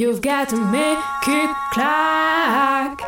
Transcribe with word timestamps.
You've 0.00 0.22
got 0.22 0.48
to 0.48 0.56
make 0.56 0.98
it 1.28 1.50
clack. 1.72 3.02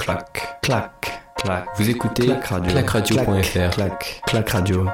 Clac, 0.00 0.60
clac, 0.60 1.22
clac. 1.36 1.66
Vous 1.76 1.88
écoutez 1.88 2.26
Clac 2.26 2.46
radio. 2.46 2.72
clacradio.fr. 2.72 3.70
Clac, 3.70 4.22
clac 4.26 4.48
radio. 4.50 4.86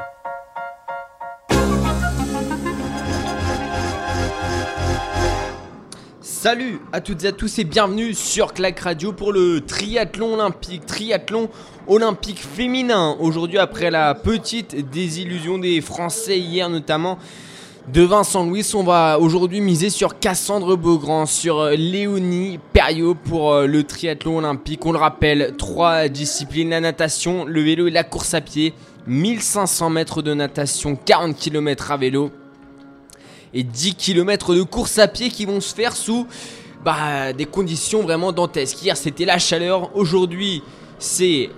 Salut 6.20 6.80
à 6.92 7.00
toutes 7.00 7.24
et 7.24 7.28
à 7.28 7.32
tous 7.32 7.58
et 7.58 7.64
bienvenue 7.64 8.12
sur 8.12 8.52
Clac 8.52 8.78
Radio 8.80 9.14
pour 9.14 9.32
le 9.32 9.62
triathlon 9.62 10.34
olympique, 10.34 10.84
triathlon 10.84 11.48
olympique 11.86 12.40
féminin. 12.40 13.16
Aujourd'hui 13.20 13.56
après 13.56 13.90
la 13.90 14.14
petite 14.14 14.90
désillusion 14.90 15.56
des 15.56 15.80
Français 15.80 16.38
hier 16.38 16.68
notamment 16.68 17.18
de 17.92 18.02
Vincent 18.02 18.46
Louis, 18.46 18.66
on 18.74 18.82
va 18.82 19.18
aujourd'hui 19.18 19.60
miser 19.60 19.90
sur 19.90 20.18
Cassandre 20.18 20.76
Beaugrand, 20.76 21.26
sur 21.26 21.60
euh, 21.60 21.74
Léonie 21.74 22.58
Perriot 22.72 23.14
pour 23.14 23.52
euh, 23.52 23.66
le 23.66 23.84
triathlon 23.84 24.38
olympique. 24.38 24.86
On 24.86 24.92
le 24.92 24.98
rappelle, 24.98 25.54
trois 25.58 26.08
disciplines, 26.08 26.70
la 26.70 26.80
natation, 26.80 27.44
le 27.44 27.60
vélo 27.60 27.86
et 27.86 27.90
la 27.90 28.02
course 28.02 28.32
à 28.32 28.40
pied. 28.40 28.72
1500 29.06 29.90
mètres 29.90 30.22
de 30.22 30.32
natation, 30.32 30.96
40 30.96 31.36
km 31.36 31.90
à 31.90 31.98
vélo 31.98 32.30
et 33.52 33.62
10 33.62 33.96
km 33.96 34.54
de 34.54 34.62
course 34.62 34.98
à 34.98 35.06
pied 35.06 35.28
qui 35.28 35.44
vont 35.44 35.60
se 35.60 35.74
faire 35.74 35.94
sous 35.94 36.26
bah, 36.84 37.34
des 37.34 37.44
conditions 37.44 38.02
vraiment 38.02 38.32
dantesques. 38.32 38.82
Hier 38.82 38.96
c'était 38.96 39.26
la 39.26 39.38
chaleur, 39.38 39.94
aujourd'hui 39.94 40.62
c'est 40.98 41.50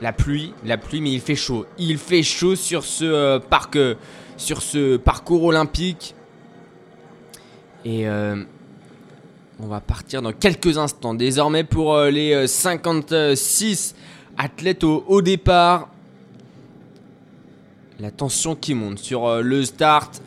la 0.00 0.12
pluie, 0.12 0.54
la 0.64 0.78
pluie 0.78 1.02
mais 1.02 1.12
il 1.12 1.20
fait 1.20 1.36
chaud. 1.36 1.66
Il 1.76 1.98
fait 1.98 2.22
chaud 2.22 2.56
sur 2.56 2.84
ce 2.84 3.04
euh, 3.04 3.38
parc, 3.38 3.76
sur 4.42 4.62
ce 4.62 4.96
parcours 4.96 5.44
olympique. 5.44 6.14
Et 7.84 8.08
euh, 8.08 8.42
on 9.60 9.66
va 9.66 9.80
partir 9.80 10.22
dans 10.22 10.32
quelques 10.32 10.78
instants. 10.78 11.14
Désormais 11.14 11.64
pour 11.64 11.94
euh, 11.94 12.10
les 12.10 12.32
euh, 12.34 12.46
56 12.46 13.94
athlètes 14.36 14.84
au, 14.84 15.22
départ. 15.22 15.88
La 18.00 18.10
tension 18.10 18.56
qui 18.56 18.74
monte 18.74 18.98
sur 18.98 19.26
euh, 19.26 19.42
le 19.42 19.64
start 19.64 20.22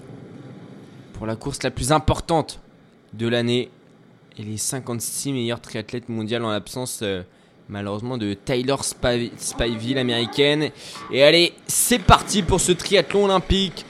pour 1.14 1.26
la 1.26 1.36
course 1.36 1.64
la 1.64 1.72
plus 1.72 1.92
importante 1.92 2.60
de 3.14 3.28
l'année 3.28 3.70
et 4.38 4.44
les 4.44 4.58
56 4.58 5.32
meilleurs 5.34 5.62
triathlètes 5.62 6.10
mondiaux 6.10 6.44
en 6.44 6.52
l'absence 6.52 7.00
euh, 7.02 7.24
malheureusement 7.70 8.18
de 8.18 8.34
Tyler 8.34 8.76
Spivey, 8.82 9.94
l'américaine. 9.94 10.72
Et 11.12 11.24
allez, 11.24 11.54
c'est 11.68 12.00
parti 12.00 12.44
pour 12.44 12.62
ce 12.62 12.72
triathlon 12.72 13.26
olympique. 13.26 13.86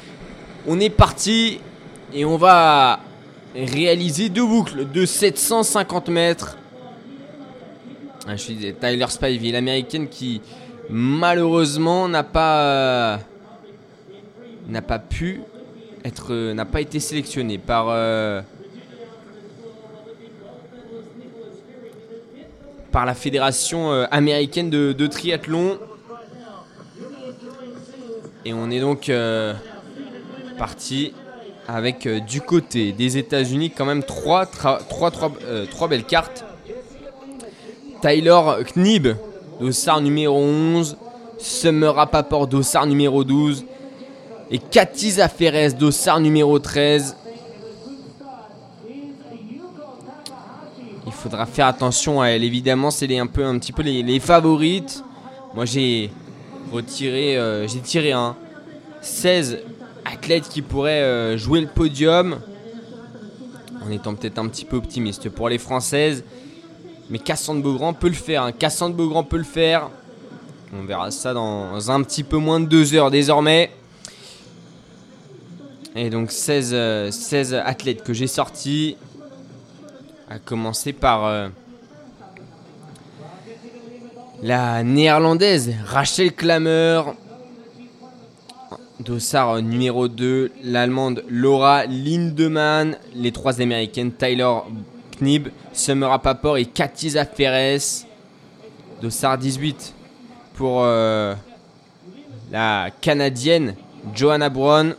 On 0.67 0.79
est 0.79 0.89
parti 0.89 1.59
et 2.11 2.25
on 2.25 2.37
va 2.37 2.99
réaliser 3.55 4.29
deux 4.29 4.45
boucles 4.45 4.89
de 4.91 5.05
750 5.05 6.09
mètres. 6.09 6.57
Ah, 8.27 8.35
je 8.35 8.47
disais 8.47 8.73
Tyler 8.73 9.05
Spivey, 9.09 9.51
l'américaine 9.51 10.07
qui 10.07 10.41
malheureusement 10.89 12.07
n'a 12.07 12.23
pas 12.23 12.61
euh, 12.61 13.17
pu 15.07 15.41
être 16.03 16.33
euh, 16.33 16.53
n'a 16.55 16.65
pas 16.65 16.81
été 16.81 16.99
sélectionné 16.99 17.59
par 17.59 17.85
euh, 17.89 18.41
par 22.91 23.05
la 23.05 23.13
fédération 23.13 23.91
américaine 24.09 24.69
de, 24.69 25.07
triathlon 25.07 25.77
et 28.45 28.53
on 28.53 28.71
est 28.71 28.79
donc 28.79 29.11
parti 30.57 31.13
avec 31.67 32.05
euh, 32.05 32.19
du 32.19 32.41
côté 32.41 32.91
des 32.91 33.17
États-Unis 33.17 33.71
quand 33.71 33.85
même 33.85 34.03
trois, 34.03 34.45
tra- 34.45 34.79
trois, 34.87 35.11
trois, 35.11 35.31
euh, 35.45 35.65
trois 35.69 35.87
belles 35.87 36.03
cartes 36.05 36.45
Tyler 38.01 38.39
Knib 38.75 39.07
dossard 39.59 40.01
numéro 40.01 40.37
11 40.37 40.97
Summer 41.37 41.93
Rappaport 41.95 42.47
dossard 42.47 42.85
numéro 42.85 43.23
12 43.23 43.65
et 44.51 44.59
Cathy 44.59 45.11
Zaferes 45.11 45.73
dossard 45.73 46.19
numéro 46.19 46.59
13. 46.59 47.15
Il 51.07 51.11
faudra 51.11 51.45
faire 51.45 51.67
attention 51.67 52.21
à 52.21 52.27
elle. 52.27 52.43
Évidemment, 52.43 52.91
c'est 52.91 53.07
un, 53.17 53.23
un 53.23 53.57
petit 53.59 53.71
peu 53.71 53.81
les, 53.81 54.03
les 54.03 54.19
favorites. 54.19 55.03
Moi, 55.55 55.65
j'ai 55.65 56.11
retiré, 56.71 57.37
euh, 57.37 57.67
j'ai 57.67 57.79
tiré 57.79 58.11
un 58.11 58.35
16 59.01 59.59
athlètes 60.05 60.47
qui 60.49 60.61
pourraient 60.61 61.01
euh, 61.01 61.37
jouer 61.37 61.61
le 61.61 61.67
podium. 61.67 62.39
En 63.85 63.91
étant 63.91 64.15
peut-être 64.15 64.39
un 64.39 64.47
petit 64.47 64.65
peu 64.65 64.77
optimiste 64.77 65.29
pour 65.29 65.49
les 65.49 65.57
Françaises. 65.57 66.23
Mais 67.09 67.19
Cassandre 67.19 67.61
Beaugrand 67.61 67.93
peut 67.93 68.07
le 68.07 68.13
faire. 68.13 68.43
hein. 68.43 68.51
Cassandre 68.51 68.95
Beaugrand 68.95 69.23
peut 69.23 69.37
le 69.37 69.43
faire. 69.43 69.89
On 70.73 70.83
verra 70.83 71.11
ça 71.11 71.33
dans 71.33 71.91
un 71.91 72.01
petit 72.01 72.23
peu 72.23 72.37
moins 72.37 72.59
de 72.59 72.65
deux 72.65 72.95
heures 72.95 73.11
désormais. 73.11 73.71
Et 75.95 76.09
donc 76.09 76.31
16, 76.31 76.71
euh, 76.73 77.11
16 77.11 77.53
athlètes 77.53 78.03
que 78.03 78.13
j'ai 78.13 78.27
sortis. 78.27 78.97
À 80.29 80.39
commencer 80.39 80.91
par 80.91 81.25
euh, 81.25 81.47
la 84.41 84.83
néerlandaise 84.83 85.73
Rachel 85.85 86.33
Klammer. 86.33 87.01
Dossard 88.99 89.55
euh, 89.55 89.61
numéro 89.61 90.07
2. 90.07 90.51
L'allemande 90.63 91.23
Laura 91.27 91.85
Lindemann. 91.85 92.97
Les 93.13 93.31
trois 93.31 93.61
américaines 93.61 94.11
Tyler 94.11 94.53
Knib, 95.19 95.49
Summer 95.73 96.09
Rappaport 96.09 96.57
et 96.57 96.65
Cathy 96.65 97.11
Zaferes. 97.11 98.05
Dossard 99.01 99.37
18 99.37 99.93
pour 100.53 100.83
euh, 100.83 101.35
la 102.51 102.89
canadienne 103.01 103.75
Johanna 104.13 104.49
Brown. 104.49 104.95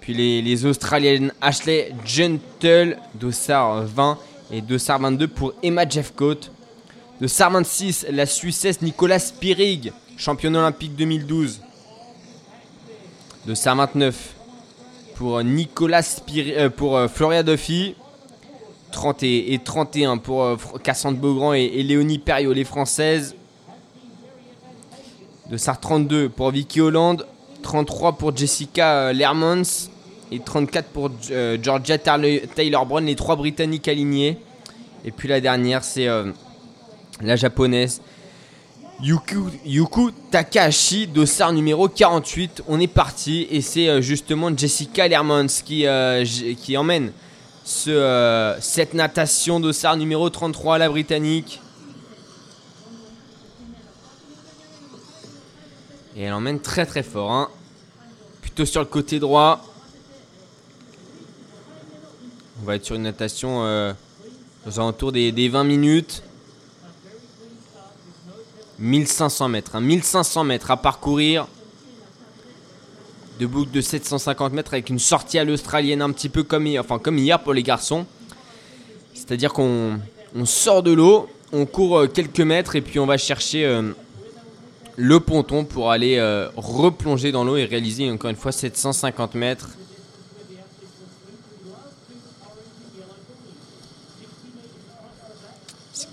Puis 0.00 0.14
les, 0.14 0.64
Australiennes 0.64 1.32
Ashley 1.40 1.92
Gentle, 2.04 2.96
Dossard 3.14 3.84
20 3.84 4.18
et 4.50 4.60
Dossard 4.62 5.00
22 5.00 5.28
pour 5.28 5.52
Emma 5.62 5.86
Jeffcoat. 5.86 6.40
Dossard 7.20 7.50
26, 7.50 8.06
la 8.10 8.24
Suissesse 8.24 8.80
Nicolas 8.80 9.18
Spirig, 9.18 9.92
championne 10.16 10.56
olympique 10.56 10.96
2012. 10.96 11.60
Dossard 13.46 13.76
29 13.76 14.34
pour 15.14 15.42
Nicolas 15.42 16.02
Spirig, 16.02 16.54
euh, 16.56 16.70
pour 16.70 16.96
euh, 16.96 17.08
Floria 17.08 17.42
Duffy. 17.42 17.94
30 18.92 19.22
et, 19.22 19.54
et 19.54 19.58
31 19.60 20.18
pour 20.18 20.42
euh, 20.42 20.56
Cassandre 20.82 21.18
Beaugrand 21.18 21.52
et, 21.52 21.68
Léonie 21.82 22.18
Perriot, 22.18 22.52
les 22.52 22.64
Françaises. 22.64 23.36
Dossard 25.48 25.78
32 25.80 26.28
pour 26.28 26.50
Vicky 26.50 26.80
Holland. 26.80 27.24
33 27.62 28.14
pour 28.14 28.36
Jessica 28.36 28.94
euh, 29.08 29.12
Lermans 29.12 29.62
et 30.32 30.40
34 30.40 30.86
pour 30.88 31.10
euh, 31.30 31.58
Georgia 31.62 31.98
Tarle- 31.98 32.46
Taylor 32.54 32.86
Brown, 32.86 33.04
les 33.04 33.16
trois 33.16 33.36
Britanniques 33.36 33.86
alignés. 33.88 34.38
Et 35.04 35.10
puis 35.10 35.28
la 35.28 35.40
dernière, 35.40 35.84
c'est 35.84 36.08
euh, 36.08 36.32
la 37.20 37.36
japonaise 37.36 38.00
Yuku, 39.02 39.50
Yuku 39.64 40.10
Takahashi, 40.30 41.06
dossard 41.06 41.54
numéro 41.54 41.88
48. 41.88 42.62
On 42.68 42.78
est 42.80 42.86
parti 42.86 43.46
et 43.50 43.62
c'est 43.62 43.88
euh, 43.88 44.02
justement 44.02 44.54
Jessica 44.54 45.08
Lermans 45.08 45.46
qui, 45.64 45.86
euh, 45.86 46.22
emmène 46.76 47.12
euh, 47.88 48.56
cette 48.60 48.92
natation 48.92 49.58
dossard 49.58 49.96
numéro 49.96 50.28
33, 50.28 50.76
la 50.76 50.90
britannique. 50.90 51.60
Et 56.16 56.22
elle 56.24 56.34
emmène 56.34 56.60
très 56.60 56.84
très 56.84 57.02
fort. 57.02 57.32
hein. 57.32 57.48
Plutôt 58.42 58.66
sur 58.66 58.80
le 58.80 58.86
côté 58.86 59.18
droit. 59.18 59.64
On 62.60 62.66
va 62.66 62.76
être 62.76 62.84
sur 62.84 62.96
une 62.96 63.02
natation 63.02 63.60
aux 64.66 64.78
alentours 64.78 65.12
des, 65.12 65.32
des 65.32 65.48
20 65.48 65.64
minutes. 65.64 66.22
1500 68.80 69.48
mètres. 69.48 69.76
hein. 69.76 69.80
1500 69.80 70.44
mètres 70.44 70.70
à 70.70 70.76
parcourir. 70.76 71.46
De 73.38 73.46
boucle 73.46 73.70
de 73.70 73.80
750 73.80 74.52
mètres 74.52 74.74
avec 74.74 74.90
une 74.90 74.98
sortie 74.98 75.38
à 75.38 75.44
l'australienne 75.44 76.02
un 76.02 76.10
petit 76.10 76.28
peu 76.28 76.42
comme 76.42 76.66
hier, 76.66 76.82
enfin 76.82 76.98
comme 76.98 77.16
hier 77.18 77.40
pour 77.42 77.54
les 77.54 77.62
garçons. 77.62 78.06
C'est-à-dire 79.14 79.52
qu'on 79.52 79.98
on 80.34 80.44
sort 80.44 80.82
de 80.82 80.92
l'eau, 80.92 81.28
on 81.52 81.66
court 81.66 82.00
euh, 82.00 82.06
quelques 82.06 82.40
mètres 82.40 82.76
et 82.76 82.80
puis 82.80 82.98
on 82.98 83.06
va 83.06 83.16
chercher 83.16 83.64
euh, 83.64 83.92
le 84.96 85.20
ponton 85.20 85.64
pour 85.64 85.90
aller 85.90 86.16
euh, 86.18 86.48
replonger 86.56 87.32
dans 87.32 87.44
l'eau 87.44 87.56
et 87.56 87.64
réaliser 87.64 88.10
encore 88.10 88.30
une 88.30 88.36
fois 88.36 88.52
750 88.52 89.34
mètres. 89.34 89.70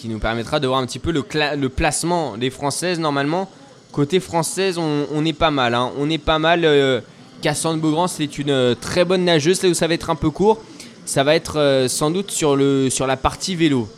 Qui 0.07 0.13
nous 0.13 0.19
permettra 0.19 0.61
de 0.61 0.67
voir 0.67 0.79
un 0.79 0.85
petit 0.85 0.99
peu 0.99 1.11
le, 1.11 1.69
placement 1.69 2.37
des 2.37 2.49
Françaises. 2.49 2.97
Normalement, 2.97 3.49
côté 3.91 4.21
française, 4.21 4.77
on, 4.77 5.25
est 5.25 5.33
pas 5.33 5.51
mal. 5.51 5.73
hein. 5.75 5.91
On 5.99 6.09
est 6.09 6.17
pas 6.17 6.39
mal. 6.39 6.63
euh, 6.63 7.01
Cassandre 7.41 7.81
Beaugrand, 7.81 8.07
c'est 8.07 8.37
une 8.39 8.49
euh, 8.49 8.73
très 8.73 9.03
bonne 9.03 9.25
nageuse. 9.25 9.61
Là 9.63 9.69
où 9.69 9.73
ça 9.73 9.85
va 9.85 9.93
être 9.95 10.09
un 10.09 10.15
peu 10.15 10.29
court, 10.29 10.61
ça 11.05 11.25
va 11.25 11.35
être 11.35 11.59
euh, 11.59 11.89
sans 11.89 12.09
doute 12.09 12.31
sur, 12.31 12.55
le, 12.55 12.89
sur 12.89 13.05
la 13.05 13.17
partie 13.17 13.55
vélo. 13.55 13.89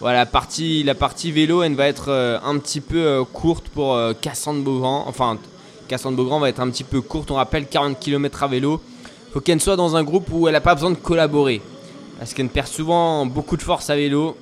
Voilà, 0.00 0.20
la 0.20 0.26
partie, 0.26 0.84
la 0.84 0.94
partie 0.94 1.32
vélo, 1.32 1.64
elle 1.64 1.74
va 1.74 1.88
être 1.88 2.40
un 2.44 2.56
petit 2.58 2.80
peu 2.80 3.24
courte 3.32 3.66
pour 3.68 3.98
Cassandre 4.20 4.62
Beaugrand. 4.62 5.06
Enfin, 5.08 5.38
Cassandre 5.88 6.16
Beaugrand 6.16 6.38
va 6.38 6.48
être 6.48 6.60
un 6.60 6.70
petit 6.70 6.84
peu 6.84 7.00
courte. 7.00 7.32
On 7.32 7.34
rappelle 7.34 7.66
40 7.66 7.98
km 7.98 8.44
à 8.44 8.46
vélo. 8.46 8.80
faut 9.32 9.40
qu'elle 9.40 9.60
soit 9.60 9.74
dans 9.74 9.96
un 9.96 10.04
groupe 10.04 10.28
où 10.30 10.46
elle 10.46 10.52
n'a 10.52 10.60
pas 10.60 10.76
besoin 10.76 10.92
de 10.92 10.94
collaborer. 10.96 11.60
Parce 12.20 12.32
qu'elle 12.32 12.48
perd 12.48 12.68
souvent 12.68 13.26
beaucoup 13.26 13.56
de 13.56 13.62
force 13.62 13.90
à 13.90 13.96
vélo. 13.96 14.36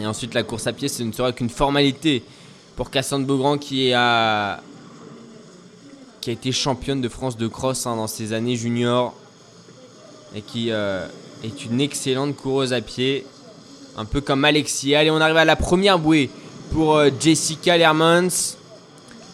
Et 0.00 0.06
ensuite, 0.06 0.34
la 0.34 0.42
course 0.42 0.66
à 0.66 0.72
pied, 0.72 0.88
ce 0.88 1.02
ne 1.02 1.12
sera 1.12 1.32
qu'une 1.32 1.50
formalité 1.50 2.22
pour 2.76 2.90
Cassandre 2.90 3.26
Beaugrand 3.26 3.58
qui, 3.58 3.92
a, 3.92 4.60
qui 6.20 6.30
a 6.30 6.32
été 6.32 6.52
championne 6.52 7.00
de 7.00 7.08
France 7.08 7.36
de 7.36 7.48
cross 7.48 7.86
hein, 7.86 7.96
dans 7.96 8.06
ses 8.06 8.32
années 8.32 8.56
juniors. 8.56 9.14
Et 10.34 10.42
qui 10.42 10.70
euh, 10.70 11.06
est 11.42 11.64
une 11.64 11.80
excellente 11.80 12.36
coureuse 12.36 12.72
à 12.72 12.80
pied. 12.80 13.26
Un 13.96 14.04
peu 14.04 14.20
comme 14.20 14.44
Alexis. 14.44 14.94
Allez, 14.94 15.10
on 15.10 15.20
arrive 15.20 15.38
à 15.38 15.44
la 15.44 15.56
première 15.56 15.98
bouée 15.98 16.30
pour 16.70 16.96
euh, 16.96 17.10
Jessica 17.18 17.76
Lermans. 17.76 18.28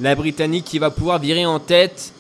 La 0.00 0.14
Britannique 0.14 0.64
qui 0.64 0.78
va 0.78 0.90
pouvoir 0.90 1.19
virer 1.19 1.44
en 1.44 1.58
tête. 1.58 2.12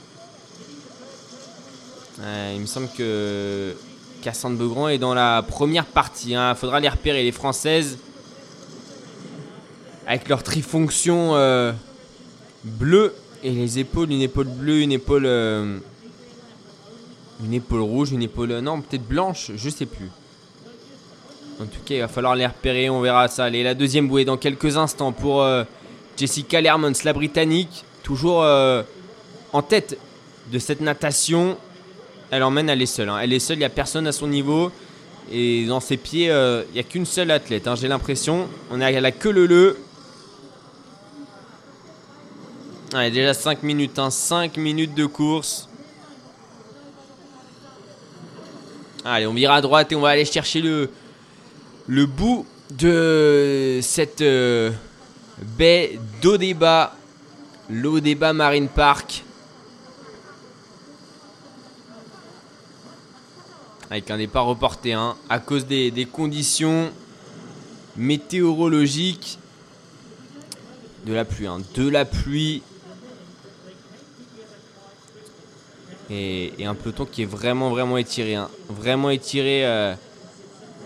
Euh, 2.20 2.52
il 2.54 2.60
me 2.60 2.66
semble 2.66 2.88
que 2.96 3.74
Cassandre 4.22 4.56
Beaugrand 4.56 4.88
est 4.88 4.98
dans 4.98 5.14
la 5.14 5.42
première 5.42 5.86
partie. 5.86 6.32
Il 6.32 6.54
faudra 6.56 6.80
les 6.80 6.88
repérer, 6.88 7.22
les 7.22 7.32
Françaises. 7.32 7.98
Avec 10.06 10.28
leur 10.28 10.42
trifonction 10.42 11.34
euh, 11.34 11.72
bleue 12.62 13.14
et 13.42 13.50
les 13.50 13.78
épaules, 13.78 14.10
une 14.10 14.20
épaule 14.20 14.48
bleue, 14.48 14.80
une 14.80 14.92
épaule... 14.92 15.26
euh, 15.26 15.78
une 17.44 17.54
épaule 17.54 17.80
rouge, 17.80 18.12
une 18.12 18.22
épaule... 18.22 18.58
Non, 18.60 18.80
peut-être 18.80 19.06
blanche, 19.06 19.50
je 19.56 19.70
sais 19.70 19.86
plus. 19.86 20.10
En 21.60 21.66
tout 21.66 21.80
cas, 21.84 21.94
il 21.94 22.00
va 22.00 22.08
falloir 22.08 22.34
les 22.34 22.46
repérer, 22.46 22.90
on 22.90 23.00
verra 23.00 23.28
ça. 23.28 23.44
Allez, 23.44 23.62
la 23.62 23.74
deuxième 23.74 24.08
bouée 24.08 24.24
dans 24.24 24.36
quelques 24.36 24.76
instants 24.76 25.12
pour 25.12 25.42
euh, 25.42 25.64
Jessica 26.16 26.60
Lermans, 26.60 26.92
la 27.04 27.12
Britannique. 27.12 27.84
Toujours 28.02 28.42
euh, 28.42 28.82
en 29.52 29.62
tête 29.62 29.96
de 30.52 30.58
cette 30.58 30.80
natation. 30.80 31.56
Elle 32.30 32.42
emmène, 32.42 32.68
elle 32.68 32.82
est 32.82 32.86
seule. 32.86 33.08
hein. 33.08 33.18
Elle 33.22 33.32
est 33.32 33.38
seule, 33.38 33.56
il 33.56 33.60
n'y 33.60 33.64
a 33.64 33.70
personne 33.70 34.06
à 34.06 34.12
son 34.12 34.26
niveau. 34.26 34.70
Et 35.32 35.64
dans 35.66 35.80
ses 35.80 35.96
pieds, 35.96 36.30
euh, 36.30 36.64
il 36.70 36.74
n'y 36.74 36.80
a 36.80 36.82
qu'une 36.82 37.06
seule 37.06 37.30
athlète, 37.30 37.66
hein, 37.66 37.76
j'ai 37.76 37.88
l'impression. 37.88 38.48
On 38.70 38.80
est 38.80 38.96
à 38.96 39.00
la 39.00 39.12
queue 39.12 39.30
le 39.30 39.46
le. 39.46 39.78
Allez, 42.96 43.10
déjà 43.10 43.34
5 43.34 43.64
minutes, 43.64 44.00
5 44.08 44.56
minutes 44.56 44.94
de 44.94 45.04
course. 45.04 45.68
Allez, 49.04 49.26
on 49.26 49.34
vire 49.34 49.50
à 49.50 49.60
droite 49.60 49.90
et 49.90 49.96
on 49.96 50.00
va 50.00 50.10
aller 50.10 50.24
chercher 50.24 50.60
le, 50.60 50.88
le 51.88 52.06
bout 52.06 52.46
de 52.70 53.80
cette 53.82 54.20
euh, 54.20 54.70
baie 55.58 55.98
d'Odeba, 56.22 56.94
l'Odeba 57.68 58.32
Marine 58.32 58.68
Park. 58.68 59.24
Avec 63.90 64.08
un 64.12 64.18
départ 64.18 64.46
reporté 64.46 64.92
hein, 64.92 65.16
à 65.28 65.40
cause 65.40 65.66
des, 65.66 65.90
des 65.90 66.06
conditions 66.06 66.92
météorologiques. 67.96 69.40
De 71.04 71.12
la 71.12 71.24
pluie, 71.24 71.48
hein, 71.48 71.58
de 71.74 71.88
la 71.88 72.04
pluie. 72.04 72.62
Et, 76.10 76.52
un 76.64 76.74
peloton 76.74 77.06
qui 77.06 77.22
est 77.22 77.26
vraiment, 77.26 77.70
vraiment 77.70 77.96
étiré. 77.96 78.34
hein. 78.34 78.48
Vraiment 78.68 79.10
étiré. 79.10 79.64
euh, 79.64 79.94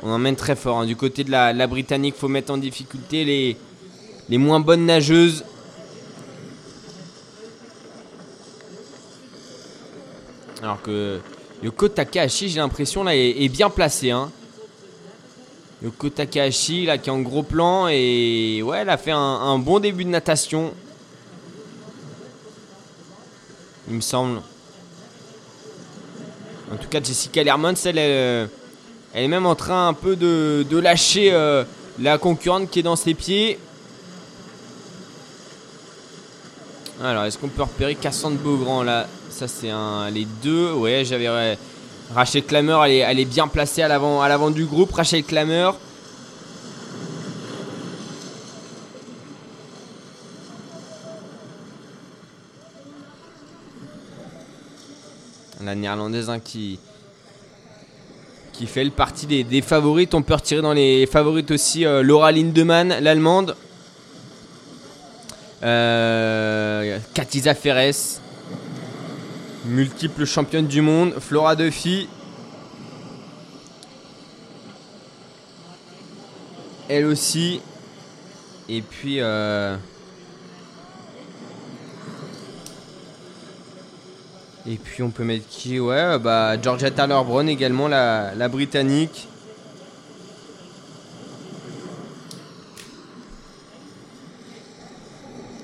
on 0.02 0.10
emmène 0.10 0.36
très 0.36 0.56
fort. 0.56 0.78
hein. 0.78 0.86
Du 0.86 0.96
côté 0.96 1.24
de 1.24 1.30
la, 1.30 1.52
la 1.52 1.66
Britannique, 1.66 2.14
faut 2.16 2.28
mettre 2.28 2.52
en 2.52 2.58
difficulté 2.58 3.24
les, 3.24 3.56
les 4.28 4.38
moins 4.38 4.60
bonnes 4.60 4.86
nageuses. 4.86 5.44
Alors 10.62 10.80
que 10.82 11.20
Yoko 11.62 11.88
Takahashi, 11.88 12.48
j'ai 12.48 12.60
l'impression, 12.60 13.04
là, 13.04 13.14
est, 13.14 13.48
bien 13.48 13.70
placé. 13.70 14.10
Hein. 14.10 14.30
Yoko 15.82 16.10
Takahashi, 16.10 16.86
là, 16.86 16.98
qui 16.98 17.08
est 17.10 17.12
en 17.12 17.20
gros 17.20 17.42
plan. 17.42 17.88
Et 17.88 18.62
ouais, 18.62 18.78
elle 18.78 18.90
a 18.90 18.96
fait 18.96 19.12
un 19.12 19.58
bon 19.58 19.80
début 19.80 20.04
de 20.04 20.10
natation. 20.10 20.72
Il 23.88 23.94
me 23.94 24.00
semble. 24.00 24.42
En 26.72 26.76
tout 26.76 26.88
cas, 26.88 27.02
Jessica 27.02 27.42
Lermans, 27.42 27.74
elle, 27.84 27.98
elle, 27.98 28.48
elle 29.14 29.24
est 29.24 29.28
même 29.28 29.46
en 29.46 29.54
train 29.54 29.88
un 29.88 29.94
peu 29.94 30.16
de, 30.16 30.66
de 30.68 30.78
lâcher 30.78 31.32
euh, 31.32 31.64
la 31.98 32.18
concurrente 32.18 32.70
qui 32.70 32.80
est 32.80 32.82
dans 32.82 32.96
ses 32.96 33.14
pieds. 33.14 33.58
Alors, 37.02 37.24
est-ce 37.24 37.38
qu'on 37.38 37.48
peut 37.48 37.62
repérer 37.62 37.94
Cassandre 37.94 38.36
Beaugrand 38.36 38.82
là? 38.82 39.06
Ça, 39.30 39.46
c'est 39.46 39.70
un. 39.70 40.10
Les 40.10 40.26
deux. 40.42 40.72
Ouais, 40.72 41.04
j'avais. 41.04 41.28
ouais. 41.28 41.56
Rachel 42.14 42.42
Clameur, 42.42 42.84
elle 42.84 42.92
est, 42.92 42.98
elle 42.98 43.20
est 43.20 43.24
bien 43.24 43.46
placée 43.46 43.82
à 43.82 43.88
l'avant 43.88 44.50
du 44.50 44.64
groupe. 44.64 44.92
Rachel 44.92 45.22
Clameur. 45.22 45.76
La 55.64 55.74
néerlandaise 55.74 56.30
hein, 56.30 56.38
qui, 56.38 56.78
fait 58.66 58.84
le 58.84 58.90
partie 58.90 59.26
des, 59.26 59.42
des 59.42 59.60
favorites. 59.60 60.14
On 60.14 60.22
peut 60.22 60.34
retirer 60.34 60.62
dans 60.62 60.72
les 60.72 61.06
favorites 61.06 61.50
aussi 61.50 61.84
euh, 61.84 62.02
Laura 62.02 62.30
Lindemann, 62.30 62.88
l'allemande. 63.00 63.56
Euh, 65.64 66.98
Katiza 67.14 67.54
Ferres, 67.54 68.20
multiple 69.64 70.24
championne 70.24 70.68
du 70.68 70.80
monde. 70.80 71.14
Flora 71.18 71.56
Duffy. 71.56 72.08
Elle 76.88 77.06
aussi. 77.06 77.60
Et 78.68 78.82
puis. 78.82 79.20
euh, 79.20 79.76
Et 84.70 84.76
puis 84.76 85.02
on 85.02 85.08
peut 85.08 85.24
mettre 85.24 85.48
qui? 85.48 85.80
Ouais, 85.80 86.18
bah 86.18 86.60
Georgia 86.60 86.90
Taylor 86.90 87.24
Brown 87.24 87.48
également, 87.48 87.88
la, 87.88 88.34
la 88.34 88.48
britannique. 88.48 89.26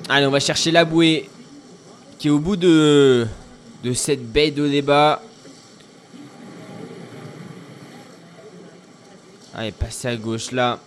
Allez, 0.08 0.25
on 0.25 0.30
va 0.30 0.40
chercher 0.40 0.70
la 0.70 0.87
bouée 0.87 1.28
qui 2.18 2.28
est 2.28 2.30
au 2.30 2.38
bout 2.38 2.56
de, 2.56 3.26
de 3.82 3.92
cette 3.92 4.26
baie 4.26 4.50
de 4.50 4.66
débat. 4.66 5.20
Allez, 9.54 9.73
passer 9.73 10.08
à 10.08 10.16
gauche 10.16 10.50
là. 10.50 10.78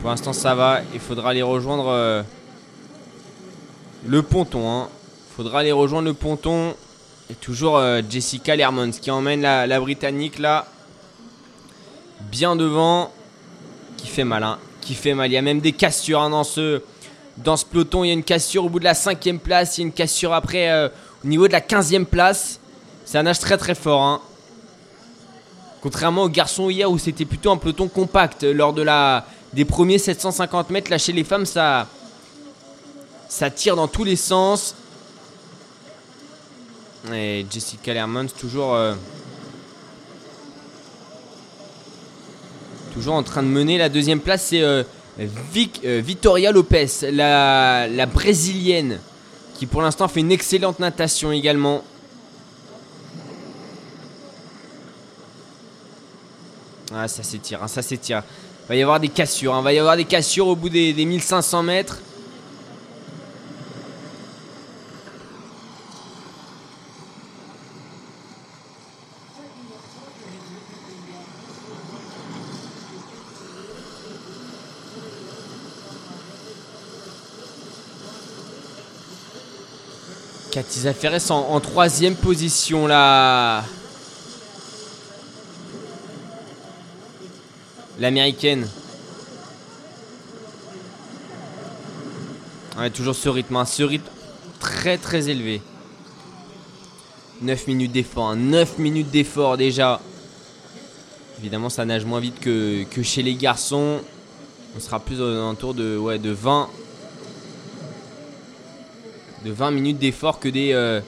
Pour 0.00 0.10
l'instant, 0.10 0.32
ça 0.32 0.56
va. 0.56 0.80
Il 0.94 1.00
faudra 1.00 1.30
aller 1.30 1.42
rejoindre 1.42 1.90
euh, 1.90 2.22
le 4.04 4.22
ponton. 4.22 4.68
Hein. 4.68 4.88
Faudra 5.36 5.60
aller 5.60 5.72
rejoindre 5.72 6.08
le 6.08 6.14
ponton. 6.14 6.74
Et 7.28 7.34
toujours 7.34 7.76
euh, 7.76 8.00
Jessica 8.08 8.56
Lermans 8.56 8.92
qui 8.92 9.10
emmène 9.10 9.42
la, 9.42 9.80
Britannique 9.80 10.38
là. 10.38 10.66
Bien 12.22 12.56
devant. 12.56 13.12
Qui 13.98 14.06
fait 14.06 14.24
mal. 14.24 14.56
Qui 14.80 14.94
fait 14.94 15.12
mal. 15.12 15.30
Il 15.30 15.34
y 15.34 15.36
a 15.36 15.42
même 15.42 15.60
des 15.60 15.72
cassures 15.72 16.22
hein, 16.22 16.30
dans, 16.30 16.42
ce, 16.42 16.80
dans 17.36 17.58
ce 17.58 17.66
peloton. 17.66 18.02
Il 18.02 18.06
y 18.08 18.10
a 18.12 18.14
une 18.14 18.24
cassure 18.24 18.64
au 18.64 18.70
bout 18.70 18.78
de 18.78 18.84
la 18.84 18.94
cinquième 18.94 19.38
place. 19.38 19.76
Il 19.76 19.82
y 19.82 19.84
a 19.84 19.86
une 19.88 19.92
cassure 19.92 20.32
après 20.32 20.70
euh, 20.70 20.88
au 21.22 21.28
niveau 21.28 21.46
de 21.48 21.52
la 21.52 21.60
quinzième 21.60 22.06
place. 22.06 22.58
C'est 23.04 23.18
un 23.18 23.26
âge 23.26 23.38
très 23.38 23.58
très 23.58 23.74
fort. 23.74 24.00
hein. 24.00 24.22
Contrairement 25.82 26.22
aux 26.22 26.30
garçons 26.30 26.70
hier 26.70 26.90
où 26.90 26.96
c'était 26.96 27.26
plutôt 27.26 27.50
un 27.50 27.58
peloton 27.58 27.88
compact. 27.88 28.42
Lors 28.42 28.72
de 28.72 28.80
la, 28.80 29.26
des 29.52 29.66
premiers 29.66 29.98
750 29.98 30.70
mètres, 30.70 30.90
là 30.90 30.96
chez 30.96 31.12
les 31.12 31.24
femmes, 31.24 31.44
ça, 31.44 31.88
ça 33.28 33.50
tire 33.50 33.76
dans 33.76 33.86
tous 33.86 34.04
les 34.04 34.16
sens. 34.16 34.74
Et 37.14 37.46
Jessica 37.50 37.94
Lermans 37.94 38.26
toujours 38.38 38.74
euh, 38.74 38.94
toujours 42.92 43.14
en 43.14 43.22
train 43.22 43.42
de 43.42 43.48
mener 43.48 43.78
la 43.78 43.88
deuxième 43.88 44.20
place 44.20 44.46
c'est 44.46 44.62
euh, 44.62 44.82
Vic- 45.52 45.80
euh, 45.84 46.00
Victoria 46.04 46.50
Lopez 46.52 46.88
la, 47.12 47.86
la 47.86 48.06
brésilienne 48.06 48.98
qui 49.54 49.66
pour 49.66 49.82
l'instant 49.82 50.08
fait 50.08 50.20
une 50.20 50.32
excellente 50.32 50.78
natation 50.80 51.32
également. 51.32 51.82
Ah 56.94 57.08
ça 57.08 57.22
s'étire 57.22 57.62
hein, 57.62 57.68
ça 57.68 57.82
s'étire. 57.82 58.22
Va 58.68 58.74
y 58.74 58.82
avoir 58.82 58.98
des 59.00 59.08
cassures 59.08 59.54
hein, 59.54 59.62
va 59.62 59.72
y 59.72 59.78
avoir 59.78 59.96
des 59.96 60.04
cassures 60.04 60.48
au 60.48 60.56
bout 60.56 60.68
des, 60.68 60.92
des 60.92 61.04
1500 61.04 61.62
mètres 61.62 61.98
Cathy 80.68 80.98
Ferres 80.98 81.30
en, 81.30 81.54
en 81.54 81.60
troisième 81.60 82.16
position 82.16 82.86
là. 82.86 83.64
L'américaine. 87.98 88.68
Ouais, 92.78 92.90
toujours 92.90 93.14
ce 93.14 93.28
rythme, 93.28 93.56
hein, 93.56 93.64
ce 93.64 93.82
rythme 93.82 94.10
très 94.60 94.98
très 94.98 95.30
élevé. 95.30 95.62
9 97.40 97.66
minutes 97.68 97.92
d'effort, 97.92 98.30
hein, 98.30 98.36
9 98.36 98.78
minutes 98.78 99.10
d'effort 99.10 99.56
déjà. 99.56 100.00
Évidemment, 101.38 101.70
ça 101.70 101.84
nage 101.84 102.04
moins 102.04 102.20
vite 102.20 102.40
que, 102.40 102.84
chez 103.02 103.22
les 103.22 103.34
garçons. 103.34 104.00
On 104.76 104.80
sera 104.80 105.00
plus 105.00 105.22
un 105.22 105.54
tour 105.54 105.74
de, 105.74 105.96
ouais, 105.96 106.18
de 106.18 106.30
20 106.30 106.68
de 109.46 109.52
20 109.52 109.70
minutes 109.70 109.98
d'effort 109.98 110.40
que 110.40 110.48
des 110.48 111.00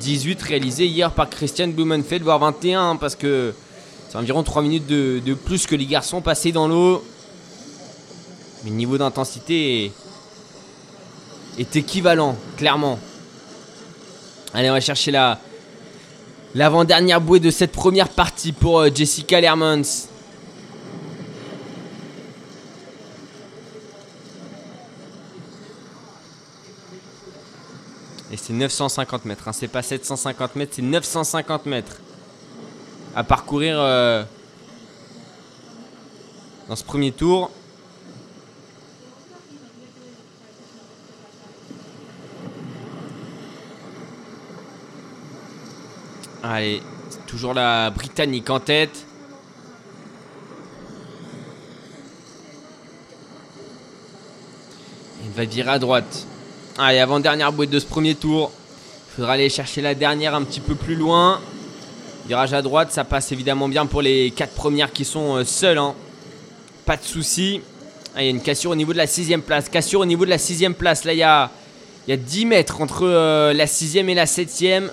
18 0.00 0.40
euh, 0.40 0.44
réalisés 0.46 0.86
hier 0.86 1.10
par 1.10 1.28
Christian 1.28 1.68
Blumenfeld, 1.68 2.22
voire 2.22 2.38
21, 2.38 2.96
parce 2.96 3.14
que 3.14 3.52
c'est 4.08 4.16
environ 4.16 4.42
3 4.42 4.62
minutes 4.62 4.86
de, 4.86 5.34
plus 5.34 5.66
que 5.66 5.76
les 5.76 5.84
garçons 5.84 6.22
passés 6.22 6.52
dans 6.52 6.66
l'eau. 6.66 7.04
Mais 8.64 8.70
le 8.70 8.76
niveau 8.76 8.96
d'intensité 8.96 9.84
est, 9.84 9.92
est 11.58 11.76
équivalent, 11.76 12.34
clairement. 12.56 12.98
Allez, 14.54 14.70
on 14.70 14.74
va 14.74 14.80
chercher 14.80 15.10
la 15.10 15.38
l'avant-dernière 16.54 17.20
bouée 17.20 17.40
de 17.40 17.50
cette 17.50 17.72
première 17.72 18.08
partie 18.08 18.52
pour 18.52 18.80
euh, 18.80 18.88
Jessica 18.92 19.40
Lermans. 19.40 19.82
Et 28.32 28.36
c'est 28.36 28.52
950 28.52 29.24
mètres, 29.24 29.48
hein. 29.48 29.52
c'est 29.52 29.66
pas 29.66 29.82
750 29.82 30.54
mètres, 30.54 30.74
c'est 30.76 30.82
950 30.82 31.66
mètres 31.66 31.96
à 33.16 33.24
parcourir 33.24 33.76
euh, 33.80 34.22
dans 36.68 36.76
ce 36.76 36.84
premier 36.84 37.10
tour. 37.10 37.50
Allez, 46.42 46.80
toujours 47.26 47.52
la 47.52 47.90
Britannique 47.90 48.48
en 48.48 48.60
tête. 48.60 49.06
Il 55.24 55.30
va 55.32 55.44
virer 55.44 55.70
à 55.70 55.78
droite. 55.78 56.26
Allez, 56.82 56.98
avant-dernière 56.98 57.52
boîte 57.52 57.68
de 57.68 57.78
ce 57.78 57.84
premier 57.84 58.14
tour. 58.14 58.50
Il 59.10 59.16
faudra 59.16 59.34
aller 59.34 59.50
chercher 59.50 59.82
la 59.82 59.94
dernière 59.94 60.34
un 60.34 60.42
petit 60.44 60.60
peu 60.60 60.74
plus 60.74 60.94
loin. 60.94 61.38
Virage 62.26 62.54
à 62.54 62.62
droite, 62.62 62.90
ça 62.90 63.04
passe 63.04 63.32
évidemment 63.32 63.68
bien 63.68 63.84
pour 63.84 64.00
les 64.00 64.30
quatre 64.30 64.54
premières 64.54 64.90
qui 64.90 65.04
sont 65.04 65.36
euh, 65.36 65.44
seules. 65.44 65.76
Hein. 65.76 65.94
Pas 66.86 66.96
de 66.96 67.02
souci. 67.02 67.60
il 68.16 68.22
y 68.22 68.26
a 68.28 68.30
une 68.30 68.40
cassure 68.40 68.70
au 68.70 68.74
niveau 68.74 68.94
de 68.94 68.96
la 68.96 69.06
sixième 69.06 69.42
place. 69.42 69.68
Cassure 69.68 70.00
au 70.00 70.06
niveau 70.06 70.24
de 70.24 70.30
la 70.30 70.38
sixième 70.38 70.72
place. 70.72 71.04
Là, 71.04 71.12
il 71.12 71.18
y 71.18 71.22
a, 71.22 71.50
il 72.06 72.12
y 72.12 72.14
a 72.14 72.16
10 72.16 72.46
mètres 72.46 72.80
entre 72.80 73.02
euh, 73.02 73.52
la 73.52 73.66
sixième 73.66 74.08
et 74.08 74.14
la 74.14 74.24
septième 74.24 74.90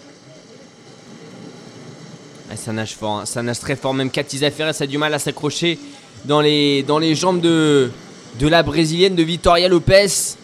ça 2.58 2.74
nage 2.74 2.96
fort, 2.96 3.20
hein. 3.20 3.25
ça 3.25 3.41
nage 3.41 3.60
très 3.60 3.77
fort. 3.77 3.94
Même 3.94 4.10
Katiza 4.10 4.51
Ferres 4.51 4.74
a 4.77 4.88
du 4.88 4.98
mal 4.98 5.13
à 5.13 5.20
s'accrocher 5.20 5.79
dans 6.25 6.41
les, 6.41 6.84
jambes 7.15 7.39
de, 7.39 7.91
de 8.39 8.48
la 8.50 8.62
brésilienne 8.62 9.15
de 9.15 9.24
Victoria 9.24 9.70
Lopez. 9.70 10.36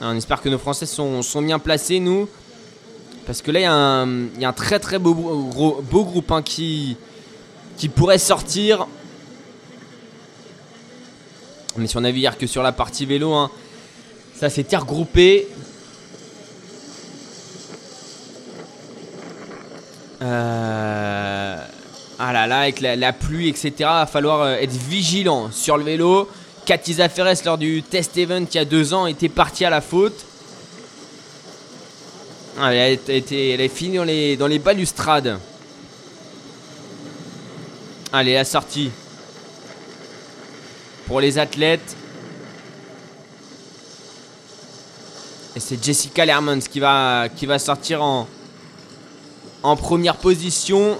Ah, 0.00 0.10
on 0.10 0.16
espère 0.16 0.40
que 0.42 0.48
nos 0.48 0.58
Français 0.58 0.86
sont, 0.86 1.22
bien 1.42 1.58
placés, 1.58 2.00
nous. 2.00 2.28
Parce 3.26 3.42
que 3.42 3.50
là, 3.50 3.60
il 3.60 4.40
y, 4.40 4.44
a 4.44 4.48
un 4.48 4.52
très 4.52 4.78
très 4.78 4.98
beau, 4.98 5.14
beau 5.14 6.04
groupe 6.04 6.30
hein, 6.32 6.42
qui, 6.42 6.96
qui 7.76 7.88
pourrait 7.88 8.18
sortir. 8.18 8.86
Mais 11.76 11.86
si 11.86 11.96
on 11.96 12.04
a 12.04 12.10
vu 12.10 12.18
hier 12.18 12.36
que 12.36 12.46
sur 12.46 12.62
la 12.62 12.72
partie 12.72 13.06
vélo, 13.06 13.32
hein, 13.32 13.50
ça 14.36 14.50
s'était 14.50 14.76
regroupé. 14.76 15.48
Euh, 20.22 21.56
ah 22.18 22.32
là 22.32 22.46
là, 22.46 22.60
avec 22.60 22.80
la, 22.80 23.12
pluie, 23.12 23.48
etc. 23.48 23.72
Il 23.78 23.84
va 23.84 24.06
falloir 24.06 24.42
euh, 24.42 24.54
être 24.54 24.72
vigilant 24.72 25.50
sur 25.50 25.76
le 25.76 25.84
vélo. 25.84 26.28
Katiza 26.64 27.08
Ferres, 27.08 27.44
lors 27.44 27.58
du 27.58 27.82
test 27.82 28.16
event 28.16 28.44
il 28.50 28.54
y 28.54 28.58
a 28.58 28.64
deux 28.64 28.94
ans, 28.94 29.06
était 29.06 29.28
partie 29.28 29.64
à 29.64 29.70
la 29.70 29.80
faute. 29.80 30.24
Ah, 32.58 32.72
elle, 32.72 33.00
est 33.10 33.68
finie 33.68 33.96
dans 33.96 34.04
les, 34.04 34.36
dans 34.36 34.46
les 34.46 34.58
balustrades. 34.58 35.38
Allez, 38.12 38.34
la 38.34 38.44
sortie. 38.44 38.90
Pour 41.06 41.20
les 41.20 41.38
athlètes. 41.38 41.96
Et 45.56 45.60
c'est 45.60 45.82
Jessica 45.82 46.24
Lermans 46.24 46.60
qui 46.60 46.78
va, 46.78 47.28
sortir 47.58 48.02
en, 48.02 48.28
en 49.62 49.76
première 49.76 50.16
position. 50.16 50.96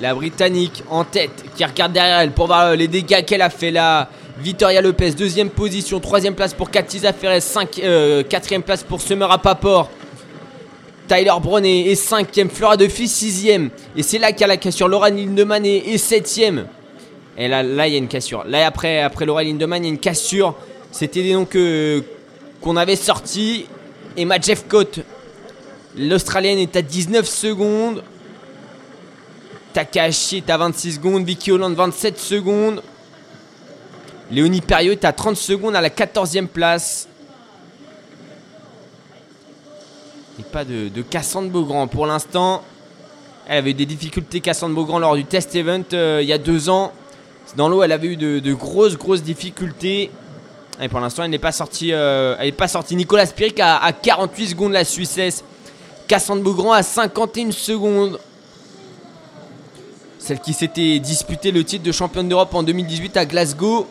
La 0.00 0.14
Britannique 0.14 0.82
en 0.90 1.04
tête 1.04 1.44
qui 1.54 1.64
regarde 1.64 1.92
derrière 1.92 2.18
elle 2.18 2.32
pour 2.32 2.48
voir 2.48 2.74
les 2.74 2.88
dégâts 2.88 3.24
qu'elle 3.24 3.42
a 3.42 3.50
fait 3.50 3.70
là. 3.70 4.10
Victoria 4.38 4.80
Lopez, 4.80 5.12
deuxième 5.12 5.50
position, 5.50 6.00
troisième 6.00 6.34
place 6.34 6.54
pour 6.54 6.70
Katiza 6.70 7.12
Ferres, 7.12 7.42
cinq, 7.42 7.78
euh, 7.78 8.22
quatrième 8.22 8.62
place 8.62 8.82
pour 8.82 9.00
Summer 9.00 9.40
Papor. 9.40 9.90
Tyler 11.06 11.32
Brown 11.42 11.64
est, 11.64 11.94
cinquième, 11.94 12.48
Flora 12.48 12.76
Duffy 12.76 13.08
sixième. 13.08 13.70
Et 13.94 14.02
c'est 14.02 14.18
là 14.18 14.32
qu'il 14.32 14.40
y 14.40 14.44
a 14.44 14.46
la 14.46 14.56
cassure. 14.56 14.88
Laura 14.88 15.10
Lindemann 15.10 15.66
est, 15.66 15.98
septième. 15.98 16.66
Et 17.36 17.48
là, 17.48 17.62
là, 17.62 17.86
il 17.86 17.92
y 17.92 17.96
a 17.96 17.98
une 17.98 18.08
cassure. 18.08 18.44
Là, 18.46 18.66
après, 18.66 19.00
après 19.00 19.26
Laura 19.26 19.42
Lindemann, 19.42 19.82
il 19.82 19.86
y 19.86 19.90
a 19.90 19.92
une 19.92 19.98
cassure. 19.98 20.54
C'était 20.90 21.22
noms 21.32 21.44
que, 21.44 22.02
qu'on 22.62 22.76
avait 22.76 22.96
sortis. 22.96 23.66
Et 24.16 24.24
Matt 24.24 24.44
Jeffcoat 24.44 25.02
L'Australienne 25.98 26.58
est 26.58 26.74
à 26.74 26.82
19 26.82 27.28
secondes. 27.28 28.02
Takahashi 29.74 30.38
est 30.38 30.50
à 30.50 30.56
26 30.56 30.94
secondes. 30.94 31.24
Vicky 31.26 31.52
Holland 31.52 31.74
27 31.74 32.18
secondes. 32.18 32.82
Léonie 34.32 34.62
Perriot 34.62 34.92
est 34.92 35.04
à 35.04 35.12
30 35.12 35.36
secondes 35.36 35.76
à 35.76 35.82
la 35.82 35.90
14e 35.90 36.46
place. 36.46 37.06
Et 40.40 40.42
pas 40.42 40.64
de, 40.64 40.88
Cassandre 41.02 41.50
Beaugrand 41.50 41.86
pour 41.86 42.06
l'instant. 42.06 42.62
Elle 43.46 43.58
avait 43.58 43.72
eu 43.72 43.74
des 43.74 43.84
difficultés 43.84 44.40
Cassandre 44.40 44.74
Beaugrand 44.74 44.98
lors 44.98 45.16
du 45.16 45.26
test 45.26 45.54
event 45.54 45.82
euh, 45.92 46.20
il 46.22 46.28
y 46.28 46.32
a 46.32 46.38
deux 46.38 46.70
ans. 46.70 46.92
Dans 47.56 47.68
l'eau, 47.68 47.82
elle 47.82 47.92
avait 47.92 48.06
eu 48.06 48.16
de, 48.16 48.52
grosses, 48.54 48.96
grosses 48.96 49.22
difficultés. 49.22 50.10
Et 50.80 50.88
pour 50.88 51.00
l'instant, 51.00 51.24
elle 51.24 51.30
n'est 51.30 51.38
pas 51.38 51.52
sortie. 51.52 51.92
Euh, 51.92 52.34
elle 52.38 52.46
n'est 52.46 52.52
pas 52.52 52.68
sortie. 52.68 52.96
Nicolas 52.96 53.26
Spirik 53.26 53.60
à, 53.60 53.76
à 53.76 53.92
48 53.92 54.46
secondes 54.48 54.72
la 54.72 54.86
Suissesse. 54.86 55.44
Cassandre 56.08 56.42
Beaugrand 56.42 56.72
à 56.72 56.82
51 56.82 57.50
secondes. 57.50 58.18
Celle 60.18 60.40
qui 60.40 60.54
s'était 60.54 61.00
disputée 61.00 61.50
le 61.50 61.64
titre 61.64 61.84
de 61.84 61.92
championne 61.92 62.30
d'Europe 62.30 62.54
en 62.54 62.62
2018 62.62 63.18
à 63.18 63.26
Glasgow 63.26 63.86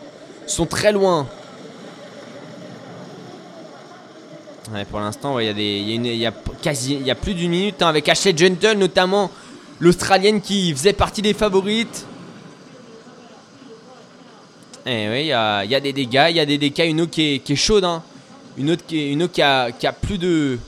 sont 0.46 0.66
très 0.66 0.92
loin. 0.92 1.26
pour 4.90 5.00
l'instant, 5.00 5.38
il 5.38 5.46
y, 5.46 6.26
a 6.26 6.32
quasi, 6.62 6.96
y 6.96 7.10
a 7.10 7.14
plus 7.14 7.34
d'une 7.34 7.50
minute 7.50 7.82
hein, 7.82 7.88
avec 7.88 8.08
Ashley 8.08 8.34
Gentle, 8.34 8.78
notamment 8.78 9.30
l'Australienne 9.80 10.40
qui 10.40 10.72
faisait 10.72 10.92
partie 10.92 11.20
des 11.20 11.34
favorites. 11.34 12.06
Et 14.86 15.08
oui, 15.08 15.20
il 15.22 15.26
y 15.26 15.32
a, 15.32 15.80
des 15.80 15.92
dégâts, 15.92 16.26
il 16.30 16.36
y 16.36 16.40
a 16.40 16.46
des 16.46 16.58
dégâts. 16.58 16.88
Une 16.88 17.02
eau 17.02 17.06
qui 17.06 17.42
est, 17.46 17.56
chaude, 17.56 17.84
hein. 17.84 18.02
une, 18.56 18.72
eau 18.72 19.28
qui 19.28 19.42
a, 19.42 19.70
qui 19.72 19.86
a 19.86 19.92
plus 19.92 20.18
de, 20.18 20.58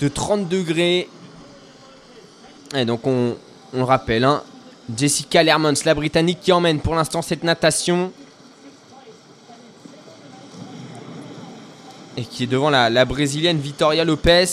de 0.00 0.08
30 0.08 0.48
degrés. 0.48 1.08
Et 2.76 2.84
donc 2.84 3.06
on, 3.06 3.36
on 3.72 3.84
rappelle, 3.84 4.24
hein, 4.24 4.42
Jessica 4.94 5.42
Lermans, 5.42 5.84
la 5.84 5.94
Britannique 5.94 6.40
qui 6.42 6.52
emmène 6.52 6.80
pour 6.80 6.94
l'instant 6.94 7.22
cette 7.22 7.42
natation. 7.42 8.12
Et 12.16 12.24
qui 12.24 12.44
est 12.44 12.46
devant 12.46 12.70
la, 12.70 13.04
Brésilienne 13.04 13.58
Victoria 13.58 14.04
Lopez. 14.04 14.46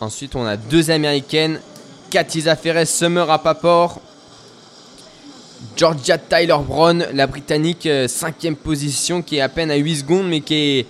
Ensuite, 0.00 0.36
on 0.36 0.44
a 0.44 0.56
deux 0.56 0.90
Américaines. 0.90 1.60
Katiza 2.10 2.54
Ferres, 2.54 2.86
Summer 2.86 3.28
Apapor. 3.30 4.00
Georgia 5.76 6.18
Tyler 6.18 6.58
Brown, 6.64 7.06
la 7.14 7.26
Britannique, 7.26 7.88
5 8.06 8.44
euh, 8.44 8.54
position, 8.54 9.22
qui 9.22 9.36
est 9.36 9.40
à 9.40 9.48
peine 9.48 9.70
à 9.70 9.76
8 9.76 9.96
secondes, 9.96 10.28
mais 10.28 10.42
qui 10.42 10.54
est 10.54 10.86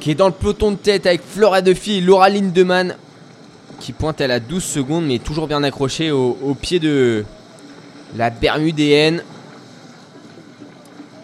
qui 0.00 0.10
est 0.10 0.14
dans 0.14 0.26
le 0.26 0.34
peloton 0.34 0.72
de 0.72 0.76
tête 0.76 1.06
avec 1.06 1.22
Flora 1.22 1.62
Duffy 1.62 1.94
et 1.94 2.00
Laura 2.00 2.28
Lindemann 2.28 2.96
qui 3.84 3.92
pointe 3.92 4.18
à 4.22 4.26
la 4.26 4.40
12 4.40 4.64
secondes 4.64 5.04
mais 5.04 5.18
toujours 5.18 5.46
bien 5.46 5.62
accroché 5.62 6.10
au, 6.10 6.56
pied 6.58 6.78
de 6.78 7.22
la 8.16 8.30
Bermudéenne. 8.30 9.22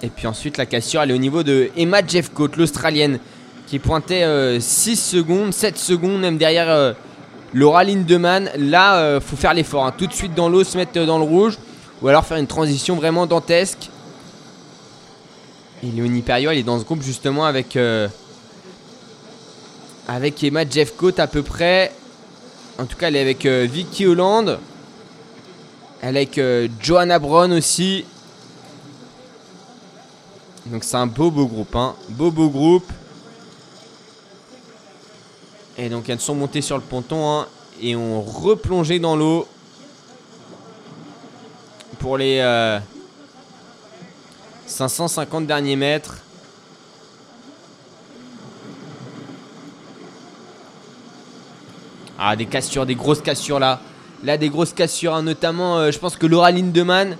Et 0.02 0.08
puis 0.08 0.26
ensuite, 0.26 0.58
la 0.58 0.66
cassure, 0.66 1.00
elle 1.00 1.10
est 1.10 1.14
au 1.14 1.18
niveau 1.18 1.42
de 1.42 1.70
Emma 1.74 2.06
Jeffcoat, 2.06 2.50
l'Australienne, 2.58 3.18
qui 3.66 3.78
pointait 3.78 4.60
6 4.60 4.96
secondes, 4.96 5.54
7 5.54 5.78
secondes, 5.78 6.20
même 6.20 6.36
derrière 6.36 6.94
Laura 7.54 7.82
Lindemann. 7.82 8.50
Là, 8.58 9.14
il 9.14 9.20
faut 9.22 9.36
faire 9.36 9.54
l'effort. 9.54 9.86
hein. 9.86 9.94
Tout 9.96 10.06
de 10.06 10.12
suite 10.12 10.34
dans 10.34 10.50
l'eau, 10.50 10.62
se 10.62 10.76
mettre 10.76 11.02
dans 11.06 11.18
le 11.18 11.24
rouge. 11.24 11.56
Ou 12.02 12.08
alors 12.08 12.26
faire 12.26 12.36
une 12.36 12.46
transition 12.46 12.94
vraiment 12.94 13.26
dantesque. 13.26 13.88
Et 15.82 15.86
Léonie 15.86 16.20
Perriot, 16.20 16.50
elle 16.50 16.58
est 16.58 16.62
dans 16.62 16.78
ce 16.78 16.84
groupe 16.84 17.02
justement 17.02 17.46
avec, 17.46 17.76
euh, 17.76 18.06
avec 20.08 20.44
Emma 20.44 20.68
Jeffcoat 20.68 21.14
à 21.16 21.26
peu 21.26 21.42
près. 21.42 21.92
En 22.80 22.86
tout 22.86 22.96
cas, 22.96 23.08
elle 23.08 23.16
est 23.16 23.20
avec 23.20 23.44
euh, 23.44 23.68
Vicky 23.70 24.06
Holland. 24.06 24.58
Elle 26.00 26.16
est 26.16 26.20
avec 26.20 26.38
euh, 26.38 26.66
Johanna 26.80 27.18
Brown 27.18 27.52
aussi. 27.52 28.06
Donc 30.64 30.82
c'est 30.82 30.96
un 30.96 31.06
beau 31.06 31.30
beau 31.30 31.46
groupe. 31.46 31.76
Hein. 31.76 31.94
Beau 32.08 32.30
beau 32.30 32.48
groupe. 32.48 32.90
Et 35.76 35.90
donc 35.90 36.08
elles 36.08 36.20
sont 36.20 36.34
montées 36.34 36.62
sur 36.62 36.78
le 36.78 36.82
ponton 36.82 37.28
hein, 37.28 37.48
et 37.82 37.94
ont 37.96 38.22
replongé 38.22 38.98
dans 38.98 39.14
l'eau 39.14 39.46
pour 41.98 42.16
les 42.16 42.38
euh, 42.38 42.78
550 44.64 45.46
derniers 45.46 45.76
mètres. 45.76 46.22
Ah, 52.22 52.36
des 52.36 52.44
cassures, 52.44 52.84
des 52.84 52.94
grosses 52.94 53.22
cassures 53.22 53.58
là. 53.58 53.80
Là, 54.22 54.36
des 54.36 54.50
grosses 54.50 54.74
cassures, 54.74 55.14
hein, 55.14 55.22
notamment, 55.22 55.78
euh, 55.78 55.90
je 55.90 55.98
pense 55.98 56.16
que 56.16 56.26
Laura 56.26 56.50
Lindemann, 56.50 57.16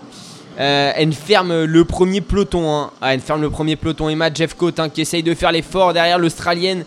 euh, 0.58 0.92
elle 0.94 1.14
ferme 1.14 1.64
le 1.64 1.84
premier 1.86 2.20
peloton. 2.20 2.70
hein. 2.70 2.90
Ah, 3.00 3.14
elle 3.14 3.20
ferme 3.20 3.40
le 3.40 3.48
premier 3.48 3.76
peloton. 3.76 4.10
Emma 4.10 4.30
Jeffcoat 4.32 4.72
hein, 4.76 4.90
qui 4.90 5.00
essaye 5.00 5.22
de 5.22 5.34
faire 5.34 5.52
l'effort 5.52 5.94
derrière 5.94 6.18
l'Australienne. 6.18 6.84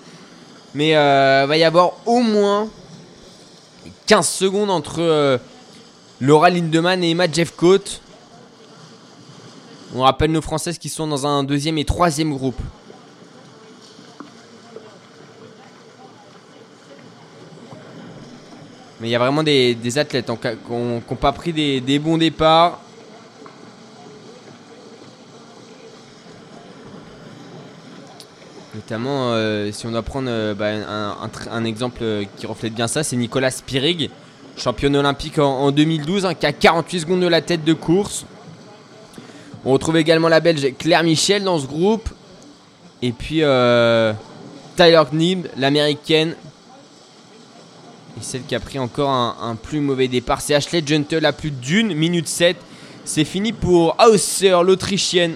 Mais 0.76 0.96
euh, 0.96 1.46
va 1.48 1.58
y 1.58 1.64
avoir 1.64 1.94
au 2.06 2.20
moins 2.22 2.68
15 4.06 4.28
secondes 4.28 4.70
entre 4.70 5.00
euh, 5.02 5.38
Laura 6.22 6.52
Lindemann 6.52 7.04
et 7.04 7.10
Emma 7.10 7.26
Jeffcoat. 7.32 7.80
On 9.96 10.02
rappelle 10.02 10.32
nos 10.32 10.42
Françaises 10.42 10.78
qui 10.78 10.90
sont 10.90 11.08
dans 11.08 11.26
un 11.26 11.44
deuxième 11.44 11.80
et 11.80 11.86
troisième 11.86 12.34
groupe. 12.36 12.60
Mais 19.04 19.10
il 19.10 19.12
y 19.12 19.16
a 19.16 19.20
vraiment 19.20 19.44
des, 19.44 19.98
athlètes 19.98 20.30
hein, 20.30 20.38
qui 20.42 20.72
n'ont 20.72 21.02
pas 21.02 21.34
pris 21.34 21.52
des, 21.52 22.00
bons 22.00 22.18
départs. 22.18 22.80
Notamment, 28.74 29.34
euh, 29.34 29.74
si 29.74 29.86
on 29.88 29.92
doit 29.92 30.04
prendre 30.04 30.30
euh, 30.30 30.54
bah, 30.54 30.70
un, 31.52 31.66
exemple 31.66 32.00
euh, 32.02 32.24
qui 32.38 32.46
reflète 32.46 32.74
bien 32.74 32.88
ça, 32.88 33.04
c'est 33.04 33.18
Nicolas 33.18 33.52
Spirig, 33.52 34.10
championne 34.56 34.96
olympique 34.96 35.38
en, 35.38 35.52
en 35.52 35.72
2012, 35.72 36.26
hein, 36.26 36.34
qui 36.34 36.46
a 36.46 36.54
48 36.54 37.02
secondes 37.02 37.20
de 37.20 37.28
la 37.28 37.42
tête 37.42 37.66
de 37.66 37.74
course. 37.74 38.26
On 39.66 39.74
retrouve 39.74 39.98
également 39.98 40.30
la 40.30 40.40
Belge 40.40 40.78
Claire 40.78 41.04
Michel 41.04 41.44
dans 41.44 41.60
ce 41.60 41.68
groupe. 41.68 42.08
Et 43.02 43.12
puis 43.12 43.40
euh, 43.42 44.14
Tyler 44.78 45.04
Knibb, 45.12 45.48
l'américaine. 45.58 46.38
Et 48.18 48.24
celle 48.24 48.44
qui 48.44 48.56
a 48.56 48.60
pris 48.60 48.80
encore 48.80 49.10
un, 49.10 49.56
plus 49.56 49.80
mauvais 49.80 50.08
départ, 50.08 50.42
c'est 50.42 50.54
Ashley 50.54 50.84
Gentle 50.86 51.26
à 51.26 51.34
plus 51.34 51.52
d'une 51.52 51.94
minute 51.96 52.28
7. 52.28 52.58
C'est 53.06 53.26
fini 53.26 53.54
pour 53.54 53.96
Hauser, 54.00 54.62
l'autrichienne. 54.64 55.36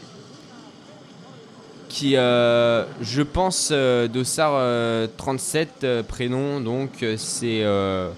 Qui, 1.90 2.16
euh, 2.16 2.86
je 3.02 3.24
pense, 3.24 3.70
euh, 3.72 4.08
Dossard 4.08 4.54
euh, 4.56 5.08
37 5.18 5.70
euh, 5.84 6.04
prénom. 6.04 6.60
Donc 6.62 7.02
euh, 7.02 7.16
c'est 7.18 7.64
euh, 7.64 8.10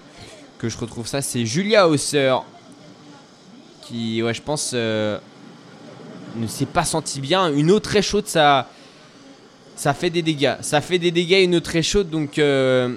que 0.57 0.67
je 0.67 0.77
retrouve 0.77 1.07
ça, 1.07 1.21
c'est 1.21 1.45
Julia 1.45 1.87
Hauser. 1.87 2.35
Qui, 3.83 4.21
ouais, 4.21 4.33
je 4.33 4.41
pense, 4.41 4.71
euh, 4.73 5.17
ne 6.35 6.47
s'est 6.47 6.65
pas 6.65 6.83
senti 6.83 7.21
bien. 7.21 7.51
Une 7.53 7.71
eau 7.71 7.79
très 7.79 8.01
chaude, 8.01 8.27
ça, 8.27 8.67
ça 9.75 9.93
fait 9.93 10.09
des 10.09 10.21
dégâts. 10.21 10.55
Ça 10.61 10.81
fait 10.81 10.99
des 10.99 11.11
dégâts, 11.11 11.43
une 11.43 11.55
eau 11.55 11.59
très 11.61 11.81
chaude. 11.81 12.09
Donc 12.09 12.37
euh, 12.37 12.95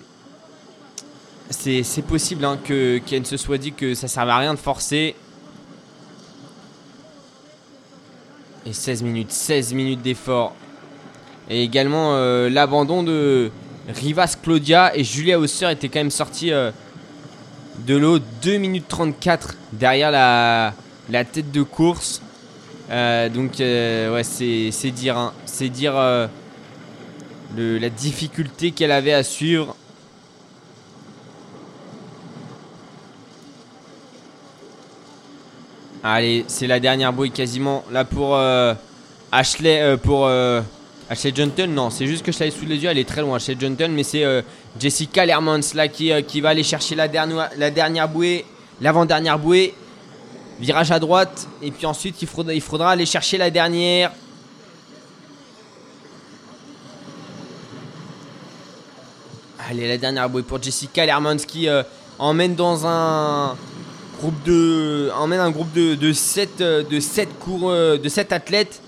c'est 1.53 2.03
possible 2.07 2.45
hein, 2.45 2.59
que 2.63 3.01
se 3.25 3.37
soit 3.37 3.59
dit 3.59 3.73
que 3.73 3.95
ça 3.95 4.09
servait 4.09 4.33
à 4.33 4.39
rien 4.39 4.55
de 4.55 4.59
forcer. 4.59 5.15
Et 8.67 8.73
16 8.73 9.03
minutes, 9.03 9.33
16 9.33 9.75
minutes 9.75 10.03
d'effort. 10.03 10.55
Et 11.51 11.63
également 11.65 12.15
euh, 12.15 12.49
l'abandon 12.49 13.03
de 13.03 13.51
Rivas 13.89 14.37
Claudia 14.41 14.97
et 14.97 15.03
Julia 15.03 15.39
Hausser 15.39 15.71
était 15.73 15.89
quand 15.89 15.99
même 16.01 16.11
sorti 16.13 16.53
euh, 16.53 16.71
de 17.87 17.97
l'eau 17.97 18.19
2 18.43 18.59
minutes 18.59 18.87
34 18.89 19.57
derrière 19.73 20.13
la, 20.13 20.75
la 21.11 21.25
tête 21.25 21.51
de 21.51 21.63
course. 21.63 22.23
Euh, 22.91 23.29
donc 23.29 23.59
ouais 23.59 24.23
c'est 24.23 24.91
dire 24.91 25.17
hein. 25.19 25.33
c'est 25.47 25.69
dire 25.69 25.95
le- 27.57 27.79
la 27.79 27.91
difficulté 27.91 28.71
qu'elle 28.71 28.93
avait 28.93 29.13
à 29.13 29.25
suivre. 29.25 29.75
Allez, 36.05 36.45
c'est 36.49 36.67
la 36.67 36.81
dernière 36.81 37.13
bouée 37.13 37.31
quasiment. 37.31 37.85
Là 37.93 38.05
pour 38.05 38.35
euh, 38.35 38.75
Ashley, 39.31 39.81
euh, 39.81 39.97
pour 39.97 40.27
euh, 40.27 40.61
Ashley 41.09 41.33
Junton, 41.33 41.69
non, 41.69 41.91
c'est 41.91 42.09
juste 42.09 42.25
que 42.25 42.33
je 42.33 42.41
l'avais 42.41 42.51
sous 42.51 42.67
les 42.67 42.77
yeux, 42.77 42.91
elle 42.91 42.99
est 42.99 43.09
très 43.09 43.21
loin, 43.21 43.37
Ashley 43.37 43.57
Junton, 43.59 43.89
mais 43.91 44.03
c'est 44.03 44.25
Jessica 44.81 45.25
Lermans 45.25 45.61
là 45.75 45.87
qui, 45.87 46.41
va 46.41 46.49
aller 46.49 46.65
chercher 46.65 46.97
la 46.97 47.07
dernière, 47.07 48.09
bouée, 48.09 48.45
l'avant-dernière 48.81 49.39
bouée. 49.39 49.75
Virage 50.61 50.93
à 50.93 51.01
droite, 51.01 51.49
et 51.61 51.73
puis 51.73 51.87
ensuite 51.87 52.21
il 52.23 52.29
faudra, 52.29 52.53
il 52.53 52.61
faudra 52.61 52.93
aller 52.93 53.07
chercher 53.07 53.37
la 53.37 53.51
dernière. 53.51 54.13
Allez, 59.69 59.89
la 59.89 59.99
dernière 59.99 60.29
bouée 60.29 60.43
pour 60.43 60.63
Jessica 60.63 61.05
Lermans 61.05 61.37
qui 61.37 61.69
emmène 62.19 62.55
dans 62.55 62.87
un 62.87 63.57
groupe 64.23 64.43
de 64.45 65.11
emmène 65.17 65.41
un 65.41 65.51
groupe 65.51 65.73
de, 65.73 65.97
de 65.97 66.13
7 66.13 66.59
de 66.59 67.01
7 67.01 67.29
cours 67.41 67.71
euh, 67.71 67.99
de 67.99 68.09
7 68.09 68.31
athlètes 68.31 68.81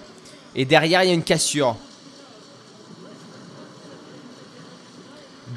et 0.54 0.64
derrière 0.64 1.02
il 1.02 1.08
y 1.08 1.10
a 1.10 1.14
une 1.14 1.24
cassure. 1.24 1.76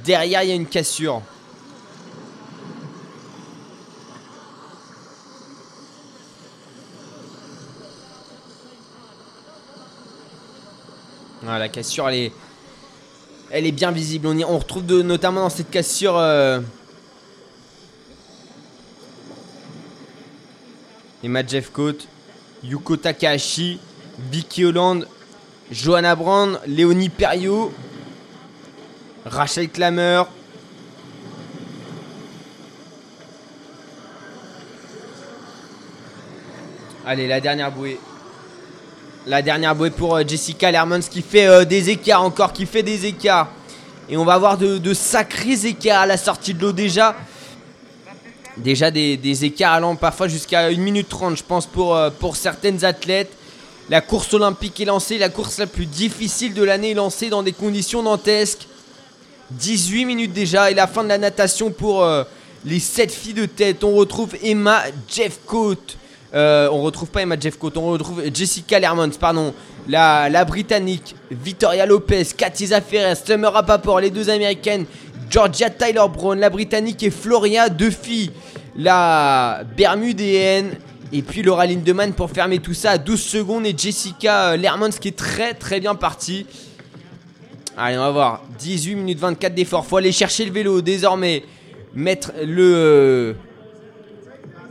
Derrière 0.03 0.41
il 0.41 0.49
y 0.49 0.51
a 0.51 0.55
une 0.55 0.65
cassure. 0.65 1.21
La 11.45 11.69
cassure 11.69 12.09
elle 12.09 12.15
est 12.15 12.31
elle 13.51 13.65
est 13.65 13.71
bien 13.71 13.91
visible. 13.91 14.27
On, 14.27 14.37
y- 14.37 14.43
retrouve 14.43 14.83
notamment 15.03 15.41
dans 15.41 15.49
cette 15.49 15.69
cassure 15.69 16.17
euh, 16.17 16.59
Emma 21.23 21.45
Jeffcoat, 21.45 21.97
Yuko 22.63 22.95
Takahashi, 22.95 23.79
Vicky 24.31 24.65
Holland, 24.65 25.05
Johanna 25.71 26.15
Brand, 26.15 26.59
Léonie 26.67 27.09
Perriot, 27.09 27.73
Rachel 29.25 29.69
Klammer. 29.69 30.23
Allez, 37.05 37.27
la 37.27 37.39
dernière 37.41 37.71
bouée. 37.71 37.99
La 39.25 39.41
dernière 39.41 39.75
bouée 39.75 39.91
pour 39.91 40.15
euh, 40.15 40.23
Jessica 40.27 40.71
Lermans 40.71 40.99
qui 40.99 41.21
fait 41.21 41.47
euh, 41.47 41.65
des 41.65 41.89
écarts 41.89 42.21
encore, 42.21 42.53
qui 42.53 42.65
fait 42.65 42.83
des 42.83 43.05
écarts. 43.05 43.49
Et 44.09 44.17
on 44.17 44.23
va 44.23 44.33
avoir 44.33 44.57
de, 44.57 44.77
de 44.77 44.93
sacrés 44.93 45.65
écarts 45.65 46.01
à 46.01 46.05
la 46.05 46.17
sortie 46.17 46.53
de 46.53 46.61
l'eau 46.61 46.71
déjà. 46.71 47.15
Déjà 48.57 48.89
des, 48.91 49.45
écarts 49.45 49.73
allant 49.73 49.95
parfois 49.95 50.27
jusqu'à 50.27 50.65
1 50.65 50.77
minute 50.77 51.09
30 51.09 51.37
je 51.37 51.43
pense 51.43 51.65
pour, 51.67 51.95
euh, 51.95 52.09
pour 52.09 52.35
certaines 52.35 52.83
athlètes. 52.83 53.31
La 53.89 54.01
course 54.01 54.33
olympique 54.33 54.79
est 54.79 54.85
lancée, 54.85 55.17
la 55.17 55.29
course 55.29 55.59
la 55.59 55.67
plus 55.67 55.85
difficile 55.85 56.53
de 56.53 56.63
l'année 56.63 56.91
est 56.91 56.95
lancée 56.95 57.29
dans 57.29 57.43
des 57.43 57.53
conditions 57.53 58.03
dantesques. 58.03 58.67
18 59.51 60.05
minutes 60.05 60.33
déjà 60.33 60.71
et 60.71 60.73
la 60.73 60.87
fin 60.87 61.03
de 61.03 61.09
la 61.09 61.17
natation 61.17 61.71
pour 61.71 62.03
euh, 62.03 62.23
les 62.65 62.79
7 62.79 63.11
filles 63.11 63.33
de 63.33 63.45
tête. 63.45 63.83
On 63.83 63.95
retrouve 63.95 64.35
Emma 64.43 64.83
Jeffcoat. 65.07 65.75
Euh, 66.33 66.67
on 66.71 66.81
retrouve 66.81 67.09
pas 67.09 67.21
Emma 67.21 67.39
Jeffcoat, 67.39 67.71
on 67.77 67.87
retrouve 67.91 68.21
Jessica 68.33 68.79
Lermans, 68.79 69.17
pardon. 69.19 69.53
La, 69.87 70.43
britannique, 70.43 71.15
Victoria 71.31 71.85
Lopez, 71.85 72.25
Katiza 72.35 72.81
Ferrer, 72.81 73.15
Summer 73.15 73.53
Rappaport, 73.53 74.01
les 74.01 74.09
deux 74.09 74.29
américaines, 74.29 74.85
Georgia 75.29 75.69
Tyler 75.69 76.05
Brown, 76.11 76.39
la 76.39 76.49
britannique 76.49 77.03
et 77.03 77.11
Floria, 77.11 77.69
deux 77.69 77.91
filles. 77.91 78.31
La 78.75 79.63
bermudéenne, 79.75 80.75
Et 81.11 81.21
puis 81.21 81.41
Laura 81.41 81.65
Lindemann 81.65 82.13
pour 82.13 82.29
fermer 82.29 82.59
tout 82.59 82.73
ça 82.73 82.91
à 82.91 82.97
12 82.97 83.19
secondes. 83.19 83.65
Et 83.65 83.73
Jessica 83.75 84.51
euh, 84.51 84.57
Lermans 84.57 84.89
qui 84.89 85.07
est 85.07 85.17
très 85.17 85.53
très 85.53 85.79
bien 85.79 85.95
partie. 85.95 86.45
Allez, 87.75 87.97
on 87.97 88.01
va 88.01 88.11
voir. 88.11 88.43
18 88.59 88.95
minutes 88.95 89.19
24 89.19 89.53
d'effort. 89.55 89.85
Faut 89.85 89.97
aller 89.97 90.11
chercher 90.11 90.45
le 90.45 90.51
vélo 90.51 90.81
désormais. 90.81 91.43
Mettre 91.93 92.31
le, 92.45 93.35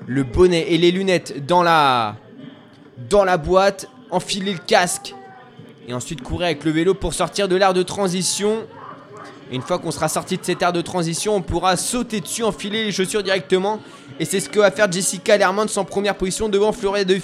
le 0.06 0.22
bonnet 0.22 0.66
et 0.68 0.78
les 0.78 0.92
lunettes 0.92 1.44
dans 1.46 1.62
la, 1.62 2.16
dans 3.10 3.24
la 3.24 3.36
boîte. 3.38 3.88
Enfiler 4.10 4.52
le 4.52 4.60
casque. 4.64 5.14
Et 5.88 5.94
ensuite 5.94 6.22
courir 6.22 6.46
avec 6.46 6.64
le 6.64 6.70
vélo 6.70 6.94
pour 6.94 7.14
sortir 7.14 7.48
de 7.48 7.56
l'air 7.56 7.74
de 7.74 7.82
transition. 7.82 8.66
Une 9.52 9.62
fois 9.62 9.78
qu'on 9.78 9.92
sera 9.92 10.08
sorti 10.08 10.36
de 10.36 10.44
cette 10.44 10.60
aire 10.60 10.72
de 10.72 10.80
transition, 10.80 11.36
on 11.36 11.42
pourra 11.42 11.76
sauter 11.76 12.20
dessus, 12.20 12.42
enfiler 12.42 12.84
les 12.84 12.92
chaussures 12.92 13.22
directement. 13.22 13.80
Et 14.18 14.24
c'est 14.24 14.40
ce 14.40 14.48
que 14.48 14.58
va 14.58 14.70
faire 14.70 14.90
Jessica 14.90 15.36
Lermans 15.36 15.66
en 15.76 15.84
première 15.84 16.16
position 16.16 16.48
devant 16.48 16.72
Floria 16.72 17.04
de. 17.04 17.16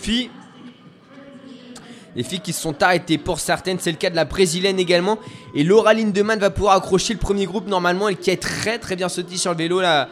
Les 2.14 2.22
filles 2.22 2.40
qui 2.40 2.52
se 2.52 2.60
sont 2.60 2.80
arrêtées 2.82 3.18
pour 3.18 3.40
certaines, 3.40 3.78
c'est 3.80 3.90
le 3.90 3.96
cas 3.96 4.10
de 4.10 4.16
la 4.16 4.24
brésilienne 4.24 4.78
également. 4.78 5.18
Et 5.54 5.64
Laura 5.64 5.94
Lindemann 5.94 6.38
va 6.38 6.50
pouvoir 6.50 6.76
accrocher 6.76 7.14
le 7.14 7.18
premier 7.18 7.46
groupe 7.46 7.66
normalement, 7.66 8.08
elle 8.08 8.18
qui 8.18 8.30
est 8.30 8.40
très 8.40 8.78
très 8.78 8.96
bien 8.96 9.08
sauté 9.08 9.36
sur 9.36 9.52
le 9.52 9.56
vélo, 9.56 9.80
la, 9.80 10.08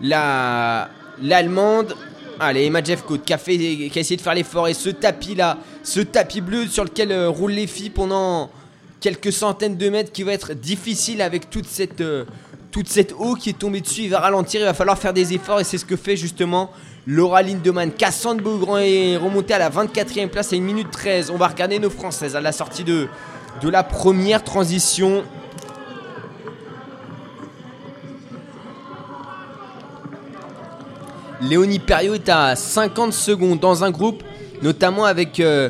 la, 0.00 0.88
l'allemande. 1.22 1.94
Allez, 2.40 2.64
Emma 2.64 2.82
Jeffcoat 2.82 3.18
qui 3.18 3.32
a, 3.32 3.38
fait, 3.38 3.56
qui 3.56 3.92
a 3.94 4.00
essayé 4.00 4.16
de 4.16 4.22
faire 4.22 4.34
l'effort. 4.34 4.68
Et 4.68 4.74
ce 4.74 4.88
tapis 4.88 5.34
là, 5.34 5.58
ce 5.82 6.00
tapis 6.00 6.40
bleu 6.40 6.66
sur 6.66 6.84
lequel 6.84 7.12
euh, 7.12 7.28
roulent 7.28 7.52
les 7.52 7.66
filles 7.66 7.90
pendant 7.90 8.50
quelques 9.00 9.32
centaines 9.32 9.76
de 9.76 9.88
mètres 9.88 10.12
qui 10.12 10.22
va 10.22 10.32
être 10.32 10.54
difficile 10.54 11.22
avec 11.22 11.50
toute 11.50 11.66
cette, 11.66 12.00
euh, 12.00 12.24
toute 12.70 12.88
cette 12.88 13.12
eau 13.12 13.34
qui 13.34 13.50
est 13.50 13.58
tombée 13.58 13.80
dessus. 13.80 14.02
Il 14.02 14.10
va 14.10 14.20
ralentir, 14.20 14.60
il 14.60 14.64
va 14.64 14.74
falloir 14.74 14.98
faire 14.98 15.12
des 15.12 15.34
efforts 15.34 15.60
et 15.60 15.64
c'est 15.64 15.78
ce 15.78 15.84
que 15.84 15.96
fait 15.96 16.16
justement 16.16 16.70
Laura 17.06 17.42
Lindemann. 17.42 17.92
Cassandre 17.92 18.42
Beaugrand 18.42 18.78
est 18.78 19.16
remontée 19.16 19.54
à 19.54 19.58
la 19.58 19.70
24e 19.70 20.28
place 20.28 20.52
à 20.52 20.56
1 20.56 20.60
minute 20.60 20.90
13. 20.90 21.30
On 21.30 21.36
va 21.36 21.48
regarder 21.48 21.78
nos 21.78 21.90
Françaises 21.90 22.36
à 22.36 22.40
la 22.40 22.52
sortie 22.52 22.84
de, 22.84 23.08
de 23.62 23.68
la 23.68 23.82
première 23.82 24.42
transition. 24.42 25.24
Léonie 31.40 31.78
Perriot 31.78 32.14
est 32.14 32.28
à 32.30 32.56
50 32.56 33.12
secondes 33.12 33.60
dans 33.60 33.84
un 33.84 33.90
groupe, 33.90 34.22
notamment 34.62 35.04
avec 35.04 35.38
euh, 35.38 35.68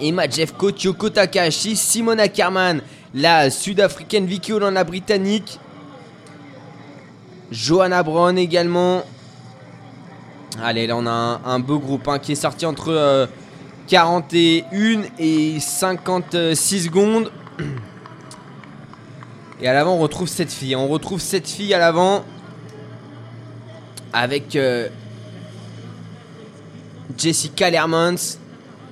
Emma 0.00 0.28
Jeffcoat, 0.28 0.74
Yoko 0.84 1.10
Takahashi, 1.10 1.76
Simona 1.76 2.28
Kerman, 2.28 2.80
la 3.14 3.50
sud-africaine 3.50 4.26
Vicky 4.26 4.52
Holland, 4.52 4.74
la 4.74 4.84
britannique, 4.84 5.58
Johanna 7.50 8.02
Brown 8.02 8.38
également. 8.38 9.02
Allez, 10.62 10.86
là 10.86 10.96
on 10.96 11.06
a 11.06 11.40
un, 11.44 11.58
beau 11.58 11.78
groupe 11.78 12.08
hein, 12.08 12.18
qui 12.18 12.32
est 12.32 12.36
sorti 12.36 12.66
entre 12.66 13.28
41 13.88 14.64
euh, 14.72 15.02
et 15.18 15.60
56 15.60 16.84
secondes. 16.84 17.30
Et 19.60 19.68
à 19.68 19.74
l'avant 19.74 19.94
on 19.94 19.98
retrouve 19.98 20.28
cette 20.28 20.50
fille. 20.50 20.74
On 20.74 20.88
retrouve 20.88 21.20
cette 21.20 21.48
fille 21.48 21.72
à 21.72 21.78
l'avant 21.78 22.24
avec 24.12 24.56
euh, 24.56 24.88
Jessica 27.16 27.70
Lermans, 27.70 28.38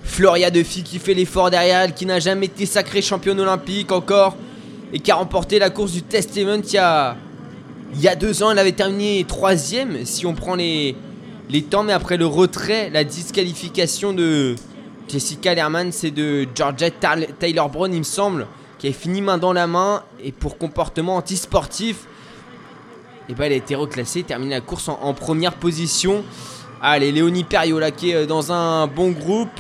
Floria 0.03 0.51
Duffy 0.51 0.83
qui 0.83 0.99
fait 0.99 1.15
l'effort 1.15 1.51
derrière 1.51 1.81
elle, 1.81 1.95
qui 1.95 2.07
n'a 2.07 2.21
jamais 2.21 2.47
été 2.47 2.67
sacrée 2.67 3.03
championne 3.03 3.41
olympique 3.41 3.93
encore 3.93 4.37
et 4.93 4.99
qui 4.99 5.11
a 5.11 5.15
remporté 5.15 5.59
la 5.59 5.71
course 5.71 5.93
du 5.93 6.03
Test 6.03 6.37
Event 6.37 6.63
il 6.65 8.01
y 8.01 8.09
a, 8.09 8.17
deux 8.17 8.43
ans. 8.43 8.51
Elle 8.51 8.59
avait 8.59 8.73
terminé 8.73 9.25
troisième 9.27 10.05
si 10.05 10.27
on 10.27 10.35
prend 10.35 10.55
les, 10.55 10.97
temps, 11.69 11.83
mais 11.83 11.93
après 11.93 12.17
le 12.17 12.27
retrait, 12.27 12.91
la 12.91 13.05
disqualification 13.05 14.13
de 14.13 14.55
Jessica 15.09 15.55
Lerman, 15.55 15.93
c'est 15.93 16.11
de 16.11 16.47
Georgette 16.55 17.05
Taylor 17.39 17.69
Brown, 17.69 17.93
il 17.93 17.99
me 17.99 18.05
semble, 18.05 18.47
qui 18.79 18.89
a 18.89 18.93
fini 18.93 19.21
main 19.21 19.39
dans 19.39 19.53
la 19.53 19.67
main 19.67 20.03
et 20.23 20.33
pour 20.33 20.59
comportement 20.59 21.17
antisportif. 21.17 22.07
Et 23.29 23.35
bah 23.35 23.47
elle 23.47 23.53
a 23.53 23.57
été 23.57 23.77
reclassée, 23.77 24.23
terminé 24.25 24.55
la 24.55 24.61
course 24.61 24.89
en, 24.89 25.15
première 25.15 25.55
position. 25.55 26.25
Allez, 26.83 27.13
Léonie 27.13 27.45
Perriola 27.45 27.91
qui 27.91 28.11
est 28.11 28.15
euh, 28.15 28.27
dans 28.27 28.53
un 28.53 28.87
bon 28.87 29.11
groupe. 29.11 29.51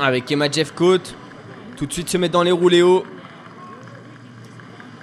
Avec 0.00 0.30
Emma 0.30 0.50
Jeffcoat. 0.50 0.98
Tout 1.76 1.86
de 1.86 1.92
suite 1.92 2.08
se 2.08 2.18
mettre 2.18 2.32
dans 2.32 2.42
les 2.42 2.52
rouléos. 2.52 3.04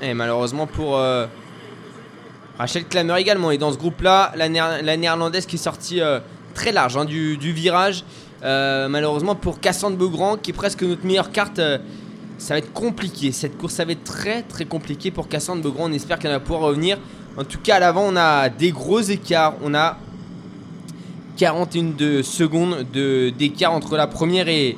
Et 0.02 0.14
malheureusement 0.14 0.68
pour 0.68 0.98
euh, 0.98 1.26
Rachel 2.58 2.86
Klammer 2.86 3.20
également. 3.20 3.52
Et 3.52 3.58
dans 3.58 3.72
ce 3.72 3.78
groupe-là, 3.78 4.34
la, 4.36 4.98
néerlandaise 4.98 5.46
qui 5.46 5.56
est 5.56 5.60
sortie 5.60 6.02
euh, 6.02 6.20
très 6.54 6.72
large 6.72 6.98
hein, 6.98 7.06
du, 7.06 7.38
virage. 7.52 8.04
malheureusement 8.42 9.36
pour 9.36 9.60
Cassandre 9.60 9.98
Beaugrand, 9.98 10.38
qui 10.38 10.52
est 10.52 10.54
presque 10.54 10.84
notre 10.84 11.06
meilleure 11.06 11.32
carte 11.32 11.62
ça 12.38 12.54
va 12.54 12.60
être 12.60 12.72
compliqué. 12.74 13.32
Cette 13.32 13.58
course, 13.58 13.74
ça 13.74 13.86
va 13.86 13.92
être 13.94 14.04
très 14.04 14.44
très 14.44 14.66
compliqué 14.66 15.12
pour 15.12 15.28
Cassandre 15.28 15.62
Beaugrand. 15.62 15.90
On 15.90 15.94
espère 15.94 16.20
qu'elle 16.20 16.32
va 16.32 16.40
pouvoir 16.40 16.62
revenir. 16.62 16.98
En 17.36 17.44
tout 17.44 17.60
cas, 17.60 17.76
à 17.76 17.80
l'avant, 17.80 18.06
on 18.08 18.16
a 18.16 18.50
des 18.50 18.72
gros 18.72 19.02
écarts. 19.02 19.56
On 19.64 19.74
a 19.74 19.98
41 21.38 22.24
secondes 22.24 22.86
d'écart 22.92 23.74
entre 23.74 23.98
la 23.98 24.08
première 24.08 24.48
et, 24.48 24.78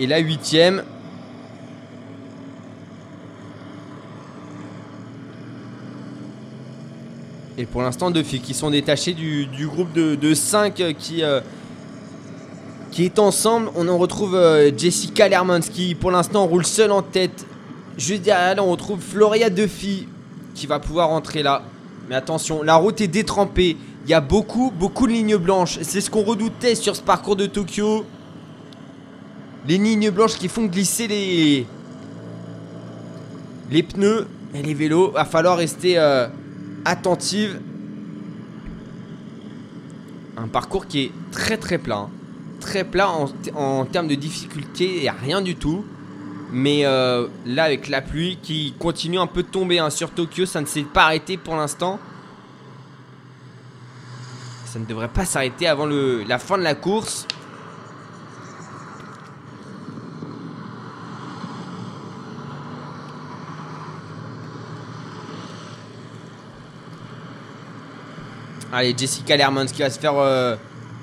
et 0.00 0.06
la 0.06 0.18
huitième. 0.18 0.82
Et 7.58 7.66
pour 7.66 7.82
l'instant, 7.82 8.10
deux 8.10 8.22
filles 8.22 8.40
qui 8.40 8.54
sont 8.54 8.70
détachées 8.70 9.12
du, 9.12 9.66
groupe 9.66 9.92
de, 9.92 10.34
5 10.34 10.74
qui, 10.98 11.22
euh, 11.22 11.40
qui 12.90 13.04
est 13.04 13.18
ensemble. 13.18 13.70
On 13.76 13.88
en 13.88 13.98
retrouve 13.98 14.34
euh, 14.34 14.70
Jessica 14.76 15.28
Lermans 15.28 15.60
qui 15.60 15.94
pour 15.94 16.10
l'instant 16.10 16.46
roule 16.46 16.64
seule 16.64 16.92
en 16.92 17.02
tête. 17.02 17.46
Juste 17.98 18.22
derrière 18.22 18.48
elle, 18.52 18.60
on 18.60 18.70
retrouve 18.70 19.00
Floria 19.00 19.50
Duffy 19.50 20.08
qui 20.54 20.66
va 20.66 20.78
pouvoir 20.78 21.10
entrer 21.10 21.42
là. 21.42 21.62
Mais 22.08 22.14
attention, 22.14 22.62
la 22.62 22.76
route 22.76 23.00
est 23.00 23.08
détrempée. 23.08 23.76
Il 24.04 24.10
y 24.10 24.14
a 24.14 24.20
beaucoup, 24.20 24.72
beaucoup 24.76 25.06
de 25.06 25.12
lignes 25.12 25.36
blanches. 25.36 25.78
C'est 25.82 26.00
ce 26.00 26.10
qu'on 26.10 26.22
redoutait 26.22 26.74
sur 26.74 26.96
ce 26.96 27.02
parcours 27.02 27.36
de 27.36 27.46
Tokyo. 27.46 28.04
Les 29.66 29.78
lignes 29.78 30.10
blanches 30.10 30.36
qui 30.36 30.48
font 30.48 30.64
glisser 30.64 31.06
les, 31.06 31.66
pneus 33.82 34.26
et 34.54 34.62
les 34.62 34.74
vélos. 34.74 35.12
Va 35.12 35.24
falloir 35.24 35.56
rester 35.56 35.98
euh, 35.98 36.26
attentive. 36.84 37.60
Un 40.36 40.48
parcours 40.48 40.86
qui 40.86 41.04
est 41.04 41.12
très 41.30 41.56
très 41.56 41.78
plein 41.78 42.08
très 42.62 42.84
plat 42.84 43.10
en, 43.54 43.84
termes 43.84 44.08
de 44.08 44.14
difficulté, 44.14 45.08
a 45.08 45.12
rien 45.12 45.42
du 45.42 45.56
tout. 45.56 45.84
Mais 46.52 46.84
euh, 46.84 47.28
là, 47.44 47.64
avec 47.64 47.88
la 47.88 48.00
pluie 48.00 48.38
qui 48.42 48.74
continue 48.78 49.18
un 49.18 49.26
peu 49.26 49.42
de 49.42 49.48
tomber 49.48 49.78
hein, 49.78 49.90
sur 49.90 50.10
Tokyo, 50.10 50.46
ça 50.46 50.60
ne 50.60 50.66
s'est 50.66 50.82
pas 50.82 51.04
arrêté 51.04 51.36
pour 51.36 51.56
l'instant. 51.56 51.98
Ça 54.66 54.78
ne 54.78 54.84
devrait 54.84 55.08
pas 55.08 55.24
s'arrêter 55.24 55.66
avant 55.66 55.86
la 55.86 56.38
fin 56.38 56.56
de 56.56 56.62
la 56.62 56.74
course. 56.74 57.26
Allez, 68.74 68.94
Jessica 68.96 69.36
Lermans 69.36 69.66
qui 69.66 69.82
va 69.82 69.90
se 69.90 69.98
faire 69.98 70.16
euh, 70.16 70.56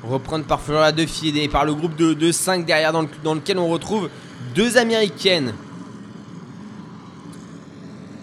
reprendre 0.04 0.44
par 0.44 0.60
Flora 0.60 0.92
de 0.92 1.06
et 1.38 1.48
par 1.48 1.66
le 1.66 1.76
groupe 1.76 1.96
de, 1.96 2.32
5 2.32 2.66
derrière 2.66 2.92
dans, 2.92 3.36
lequel 3.36 3.60
on 3.60 3.68
retrouve 3.68 4.10
deux 4.56 4.78
américaines 4.78 5.54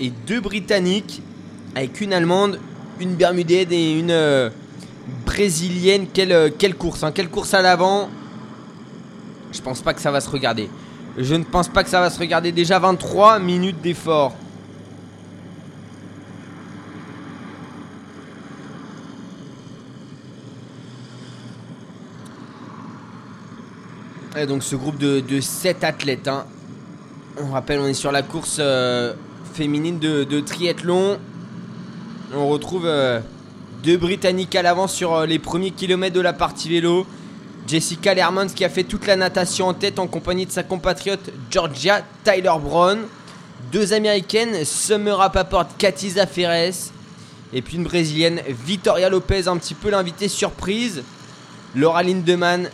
et 0.00 0.10
deux 0.10 0.40
britanniques 0.40 1.22
avec 1.76 2.00
une 2.00 2.12
allemande, 2.12 2.58
une 2.98 3.14
bermudaine 3.14 3.72
et 3.72 3.96
une 3.96 4.10
euh, 4.10 4.50
brésilienne. 5.24 6.08
Quelle, 6.12 6.32
euh, 6.32 6.50
course, 6.76 7.04
hein. 7.04 7.12
quelle 7.12 7.28
course 7.28 7.54
à 7.54 7.62
l'avant. 7.62 8.08
Je 9.52 9.62
pense 9.62 9.80
pas 9.80 9.94
que 9.94 10.00
ça 10.00 10.10
va 10.10 10.20
se 10.20 10.28
regarder. 10.28 10.68
Je 11.16 11.36
ne 11.36 11.44
pense 11.44 11.68
pas 11.68 11.84
que 11.84 11.88
ça 11.88 12.00
va 12.00 12.10
se 12.10 12.18
regarder. 12.18 12.50
Déjà 12.50 12.80
23 12.80 13.38
minutes 13.38 13.80
d'effort. 13.80 14.34
Donc 24.44 24.62
ce 24.62 24.76
groupe 24.76 24.98
de, 24.98 25.20
de 25.20 25.40
7 25.40 25.82
athlètes. 25.84 26.28
Hein. 26.28 26.44
On 27.40 27.52
rappelle, 27.52 27.80
on 27.80 27.86
est 27.86 27.94
sur 27.94 28.12
la 28.12 28.22
course 28.22 28.58
euh, 28.60 29.14
féminine 29.54 29.98
de, 29.98 30.40
triathlon. 30.40 31.18
On 32.34 32.48
retrouve 32.48 32.84
euh, 32.86 33.20
deux 33.82 33.96
Britanniques 33.96 34.54
à 34.54 34.62
l'avant 34.62 34.88
sur 34.88 35.14
euh, 35.14 35.26
les 35.26 35.38
premiers 35.38 35.70
kilomètres 35.70 36.14
de 36.14 36.20
la 36.20 36.34
partie 36.34 36.68
vélo. 36.68 37.06
Jessica 37.66 38.14
Lermans 38.14 38.46
qui 38.46 38.64
a 38.64 38.68
fait 38.68 38.84
toute 38.84 39.06
la 39.06 39.16
natation 39.16 39.68
en 39.68 39.74
tête 39.74 39.98
en 39.98 40.06
compagnie 40.06 40.46
de 40.46 40.52
sa 40.52 40.62
compatriote 40.62 41.30
Georgia 41.50 42.02
Tyler 42.24 42.52
Brown. 42.60 42.98
Deux 43.72 43.94
américaines, 43.94 44.64
Summer 44.64 45.16
Rappaport, 45.16 45.66
Katiza 45.78 46.26
Ferres. 46.26 46.90
Et 47.52 47.62
puis 47.62 47.76
une 47.76 47.84
brésilienne, 47.84 48.40
Victoria 48.66 49.08
Lopez, 49.08 49.48
un 49.48 49.56
petit 49.56 49.74
peu 49.74 49.90
l'invité 49.90 50.28
surprise. 50.28 51.02
Laura 51.74 52.02
Lindemann 52.02 52.70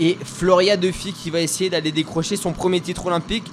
et 0.00 0.16
Floria 0.24 0.78
Duffy 0.78 1.12
qui 1.12 1.30
va 1.30 1.40
essayer 1.40 1.68
d'aller 1.68 1.92
décrocher 1.92 2.36
son 2.36 2.52
premier 2.52 2.80
titre 2.80 3.06
olympique. 3.06 3.44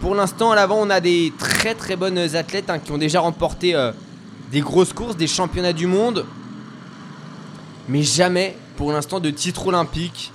Pour 0.00 0.14
l'instant, 0.14 0.52
à 0.52 0.54
l'avant, 0.54 0.78
on 0.80 0.90
a 0.90 1.00
des 1.00 1.32
très 1.36 1.74
très 1.74 1.96
bonnes 1.96 2.18
athlètes 2.36 2.70
hein, 2.70 2.78
qui 2.78 2.92
ont 2.92 2.98
déjà 2.98 3.20
remporté 3.20 3.74
euh, 3.74 3.90
des 4.52 4.60
grosses 4.60 4.92
courses, 4.92 5.16
des 5.16 5.26
championnats 5.26 5.72
du 5.72 5.88
monde. 5.88 6.24
Mais 7.88 8.04
jamais, 8.04 8.56
pour 8.76 8.92
l'instant, 8.92 9.18
de 9.18 9.30
titre 9.30 9.66
olympique. 9.66 10.32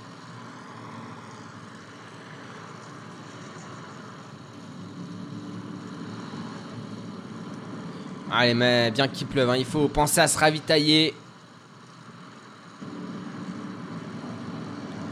Allez, 8.30 8.52
mais 8.52 8.90
bien 8.90 9.08
qu'il 9.08 9.28
pleuve, 9.28 9.48
hein, 9.48 9.56
il 9.56 9.64
faut 9.64 9.88
penser 9.88 10.20
à 10.20 10.28
se 10.28 10.36
ravitailler. 10.36 11.14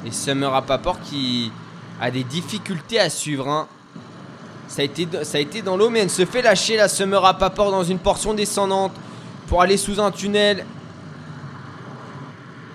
Et 0.05 0.11
Summer 0.11 0.51
Rapaport 0.51 1.01
qui 1.01 1.53
a 2.01 2.11
des 2.11 2.25
difficultés 2.25 2.99
à 2.99 3.09
suivre. 3.09 3.49
hein. 3.49 3.69
Ça, 4.69 4.83
a 4.83 4.85
été, 4.85 5.07
ça 5.23 5.39
a 5.39 5.41
été 5.41 5.63
dans 5.63 5.77
l'eau, 5.77 5.91
mais 5.91 6.01
elle 6.01 6.11
se 6.11 6.25
fait 6.25 6.43
lâcher 6.43 6.77
la 6.77 6.89
Summer 6.89 7.21
Rapaport 7.21 7.71
dans 7.71 7.85
une 7.85 7.99
portion 7.99 8.35
descendante 8.35 8.93
pour 9.47 9.61
aller 9.63 9.77
sous 9.77 10.01
un 10.01 10.11
tunnel. 10.11 10.65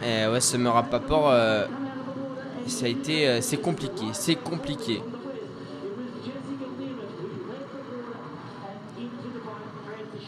Eh 0.04 0.28
ouais, 0.28 0.40
Summer 0.42 0.74
Rapaport, 0.74 1.30
euh, 1.32 1.66
ça 2.68 2.86
a 2.86 2.90
été. 2.90 3.28
euh, 3.28 3.42
c'est 3.42 3.58
compliqué, 3.58 4.06
c'est 4.14 4.36
compliqué. 4.36 5.02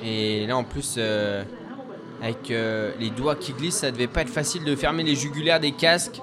Et 0.03 0.47
là 0.47 0.57
en 0.57 0.63
plus, 0.63 0.95
euh, 0.97 1.43
avec 2.21 2.49
euh, 2.51 2.93
les 2.99 3.09
doigts 3.09 3.35
qui 3.35 3.53
glissent, 3.53 3.77
ça 3.79 3.91
devait 3.91 4.07
pas 4.07 4.21
être 4.21 4.29
facile 4.29 4.63
de 4.63 4.75
fermer 4.75 5.03
les 5.03 5.15
jugulaires 5.15 5.59
des 5.59 5.71
casques. 5.73 6.21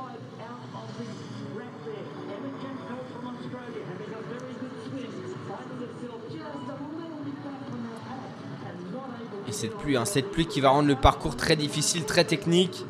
Cette 9.57 9.77
pluie, 9.79 9.97
hein, 9.97 10.05
cette 10.05 10.31
pluie 10.31 10.47
qui 10.47 10.61
va 10.61 10.69
rendre 10.69 10.89
le 10.89 10.97
parcours 10.97 11.35
très 11.35 11.57
difficile, 11.57 12.05
très 12.05 12.25
technique. 12.25 12.85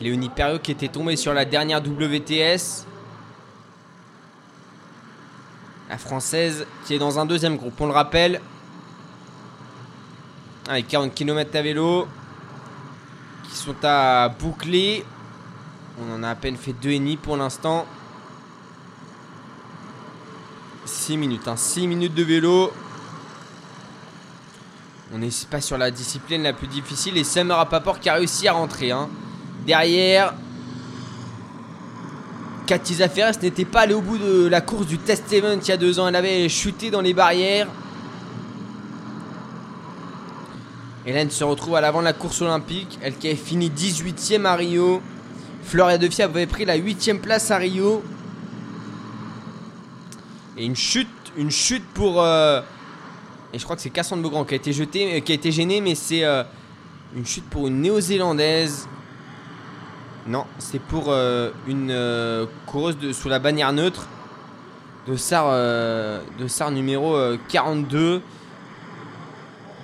Léonie 0.00 0.28
Perriot 0.28 0.58
qui 0.58 0.72
était 0.72 0.88
tombée 0.88 1.16
sur 1.16 1.32
la 1.32 1.44
dernière 1.44 1.80
WTS. 1.80 2.84
La 5.88 5.98
française 5.98 6.66
qui 6.84 6.94
est 6.94 6.98
dans 6.98 7.18
un 7.18 7.26
deuxième 7.26 7.56
groupe, 7.56 7.80
on 7.80 7.86
le 7.86 7.92
rappelle. 7.92 8.40
Avec 10.68 10.88
40 10.88 11.14
km 11.14 11.56
à 11.56 11.62
vélo. 11.62 12.08
Qui 13.44 13.56
sont 13.56 13.76
à 13.84 14.28
boucler. 14.28 15.04
On 16.00 16.14
en 16.14 16.22
a 16.24 16.30
à 16.30 16.34
peine 16.34 16.56
fait 16.56 16.72
2,5 16.72 17.18
pour 17.18 17.36
l'instant. 17.36 17.86
6 20.84 21.16
minutes, 21.16 21.48
6 21.54 21.86
minutes 21.86 22.14
de 22.14 22.22
vélo. 22.24 22.72
On 25.14 25.18
n'est 25.18 25.30
pas 25.50 25.60
sur 25.60 25.78
la 25.78 25.90
discipline 25.90 26.42
la 26.42 26.52
plus 26.52 26.66
difficile. 26.66 27.16
Et 27.16 27.24
Summer 27.24 27.56
Rapaport 27.56 27.98
qui 28.00 28.08
a 28.08 28.14
réussi 28.14 28.46
à 28.46 28.52
rentrer. 28.52 28.90
hein. 28.90 29.08
Derrière, 29.66 30.34
Cathy 32.66 32.94
Zaferes 32.94 33.32
n'était 33.42 33.64
pas 33.64 33.80
allée 33.80 33.94
au 33.94 34.02
bout 34.02 34.18
de 34.18 34.46
la 34.48 34.60
course 34.60 34.86
du 34.86 34.98
test 34.98 35.32
event 35.32 35.58
il 35.62 35.68
y 35.68 35.72
a 35.72 35.76
deux 35.76 35.98
ans. 35.98 36.08
Elle 36.08 36.16
avait 36.16 36.48
chuté 36.48 36.90
dans 36.90 37.00
les 37.00 37.14
barrières. 37.14 37.68
Hélène 41.06 41.30
se 41.30 41.42
retrouve 41.42 41.76
à 41.76 41.80
l'avant 41.80 42.00
de 42.00 42.04
la 42.04 42.12
course 42.12 42.42
olympique. 42.42 42.98
Elle 43.02 43.16
qui 43.16 43.28
avait 43.28 43.36
fini 43.36 43.70
18ème 43.70 44.44
à 44.44 44.56
Rio. 44.56 45.00
Floria 45.62 45.96
Defi 45.96 46.22
avait 46.22 46.46
pris 46.46 46.66
la 46.66 46.78
8ème 46.78 47.18
place 47.20 47.50
à 47.50 47.56
Rio. 47.56 48.02
Et 50.58 50.66
une 50.66 50.76
chute, 50.76 51.08
une 51.38 51.50
chute 51.50 51.84
pour. 51.94 52.22
euh, 52.22 52.60
et 53.52 53.58
je 53.58 53.64
crois 53.64 53.76
que 53.76 53.82
c'est 53.82 53.90
Cassandre 53.90 54.22
Beaugrand 54.22 54.44
qui 54.44 54.54
a 54.54 54.56
été 54.56 54.72
jeté, 54.72 55.16
euh, 55.16 55.20
qui 55.20 55.32
a 55.32 55.34
été 55.34 55.50
gêné, 55.50 55.80
mais 55.80 55.94
c'est 55.94 56.24
euh, 56.24 56.42
une 57.14 57.26
chute 57.26 57.48
pour 57.48 57.66
une 57.66 57.80
néo-zélandaise. 57.80 58.88
Non, 60.28 60.44
c'est 60.58 60.78
pour 60.78 61.06
euh, 61.08 61.50
une 61.66 61.90
euh, 61.90 62.44
coureuse 62.66 62.98
de, 62.98 63.14
sous 63.14 63.30
la 63.30 63.38
bannière 63.38 63.72
neutre 63.72 64.06
de 65.06 65.16
SAR, 65.16 65.50
de 65.50 66.48
SAR 66.48 66.70
numéro 66.70 67.16
euh, 67.16 67.38
42. 67.48 68.20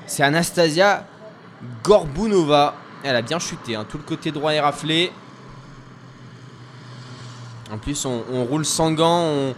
C'est 0.06 0.22
Anastasia 0.22 1.06
Gorbunova. 1.82 2.74
Elle 3.02 3.16
a 3.16 3.22
bien 3.22 3.38
chuté, 3.38 3.74
hein, 3.74 3.86
tout 3.88 3.96
le 3.96 4.02
côté 4.02 4.32
droit 4.32 4.52
est 4.52 4.60
raflé. 4.60 5.12
En 7.72 7.78
plus, 7.78 8.04
on, 8.04 8.44
roule 8.44 8.66
sans 8.66 8.92
gants, 8.92 9.54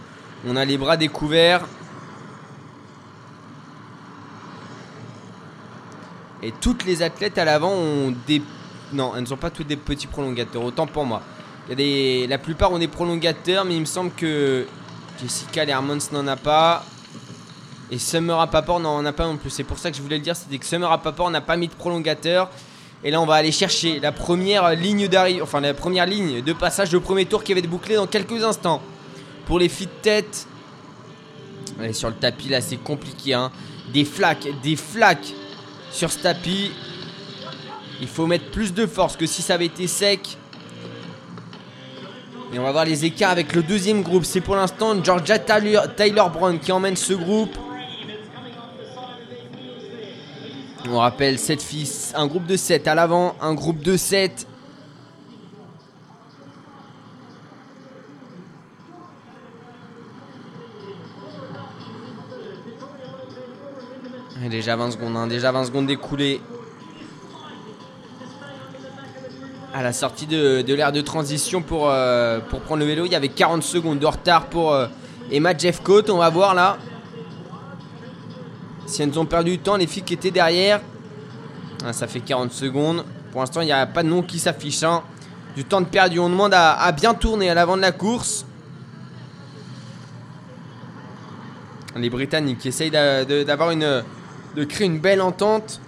on 0.47 0.55
a 0.55 0.63
les 0.63 0.77
bras 0.77 0.95
découverts. 0.95 1.65
Et 6.43 6.51
toutes 6.51 6.85
les 6.85 7.01
athlètes 7.01 7.37
à 7.37 7.45
l'avant 7.45 7.71
ont 7.71 8.13
des. 8.27 8.41
Non, 8.93 9.13
elles 9.15 9.21
ne 9.21 9.27
sont 9.27 9.37
pas 9.37 9.49
toutes 9.49 9.67
des 9.67 9.75
petits 9.75 10.07
prolongateurs, 10.07 10.63
autant 10.63 10.87
pour 10.87 11.05
moi. 11.05 11.21
Il 11.67 11.71
y 11.71 11.73
a 11.73 11.75
des... 11.75 12.27
La 12.27 12.37
plupart 12.37 12.71
ont 12.71 12.77
des 12.77 12.87
prolongateurs, 12.87 13.65
mais 13.65 13.75
il 13.75 13.81
me 13.81 13.85
semble 13.85 14.11
que 14.11 14.65
Jessica 15.21 15.65
Lermans 15.65 15.97
n'en 16.13 16.25
a 16.27 16.37
pas. 16.37 16.85
Et 17.91 17.97
Summer 17.97 18.37
Rapaport 18.37 18.79
n'en 18.79 19.05
a 19.05 19.11
pas 19.11 19.25
non 19.25 19.37
plus. 19.37 19.49
C'est 19.49 19.63
pour 19.63 19.77
ça 19.77 19.91
que 19.91 19.97
je 19.97 20.01
voulais 20.01 20.17
le 20.17 20.23
dire, 20.23 20.35
c'était 20.35 20.57
que 20.57 20.65
Summer 20.65 20.89
Rapaport 20.89 21.29
n'a 21.29 21.41
pas 21.41 21.57
mis 21.57 21.67
de 21.67 21.73
prolongateur. 21.73 22.49
Et 23.03 23.11
là, 23.11 23.19
on 23.21 23.25
va 23.25 23.35
aller 23.35 23.51
chercher 23.51 23.99
la 23.99 24.11
première 24.11 24.73
ligne 24.73 25.07
d'arrivée, 25.07 25.41
enfin 25.41 25.59
la 25.59 25.73
première 25.73 26.05
ligne 26.05 26.41
de 26.41 26.53
passage 26.53 26.89
de 26.89 26.97
premier 26.97 27.25
tour 27.25 27.43
qui 27.43 27.53
va 27.53 27.59
être 27.59 27.69
bouclée 27.69 27.95
dans 27.95 28.07
quelques 28.07 28.43
instants. 28.43 28.81
Pour 29.45 29.59
les 29.59 29.69
filles 29.69 29.87
de 29.87 30.01
tête, 30.01 30.47
Allez, 31.79 31.93
sur 31.93 32.09
le 32.09 32.15
tapis 32.15 32.49
là, 32.49 32.61
c'est 32.61 32.77
compliqué. 32.77 33.33
Hein. 33.33 33.51
Des 33.93 34.05
flaques, 34.05 34.47
des 34.63 34.75
flaques 34.75 35.33
sur 35.91 36.11
ce 36.11 36.19
tapis. 36.19 36.71
Il 38.01 38.07
faut 38.07 38.27
mettre 38.27 38.51
plus 38.51 38.73
de 38.73 38.85
force 38.85 39.15
que 39.15 39.25
si 39.25 39.41
ça 39.41 39.55
avait 39.55 39.65
été 39.65 39.87
sec. 39.87 40.37
Et 42.53 42.59
on 42.59 42.63
va 42.63 42.71
voir 42.71 42.85
les 42.85 43.05
écarts 43.05 43.31
avec 43.31 43.53
le 43.53 43.63
deuxième 43.63 44.03
groupe. 44.03 44.23
C'est 44.23 44.41
pour 44.41 44.55
l'instant 44.55 45.03
Georgia 45.03 45.37
Tyler, 45.39 46.23
Brown 46.33 46.59
qui 46.59 46.71
emmène 46.71 46.95
ce 46.95 47.13
groupe. 47.13 47.57
On 50.89 50.99
rappelle 50.99 51.37
7 51.37 51.61
fils, 51.61 52.13
un 52.15 52.27
groupe 52.27 52.45
de 52.45 52.55
7 52.55 52.87
à 52.87 52.95
l'avant, 52.95 53.35
un 53.41 53.53
groupe 53.53 53.81
de 53.81 53.97
7. 53.97 54.47
Déjà 64.49 64.75
20 64.77 64.91
secondes, 64.91 65.17
hein, 65.17 65.27
déjà 65.27 65.51
20 65.51 65.65
secondes 65.65 65.87
d'écoulées. 65.87 66.39
À 69.73 69.83
la 69.83 69.91
sortie 69.93 70.25
de, 70.25 70.61
de 70.61 70.73
l'ère 70.73 70.91
de 70.91 71.01
transition 71.01 71.61
pour, 71.61 71.89
euh, 71.89 72.39
pour 72.39 72.61
prendre 72.61 72.79
le 72.79 72.85
vélo, 72.85 73.05
il 73.05 73.11
y 73.11 73.15
avait 73.15 73.27
40 73.29 73.61
secondes 73.61 73.99
de 73.99 74.05
retard 74.05 74.45
pour 74.45 74.73
euh, 74.73 74.87
Emma 75.31 75.55
Jeffcoat. 75.55 76.03
On 76.09 76.17
va 76.17 76.29
voir 76.29 76.55
là 76.55 76.77
si 78.85 79.01
elles 79.03 79.19
ont 79.19 79.25
perdu 79.25 79.51
du 79.51 79.59
temps, 79.59 79.75
les 79.75 79.85
filles 79.85 80.03
qui 80.03 80.13
étaient 80.13 80.31
derrière. 80.31 80.79
Ah, 81.85 81.91
ça 81.91 82.07
fait 82.07 82.21
40 82.21 82.53
secondes. 82.53 83.03
Pour 83.31 83.41
l'instant, 83.41 83.59
il 83.61 83.65
n'y 83.65 83.73
a 83.73 83.85
pas 83.85 84.01
de 84.01 84.07
nom 84.07 84.21
qui 84.23 84.39
s'affiche. 84.39 84.81
hein. 84.83 85.03
Du 85.55 85.65
temps 85.65 85.81
de 85.81 85.87
perdu. 85.87 86.19
On 86.19 86.29
demande 86.29 86.53
à, 86.55 86.91
bien 86.93 87.13
tourner 87.13 87.49
à 87.49 87.53
l'avant 87.53 87.75
de 87.75 87.81
la 87.81 87.91
course. 87.91 88.45
Les 91.95 92.09
Britanniques 92.09 92.65
essayent 92.65 92.91
d'avoir 92.91 93.71
une. 93.71 94.03
De 94.57 94.63
créer 94.63 94.87
une 94.87 94.97
belle 94.97 95.21
entente. 95.21 95.79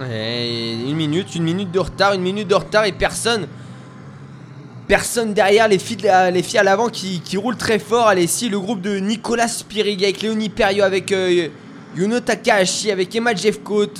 Une 0.00 0.96
minute, 0.96 1.34
une 1.34 1.44
minute 1.44 1.70
de 1.70 1.78
retard, 1.78 2.14
une 2.14 2.22
minute 2.22 2.48
de 2.48 2.54
retard 2.54 2.86
et 2.86 2.92
personne. 2.92 3.46
Personne 4.88 5.34
derrière, 5.34 5.68
les 5.68 5.78
filles, 5.78 6.08
à 6.08 6.62
l'avant 6.62 6.88
qui, 6.88 7.20
qui 7.20 7.36
roulent 7.36 7.58
très 7.58 7.78
fort. 7.78 8.08
Allez, 8.08 8.24
ici 8.24 8.48
le 8.48 8.58
groupe 8.58 8.80
de 8.80 8.98
Nicolas 8.98 9.48
Spirig 9.48 10.02
avec 10.02 10.22
Léonie 10.22 10.48
Perriot, 10.48 10.84
avec 10.84 11.12
euh, 11.12 11.48
Yuno 11.94 12.20
Takahashi, 12.20 12.90
avec 12.90 13.14
Emma 13.14 13.34
Jeffcoat. 13.34 13.92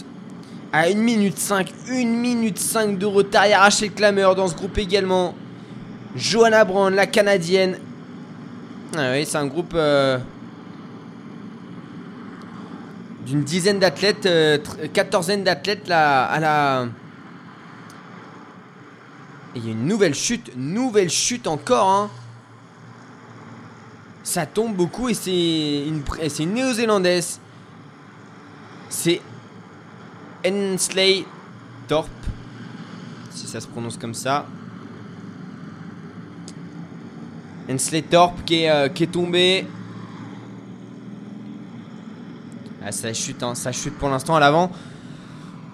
À 0.72 0.88
1 0.88 0.94
minute 0.94 1.38
5, 1.38 1.72
1 1.90 2.06
minute 2.06 2.58
5 2.58 2.98
de 2.98 3.06
retard. 3.06 3.46
Il 3.46 3.50
y 3.50 3.52
a 3.52 3.60
Rachel 3.60 3.92
Klammer 3.92 4.28
dans 4.34 4.48
ce 4.48 4.54
groupe 4.56 4.78
également. 4.78 5.34
Johanna 6.16 6.64
Brand, 6.64 6.92
la 6.92 7.06
canadienne. 7.06 7.78
Ah 8.96 9.12
oui, 9.12 9.24
c'est 9.26 9.38
un 9.38 9.46
groupe 9.46 9.72
euh, 9.74 10.18
d'une 13.24 13.42
dizaine 13.42 13.78
d'athlètes, 13.78 14.26
euh, 14.26 14.58
quatorzaine 14.92 15.44
d'athlètes 15.44 15.88
là, 15.88 16.24
à 16.24 16.40
la. 16.40 16.88
Et 19.54 19.58
il 19.58 19.66
y 19.66 19.68
a 19.68 19.72
une 19.72 19.86
nouvelle 19.86 20.14
chute, 20.14 20.52
nouvelle 20.56 21.10
chute 21.10 21.46
encore. 21.46 21.88
Hein. 21.88 22.10
Ça 24.22 24.46
tombe 24.46 24.74
beaucoup 24.74 25.08
et 25.08 25.14
c'est 25.14 25.86
une, 25.86 26.02
et 26.20 26.28
c'est 26.28 26.42
une 26.42 26.54
néo-zélandaise. 26.54 27.40
C'est 28.88 29.20
Ensley 30.46 31.24
Thorpe. 31.88 32.08
Si 33.30 33.46
ça 33.46 33.60
se 33.60 33.66
prononce 33.66 33.96
comme 33.96 34.14
ça. 34.14 34.46
Ensley 37.70 38.02
Thorpe 38.02 38.44
qui 38.44 38.62
est, 38.62 38.70
euh, 38.70 38.88
qui 38.88 39.04
est 39.04 39.08
tombé. 39.08 39.66
Ah, 42.86 42.92
ça 42.92 43.14
chute, 43.14 43.42
hein, 43.42 43.54
chute 43.72 43.96
pour 43.96 44.10
l'instant 44.10 44.36
à 44.36 44.40
l'avant. 44.40 44.70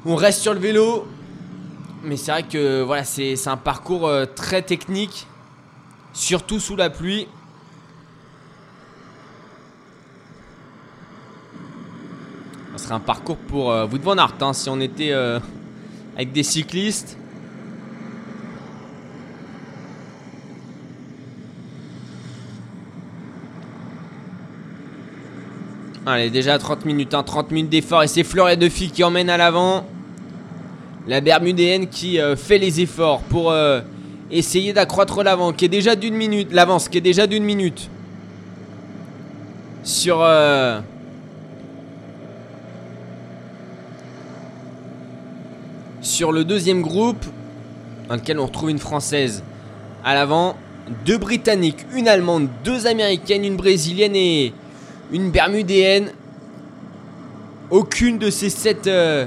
On 0.07 0.15
reste 0.15 0.43
sur 0.43 0.55
le 0.55 0.61
vélo. 0.61 1.09
Mais 2.05 2.17
c'est 2.17 2.31
vrai 2.31 2.45
que 2.45 2.83
voilà, 2.83 3.03
c'est 3.03 3.49
un 3.49 3.57
parcours 3.57 4.07
euh, 4.07 4.27
très 4.27 4.63
technique. 4.63 5.27
Surtout 6.13 6.61
sous 6.61 6.77
la 6.77 6.89
pluie. 6.89 7.27
Ce 12.77 12.85
serait 12.85 12.95
un 12.95 13.01
parcours 13.01 13.37
pour 13.37 13.73
euh, 13.73 13.87
Wout 13.87 14.01
van 14.03 14.17
Aert 14.17 14.37
hein, 14.41 14.53
si 14.53 14.71
on 14.71 14.81
était 14.81 15.11
euh, 15.11 15.41
avec 16.15 16.31
des 16.31 16.45
cyclistes. 16.45 17.19
Allez, 26.07 26.31
déjà 26.31 26.57
30 26.57 26.87
minutes, 26.87 27.13
hein, 27.13 27.23
30 27.23 27.51
minutes 27.51 27.71
d'effort 27.71 28.03
et 28.03 28.09
c'est 28.09 28.25
Florian 28.25 28.57
Duffy 28.57 28.91
qui 28.91 29.05
emmène 29.05 29.29
à 29.29 29.37
l'avant. 29.37 29.85
La 31.07 31.21
Bermudéenne 31.21 31.89
qui 31.89 32.19
euh, 32.19 32.37
fait 32.37 32.57
les 32.57 32.81
efforts 32.81 33.21
pour 33.21 33.51
euh, 33.51 33.83
essayer 34.31 34.73
d'accroître 34.73 35.23
l'avant, 35.23 35.53
qui 35.53 35.67
est 35.67 35.69
déjà 35.69 35.97
d'une 35.97 36.15
minute, 36.15 36.53
l'avance 36.53 36.89
qui 36.89 36.97
est 36.97 37.03
déjà 37.03 37.27
d'une 37.27 37.45
minute. 37.45 37.91
Sur 39.83 40.23
euh, 40.23 40.81
sur 46.01 46.33
le 46.33 46.45
deuxième 46.45 46.81
groupe, 46.81 47.27
dans 48.09 48.15
lequel 48.15 48.39
on 48.39 48.47
retrouve 48.47 48.71
une 48.71 48.79
française 48.79 49.43
à 50.03 50.15
l'avant, 50.15 50.57
deux 51.05 51.19
britanniques, 51.19 51.85
une 51.95 52.09
allemande, 52.09 52.49
deux 52.65 52.87
américaines, 52.87 53.45
une 53.45 53.57
brésilienne 53.57 54.17
et 54.17 54.55
une 55.13 55.31
bermudéenne. 55.31 56.13
Aucune 57.71 58.19
de 58.19 58.31
ces 58.31 58.51
sept 58.51 58.87
euh, 58.87 59.27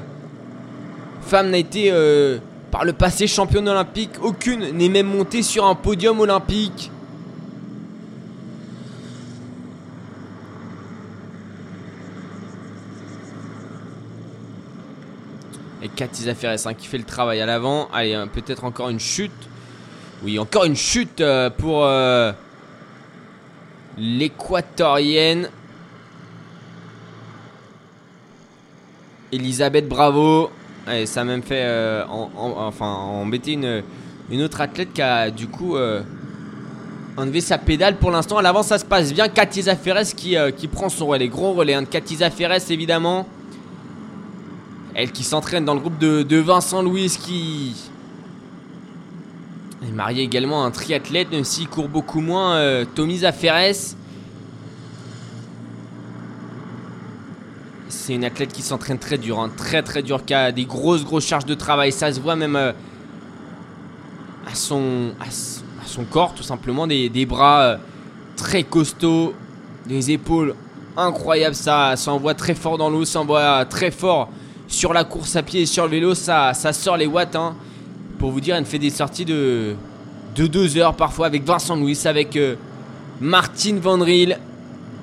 femmes 1.22 1.52
n'a 1.52 1.58
été 1.58 1.90
euh, 1.92 2.40
par 2.72 2.84
le 2.84 2.94
passé 2.94 3.28
championne 3.28 3.70
olympique. 3.70 4.12
Aucune 4.22 4.72
n'est 4.72 4.90
même 4.90 5.08
montée 5.08 5.42
sur 5.42 5.66
un 5.66 5.76
podium 5.76 6.20
olympique. 6.20 6.92
Et 15.82 15.90
Cathy 15.90 16.24
Zaferes 16.24 16.66
hein, 16.66 16.74
qui 16.74 16.88
fait 16.88 16.98
le 16.98 17.04
travail 17.04 17.40
à 17.42 17.46
l'avant. 17.46 17.88
Allez, 17.94 18.14
hein, 18.14 18.28
peut-être 18.28 18.64
encore 18.66 18.90
une 18.90 19.00
chute. 19.00 19.32
Oui, 20.24 20.40
encore 20.40 20.66
une 20.66 20.78
chute 20.78 21.22
euh, 21.22 21.50
pour 21.50 21.86
l'équatorienne. 23.98 25.50
Elisabeth 29.34 29.88
Bravo. 29.88 30.50
Ça 31.06 31.22
a 31.22 31.24
même 31.24 31.44
fait 31.44 31.64
euh, 31.64 32.04
embêter 32.06 33.54
une, 33.54 33.84
une 34.30 34.42
autre 34.42 34.62
athlète 34.62 34.94
qui 34.94 35.02
a 35.02 35.30
du 35.32 35.48
coup 35.48 35.76
euh, 35.76 36.02
enlevé 37.18 37.42
sa 37.42 37.58
pédale. 37.58 37.98
Pour 37.98 38.12
l'instant, 38.12 38.38
à 38.38 38.42
l'avant, 38.42 38.64
ça 38.64 38.78
se 38.78 38.86
passe 38.86 39.14
bien. 39.14 39.28
Cathy 39.28 39.64
Zaferes 39.64 40.14
qui, 40.16 40.38
euh, 40.38 40.52
qui 40.52 40.68
prend 40.68 40.90
son 40.90 41.08
relais. 41.08 41.28
Gros 41.28 41.54
relais 41.54 41.74
hein, 41.74 41.82
de 41.84 41.88
Cathy 41.88 42.18
Zaferes, 42.18 42.70
évidemment. 42.70 43.28
Elle 44.96 45.12
qui 45.12 45.24
s'entraîne 45.24 45.66
dans 45.66 45.74
le 45.74 45.80
groupe 45.80 45.98
de, 45.98 46.38
Vincent 46.38 46.84
Louis 46.84 47.10
qui 47.10 47.76
est 49.82 49.92
marié 49.92 50.24
également 50.24 50.64
à 50.64 50.68
un 50.68 50.72
triathlète, 50.72 51.32
même 51.32 51.44
s'il 51.44 51.68
court 51.68 51.90
beaucoup 51.90 52.22
moins, 52.22 52.56
euh, 52.56 52.86
Tommy 52.94 53.18
C'est 57.94 58.14
une 58.16 58.26
athlète 58.26 58.52
qui 58.52 58.62
s'entraîne 58.62 58.98
très 58.98 59.18
dur, 59.18 59.40
hein, 59.40 59.50
très 59.56 59.82
très 59.82 60.02
dur, 60.02 60.26
qui 60.26 60.34
a 60.34 60.52
des 60.52 60.66
grosses 60.66 61.06
grosses 61.06 61.26
charges 61.26 61.46
de 61.46 61.54
travail. 61.54 61.92
Ça 61.92 62.12
se 62.12 62.20
voit 62.20 62.36
même 62.36 62.56
euh, 62.56 62.72
à, 64.46 64.56
son, 64.56 65.12
à, 65.22 65.26
son 65.86 66.04
corps, 66.04 66.34
tout 66.34 66.44
simplement, 66.44 66.86
des, 66.88 67.08
des 67.10 67.26
bras 67.26 67.62
euh, 67.62 67.78
très 68.36 68.64
costauds, 68.64 69.34
des 69.86 70.12
épaules 70.12 70.56
incroyables. 70.98 71.56
Ça, 71.56 71.96
ça 71.96 72.12
envoie 72.12 72.34
très 72.34 72.56
fort 72.56 72.78
dans 72.78 72.90
l'eau, 72.90 73.06
ça 73.06 73.22
envoie 73.22 73.64
très 73.66 73.92
fort 73.92 74.28
sur 74.68 74.92
la 74.92 75.04
course 75.06 75.36
à 75.36 75.44
pied 75.44 75.62
et 75.62 75.66
sur 75.66 75.86
le 75.86 75.92
vélo. 75.92 76.14
Ça, 76.14 76.54
ça 76.54 76.74
sort 76.74 76.98
les 76.98 77.08
watts. 77.08 77.36
hein. 77.36 77.56
Pour 78.20 78.32
vous 78.32 78.42
dire, 78.42 78.56
elle 78.56 78.66
fait 78.66 78.80
des 78.80 78.90
sorties 78.90 79.26
de, 79.26 79.76
de 80.36 80.48
2 80.48 80.78
heures 80.78 80.96
parfois 80.96 81.28
avec 81.28 81.46
Vincent 81.46 81.76
Louis, 81.76 81.98
avec 82.06 82.36
euh, 82.36 82.56
Martine 83.22 83.80
Van 83.80 83.98
Riel. 84.00 84.40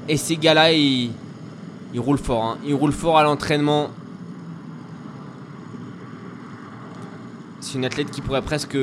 Et 0.09 0.17
ces 0.17 0.37
gars-là, 0.37 0.73
ils, 0.73 1.11
ils 1.93 2.01
roulent 2.01 2.19
fort. 2.19 2.45
hein. 2.45 2.59
Ils 2.65 2.75
roulent 2.75 2.93
fort 2.93 3.19
à 3.19 3.23
l'entraînement. 3.23 3.91
C'est 7.61 7.75
une 7.75 7.85
athlète 7.85 8.11
qui 8.11 8.21
pourrait 8.21 8.43
presque 8.43 8.77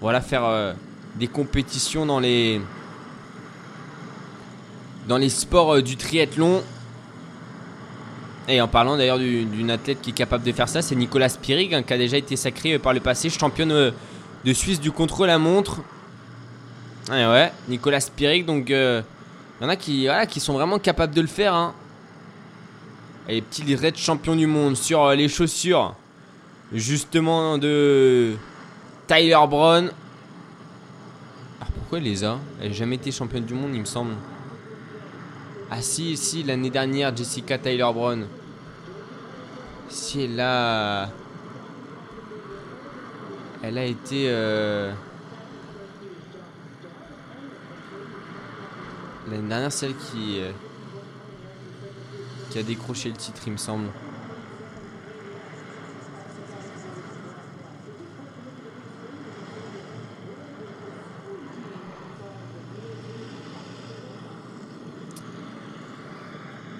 voilà, 0.00 0.20
faire 0.20 0.44
euh, 0.44 0.72
des 1.16 1.28
compétitions 1.28 2.04
dans 2.06 2.18
les, 2.20 2.60
dans 5.08 5.16
les 5.16 5.28
sports 5.28 5.76
euh, 5.76 5.82
du 5.82 5.96
triathlon. 5.96 6.62
Et 8.48 8.60
en 8.60 8.68
parlant 8.68 8.96
d'ailleurs 8.96 9.18
du- 9.18 9.44
d'une 9.44 9.70
athlète 9.70 10.02
qui 10.02 10.10
est 10.10 10.14
capable 10.14 10.44
de 10.44 10.52
faire 10.52 10.68
ça, 10.68 10.82
c'est 10.82 10.94
Nicolas 10.96 11.28
Spirig, 11.30 11.72
hein, 11.74 11.82
qui 11.82 11.92
a 11.94 11.98
déjà 11.98 12.16
été 12.18 12.36
sacré 12.36 12.74
euh, 12.74 12.78
par 12.78 12.92
le 12.92 13.00
passé 13.00 13.30
championne 13.30 13.92
de 14.44 14.52
Suisse 14.52 14.80
du 14.80 14.92
contre-la-montre. 14.92 15.80
Ouais, 17.10 17.52
Nicolas 17.68 18.00
Spirig, 18.00 18.44
donc 18.46 18.66
il 18.70 19.04
y 19.60 19.64
en 19.64 19.68
a 19.68 19.76
qui, 19.76 20.04
voilà, 20.06 20.26
qui 20.26 20.40
sont 20.40 20.54
vraiment 20.54 20.78
capables 20.78 21.14
de 21.14 21.20
le 21.20 21.26
faire. 21.26 21.54
Hein. 21.54 21.74
Et 23.26 23.36
les 23.36 23.42
petits 23.42 23.74
Red 23.74 23.96
champions 23.96 24.36
du 24.36 24.46
monde 24.46 24.76
sur 24.76 25.02
euh, 25.02 25.14
les 25.14 25.28
chaussures, 25.28 25.94
justement 26.72 27.56
de 27.56 28.34
Tyler 29.06 29.38
Brown. 29.48 29.90
Alors 31.58 31.72
pourquoi 31.72 31.98
elle 31.98 32.04
les 32.04 32.22
a? 32.22 32.38
Elle 32.60 32.68
n'a 32.68 32.74
jamais 32.74 32.96
été 32.96 33.10
championne 33.10 33.44
du 33.44 33.54
monde, 33.54 33.70
il 33.72 33.80
me 33.80 33.86
semble. 33.86 34.12
Ah 35.70 35.80
si, 35.80 36.18
si, 36.18 36.42
l'année 36.42 36.68
dernière, 36.68 37.16
Jessica 37.16 37.56
Tyler 37.56 37.88
Brown. 37.94 38.26
Si 39.88 40.22
elle 40.24 40.38
a... 40.40 41.08
Elle 43.62 43.78
a 43.78 43.84
été... 43.86 44.26
euh, 44.28 44.92
L'année 49.30 49.48
dernière, 49.48 49.72
celle 49.72 49.96
qui... 49.96 50.40
euh, 50.40 50.52
Qui 52.54 52.60
a 52.60 52.62
décroché 52.62 53.08
le 53.08 53.16
titre, 53.16 53.42
il 53.48 53.54
me 53.54 53.56
semble. 53.56 53.88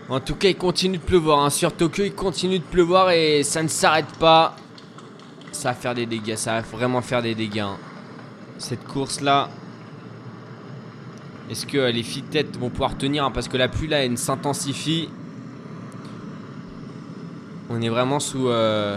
En 0.08 0.20
tout 0.20 0.36
cas, 0.36 0.46
il 0.50 0.56
continue 0.56 0.98
de 0.98 1.02
pleuvoir. 1.02 1.40
hein. 1.40 1.50
Sur 1.50 1.72
Tokyo, 1.72 2.04
il 2.04 2.14
continue 2.14 2.60
de 2.60 2.64
pleuvoir 2.64 3.10
et 3.10 3.42
ça 3.42 3.60
ne 3.60 3.66
s'arrête 3.66 4.06
pas. 4.20 4.54
Ça 5.50 5.70
va 5.70 5.74
faire 5.74 5.96
des 5.96 6.06
dégâts. 6.06 6.36
Ça 6.36 6.52
va 6.52 6.60
vraiment 6.60 7.02
faire 7.02 7.20
des 7.20 7.34
dégâts. 7.34 7.58
hein. 7.58 7.78
Cette 8.58 8.84
course-là. 8.84 9.48
Est-ce 11.50 11.66
que 11.66 11.78
euh, 11.78 11.90
les 11.90 12.04
filles 12.04 12.22
de 12.22 12.28
tête 12.28 12.56
vont 12.58 12.70
pouvoir 12.70 12.96
tenir 12.96 13.24
hein, 13.24 13.32
Parce 13.32 13.48
que 13.48 13.56
la 13.56 13.66
pluie 13.66 13.88
là, 13.88 14.04
elle 14.04 14.16
s'intensifie. 14.16 15.08
On 17.76 17.82
est 17.82 17.88
vraiment 17.88 18.20
sous 18.20 18.48
euh, 18.48 18.96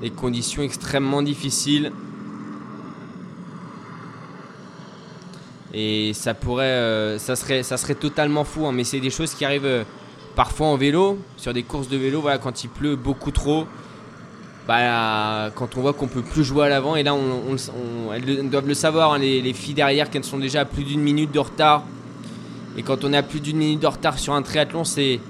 des 0.00 0.10
conditions 0.10 0.62
extrêmement 0.62 1.22
difficiles. 1.22 1.92
Et 5.72 6.12
ça 6.12 6.34
pourrait, 6.34 6.64
euh, 6.64 7.18
ça 7.18 7.36
serait, 7.36 7.62
ça 7.62 7.76
serait 7.76 7.94
totalement 7.94 8.42
fou. 8.42 8.66
hein, 8.66 8.72
mais 8.72 8.82
c'est 8.82 8.98
des 8.98 9.10
choses 9.10 9.32
qui 9.34 9.44
arrivent 9.44 9.64
euh, 9.64 9.84
parfois 10.34 10.66
en 10.66 10.76
vélo, 10.76 11.18
sur 11.36 11.52
des 11.52 11.62
courses 11.62 11.88
de 11.88 11.96
vélo. 11.96 12.20
Voilà, 12.20 12.38
quand 12.38 12.64
il 12.64 12.68
pleut 12.68 12.96
beaucoup 12.96 13.30
trop, 13.30 13.64
bah, 14.66 15.52
quand 15.54 15.76
on 15.76 15.80
voit 15.80 15.92
qu'on 15.92 16.08
peut 16.08 16.22
plus 16.22 16.42
jouer 16.42 16.66
à 16.66 16.68
l'avant. 16.70 16.96
Et 16.96 17.04
là, 17.04 17.14
elles 18.12 18.50
doivent 18.50 18.66
le 18.66 18.74
savoir, 18.74 19.12
hein, 19.12 19.18
les, 19.18 19.40
les 19.40 19.52
filles 19.52 19.74
derrière, 19.74 20.10
qu'elles 20.10 20.24
sont 20.24 20.38
déjà 20.38 20.62
à 20.62 20.64
plus 20.64 20.82
d'une 20.82 21.00
minute 21.00 21.30
de 21.30 21.38
retard. 21.38 21.84
Et 22.76 22.82
quand 22.82 23.04
on 23.04 23.12
est 23.12 23.16
à 23.16 23.22
plus 23.22 23.38
d'une 23.38 23.58
minute 23.58 23.78
de 23.78 23.86
retard 23.86 24.18
sur 24.18 24.32
un 24.34 24.42
triathlon, 24.42 24.82
c'est 24.82 25.20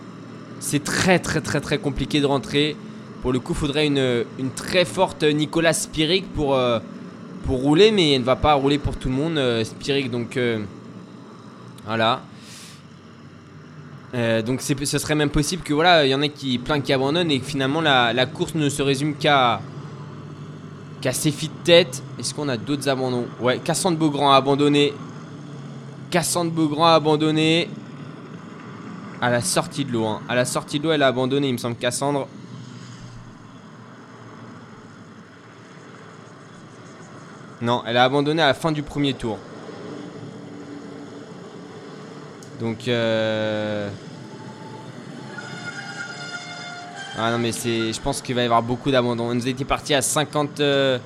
c'est 0.64 0.82
très 0.82 1.18
très 1.18 1.42
très 1.42 1.60
très 1.60 1.78
compliqué 1.78 2.20
de 2.20 2.26
rentrer. 2.26 2.76
Pour 3.20 3.32
le 3.32 3.38
coup, 3.38 3.52
il 3.52 3.58
faudrait 3.58 3.86
une, 3.86 4.50
très 4.56 4.84
forte 4.84 5.22
Nicolas 5.22 5.72
Spirig 5.72 6.24
pour, 6.34 6.54
euh, 6.54 6.78
pour 7.46 7.60
rouler, 7.60 7.90
mais 7.90 8.12
elle 8.12 8.20
ne 8.20 8.26
va 8.26 8.36
pas 8.36 8.54
rouler 8.54 8.78
pour 8.78 8.96
tout 8.96 9.08
le 9.08 9.14
monde, 9.14 9.38
euh, 9.38 9.62
Spirig. 9.64 10.10
Donc 10.10 10.36
euh, 10.36 10.64
voilà. 11.86 12.22
Euh, 14.14 14.42
donc 14.42 14.62
ce 14.62 14.98
serait 14.98 15.14
même 15.14 15.30
possible 15.30 15.62
que 15.62 15.74
voilà, 15.74 16.06
il 16.06 16.10
y 16.10 16.14
en 16.14 16.22
a 16.22 16.28
qui 16.28 16.58
plein 16.58 16.80
qui 16.80 16.92
abandonnent 16.92 17.30
et 17.30 17.40
que 17.40 17.46
finalement 17.46 17.80
la, 17.80 18.26
course 18.26 18.54
ne 18.54 18.68
se 18.68 18.80
résume 18.80 19.14
qu'à 19.16 19.60
qu'à 21.02 21.12
filles 21.12 21.48
de 21.48 21.64
tête. 21.64 22.02
Est-ce 22.18 22.32
qu'on 22.32 22.48
a 22.48 22.56
d'autres 22.56 22.88
abandons? 22.88 23.26
Ouais, 23.40 23.58
Cassandre 23.58 23.98
Beaugrand 23.98 24.32
a 24.32 24.36
abandonné. 24.36 24.94
Cassandre 26.10 26.52
Beaugrand 26.52 26.86
abandonné 26.86 27.68
à 29.24 29.30
la 29.30 29.40
sortie 29.40 29.86
de 29.86 29.90
l'eau. 29.92 30.04
hein. 30.04 30.20
À 30.28 30.34
la 30.34 30.44
sortie 30.44 30.78
de 30.78 30.84
l'eau, 30.84 30.92
elle 30.92 31.02
a 31.02 31.06
abandonné, 31.06 31.48
il 31.48 31.54
me 31.54 31.58
semble, 31.58 31.76
Cassandre. 31.76 32.28
Non, 37.62 37.82
elle 37.86 37.96
a 37.96 38.04
abandonné 38.04 38.42
à 38.42 38.48
la 38.48 38.54
fin 38.54 38.70
du 38.70 38.82
premier 38.82 39.14
tour. 39.14 39.38
Donc 42.60 42.86
euh... 42.86 43.88
Ah 47.16 47.30
non 47.30 47.38
mais 47.38 47.52
c'est 47.52 47.92
je 47.92 48.00
pense 48.00 48.20
qu'il 48.20 48.34
va 48.34 48.42
y 48.42 48.44
avoir 48.44 48.62
beaucoup 48.62 48.90
d'abandon. 48.90 49.30
On 49.30 49.34
nous 49.34 49.48
était 49.48 49.64
parti 49.64 49.94
à 49.94 50.02
50 50.02 50.60
euh, 50.60 50.98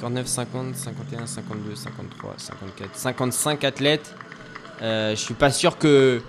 49 0.00 0.26
50 0.26 0.76
51 0.76 1.26
52 1.26 1.74
53 1.74 2.34
54 2.36 2.90
55 2.94 3.64
athlètes. 3.64 4.14
Euh, 4.82 5.10
je 5.10 5.20
suis 5.20 5.34
pas 5.34 5.50
sûr 5.50 5.76
que 5.78 6.22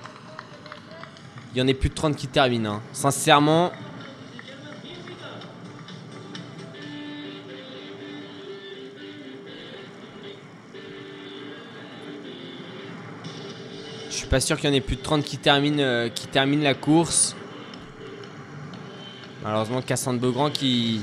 il 1.55 1.59
y 1.59 1.61
en 1.61 1.67
ait 1.67 1.73
plus 1.73 1.87
de 1.87 1.93
30 1.93 2.17
qui 2.17 2.27
terminent 2.27 2.73
hein. 2.73 2.81
Sincèrement, 2.91 3.71
Je 14.09 14.19
suis 14.19 14.27
pas 14.27 14.39
sûr 14.39 14.57
qu'il 14.57 14.69
y 14.69 14.73
en 14.73 14.75
ait 14.75 14.81
plus 14.81 14.95
de 14.95 15.01
30 15.01 15.25
qui 15.25 15.37
terminent, 15.37 15.79
euh, 15.79 16.07
qui 16.07 16.27
terminent 16.27 16.63
la 16.63 16.73
course. 16.73 17.35
Malheureusement, 19.43 19.81
Cassandre 19.81 20.21
Beaugrand 20.21 20.49
qui 20.49 21.01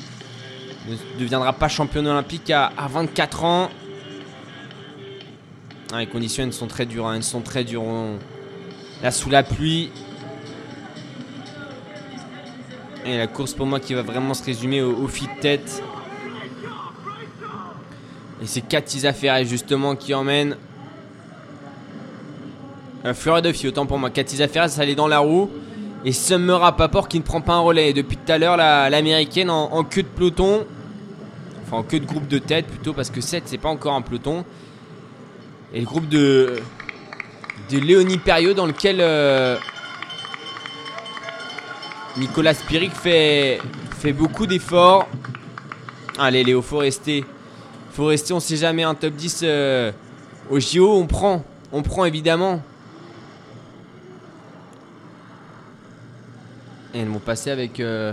ne 0.88 0.96
deviendra 1.18 1.53
pas 1.53 1.68
championne 1.68 2.07
olympique 2.07 2.50
à, 2.50 2.72
à 2.76 2.88
24 2.88 3.44
ans. 3.44 3.70
Ah, 5.92 5.98
les 5.98 6.07
conditions 6.07 6.50
sont 6.53 6.66
très 6.68 6.86
dures, 6.86 7.07
hein, 7.07 7.20
Là, 9.03 9.11
sous 9.11 9.28
la 9.28 9.42
pluie. 9.42 9.90
Et 13.05 13.16
la 13.18 13.26
course 13.26 13.53
pour 13.55 13.66
moi 13.66 13.80
qui 13.80 13.94
va 13.94 14.03
vraiment 14.03 14.32
se 14.34 14.44
résumer 14.44 14.80
au, 14.82 14.92
au 14.96 15.09
fil 15.09 15.26
de 15.36 15.40
tête. 15.40 15.82
Et 18.42 18.46
c'est 18.46 18.61
Katiza 18.61 19.12
Ferret 19.12 19.44
justement 19.44 19.96
qui 19.96 20.14
emmène. 20.14 20.57
Euh, 23.05 23.14
Fleur 23.14 23.42
de 23.42 23.53
Fille, 23.53 23.68
autant 23.68 23.86
pour 23.86 23.98
moi. 23.98 24.11
Katiza 24.11 24.46
Ferret, 24.48 24.68
ça 24.68 24.82
allait 24.82 24.94
dans 24.94 25.09
la 25.09 25.18
roue. 25.18 25.50
Et 26.05 26.12
Summer 26.12 26.61
Rappaport 26.61 27.09
qui 27.09 27.18
ne 27.18 27.24
prend 27.24 27.40
pas 27.40 27.55
un 27.55 27.61
relais. 27.61 27.92
Depuis 27.92 28.16
tout 28.16 28.30
à 28.30 28.38
l'heure, 28.38 28.57
la- 28.57 28.88
l'américaine 28.90 29.50
en, 29.50 29.72
en 29.72 29.84
queue 29.84 30.03
de 30.03 30.09
peloton. 30.09 30.64
Enfin, 31.66 31.78
en 31.78 31.82
queue 31.82 32.00
de 32.00 32.07
groupe 32.07 32.28
de 32.28 32.38
tête 32.38 32.66
plutôt, 32.66 32.92
parce 32.92 33.11
que 33.11 33.20
7, 33.20 33.44
c'est 33.46 33.59
pas 33.59 33.68
encore 33.68 33.94
un 33.94 34.03
peloton. 34.03 34.44
Et 35.74 35.80
le 35.80 35.86
groupe 35.86 36.09
de. 36.09 36.55
de 37.70 37.78
Léonie 37.78 38.18
Perriot 38.18 38.55
dans 38.55 38.66
lequel. 38.66 38.98
euh, 39.00 39.57
Nicolas 42.16 42.52
Spirik 42.54 42.92
fait, 42.92 43.60
beaucoup 44.12 44.46
d'efforts. 44.46 45.08
Allez, 46.18 46.44
Léo, 46.44 46.60
faut 46.60 46.78
rester. 46.78 47.24
Faut 47.92 48.06
rester, 48.06 48.34
on 48.34 48.40
sait 48.40 48.56
jamais, 48.56 48.82
un 48.82 48.94
top 48.94 49.14
10 49.14 49.40
euh, 49.44 49.92
au 50.50 50.60
JO, 50.60 50.92
on 50.92 51.06
prend. 51.06 51.42
On 51.72 51.82
prend 51.82 52.04
évidemment. 52.04 52.62
Et 56.94 57.00
elles 57.00 57.08
m'ont 57.08 57.18
passé 57.18 57.50
avec. 57.50 57.80
euh, 57.80 58.12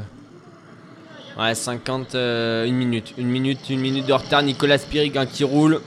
ouais, 1.37 1.53
50. 1.53 2.15
euh, 2.15 2.65
une 2.65 2.75
minute. 2.75 3.13
Une 3.17 3.27
minute, 3.27 3.69
une 3.69 3.81
minute 3.81 4.05
de 4.05 4.13
retard. 4.13 4.43
Nicolas 4.43 4.77
Spirig 4.77 5.17
qui 5.27 5.43
roule. 5.43 5.81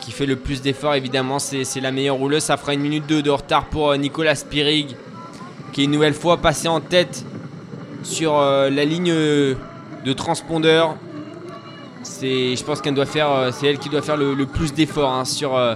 Qui 0.00 0.10
fait 0.10 0.26
le 0.26 0.36
plus 0.36 0.60
d'efforts, 0.60 0.94
évidemment. 0.94 1.38
C'est 1.38 1.80
la 1.80 1.92
meilleure 1.92 2.16
rouleuse. 2.16 2.42
Ça 2.42 2.56
fera 2.56 2.74
une 2.74 2.80
minute 2.80 3.06
de, 3.06 3.30
retard 3.30 3.66
pour 3.66 3.96
Nicolas 3.96 4.34
Spirig. 4.34 4.96
Qui 5.72 5.82
est 5.82 5.84
une 5.84 5.92
nouvelle 5.92 6.14
fois 6.14 6.38
passé 6.38 6.68
en 6.68 6.80
tête 6.80 7.24
sur 8.02 8.38
euh, 8.38 8.70
la 8.70 8.84
ligne 8.84 9.12
de 9.12 10.12
transpondeur. 10.12 10.96
Je 12.22 12.62
pense 12.64 12.80
qu'elle 12.80 12.94
doit 12.94 13.06
faire, 13.06 13.30
euh, 13.30 13.50
c'est 13.52 13.66
elle 13.66 13.78
qui 13.78 13.88
doit 13.88 14.02
faire 14.02 14.16
le, 14.16 14.46
plus 14.46 14.72
d'efforts 14.72 15.12
hein, 15.12 15.24
sur, 15.24 15.56
euh, 15.56 15.74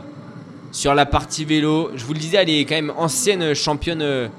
sur 0.73 0.95
la 0.95 1.07
partie 1.07 1.45
vélo. 1.45 1.91
Je 1.95 2.05
vous 2.05 2.13
le 2.13 2.19
disais, 2.19 2.39
elle 2.39 2.51
est 2.51 2.65
quand 2.65 2.75
même 2.75 2.93
ancienne 2.97 3.55
championne, 3.55 4.31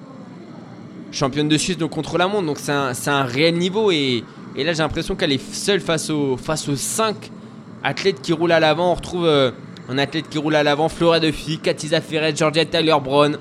championne 1.11 1.47
de 1.47 1.57
Suisse 1.57 1.77
donc 1.77 1.91
contre 1.91 2.17
la 2.17 2.27
montre. 2.27 2.47
Donc 2.47 2.57
c'est 2.59 2.71
un, 2.71 2.91
un 3.07 3.23
réel 3.23 3.55
niveau 3.55 3.91
et, 3.91 4.23
et 4.55 4.63
là 4.63 4.73
j'ai 4.73 4.83
l'impression 4.83 5.15
qu'elle 5.15 5.31
est 5.31 5.53
seule 5.53 5.79
face 5.79 6.09
aux, 6.09 6.37
face 6.37 6.67
aux 6.67 6.75
5 6.75 7.31
athlètes 7.83 8.21
qui 8.21 8.33
roulent 8.33 8.51
à 8.51 8.59
l'avant. 8.59 8.91
On 8.91 8.95
retrouve 8.95 9.53
un 9.87 9.97
athlète 9.97 10.27
qui 10.27 10.37
roule 10.37 10.55
à 10.55 10.63
l'avant, 10.63 10.89
Flora 10.89 11.19
Duffy, 11.19 11.59
Katiza 11.59 12.01
Ferret, 12.01 12.35
Georgia 12.35 12.65
Tyler 12.65 12.97
Brown. 13.01 13.37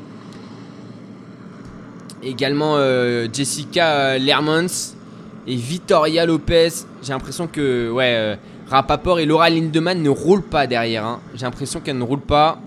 Également 2.24 2.76
euh, 2.78 3.28
Jessica 3.30 3.92
euh, 4.14 4.18
Lermans 4.18 4.94
et 5.46 5.56
Vittoria 5.56 6.24
Lopez. 6.24 6.70
J'ai 7.02 7.12
l'impression 7.12 7.46
que 7.46 7.90
ouais, 7.90 8.14
euh, 8.16 8.36
Rapaport 8.70 9.18
et 9.20 9.26
Laura 9.26 9.50
Lindemann 9.50 10.02
ne 10.02 10.08
roulent 10.08 10.42
pas 10.42 10.66
derrière. 10.66 11.04
hein. 11.04 11.20
J'ai 11.34 11.44
l'impression 11.44 11.80
qu'elles 11.80 11.98
ne 11.98 12.02
roulent 12.02 12.20
pas. 12.20 12.60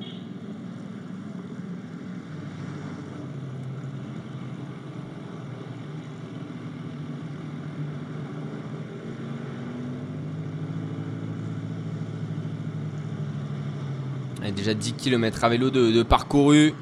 Déjà 14.56 14.74
10 14.74 14.94
km 14.94 15.44
à 15.44 15.50
vélo 15.50 15.70
de 15.70 16.04
parcouru. 16.04 16.74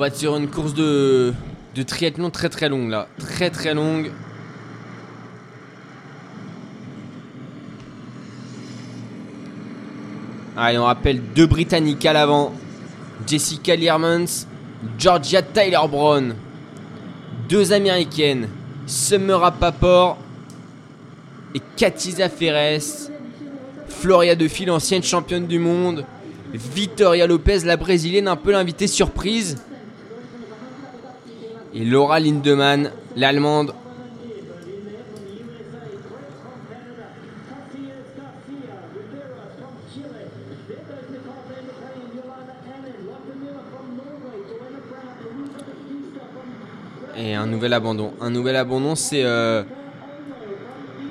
On 0.00 0.04
va 0.04 0.08
être 0.08 0.16
sur 0.16 0.34
une 0.34 0.48
course 0.48 0.72
de, 0.72 1.34
triathlon 1.86 2.30
très 2.30 2.48
très 2.48 2.70
longue 2.70 2.88
là. 2.88 3.06
Très 3.18 3.50
très 3.50 3.74
longue. 3.74 4.10
Allez, 10.56 10.78
on 10.78 10.84
rappelle 10.84 11.20
deux 11.34 11.46
Britanniques 11.46 12.06
à 12.06 12.14
l'avant. 12.14 12.54
Jessica 13.26 13.76
Learmans, 13.76 14.46
Georgia 14.98 15.42
Tyler 15.42 15.86
Brown. 15.90 16.34
Deux 17.50 17.74
Américaines. 17.74 18.48
Summer 18.86 19.38
Rappaport 19.38 20.16
et 21.54 21.60
Katiza 21.76 22.30
Ferres. 22.30 23.10
Floria 23.86 24.34
de 24.34 24.48
Fil, 24.48 24.70
ancienne 24.70 25.02
championne 25.02 25.46
du 25.46 25.58
monde. 25.58 26.06
Vittoria 26.54 27.26
Lopez, 27.26 27.66
la 27.66 27.76
brésilienne, 27.76 28.28
un 28.28 28.36
peu 28.36 28.52
l'invitée 28.52 28.86
surprise. 28.86 29.58
Et 31.72 31.84
Laura 31.84 32.18
Lindemann, 32.18 32.90
l'allemande. 33.16 33.74
Et 47.16 47.34
un 47.34 47.46
nouvel 47.46 47.72
abandon. 47.74 48.12
Un 48.20 48.30
nouvel 48.30 48.56
abandon, 48.56 48.94
c'est 48.94 49.24
euh, 49.24 49.62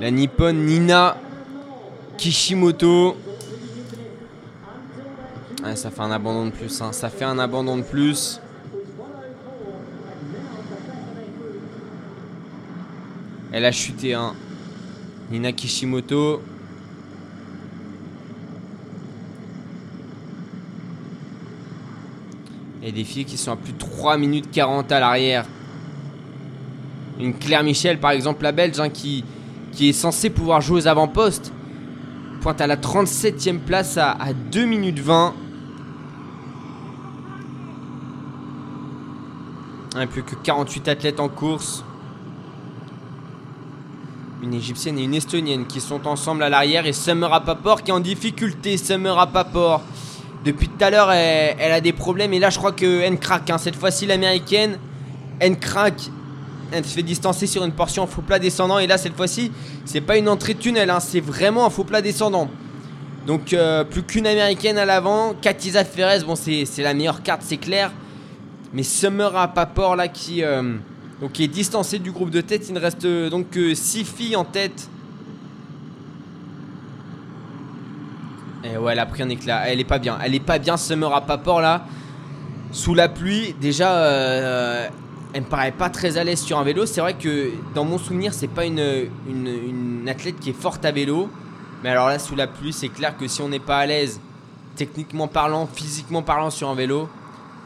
la 0.01 0.11
nippone 0.11 0.65
Nina 0.65 1.17
Kishimoto. 2.17 3.15
Ça 5.75 5.91
fait 5.91 6.01
un 6.01 6.11
abandon 6.11 6.47
de 6.47 6.51
plus. 6.51 6.81
hein. 6.81 6.91
Ça 6.91 7.09
fait 7.09 7.25
un 7.25 7.37
abandon 7.37 7.77
de 7.77 7.83
plus. 7.83 8.41
Elle 13.51 13.65
a 13.65 13.71
chuté, 13.71 14.13
hein. 14.13 14.35
Nina 15.31 15.51
Kishimoto. 15.51 16.41
Et 22.83 22.91
des 22.91 23.03
filles 23.03 23.25
qui 23.25 23.37
sont 23.37 23.51
à 23.51 23.55
plus 23.55 23.73
de 23.73 23.77
3 23.77 24.17
minutes 24.17 24.51
40 24.51 24.91
à 24.91 24.99
l'arrière. 24.99 25.45
Une 27.19 27.33
Claire 27.33 27.63
Michel, 27.63 27.99
par 27.99 28.11
exemple, 28.11 28.43
la 28.43 28.51
belge, 28.51 28.79
hein, 28.79 28.89
qui, 28.89 29.23
est 29.79 29.93
censée 29.93 30.29
pouvoir 30.29 30.61
jouer 30.61 30.83
aux 30.83 30.87
avant-postes, 30.87 31.51
pointe 32.41 32.61
à 32.61 32.67
la 32.67 32.77
37e 32.77 33.59
place 33.59 33.97
à, 33.97 34.11
à 34.11 34.33
2 34.33 34.65
minutes 34.65 34.99
20. 34.99 35.33
Il 39.91 39.97
n'y 39.97 40.03
a 40.03 40.07
plus 40.07 40.23
que 40.23 40.35
48 40.35 40.87
athlètes 40.87 41.19
en 41.19 41.29
course. 41.29 41.83
Une 44.41 44.53
égyptienne 44.53 44.97
et 44.97 45.03
une 45.03 45.13
estonienne 45.15 45.65
qui 45.67 45.81
sont 45.81 46.07
ensemble 46.07 46.43
à 46.43 46.49
l'arrière 46.49 46.85
et 46.85 46.93
Summer 46.93 47.29
Rappaport 47.29 47.83
qui 47.83 47.91
est 47.91 47.93
en 47.93 47.99
difficulté. 47.99 48.77
Summer 48.77 49.13
Rappaport 49.13 49.81
Depuis 50.45 50.69
tout 50.69 50.83
à 50.83 50.89
l'heure, 50.89 51.11
elle, 51.11 51.57
elle 51.59 51.71
a 51.73 51.81
des 51.81 51.91
problèmes. 51.91 52.31
Et 52.33 52.39
là, 52.39 52.49
je 52.49 52.57
crois 52.57 52.71
que 52.71 53.01
N 53.01 53.17
craque. 53.17 53.49
hein. 53.49 53.57
Cette 53.57 53.75
fois-ci, 53.75 54.05
l'américaine, 54.05 54.77
N 55.41 55.57
craque. 55.57 56.09
Elle 56.71 56.85
se 56.85 56.93
fait 56.93 57.03
distancer 57.03 57.47
sur 57.47 57.65
une 57.65 57.73
portion 57.73 58.03
en 58.03 58.07
faux 58.07 58.21
plat 58.21 58.39
descendant. 58.39 58.79
Et 58.79 58.87
là, 58.87 58.97
cette 58.97 59.15
fois-ci, 59.17 59.51
c'est 59.83 60.01
pas 60.01 60.17
une 60.17 60.29
entrée 60.29 60.53
de 60.53 60.59
tunnel. 60.59 60.89
hein. 60.89 61.01
C'est 61.01 61.19
vraiment 61.19 61.65
un 61.65 61.69
faux 61.69 61.83
plat 61.83 62.01
descendant. 62.01 62.49
Donc, 63.27 63.51
euh, 63.51 63.83
plus 63.83 64.03
qu'une 64.03 64.25
américaine 64.25 64.77
à 64.77 64.85
l'avant. 64.85 65.33
Katiza 65.41 65.83
Ferez, 65.83 66.23
bon, 66.25 66.35
c'est 66.35 66.65
la 66.77 66.93
meilleure 66.93 67.23
carte, 67.23 67.41
c'est 67.43 67.57
clair. 67.57 67.91
Mais 68.71 68.83
Summer 68.83 69.35
à 69.35 69.49
Papor, 69.49 69.97
là, 69.97 70.07
qui, 70.07 70.43
euh, 70.43 70.77
donc, 71.21 71.33
qui 71.33 71.43
est 71.43 71.47
distancé 71.47 71.99
du 71.99 72.11
groupe 72.11 72.29
de 72.29 72.41
tête. 72.41 72.67
Il 72.69 72.73
ne 72.73 72.79
reste 72.79 73.05
euh, 73.05 73.29
donc 73.29 73.49
que 73.49 73.73
6 73.73 74.05
filles 74.05 74.35
en 74.35 74.45
tête. 74.45 74.89
Et 78.63 78.77
ouais, 78.77 78.93
elle 78.93 78.99
a 78.99 79.05
pris 79.05 79.23
un 79.23 79.29
éclat. 79.29 79.67
Elle 79.67 79.79
est 79.79 79.85
pas 79.85 79.99
bien. 79.99 80.17
Elle 80.23 80.35
est 80.35 80.39
pas 80.39 80.59
bien, 80.59 80.77
Summer 80.77 81.13
à 81.13 81.21
Papor, 81.21 81.61
là. 81.61 81.85
Sous 82.71 82.93
la 82.93 83.09
pluie, 83.09 83.55
déjà, 83.59 83.95
euh, 83.95 84.87
elle 85.33 85.41
me 85.41 85.47
paraît 85.47 85.71
pas 85.71 85.89
très 85.89 86.17
à 86.17 86.23
l'aise 86.23 86.39
sur 86.39 86.57
un 86.59 86.63
vélo. 86.63 86.85
C'est 86.85 87.01
vrai 87.01 87.15
que 87.15 87.51
dans 87.73 87.83
mon 87.83 87.97
souvenir, 87.97 88.33
c'est 88.33 88.47
pas 88.47 88.65
une, 88.65 89.09
une, 89.27 90.07
athlète 90.07 90.39
qui 90.39 90.51
est 90.51 90.59
forte 90.59 90.85
à 90.85 90.91
vélo. 90.91 91.29
Mais 91.83 91.89
alors 91.89 92.07
là, 92.07 92.19
sous 92.19 92.35
la 92.35 92.47
pluie, 92.47 92.73
c'est 92.73 92.89
clair 92.89 93.17
que 93.17 93.27
si 93.27 93.41
on 93.41 93.49
n'est 93.49 93.59
pas 93.59 93.79
à 93.79 93.85
l'aise, 93.85 94.19
techniquement 94.75 95.27
parlant, 95.27 95.67
physiquement 95.67 96.21
parlant 96.21 96.49
sur 96.49 96.69
un 96.69 96.75
vélo, 96.75 97.09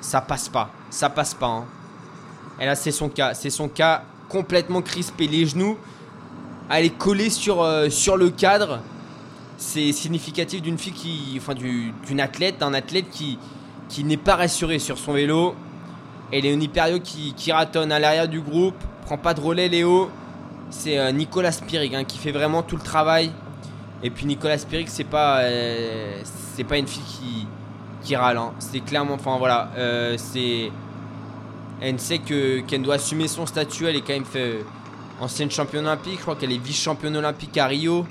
ça 0.01 0.22
passe 0.22 0.49
pas. 0.49 0.72
Ça 0.89 1.10
passe 1.10 1.34
pas. 1.34 1.47
hein. 1.47 1.66
Et 2.64 2.66
là, 2.66 2.76
c'est 2.76 2.91
son 2.91 3.09
cas. 3.09 3.34
C'est 3.34 3.49
son 3.49 3.68
cas 3.68 4.03
complètement 4.30 4.82
crispé. 4.82 5.28
Les 5.28 5.45
genoux, 5.45 5.78
elle 6.70 6.86
est 6.86 6.97
collée 6.97 7.30
sur, 7.30 7.61
euh, 7.61 7.89
le 8.16 8.30
cadre. 8.30 8.80
C'est 9.57 9.91
significatif 9.91 10.61
d'une 10.61 10.78
fille 10.78 10.93
qui. 10.93 11.34
Enfin, 11.38 11.55
du- 11.55 11.93
d'une 12.07 12.22
athlète, 12.22 12.59
d'un 12.59 12.74
athlète 12.74 13.09
qui, 13.11 13.38
qui 13.89 14.05
n'est 14.05 14.16
pas 14.16 14.38
rassuré 14.38 14.80
sur 14.80 14.97
son 14.97 15.11
vélo. 15.11 15.55
Et 16.32 16.39
Léonie 16.39 16.70
Perriot 16.70 17.01
qui, 17.01 17.34
qui 17.34 17.51
ratonne 17.51 17.91
à 17.91 17.99
l'arrière 17.99 18.30
du 18.30 18.39
groupe. 18.39 18.76
Prend 19.05 19.18
pas 19.18 19.34
de 19.34 19.41
relais, 19.41 19.68
Léo. 19.68 20.09
C'est 20.70 20.97
euh, 20.97 21.11
Nicolas 21.11 21.51
Spirig 21.51 21.93
hein, 21.93 22.05
qui 22.05 22.18
fait 22.18 22.32
vraiment 22.32 22.64
tout 22.64 22.78
le 22.78 22.82
travail. 22.82 23.30
Et 24.03 24.09
puis 24.09 24.26
Nicolas 24.26 24.57
Spirig, 24.57 24.88
c'est 24.88 25.03
pas, 25.03 25.39
euh, 25.39 26.22
c'est 26.55 26.64
pas 26.64 26.78
une 26.78 26.88
fille 26.88 27.03
qui, 27.03 27.45
qui 28.03 28.16
râle. 28.16 28.38
hein. 28.38 28.53
C'est 28.59 28.80
clairement, 28.80 29.16
enfin 29.16 29.38
voilà, 29.38 29.70
c'est, 30.18 30.72
elle 31.84 32.00
sait 32.00 32.20
que 32.20 32.62
qu'elle 32.62 32.82
doit 32.82 32.96
assumer 32.96 33.28
son 33.28 33.46
statut. 33.46 33.86
Elle 33.88 33.98
est 33.98 34.02
quand 34.02 34.14
même 34.14 34.26
fait 34.26 34.54
euh, 34.54 34.64
ancienne 35.20 35.52
championne 35.52 35.86
olympique. 35.86 36.16
Je 36.16 36.22
crois 36.22 36.36
qu'elle 36.36 36.54
est 36.54 36.58
vice-championne 36.58 37.18
olympique 37.18 37.58
à 37.58 37.68
Rio. 37.68 38.08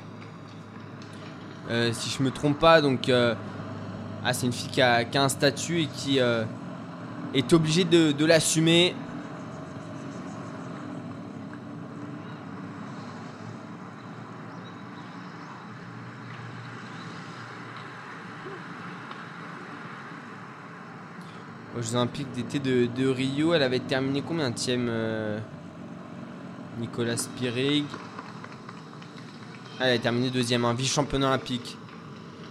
Euh, 1.70 1.90
si 1.94 2.10
je 2.10 2.22
me 2.22 2.30
trompe 2.30 2.58
pas, 2.58 2.82
donc 2.82 3.08
euh, 3.08 3.34
ah, 4.24 4.34
c'est 4.34 4.46
une 4.46 4.52
fille 4.52 4.68
qui 4.68 4.82
a, 4.82 5.06
un 5.14 5.28
statut 5.30 5.82
et 5.82 5.86
qui 5.86 6.18
est 6.18 7.52
obligée 7.52 7.84
de 7.84 8.24
l'assumer. 8.24 8.94
Aux 21.82 21.96
Olympiques 21.96 22.30
d'été 22.32 22.60
de, 22.60 23.08
Rio, 23.08 23.54
elle 23.54 23.62
avait 23.62 23.80
terminé 23.80 24.22
combien 24.22 24.52
euh, 24.68 25.38
Nicolas 26.78 27.16
Spirig? 27.16 27.84
Elle 29.80 29.96
a 29.96 29.98
terminé 29.98 30.30
deuxième, 30.30 30.64
un 30.64 30.74
vice-champion 30.74 31.22
olympique. 31.22 31.76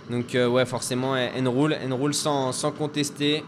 Donc 0.10 0.36
euh, 0.36 0.50
ouais, 0.50 0.66
forcément, 0.66 1.16
elle, 1.16 1.48
roule, 1.48 1.78
elle 1.82 1.94
roule 1.94 2.14
sans, 2.14 2.52
sans 2.52 2.72
contester. 2.72 3.38
Et 3.38 3.44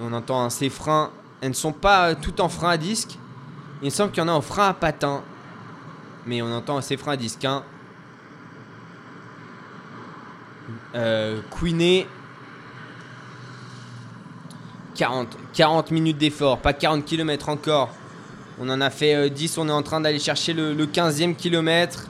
on 0.00 0.12
entend 0.12 0.42
hein, 0.42 0.50
ces 0.50 0.68
freins. 0.68 1.10
Elles 1.40 1.50
ne 1.50 1.54
sont 1.54 1.72
pas 1.72 2.10
euh, 2.10 2.14
toutes 2.20 2.40
en 2.40 2.48
frein 2.48 2.70
à 2.70 2.76
disque. 2.76 3.18
Il 3.82 3.84
me 3.84 3.90
semble 3.90 4.10
qu'il 4.10 4.22
y 4.22 4.26
en 4.26 4.28
a 4.28 4.32
en 4.32 4.40
frein 4.40 4.68
à 4.68 4.74
patin. 4.74 5.22
Mais 6.26 6.42
on 6.42 6.52
entend 6.52 6.80
ces 6.80 6.96
freins 6.96 7.12
à 7.12 7.16
disque. 7.16 7.44
Hein. 7.44 7.62
Euh. 10.96 11.40
40, 14.98 15.28
40 15.52 15.90
minutes 15.92 16.18
d'effort, 16.18 16.58
pas 16.58 16.72
40 16.72 17.04
km 17.04 17.48
encore. 17.50 17.94
On 18.60 18.68
en 18.68 18.80
a 18.80 18.90
fait 18.90 19.14
euh, 19.14 19.28
10, 19.28 19.56
on 19.58 19.68
est 19.68 19.72
en 19.72 19.84
train 19.84 20.00
d'aller 20.00 20.18
chercher 20.18 20.52
le, 20.52 20.74
le 20.74 20.86
15e 20.86 21.36
kilomètre. 21.36 22.08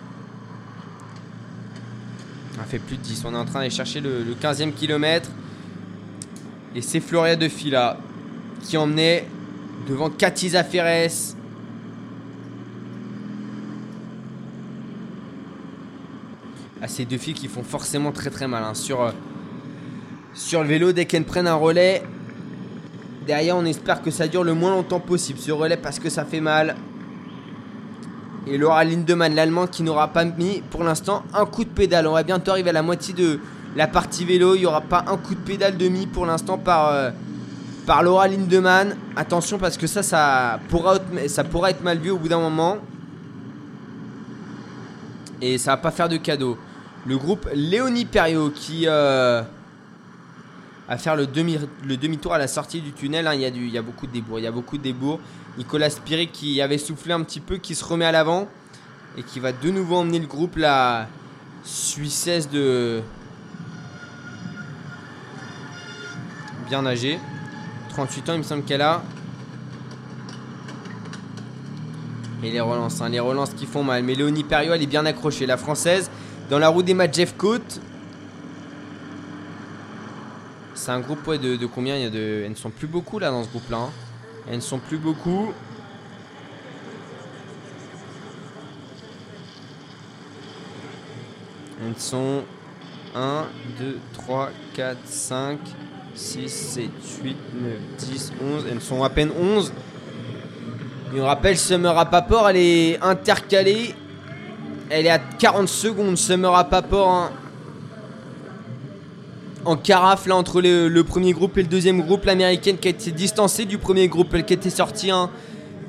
On 2.57 2.63
a 2.63 2.65
fait 2.65 2.79
plus 2.79 2.97
de 2.97 3.03
10, 3.03 3.25
on 3.27 3.35
est 3.35 3.37
en 3.37 3.45
train 3.45 3.59
d'aller 3.59 3.71
chercher 3.71 4.01
le, 4.01 4.23
le 4.23 4.35
15e 4.35 4.73
kilomètre. 4.73 5.29
Et 6.75 6.81
c'est 6.81 7.01
Floria 7.01 7.37
de 7.37 7.47
Fila 7.47 7.99
qui 8.63 8.79
emmenait 8.79 9.27
devant 9.87 10.09
Katiza 10.09 10.65
Ferres. 10.65 11.11
Ah, 16.81 16.89
ces 16.89 17.05
deux 17.05 17.19
filles 17.19 17.35
qui 17.35 17.49
font 17.49 17.65
forcément 17.65 18.13
très 18.13 18.31
très 18.31 18.49
mal 18.49 18.65
hein, 18.65 18.73
sur, 18.73 19.03
euh, 19.03 19.11
sur 20.33 20.63
le 20.63 20.69
vélo 20.71 20.93
dès 20.93 21.05
qu'elles 21.05 21.25
prennent 21.25 21.49
un 21.49 21.55
relais. 21.55 22.03
Derrière, 23.29 23.57
on 23.59 23.65
espère 23.67 24.01
que 24.01 24.11
ça 24.11 24.27
dure 24.27 24.43
le 24.43 24.55
moins 24.55 24.71
longtemps 24.71 25.01
possible 25.01 25.39
ce 25.39 25.53
relais 25.53 25.77
parce 25.77 25.99
que 25.99 26.09
ça 26.09 26.25
fait 26.25 26.41
mal. 26.41 26.77
Et 28.47 28.57
Laura 28.57 28.83
Lindemann, 28.85 29.35
l'allemande, 29.35 29.69
qui 29.69 29.83
n'aura 29.83 30.09
pas 30.09 30.25
mis 30.25 30.63
pour 30.71 30.83
l'instant 30.83 31.23
un 31.35 31.45
coup 31.45 31.63
de 31.65 31.69
pédale. 31.69 32.07
On 32.07 32.13
va 32.15 32.23
bientôt 32.23 32.53
arriver 32.53 32.71
à 32.71 32.73
la 32.73 32.81
moitié 32.81 33.13
de 33.13 33.39
la 33.77 33.87
partie 33.87 34.25
vélo. 34.25 34.55
Il 34.55 34.61
n'y 34.61 34.67
aura 34.67 34.81
pas 34.81 35.05
un 35.09 35.19
coup 35.19 35.35
de 35.35 35.41
pédale 35.41 35.77
de 35.77 35.89
mis 35.89 36.07
pour 36.07 36.25
l'instant 36.25 36.57
par, 36.57 36.89
euh, 36.89 37.11
par 37.85 38.03
Laura 38.03 38.27
Lindemann. 38.29 38.97
Attention 39.15 39.59
parce 39.59 39.77
que 39.77 39.87
ça, 39.87 40.03
ça 40.03 40.59
pourra, 40.71 40.97
être- 40.97 41.29
ça 41.29 41.45
pourra 41.45 41.69
être 41.69 41.83
mal 41.85 41.99
vu 41.99 42.11
au 42.11 42.17
bout 42.17 42.29
d'un 42.29 42.41
moment. 42.41 42.79
Et 45.43 45.59
ça 45.59 45.73
va 45.73 45.77
pas 45.77 45.91
faire 45.91 46.09
de 46.09 46.17
cadeau. 46.17 46.57
Le 47.07 47.19
groupe 47.19 47.47
Léonie 47.55 48.07
Perriot 48.07 48.49
qui 48.55 48.85
euh, 48.87 49.43
à 50.89 50.97
faire 50.97 51.17
le 51.17 51.27
demi 51.27 51.59
le 51.85 51.97
demi-tour 51.97 52.33
à 52.33 52.39
la 52.39 52.49
sortie 52.49 52.81
du 52.81 52.93
tunnel. 52.93 53.27
hein. 53.27 53.35
Il, 53.35 53.41
y 53.41 53.45
a 53.45 53.51
du, 53.51 53.67
il 53.67 53.73
y 53.73 53.79
a 53.79 53.83
beaucoup 53.83 54.07
de 54.07 54.13
débours. 54.13 54.39
Il 54.39 54.43
y 54.43 54.47
a 54.47 54.53
beaucoup 54.53 54.79
de 54.79 54.83
débours. 54.83 55.21
Nicolas 55.59 55.91
Spirig 55.91 56.31
qui 56.33 56.61
avait 56.61 56.79
soufflé 56.79 57.13
un 57.13 57.23
petit 57.23 57.41
peu, 57.41 57.57
qui 57.59 57.75
se 57.75 57.85
remet 57.85 58.05
à 58.05 58.13
l'avant 58.13 58.49
et 59.17 59.23
qui 59.23 59.41
va 59.41 59.53
de 59.53 59.71
nouveau 59.71 59.97
emmener 59.97 60.19
le 60.19 60.27
groupe 60.27 60.57
la 60.57 61.09
Suissesse 61.65 62.49
de 62.49 63.03
bien 66.69 66.87
âgée. 66.87 67.19
38 67.91 68.29
ans, 68.31 68.33
il 68.35 68.39
me 68.39 68.43
semble 68.45 68.63
qu'elle 68.63 68.81
a. 68.83 69.03
Et 72.43 72.51
les 72.51 72.61
relances, 72.61 73.01
hein, 73.01 73.09
les 73.09 73.19
relances 73.21 73.53
qui 73.55 73.67
font 73.67 73.83
mal. 73.83 74.05
Mais 74.05 74.15
Léonie 74.15 74.45
Perriot, 74.45 74.73
elle 74.73 74.83
est 74.83 74.87
bien 74.87 75.05
accrochée. 75.05 75.45
La 75.45 75.57
française, 75.57 76.11
dans 76.49 76.59
la 76.59 76.69
roue 76.69 76.83
des 76.83 76.95
matchs 76.95 77.17
Jeff 77.17 77.37
Cote. 77.37 77.81
C'est 80.79 80.93
un 80.93 81.01
groupe 81.01 81.27
ouais, 81.27 81.39
de, 81.39 81.67
combien 81.67 81.97
il 81.97 82.03
y 82.03 82.07
a 82.07 82.11
de... 82.11 82.43
Elles 82.45 82.51
ne 82.51 82.55
sont 82.55 82.71
plus 82.71 82.87
beaucoup 82.87 83.19
là 83.19 83.33
dans 83.33 83.43
ce 83.43 83.49
groupe-là. 83.49 83.79
hein. 83.79 83.91
Elles 84.49 84.57
ne 84.57 84.61
sont 84.61 84.79
plus 84.79 84.97
beaucoup. 84.97 85.53
Elles 91.85 91.99
sont 91.99 92.45
1, 93.17 93.47
2, 93.81 93.99
3, 94.13 94.51
4, 94.75 94.99
5, 95.05 95.59
6, 96.15 96.49
7, 96.49 96.91
8, 97.25 97.37
9, 97.55 97.73
10, 97.99 98.33
11. 98.41 98.65
Elles 98.71 98.81
sont 98.81 99.03
à 99.03 99.11
peine 99.11 99.33
11. 99.37 99.73
Et 101.13 101.21
on 101.21 101.25
rappelle, 101.27 101.59
Summer 101.59 101.93
Rappaport, 101.93 102.49
elle 102.49 102.57
est 102.57 103.03
intercalée. 103.03 103.97
Elle 104.91 105.07
est 105.07 105.11
à 105.11 105.19
40 105.19 105.69
secondes, 105.69 106.17
Summer 106.17 106.53
Rappaport. 106.53 107.11
hein. 107.11 107.33
En 109.65 109.77
carafe, 109.77 110.27
là, 110.27 110.37
entre 110.37 110.61
le, 110.61 111.03
premier 111.03 111.33
groupe 111.33 111.59
et 111.59 111.63
le 111.63 111.69
deuxième 111.69 112.01
groupe. 112.01 112.25
L'américaine 112.25 112.79
qui 112.79 112.89
a 112.89 112.91
été 112.91 113.11
distancée 113.11 113.65
du 113.65 113.79
premier 113.79 114.09
groupe, 114.09 114.29
elle 114.35 114.45
qui 114.45 114.55
était 114.55 114.71
sortie 114.71 115.11
hein, 115.11 115.31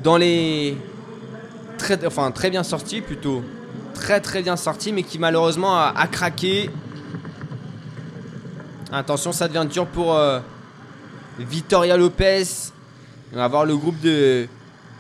dans 0.04 0.18
les. 0.18 0.78
Très, 1.78 2.04
enfin, 2.06 2.32
très 2.32 2.50
bien 2.50 2.64
sortie 2.64 3.02
plutôt. 3.02 3.44
Très 3.94 4.20
très 4.20 4.42
bien 4.42 4.56
sortie, 4.56 4.92
mais 4.92 5.04
qui 5.04 5.20
malheureusement 5.20 5.78
a, 5.78 6.08
craqué. 6.08 6.70
Attention, 8.92 9.32
ça 9.32 9.48
devient 9.48 9.68
dur 9.70 9.86
pour 9.86 10.16
euh, 10.16 10.40
Lopez. 11.98 12.44
On 13.34 13.38
va 13.38 13.48
voir 13.48 13.66
le 13.66 13.78
groupe 13.78 14.00
de 14.02 14.48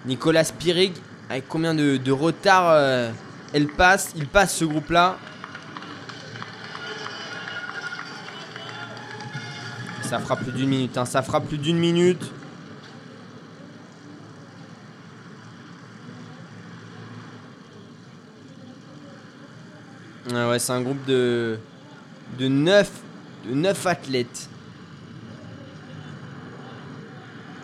Nicolas 0.05 0.43
Spirig. 0.43 0.93
Avec 1.30 1.47
combien 1.47 1.74
de, 1.74 1.97
de 1.97 2.11
retard 2.11 2.70
euh, 2.70 3.11
elle 3.53 3.67
passe 3.67 4.13
Il 4.15 4.28
passe 4.28 4.55
ce 4.55 4.65
groupe-là. 4.65 5.17
Ça 10.10 10.18
fera 10.18 10.36
plus 10.36 10.51
d'une 10.51 10.70
minute. 10.70 10.97
hein, 10.97 11.05
Ça 11.05 11.22
fera 11.22 11.39
plus 11.39 11.60
d'une 11.60 11.78
minute. 11.78 12.32
Ah 20.34 20.49
ouais, 20.49 20.57
c'est 20.57 20.72
un 20.72 20.82
groupe 20.82 21.05
de, 21.05 21.60
de 22.39 22.47
9 22.47 22.89
de 23.49 23.53
9 23.53 23.86
athlètes. 23.86 24.49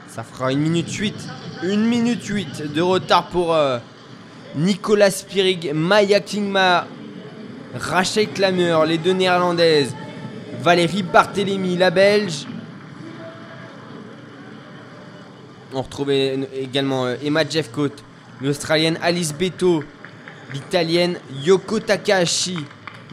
Ça 0.07 0.23
fera 0.23 0.49
1 0.49 0.55
minute 0.55 0.91
8. 0.91 1.15
1 1.63 1.77
minute 1.77 2.23
8 2.23 2.73
de 2.73 2.81
retard 2.81 3.29
pour 3.29 3.55
euh, 3.55 3.79
Nicolas 4.55 5.09
Spirig, 5.09 5.71
Maya 5.73 6.19
Kingma, 6.19 6.85
Rachel 7.73 8.29
Klammer, 8.29 8.77
les 8.85 8.99
deux 8.99 9.13
néerlandaises. 9.13 9.95
Valérie 10.65 11.03
Barthélémy, 11.03 11.77
la 11.77 11.91
belge. 11.91 12.47
On 15.71 15.83
retrouvait 15.83 16.39
également 16.55 17.05
euh, 17.05 17.17
Emma 17.23 17.47
Jeffcoat, 17.47 17.91
l'australienne 18.41 18.97
Alice 19.03 19.31
Beto, 19.31 19.83
l'italienne 20.55 21.19
Yoko 21.43 21.79
Takahashi, 21.81 22.57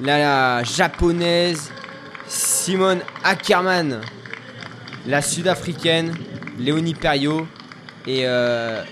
la 0.00 0.64
japonaise 0.64 1.70
Simone 2.26 3.00
Ackerman, 3.22 4.00
la 5.06 5.20
sud-africaine 5.20 6.14
Léonie 6.58 6.94
Perriot 6.94 7.46
et 8.06 8.22
euh, 8.24 8.82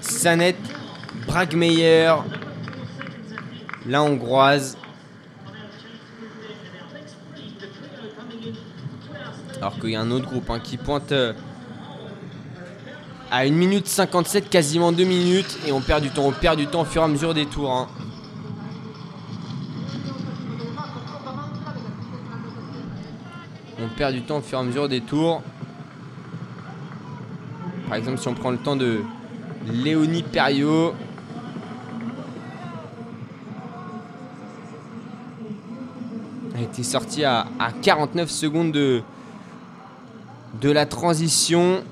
Sanette 0.00 0.54
Bragmeyer, 1.26 2.14
la 3.88 4.04
hongroise. 4.04 4.78
Alors 9.58 9.78
qu'il 9.80 9.90
y 9.90 9.96
a 9.96 10.00
un 10.00 10.10
autre 10.10 10.26
groupe 10.26 10.50
hein, 10.50 10.60
qui 10.62 10.76
pointe 10.76 11.12
euh, 11.12 11.32
à 13.30 13.38
1 13.38 13.50
minute 13.50 13.86
57, 13.86 14.50
quasiment 14.50 14.92
2 14.92 15.04
minutes, 15.04 15.58
et 15.66 15.72
on 15.72 15.80
perd 15.80 16.02
du 16.02 16.10
temps, 16.10 16.24
on 16.26 16.32
perd 16.32 16.58
du 16.58 16.66
temps 16.66 16.82
au 16.82 16.84
fur 16.84 17.02
et 17.02 17.04
à 17.04 17.08
mesure 17.08 17.34
des 17.34 17.46
tours. 17.46 17.72
hein. 17.72 17.88
On 23.82 23.88
perd 23.96 24.12
du 24.14 24.22
temps 24.22 24.38
au 24.38 24.42
fur 24.42 24.58
et 24.58 24.60
à 24.60 24.64
mesure 24.64 24.88
des 24.88 25.00
tours. 25.00 25.42
Par 27.88 27.96
exemple, 27.96 28.18
si 28.18 28.28
on 28.28 28.34
prend 28.34 28.50
le 28.50 28.58
temps 28.58 28.76
de 28.76 29.00
Léonie 29.72 30.22
Perriot. 30.22 30.94
Elle 36.54 36.62
était 36.62 36.82
sortie 36.82 37.24
à, 37.24 37.46
à 37.58 37.70
49 37.70 38.30
secondes 38.30 38.72
de, 38.72 39.02
de 40.60 40.70
la 40.70 40.86
transition. 40.86 41.82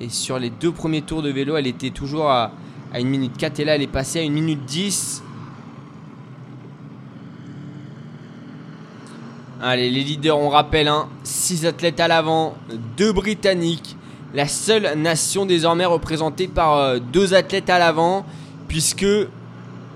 Et 0.00 0.08
sur 0.08 0.38
les 0.38 0.50
deux 0.50 0.72
premiers 0.72 1.02
tours 1.02 1.22
de 1.22 1.30
vélo, 1.30 1.56
elle 1.56 1.66
était 1.66 1.90
toujours 1.90 2.30
à, 2.30 2.52
à 2.92 2.98
1 2.98 3.04
minute 3.04 3.36
4. 3.36 3.60
Et 3.60 3.64
là, 3.64 3.74
elle 3.74 3.82
est 3.82 3.86
passée 3.86 4.20
à 4.20 4.22
1 4.22 4.30
minute 4.30 4.64
10. 4.64 5.22
Allez, 9.60 9.90
les 9.90 10.04
leaders, 10.04 10.38
on 10.38 10.50
rappelle, 10.50 10.88
6 11.24 11.66
athlètes 11.66 11.98
à 11.98 12.06
l'avant, 12.06 12.56
2 12.96 13.12
Britanniques. 13.12 13.96
La 14.34 14.46
seule 14.46 14.96
nation 14.96 15.46
désormais 15.46 15.86
représentée 15.86 16.46
par 16.46 16.76
euh, 16.76 16.98
deux 17.00 17.34
athlètes 17.34 17.70
à 17.70 17.78
l'avant, 17.78 18.24
puisque 18.68 19.06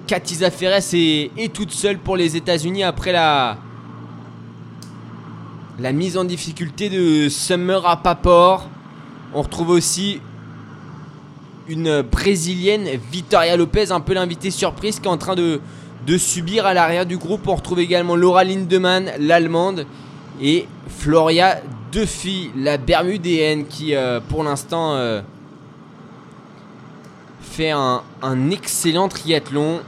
Katiza 0.07 0.51
Ferres 0.51 0.81
est, 0.95 1.31
est 1.37 1.53
toute 1.53 1.71
seule 1.71 1.99
pour 1.99 2.17
les 2.17 2.35
États-Unis 2.37 2.83
après 2.83 3.13
la, 3.13 3.59
la 5.83 5.93
mise 5.93 6.17
en 6.17 6.23
difficulté 6.23 6.89
de 6.89 7.29
Summer 7.29 7.83
Rapaport. 7.83 8.69
On 9.35 9.43
retrouve 9.43 9.71
aussi 9.71 10.21
une 11.67 12.03
brésilienne, 12.03 12.87
Victoria 13.11 13.57
Lopez, 13.57 13.91
un 13.91 13.99
peu 13.99 14.15
l'invité 14.15 14.53
surprise, 14.53 15.01
qui 15.01 15.07
est 15.07 15.11
en 15.11 15.17
train 15.17 15.35
de, 15.35 15.61
subir 16.19 16.67
à 16.67 16.75
l'arrière 16.75 17.05
du 17.05 17.17
groupe. 17.17 17.49
On 17.49 17.57
retrouve 17.57 17.81
également 17.81 18.15
Laura 18.15 18.45
Lindemann, 18.45 19.11
l'allemande, 19.19 19.87
et 20.41 20.69
Floria 20.87 21.61
Duffy, 21.91 22.53
la 22.57 22.77
bermudéenne, 22.79 23.67
qui 23.67 23.97
euh, 23.97 24.21
pour 24.21 24.45
l'instant 24.45 24.95
euh, 24.95 25.21
fait 27.41 27.73
un 27.73 28.03
excellent 28.53 29.09
triathlon. 29.09 29.81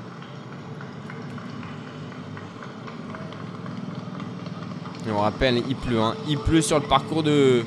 Et 5.07 5.11
on 5.11 5.19
rappelle, 5.19 5.63
il 5.69 5.77
pleut, 5.77 6.01
hein. 6.01 6.15
il 6.29 6.39
pleut 6.39 6.63
sur 6.63 6.79
le 6.79 6.87
parcours 6.87 7.23
de 7.23 7.63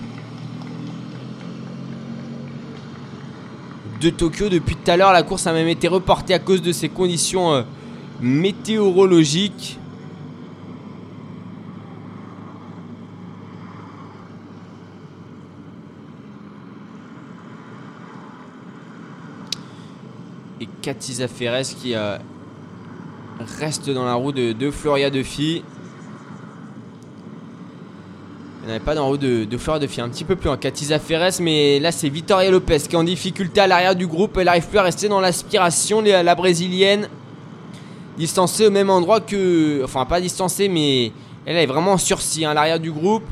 de 4.02 4.10
Tokyo 4.10 4.50
depuis 4.50 4.76
tout 4.76 4.92
à 4.92 4.98
l'heure. 4.98 5.12
La 5.12 5.24
course 5.24 5.48
a 5.48 5.54
même 5.54 5.68
été 5.68 5.88
reportée 5.88 6.34
à 6.34 6.40
cause 6.40 6.62
de 6.62 6.72
ces 6.72 6.90
conditions 6.90 7.54
euh, 7.54 7.64
météorologiques. 8.22 9.80
Et 20.60 21.28
Ferres 21.28 21.62
qui 21.64 21.94
euh, 21.94 22.18
reste 23.60 23.90
dans 23.90 24.06
la 24.06 24.14
roue 24.14 24.32
de, 24.32 24.54
de 24.54 24.72
Floria. 24.72 25.10
Il 28.68 28.72
n'y 28.72 28.76
avait 28.76 28.84
pas 28.84 28.96
la 28.96 29.00
roue 29.00 29.16
de, 29.16 29.46
de 29.46 29.58
Floria 29.58 29.80
Duffy, 29.80 30.02
un 30.02 30.10
petit 30.10 30.26
peu 30.26 30.36
plus 30.36 30.48
loin. 30.48 30.58
Katiza 30.58 31.00
Ferres, 31.00 31.40
mais 31.40 31.80
là 31.80 31.94
c'est 31.94 32.10
Victoria 32.10 32.52
Lopez 32.52 32.80
qui 32.80 32.96
est 32.96 32.98
en 32.98 33.06
difficulté 33.06 33.62
à 33.62 33.68
l'arrière 33.68 33.96
du 33.96 34.08
groupe. 34.08 34.36
Elle 34.38 34.48
n'arrive 34.48 34.68
plus 34.68 34.78
à 34.78 34.82
rester 34.82 35.08
dans 35.08 35.22
l'aspiration, 35.22 36.02
la 36.02 36.22
la 36.22 36.36
brésilienne. 36.36 37.08
Distancée 38.18 38.68
au 38.68 38.70
même 38.70 38.90
endroit 38.90 39.22
que. 39.22 39.82
Enfin, 39.86 40.04
pas 40.04 40.20
distancée, 40.20 40.68
mais 40.68 41.14
elle 41.46 41.56
est 41.56 41.66
vraiment 41.66 41.94
en 41.94 41.98
sursis 41.98 42.44
hein, 42.44 42.50
à 42.50 42.54
l'arrière 42.54 42.82
du 42.82 42.92
groupe. 42.92 43.24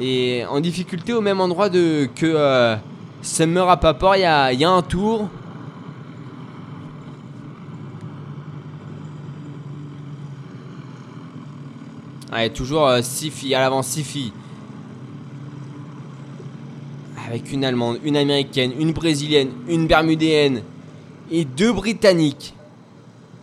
Et 0.00 0.42
en 0.48 0.58
difficulté 0.58 1.12
au 1.12 1.20
même 1.20 1.42
endroit 1.42 1.68
de, 1.68 2.08
que 2.16 2.24
euh, 2.24 2.74
Summer 3.20 3.68
à 3.68 3.76
Papor. 3.76 4.16
Il 4.16 4.20
y 4.20 4.24
a, 4.24 4.70
un 4.70 4.80
tour. 4.80 5.28
Ouais, 12.32 12.48
toujours 12.48 12.90
6 13.02 13.30
filles 13.30 13.54
à 13.54 13.60
l'avant, 13.60 13.82
6 13.82 14.02
filles. 14.02 14.32
Avec 17.32 17.50
une 17.50 17.64
allemande, 17.64 17.98
une 18.04 18.18
américaine, 18.18 18.72
une 18.78 18.92
brésilienne, 18.92 19.48
une 19.66 19.86
bermudéenne 19.86 20.60
et 21.30 21.46
deux 21.46 21.72
britanniques. 21.72 22.52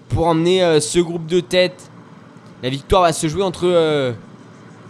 Pour 0.09 0.27
emmener 0.27 0.63
euh, 0.63 0.79
ce 0.79 0.99
groupe 0.99 1.25
de 1.25 1.39
tête. 1.39 1.89
La 2.61 2.69
victoire 2.69 3.01
va 3.01 3.13
se 3.13 3.27
jouer 3.27 3.41
entre 3.41 3.65
euh, 3.65 4.13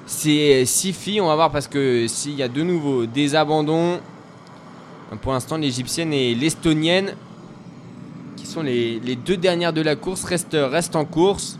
ces 0.05 0.65
6 0.65 0.91
filles. 0.91 1.21
On 1.21 1.27
va 1.27 1.35
voir 1.35 1.49
parce 1.49 1.69
que 1.69 2.07
s'il 2.07 2.33
y 2.33 2.43
a 2.43 2.49
de 2.49 2.61
nouveau 2.61 3.05
des 3.05 3.35
abandons. 3.35 4.01
Pour 5.21 5.31
l'instant, 5.31 5.55
l'égyptienne 5.55 6.11
et 6.11 6.35
l'estonienne, 6.35 7.15
qui 8.35 8.45
sont 8.45 8.63
les, 8.63 8.99
deux 8.99 9.37
dernières 9.37 9.71
de 9.71 9.81
la 9.81 9.95
course, 9.95 10.25
restent, 10.25 10.95
en 10.97 11.05
course. 11.05 11.57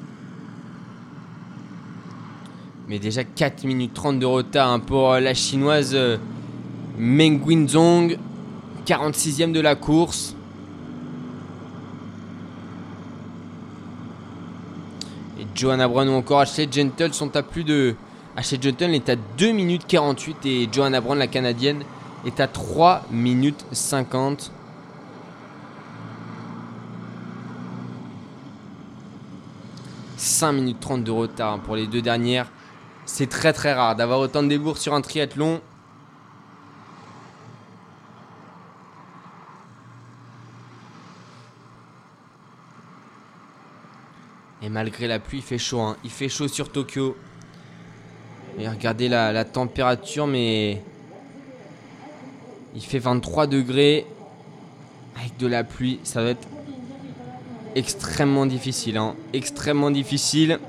Mais 2.90 3.00
déjà 3.00 3.24
4 3.24 3.64
minutes 3.64 3.94
30 3.94 4.20
de 4.20 4.26
retard 4.26 4.74
hein, 4.74 4.80
pour 4.80 5.14
euh, 5.14 5.22
la 5.22 5.34
chinoise 5.34 5.92
euh, 5.94 6.18
Meng 7.00 7.40
Guinzhong. 7.40 8.18
46ème 8.86 9.52
de 9.52 9.62
la 9.62 9.76
course. 9.76 10.36
Et 15.40 15.46
Johanna 15.56 15.88
Brown 15.88 16.10
ou 16.10 16.14
encore 16.14 16.42
Ashley 16.42 16.68
Gentle 16.70 17.14
sont 17.14 17.36
à 17.36 17.44
plus 17.44 17.64
de. 17.64 17.96
Ashley 18.36 18.60
Gentle 18.62 18.96
est 18.96 19.10
à 19.10 19.16
2 19.16 19.52
minutes 19.52 19.86
48 19.88 20.46
et 20.46 20.70
Johanna 20.72 21.00
Brown, 21.02 21.18
la 21.18 21.28
canadienne, 21.28 21.84
est 22.26 22.40
à 22.40 22.48
3 22.48 23.06
minutes 23.12 23.66
50. 23.72 24.52
«5 30.18 30.52
minutes 30.52 30.80
30 30.82 31.04
de 31.06 31.12
retard 31.12 31.60
pour 31.60 31.78
les 31.78 31.88
deux 31.88 32.02
dernières. 32.02 32.52
C'est 33.06 33.30
très 33.30 33.54
très 33.54 33.72
rare 33.72 33.96
d'avoir 33.96 34.20
autant 34.20 34.44
de 34.44 34.50
débours 34.50 34.78
sur 34.78 34.94
un 34.94 35.00
triathlon. 35.00 35.62
Malgré 44.70 45.08
la 45.08 45.20
pluie, 45.20 45.40
il 45.40 45.44
fait 45.44 45.58
chaud. 45.58 45.82
hein. 45.82 45.98
Il 46.04 46.12
fait 46.12 46.30
chaud 46.30 46.48
sur 46.48 46.72
Tokyo. 46.72 47.18
Et 48.60 48.68
regardez 48.68 49.10
la, 49.10 49.32
la 49.32 49.46
température, 49.46 50.28
mais 50.28 50.82
il 52.76 52.82
fait 52.82 53.00
23 53.00 53.48
degrés 53.48 54.06
avec 55.18 55.38
de 55.38 55.48
la 55.48 55.64
pluie. 55.64 56.00
Ça 56.04 56.22
va 56.22 56.30
être 56.32 56.48
extrêmement 57.76 58.46
difficile. 58.46 58.98
hein. 58.98 59.16
Extrêmement 59.34 59.92
difficile. 59.92 60.60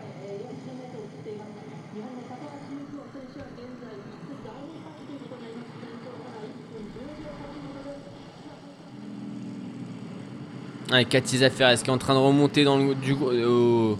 Ouais, 10.92 11.04
Katiza 11.04 11.50
Ferres 11.50 11.82
qui 11.82 11.88
est 11.90 11.92
en 11.92 11.98
train 11.98 12.14
de 12.14 12.18
remonter 12.18 12.64
dans 12.64 12.76
le 12.76 12.94
du 12.94 13.12
au- 13.12 13.96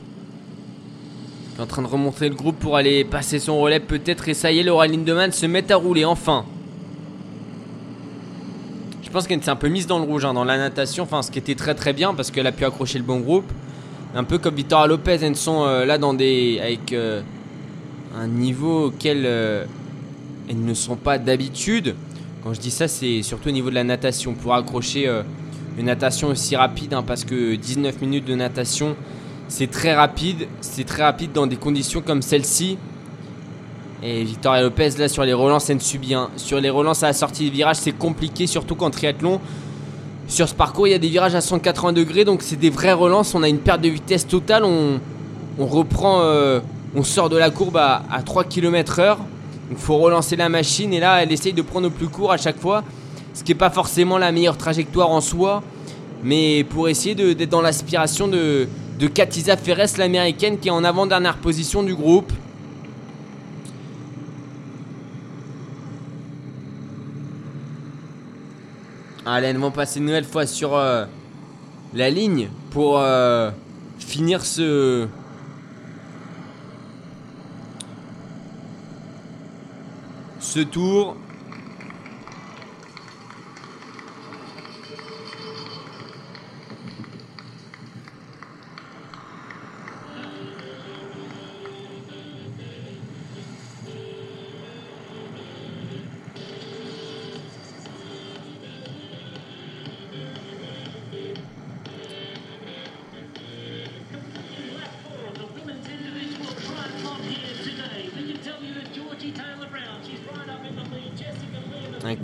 Qui 1.55 1.61
est 1.61 1.63
en 1.63 1.67
train 1.67 1.83
de 1.83 1.87
remonter 1.87 2.29
le 2.29 2.35
groupe 2.35 2.59
pour 2.59 2.77
aller 2.77 3.05
passer 3.05 3.39
son 3.39 3.61
relais 3.61 3.81
peut-être. 3.81 4.29
Et 4.29 4.35
ça 4.35 4.51
y 4.51 4.59
est, 4.59 4.63
Laura 4.63 4.87
Lindemann 4.87 5.31
se 5.33 5.47
met 5.47 5.71
à 5.71 5.77
rouler 5.77 6.05
enfin. 6.05 6.45
Je 9.03 9.11
pense 9.11 9.27
qu'elle 9.27 9.43
s'est 9.43 9.51
un 9.51 9.57
peu 9.57 9.69
mise 9.69 9.87
dans 9.87 9.99
le 9.99 10.05
rouge 10.05 10.25
hein, 10.25 10.35
dans 10.35 10.45
la 10.45 10.57
natation. 10.57 11.05
Enfin, 11.05 11.23
ce 11.23 11.31
qui 11.31 11.39
était 11.39 11.55
très 11.55 11.75
très 11.75 11.93
bien 11.93 12.15
parce 12.15 12.31
qu'elle 12.31 12.47
a 12.47 12.53
pu 12.53 12.65
accrocher 12.65 12.99
le 12.99 13.05
bon 13.05 13.21
groupe. 13.21 13.51
Un 14.15 14.25
peu 14.25 14.39
comme 14.39 14.55
Victoria 14.57 14.87
Lopez, 14.89 15.19
elles 15.23 15.37
sont 15.37 15.63
euh, 15.65 15.85
là 15.85 15.97
dans 15.99 16.15
des. 16.15 16.59
avec 16.61 16.93
euh, 16.93 17.23
un 18.19 18.27
niveau 18.27 18.87
auquel 18.87 19.23
euh, 19.25 19.65
elles 20.49 20.65
ne 20.65 20.75
sont 20.75 20.97
pas 20.97 21.19
d'habitude. 21.19 21.95
Quand 22.43 22.53
je 22.55 22.61
dis 22.61 22.71
ça, 22.73 22.89
c'est 22.89 23.23
surtout 23.23 23.51
au 23.51 23.53
niveau 23.53 23.71
de 23.71 23.75
la 23.77 23.85
natation. 23.85 24.35
Pour 24.35 24.55
accrocher 24.55 25.07
euh, 25.07 25.23
une 25.81 25.87
natation 25.87 26.29
aussi 26.29 26.57
rapide, 26.57 26.93
hein, 26.93 27.03
parce 27.05 27.25
que 27.25 27.55
19 27.55 28.03
minutes 28.03 28.27
de 28.27 28.35
natation, 28.35 28.97
c'est 29.49 29.71
très 29.71 29.95
rapide. 29.95 30.47
C'est 30.61 30.85
très 30.85 31.03
rapide 31.03 31.33
dans 31.33 31.47
des 31.47 31.57
conditions 31.57 32.03
comme 32.03 32.21
celle-ci. 32.21 32.77
Et 34.03 34.23
Victoria 34.25 34.63
Lopez, 34.63 34.91
là, 34.99 35.09
sur 35.09 35.25
les 35.25 35.33
relances, 35.33 35.71
elle 35.71 35.77
ne 35.77 35.81
subit. 35.81 36.13
hein. 36.15 36.29
Sur 36.37 36.61
les 36.61 36.69
relances 36.71 37.03
à 37.03 37.07
la 37.09 37.13
sortie 37.15 37.45
des 37.45 37.51
virages, 37.51 37.77
c'est 37.77 37.93
compliqué, 37.93 38.47
surtout 38.47 38.75
qu'en 38.75 38.91
triathlon. 38.91 39.41
Sur 40.29 40.49
ce 40.49 40.55
parcours, 40.55 40.87
il 40.87 40.91
y 40.91 40.95
a 40.95 40.99
des 40.99 41.09
virages 41.09 41.35
à 41.35 41.41
180 41.41 41.93
degrés, 41.95 42.25
donc 42.25 42.43
c'est 42.43 42.57
des 42.57 42.71
vraies 42.71 42.93
relances. 42.93 43.35
On 43.35 43.43
a 43.43 43.49
une 43.49 43.59
perte 43.59 43.81
de 43.81 43.89
vitesse 43.89 44.27
totale. 44.27 44.65
On, 44.65 45.01
reprend, 45.67 46.21
euh, 46.21 46.61
on 46.95 47.03
sort 47.03 47.31
de 47.31 47.39
la 47.39 47.51
courbe 47.51 47.79
à, 47.79 48.03
à 48.11 48.23
3 48.23 48.45
km/h. 48.45 49.17
Il 49.71 49.77
faut 49.77 49.97
relancer 49.97 50.37
la 50.37 50.51
machine 50.51 50.93
et 50.93 51.01
là, 51.01 51.23
elle 51.23 51.33
essaye 51.33 51.53
de 51.55 51.63
prendre 51.63 51.87
au 51.89 51.91
plus 51.91 52.09
court 52.09 52.33
à 52.33 52.37
chaque 52.37 52.59
fois. 52.59 52.85
Ce 53.35 53.43
qui 53.45 53.53
n'est 53.53 53.59
pas 53.59 53.71
forcément 53.71 54.19
la 54.19 54.33
meilleure 54.33 54.57
trajectoire 54.57 55.11
en 55.11 55.21
soi, 55.21 55.63
mais 56.23 56.65
pour 56.65 56.89
essayer 56.89 57.15
d'être 57.15 57.49
dans 57.49 57.63
l'aspiration 57.63 58.29
de, 58.29 58.69
de 58.99 59.07
Katiza 59.07 59.57
Ferres, 59.57 59.97
l'américaine, 59.99 60.59
qui 60.59 60.69
est 60.69 60.73
en 60.73 60.85
avant-dernière 60.85 61.39
position 61.39 61.83
du 61.83 61.95
groupe. 61.95 62.33
Allez, 69.25 69.49
elles 69.49 69.59
vont 69.59 69.71
passer 69.71 70.01
une 70.01 70.07
nouvelle 70.07 70.25
fois 70.25 70.45
sur 70.45 70.75
euh, 70.75 71.05
la 71.95 72.11
ligne 72.11 72.49
pour 72.71 72.99
euh, 72.99 73.51
finir 73.99 74.45
ce. 74.45 75.07
Ce 80.41 80.61
tour. 80.61 81.17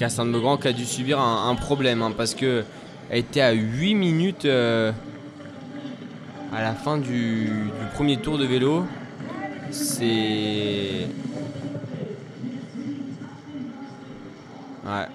Cassandre 0.06 0.34
Legrand 0.34 0.56
qui 0.56 0.68
a 0.68 0.72
dû 0.72 0.84
subir 0.84 1.18
un, 1.18 1.52
problème 1.56 2.00
hein, 2.00 2.12
parce 2.16 2.32
que 2.32 2.62
elle 3.10 3.18
était 3.18 3.40
à 3.40 3.50
8 3.50 3.96
minutes 3.96 4.44
euh, 4.44 4.92
à 6.54 6.62
la 6.62 6.74
fin 6.74 6.96
du, 6.96 7.50
premier 7.94 8.16
tour 8.16 8.38
de 8.38 8.44
vélo. 8.44 8.84
C'est. 9.72 11.08
Ouais. 14.86 15.06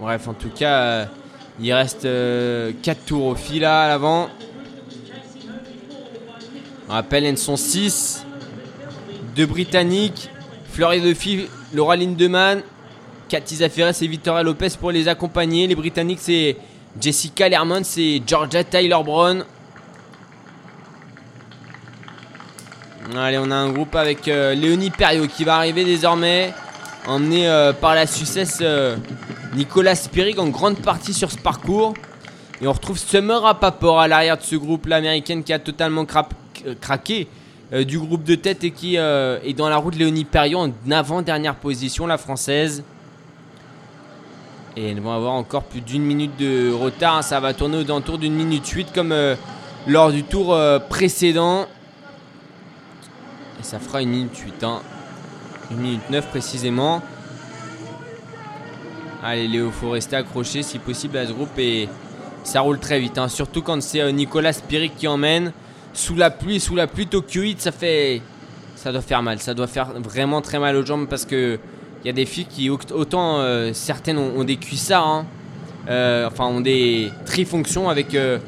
Bref, 0.00 0.26
en 0.26 0.34
tout 0.34 0.48
cas, 0.48 0.80
euh, 0.80 1.04
il 1.60 1.72
reste 1.72 2.02
4 2.82 3.04
tours 3.06 3.26
au 3.26 3.36
fil 3.36 3.64
à 3.64 3.86
l'avant. 3.86 4.28
On 6.88 6.92
rappelle, 6.94 7.24
elles 7.26 7.38
sont 7.38 7.56
6. 7.56 8.26
Deux 9.36 9.46
Britanniques, 9.46 10.30
Fleury 10.72 11.00
de 11.00 11.14
Fille, 11.14 11.46
Laura 11.72 11.94
Lindemann, 11.94 12.64
Katiza 13.30 13.68
Ferres 13.68 14.02
et 14.02 14.06
Victoria 14.08 14.42
Lopez 14.42 14.70
pour 14.78 14.90
les 14.90 15.06
accompagner. 15.06 15.68
Les 15.68 15.76
Britanniques, 15.76 16.18
c'est 16.20 16.56
Jessica 17.00 17.48
Lermont, 17.48 17.82
c'est 17.84 18.20
Georgia 18.26 18.64
Tyler 18.64 18.96
Brown. 19.04 19.44
Allez, 23.16 23.38
on 23.38 23.50
a 23.52 23.54
un 23.54 23.70
groupe 23.70 23.94
avec 23.94 24.26
euh, 24.26 24.54
Léonie 24.54 24.90
Perriot 24.90 25.28
qui 25.28 25.44
va 25.44 25.56
arriver 25.56 25.84
désormais, 25.84 26.52
emmené 27.06 27.48
euh, 27.48 27.72
par 27.72 27.94
la 27.94 28.08
Suissesse 28.08 28.58
euh, 28.62 28.96
Nicolas 29.54 29.94
Spirig 29.94 30.38
en 30.40 30.48
grande 30.48 30.78
partie 30.78 31.14
sur 31.14 31.30
ce 31.30 31.38
parcours. 31.38 31.94
Et 32.60 32.66
on 32.66 32.72
retrouve 32.72 32.98
Summer 32.98 33.40
Rapaport 33.40 34.00
à 34.00 34.08
l'arrière 34.08 34.38
de 34.38 34.42
ce 34.42 34.56
groupe, 34.56 34.86
l'américaine 34.86 35.44
qui 35.44 35.52
a 35.52 35.60
totalement 35.60 36.04
euh, 36.04 36.74
craqué 36.80 37.28
euh, 37.72 37.84
du 37.84 37.98
groupe 38.00 38.24
de 38.24 38.34
tête 38.34 38.64
et 38.64 38.72
qui 38.72 38.96
est 38.96 39.54
dans 39.56 39.68
la 39.68 39.76
route 39.76 39.94
Léonie 39.94 40.24
Perriot 40.24 40.58
en 40.58 40.90
avant-dernière 40.90 41.54
position, 41.54 42.08
la 42.08 42.18
française. 42.18 42.82
Et 44.76 44.90
elles 44.90 45.00
vont 45.00 45.12
avoir 45.12 45.32
encore 45.32 45.64
plus 45.64 45.80
d'une 45.80 46.02
minute 46.02 46.36
de 46.38 46.72
retard. 46.72 47.16
hein. 47.16 47.22
Ça 47.22 47.40
va 47.40 47.54
tourner 47.54 47.78
aux 47.78 47.84
alentours 47.84 48.18
d'une 48.18 48.34
minute 48.34 48.66
8 48.66 48.92
comme 48.94 49.12
euh, 49.12 49.34
lors 49.86 50.12
du 50.12 50.22
tour 50.22 50.54
euh, 50.54 50.78
précédent. 50.78 51.66
Et 53.58 53.62
ça 53.62 53.78
fera 53.78 54.00
une 54.00 54.10
minute 54.10 54.36
8. 54.36 54.64
Hein. 54.64 54.80
Une 55.72 55.78
minute 55.78 56.08
9 56.10 56.28
précisément. 56.28 57.02
Allez 59.22 59.48
Léo, 59.48 59.70
faut 59.70 59.90
rester 59.90 60.16
accroché 60.16 60.62
si 60.62 60.78
possible 60.78 61.18
à 61.18 61.26
ce 61.26 61.32
groupe 61.32 61.58
et 61.58 61.88
ça 62.42 62.60
roule 62.62 62.78
très 62.78 63.00
vite. 63.00 63.18
hein. 63.18 63.28
Surtout 63.28 63.60
quand 63.62 63.82
c'est 63.82 64.00
euh, 64.00 64.12
Nicolas 64.12 64.52
Spirik 64.52 64.96
qui 64.96 65.08
emmène. 65.08 65.52
Sous 65.92 66.14
la 66.14 66.30
pluie, 66.30 66.60
sous 66.60 66.76
la 66.76 66.86
pluie 66.86 67.08
tokyoïde, 67.08 67.60
ça 67.60 67.72
fait... 67.72 68.22
Ça 68.76 68.92
doit 68.92 69.02
faire 69.02 69.22
mal. 69.22 69.40
Ça 69.40 69.52
doit 69.52 69.66
faire 69.66 69.92
vraiment 70.00 70.40
très 70.40 70.60
mal 70.60 70.76
aux 70.76 70.86
jambes 70.86 71.08
parce 71.08 71.24
que... 71.24 71.58
Il 72.02 72.06
y 72.06 72.10
a 72.10 72.14
des 72.14 72.24
filles 72.24 72.46
qui, 72.46 72.70
autant 72.70 73.40
euh, 73.40 73.72
certaines 73.74 74.16
ont, 74.16 74.44
des 74.44 74.56
cuissards, 74.56 75.06
hein, 75.06 75.26
euh, 75.88 76.26
enfin 76.26 76.46
ont 76.46 76.62
des 76.62 77.10
trifonctions 77.26 77.90
avec 77.90 78.14
euh, 78.14 78.38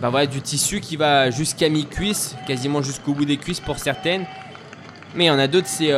bah 0.00 0.10
voilà, 0.10 0.26
du 0.26 0.40
tissu 0.40 0.80
qui 0.80 0.96
va 0.96 1.30
jusqu'à 1.30 1.68
mi-cuisse, 1.68 2.34
quasiment 2.48 2.82
jusqu'au 2.82 3.12
bout 3.12 3.24
des 3.24 3.36
cuisses 3.36 3.60
pour 3.60 3.78
certaines. 3.78 4.24
Mais 5.14 5.24
il 5.24 5.26
y 5.28 5.30
en 5.30 5.38
a 5.38 5.46
d'autres, 5.46 5.68
c'est. 5.68 5.92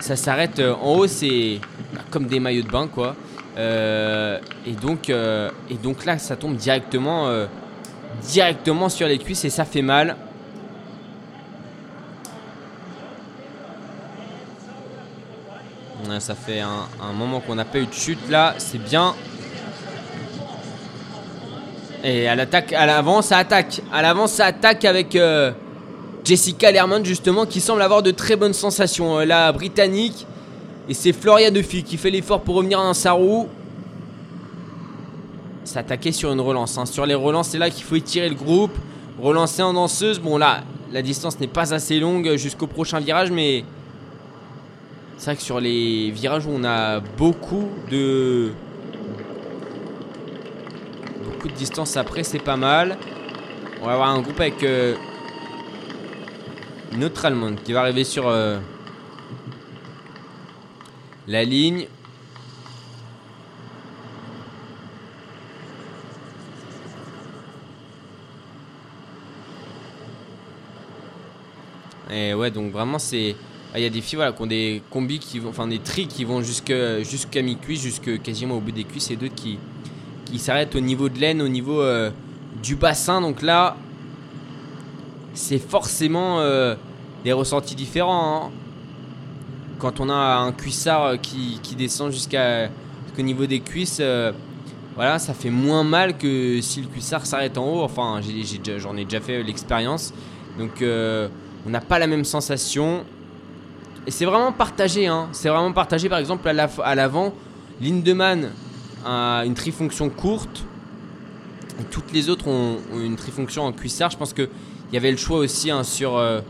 ça 0.00 0.16
s'arrête 0.16 0.58
en 0.60 0.94
haut, 0.94 1.06
c'est 1.06 1.60
bah, 1.94 2.00
comme 2.10 2.26
des 2.26 2.40
maillots 2.40 2.64
de 2.64 2.70
bain, 2.70 2.88
quoi. 2.88 3.14
Et, 3.56 4.72
donc, 4.82 5.10
et 5.10 5.74
donc 5.80 6.04
là, 6.04 6.18
ça 6.18 6.34
tombe 6.34 6.56
directement, 6.56 7.30
directement 8.22 8.88
sur 8.88 9.06
les 9.06 9.18
cuisses 9.18 9.44
et 9.44 9.50
ça 9.50 9.64
fait 9.64 9.82
mal. 9.82 10.16
Ça 16.20 16.34
fait 16.34 16.60
un, 16.60 16.86
un 17.02 17.12
moment 17.12 17.40
qu'on 17.40 17.54
n'a 17.54 17.64
pas 17.64 17.78
eu 17.78 17.86
de 17.86 17.92
chute 17.92 18.28
là, 18.28 18.54
c'est 18.58 18.78
bien. 18.82 19.14
Et 22.04 22.28
à 22.28 22.36
l'attaque, 22.36 22.72
à 22.72 22.86
l'avant, 22.86 23.22
ça 23.22 23.38
attaque. 23.38 23.80
À 23.92 24.02
l'avant, 24.02 24.26
ça 24.28 24.46
attaque 24.46 24.84
avec 24.84 25.16
euh, 25.16 25.50
Jessica 26.24 26.70
Lermont 26.70 27.02
justement 27.04 27.44
qui 27.44 27.60
semble 27.60 27.82
avoir 27.82 28.02
de 28.02 28.12
très 28.12 28.36
bonnes 28.36 28.52
sensations. 28.52 29.18
Euh, 29.18 29.24
la 29.24 29.50
britannique. 29.52 30.26
Et 30.88 30.94
c'est 30.94 31.12
Floria 31.12 31.50
Duffy 31.50 31.82
qui 31.82 31.96
fait 31.96 32.10
l'effort 32.10 32.40
pour 32.40 32.54
revenir 32.54 32.78
dans 32.78 32.94
sa 32.94 33.12
roue. 33.12 33.48
S'attaquer 35.64 36.12
sur 36.12 36.32
une 36.32 36.40
relance. 36.40 36.78
hein. 36.78 36.86
Sur 36.86 37.04
les 37.04 37.14
relances, 37.16 37.48
c'est 37.48 37.58
là 37.58 37.68
qu'il 37.68 37.84
faut 37.84 37.96
étirer 37.96 38.28
le 38.28 38.36
groupe. 38.36 38.72
Relancer 39.20 39.62
en 39.62 39.74
danseuse. 39.74 40.20
Bon 40.20 40.38
là, 40.38 40.62
la 40.92 41.02
distance 41.02 41.38
n'est 41.40 41.48
pas 41.48 41.74
assez 41.74 41.98
longue 41.98 42.36
jusqu'au 42.36 42.68
prochain 42.68 43.00
virage, 43.00 43.30
mais 43.32 43.64
c'est 45.18 45.24
vrai 45.24 45.36
que 45.36 45.42
sur 45.42 45.58
les 45.58 46.12
virages 46.12 46.46
où 46.46 46.50
on 46.50 46.62
a 46.62 47.00
beaucoup 47.00 47.68
de 47.90 48.52
beaucoup 51.24 51.48
de 51.48 51.54
distance 51.54 51.96
après, 51.96 52.22
c'est 52.22 52.38
pas 52.38 52.56
mal. 52.56 52.96
On 53.82 53.86
va 53.86 53.92
avoir 53.94 54.10
un 54.10 54.20
groupe 54.20 54.40
avec 54.40 54.62
euh, 54.62 54.94
une 56.92 57.10
qui 57.64 57.72
va 57.72 57.80
arriver 57.80 58.04
sur 58.04 58.28
euh, 58.28 58.58
la 61.26 61.44
ligne. 61.44 61.88
Et 72.10 72.34
ouais, 72.34 72.50
donc 72.50 72.72
vraiment, 72.72 72.98
c'est. 72.98 73.36
Ah, 73.74 73.78
Il 73.78 73.82
y 73.82 73.86
a 73.86 73.90
des 73.90 74.00
filles 74.00 74.16
voilà, 74.16 74.32
qui 74.32 74.42
ont 74.42 74.46
des 74.46 74.82
combis 74.90 75.18
qui 75.18 75.38
vont, 75.38 75.50
enfin 75.50 75.66
des 75.66 75.78
tri 75.78 76.06
qui 76.06 76.24
vont 76.24 76.40
jusqu'à 76.42 77.42
mi-cuisse, 77.42 77.82
jusque 77.82 78.22
quasiment 78.22 78.56
au 78.56 78.60
bout 78.60 78.72
des 78.72 78.84
cuisses, 78.84 79.10
et 79.10 79.16
d'autres 79.16 79.34
qui, 79.34 79.58
qui 80.24 80.38
s'arrêtent 80.38 80.74
au 80.74 80.80
niveau 80.80 81.08
de 81.08 81.18
l'aine, 81.18 81.42
au 81.42 81.48
niveau 81.48 81.80
euh, 81.80 82.10
du 82.62 82.76
bassin. 82.76 83.20
Donc 83.20 83.42
là, 83.42 83.76
c'est 85.34 85.58
forcément 85.58 86.40
euh, 86.40 86.74
des 87.24 87.32
ressentis 87.32 87.74
différents. 87.74 88.46
hein. 88.46 88.50
Quand 89.78 90.00
on 90.00 90.08
a 90.08 90.14
un 90.14 90.52
cuissard 90.52 91.04
euh, 91.04 91.16
qui, 91.16 91.60
qui 91.62 91.76
descend 91.76 92.10
jusqu'à 92.10 92.68
jusqu'au 93.06 93.22
niveau 93.22 93.46
des 93.46 93.60
cuisses, 93.60 94.02
voilà, 94.96 95.18
ça 95.20 95.32
fait 95.32 95.50
moins 95.50 95.84
mal 95.84 96.18
que 96.18 96.60
si 96.60 96.80
le 96.80 96.88
cuissard 96.88 97.24
s'arrête 97.26 97.56
en 97.56 97.64
haut. 97.64 97.82
Enfin, 97.82 98.20
j'en 98.78 98.96
ai, 98.96 99.04
déjà 99.04 99.20
fait 99.20 99.42
l'expérience. 99.42 100.12
Donc, 100.58 100.82
on 100.82 101.70
n'a 101.70 101.80
pas 101.80 101.98
la 101.98 102.06
même 102.08 102.24
sensation. 102.24 103.04
Et 104.08 104.10
c'est 104.10 104.24
vraiment 104.24 104.52
partagé. 104.52 105.06
Hein. 105.06 105.28
C'est 105.32 105.50
vraiment 105.50 105.70
partagé. 105.70 106.08
Par 106.08 106.18
exemple, 106.18 106.48
à 106.48 106.54
la- 106.54 106.70
à 106.82 106.94
l'avant, 106.94 107.34
Lindemann 107.78 108.52
a 109.04 109.42
une 109.44 109.52
trifonction 109.52 110.08
courte. 110.08 110.64
Et 111.78 111.84
toutes 111.90 112.10
les 112.14 112.30
autres 112.30 112.48
ont, 112.48 112.78
une 112.96 113.16
trifonction 113.16 113.64
en 113.64 113.72
cuissard. 113.72 114.10
Je 114.10 114.16
pense 114.16 114.32
qu'il 114.32 114.48
y 114.94 114.96
avait 114.96 115.10
le 115.10 115.18
choix 115.18 115.40
aussi 115.40 115.70
hein, 115.70 115.84
sur, 115.84 116.16
euh, 116.16 116.40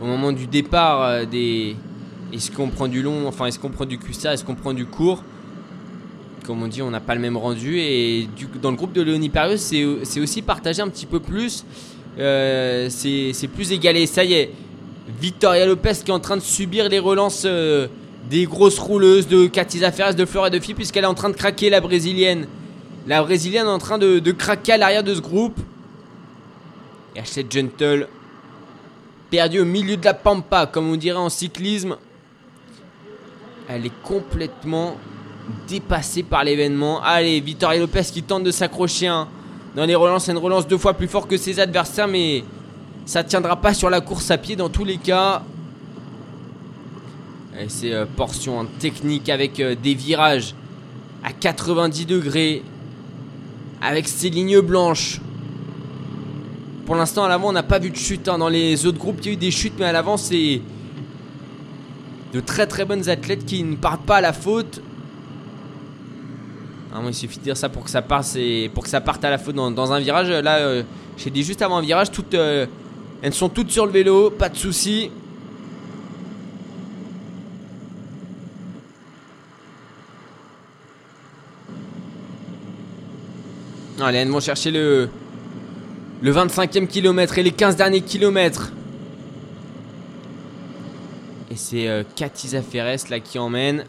au 0.00 0.06
moment 0.06 0.32
du 0.32 0.48
départ 0.48 1.02
euh, 1.02 1.24
des. 1.24 1.76
Est-ce 2.32 2.50
qu'on 2.50 2.68
prend 2.68 2.88
du 2.88 3.00
long, 3.00 3.28
enfin 3.28 3.46
est-ce 3.46 3.60
qu'on 3.60 3.70
prend 3.70 3.84
du 3.84 3.96
cuissard, 3.96 4.32
est-ce 4.32 4.44
qu'on 4.44 4.56
prend 4.56 4.72
du 4.72 4.84
court? 4.86 5.22
Comme 6.44 6.64
on 6.64 6.66
dit, 6.66 6.82
on 6.82 6.90
n'a 6.90 6.98
pas 7.00 7.14
le 7.14 7.20
même 7.20 7.36
rendu. 7.36 7.78
Et 7.78 8.28
dans 8.60 8.72
le 8.72 8.76
groupe 8.76 8.92
de 8.92 9.02
Léonie 9.02 9.28
Périeux, 9.28 9.56
c'est 9.56 9.84
aussi 10.18 10.42
partagé 10.42 10.82
un 10.82 10.88
petit 10.88 11.06
peu 11.06 11.20
plus. 11.20 11.64
Euh, 12.18 12.88
c'est 12.90 13.48
plus 13.54 13.70
égalé. 13.70 14.04
Ça 14.06 14.24
y 14.24 14.32
est, 14.32 14.50
Victoria 15.08 15.66
Lopez 15.66 15.92
qui 16.04 16.10
est 16.10 16.14
en 16.14 16.20
train 16.20 16.36
de 16.36 16.42
subir 16.42 16.88
les 16.88 16.98
relances 16.98 17.42
euh, 17.44 17.88
des 18.30 18.46
grosses 18.46 18.78
rouleuses 18.78 19.28
de 19.28 19.46
Catisa 19.46 19.92
Ferres, 19.92 20.14
de 20.14 20.24
Flora 20.24 20.50
de 20.50 20.58
Phi, 20.58 20.74
puisqu'elle 20.74 21.04
est 21.04 21.08
en 21.08 21.14
train 21.14 21.28
de 21.28 21.34
craquer 21.34 21.68
la 21.68 21.80
brésilienne. 21.80 22.46
La 23.06 23.22
brésilienne 23.22 23.66
est 23.66 23.70
en 23.70 23.78
train 23.78 23.98
de, 23.98 24.32
craquer 24.32 24.72
à 24.72 24.76
l'arrière 24.78 25.04
de 25.04 25.14
ce 25.14 25.20
groupe. 25.20 25.58
Et 27.14 27.20
Ashley 27.20 27.46
Gentle, 27.48 28.08
perdu 29.30 29.60
au 29.60 29.64
milieu 29.64 29.96
de 29.96 30.04
la 30.04 30.14
pampa, 30.14 30.66
comme 30.66 30.88
on 30.90 30.96
dirait 30.96 31.18
en 31.18 31.28
cyclisme. 31.28 31.96
Elle 33.68 33.86
est 33.86 34.02
complètement 34.02 34.96
dépassée 35.68 36.22
par 36.22 36.44
l'événement. 36.44 37.02
Allez, 37.02 37.40
Victoria 37.40 37.80
Lopez 37.80 38.04
qui 38.12 38.22
tente 38.22 38.44
de 38.44 38.50
s'accrocher 38.50 39.08
hein. 39.08 39.28
dans 39.76 39.84
les 39.84 39.94
relances. 39.94 40.28
Une 40.28 40.38
relance 40.38 40.66
deux 40.66 40.78
fois 40.78 40.94
plus 40.94 41.08
fort 41.08 41.28
que 41.28 41.36
ses 41.36 41.60
adversaires, 41.60 42.08
mais 42.08 42.42
ça 43.06 43.22
tiendra 43.22 43.56
pas 43.56 43.74
sur 43.74 43.90
la 43.90 44.00
course 44.00 44.30
à 44.30 44.38
pied 44.38 44.56
dans 44.56 44.68
tous 44.68 44.84
les 44.84 44.96
cas. 44.96 45.42
Et 47.58 47.68
c'est 47.68 47.92
euh, 47.92 48.06
portion 48.06 48.58
en 48.58 48.64
technique 48.64 49.28
avec 49.28 49.60
euh, 49.60 49.76
des 49.80 49.94
virages 49.94 50.54
à 51.22 51.32
90 51.32 52.06
degrés. 52.06 52.62
Avec 53.80 54.08
ces 54.08 54.30
lignes 54.30 54.60
blanches. 54.60 55.20
Pour 56.86 56.96
l'instant, 56.96 57.24
à 57.24 57.28
l'avant, 57.28 57.48
on 57.48 57.52
n'a 57.52 57.62
pas 57.62 57.78
vu 57.78 57.90
de 57.90 57.96
chute. 57.96 58.28
hein. 58.28 58.38
Dans 58.38 58.48
les 58.48 58.86
autres 58.86 58.98
groupes, 58.98 59.18
il 59.22 59.26
y 59.26 59.28
a 59.30 59.32
eu 59.32 59.36
des 59.36 59.50
chutes, 59.50 59.74
mais 59.78 59.84
à 59.84 59.92
l'avant, 59.92 60.16
c'est 60.16 60.62
de 62.32 62.40
très 62.40 62.66
très 62.66 62.84
bonnes 62.84 63.08
athlètes 63.08 63.44
qui 63.44 63.62
ne 63.62 63.76
partent 63.76 64.04
pas 64.04 64.16
à 64.16 64.20
la 64.20 64.32
faute. 64.32 64.80
Ah, 66.92 67.00
il 67.06 67.14
suffit 67.14 67.38
de 67.38 67.44
dire 67.44 67.56
ça 67.56 67.68
pour 67.68 67.84
que 67.84 67.90
ça 67.90 68.02
passe 68.02 68.38
pour 68.72 68.84
que 68.84 68.88
ça 68.88 69.00
parte 69.00 69.24
à 69.24 69.30
la 69.30 69.38
faute 69.38 69.54
dans, 69.56 69.92
un 69.92 70.00
virage. 70.00 70.30
Là, 70.30 70.58
euh, 70.58 70.82
j'ai 71.16 71.30
dit 71.30 71.42
juste 71.42 71.60
avant 71.60 71.78
un 71.78 71.82
virage, 71.82 72.10
toutes, 72.10 72.34
euh, 72.34 72.66
elles 73.24 73.32
sont 73.32 73.48
toutes 73.48 73.70
sur 73.70 73.86
le 73.86 73.92
vélo, 73.92 74.28
pas 74.28 74.50
de 74.50 74.56
soucis. 74.56 75.10
Allez, 83.98 84.18
elles 84.18 84.28
vont 84.28 84.40
chercher 84.40 84.70
le, 84.70 85.08
le 86.20 86.32
25e 86.34 86.86
kilomètre 86.86 87.38
et 87.38 87.42
les 87.42 87.52
15 87.52 87.76
derniers 87.76 88.02
kilomètres. 88.02 88.74
Et 91.50 91.56
c'est 91.56 91.88
euh, 91.88 92.02
Katisa 92.14 92.60
Ferres 92.60 93.08
là 93.08 93.20
qui 93.20 93.38
emmène. 93.38 93.86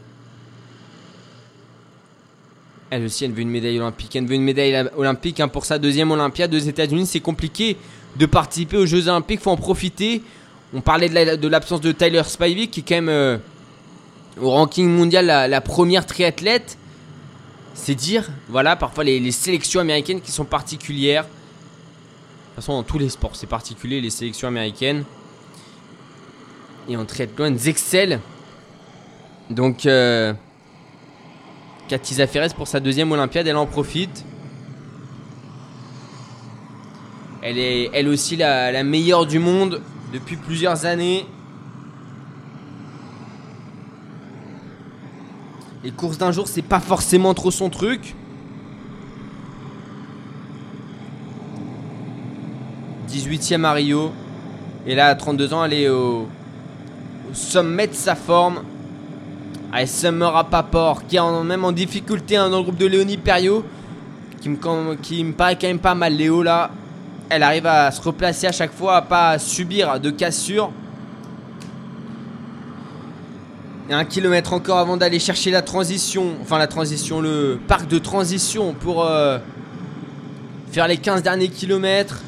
Elle 2.89 3.03
aussi, 3.03 3.25
elle 3.25 3.33
veut 3.33 3.41
une 3.41 3.49
médaille 3.49 3.79
olympique. 3.81 4.15
Elle 4.15 4.27
veut 4.27 4.35
une 4.35 4.43
médaille 4.43 4.89
olympique 4.95 5.41
hein, 5.41 5.49
pour 5.49 5.65
sa 5.65 5.77
deuxième 5.77 6.11
Olympiade 6.11 6.53
aux 6.53 6.57
États-Unis. 6.57 7.05
C'est 7.05 7.19
compliqué 7.19 7.75
de 8.15 8.25
participer 8.25 8.77
aux 8.77 8.85
Jeux 8.85 9.07
Olympiques. 9.07 9.41
Faut 9.41 9.51
en 9.51 9.57
profiter. 9.57 10.23
On 10.73 10.81
parlait 10.81 11.09
de 11.09 11.15
la- 11.15 11.37
de 11.37 11.47
l'absence 11.47 11.81
de, 11.81 11.91
Tyler 11.91 12.23
Spivey 12.25 12.67
qui 12.67 12.81
est 12.81 12.83
quand 12.83 12.95
même 12.95 13.09
euh, 13.09 13.37
au 14.41 14.49
ranking 14.49 14.89
mondial 14.89 15.25
la, 15.25 15.61
première 15.61 16.05
triathlète. 16.05 16.77
C'est 17.73 17.95
dire, 17.95 18.29
voilà, 18.47 18.75
parfois 18.75 19.03
les, 19.03 19.31
sélections 19.31 19.81
américaines 19.81 20.21
qui 20.21 20.31
sont 20.31 20.45
particulières. 20.45 21.23
De 21.23 21.27
toute 21.27 22.55
façon, 22.55 22.73
dans 22.73 22.83
tous 22.83 22.97
les 22.97 23.09
sports, 23.09 23.35
c'est 23.35 23.47
particulier 23.47 23.99
les 23.99 24.09
sélections 24.09 24.47
américaines. 24.47 25.03
Et 26.87 26.95
en 26.95 27.05
triathlon, 27.05 27.45
elles 27.45 27.67
excellent. 27.67 28.21
Donc, 29.49 29.85
euh, 29.85 30.33
Katisa 31.87 32.27
Ferres 32.27 32.53
pour 32.53 32.67
sa 32.67 32.79
deuxième 32.79 33.11
Olympiade, 33.11 33.47
elle 33.47 33.57
en 33.57 33.65
profite. 33.65 34.25
Elle 37.47 37.59
est 37.59 37.91
elle 37.93 38.07
aussi 38.07 38.35
la, 38.35 38.83
meilleure 38.83 39.27
du 39.27 39.37
monde 39.37 39.79
depuis 40.11 40.35
plusieurs 40.35 40.87
années. 40.87 41.27
Les 45.83 45.91
courses 45.91 46.17
d'un 46.17 46.31
jour, 46.31 46.47
c'est 46.47 46.63
pas 46.63 46.79
forcément 46.79 47.35
trop 47.35 47.51
son 47.51 47.69
truc. 47.69 48.15
18ème 53.07 53.63
à 53.63 53.73
Rio. 53.73 54.11
Et 54.87 54.95
là, 54.95 55.09
à 55.09 55.15
32 55.15 55.53
ans, 55.53 55.65
elle 55.65 55.73
est 55.73 55.89
au, 55.89 56.27
sommet 57.31 57.85
de 57.85 57.93
sa 57.93 58.15
forme. 58.15 58.63
Allez, 59.71 59.85
Summer 59.85 60.33
Rappaport, 60.33 61.05
qui 61.05 61.17
est 61.17 61.43
même 61.43 61.63
en 61.63 61.71
difficulté 61.71 62.37
hein, 62.37 62.49
dans 62.49 62.57
le 62.57 62.63
groupe 62.63 62.77
de 62.77 62.87
Léonie 62.87 63.17
Perriot. 63.17 63.63
Qui 64.41 64.49
me, 64.49 64.95
qui 64.95 65.23
me 65.23 65.33
paraît 65.33 65.55
quand 65.55 65.67
même 65.67 65.77
pas 65.77 65.93
mal. 65.93 66.15
Léo, 66.15 66.41
là, 66.41 66.71
elle 67.29 67.43
arrive 67.43 67.65
à 67.65 67.91
se 67.91 68.01
replacer 68.01 68.47
à 68.47 68.51
chaque 68.51 68.73
fois, 68.73 68.97
à 68.97 69.01
pas 69.01 69.39
subir 69.39 69.99
de 69.99 70.09
cassure. 70.09 70.71
A 73.89 73.97
un 73.97 74.05
kilomètre 74.05 74.53
encore 74.53 74.79
avant 74.79 74.97
d'aller 74.97 75.19
chercher 75.19 75.51
la 75.51 75.61
transition. 75.61 76.33
Enfin, 76.41 76.57
la 76.57 76.67
transition, 76.67 77.21
le 77.21 77.59
parc 77.67 77.87
de 77.87 77.99
transition 77.99 78.73
pour 78.73 79.05
euh, 79.05 79.37
faire 80.71 80.87
les 80.87 80.97
15 80.97 81.21
derniers 81.21 81.49
kilomètres. 81.49 82.23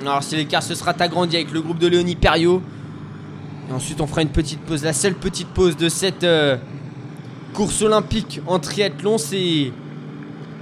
Alors, 0.00 0.22
si 0.22 0.36
l'écart 0.36 0.62
se 0.62 0.74
sera 0.74 0.94
agrandi 0.98 1.36
avec 1.36 1.52
le 1.52 1.60
groupe 1.60 1.78
de 1.78 1.88
Léonie 1.88 2.16
Perriot. 2.16 2.62
Et 3.68 3.72
ensuite, 3.72 4.00
on 4.00 4.06
fera 4.06 4.22
une 4.22 4.30
petite 4.30 4.60
pause. 4.60 4.82
La 4.82 4.94
seule 4.94 5.14
petite 5.14 5.48
pause 5.48 5.76
de 5.76 5.90
cette 5.90 6.24
euh, 6.24 6.56
course 7.52 7.82
olympique 7.82 8.40
en 8.46 8.58
triathlon, 8.58 9.18
c'est 9.18 9.72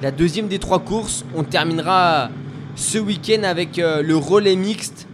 la 0.03 0.11
deuxième 0.11 0.49
des 0.49 0.59
trois 0.59 0.81
courses. 0.81 1.25
On 1.35 1.45
terminera 1.45 2.31
ce 2.75 2.99
week-end 2.99 3.43
avec 3.45 3.79
euh, 3.79 4.03
le 4.03 4.17
relais 4.17 4.57
mixte. 4.57 5.07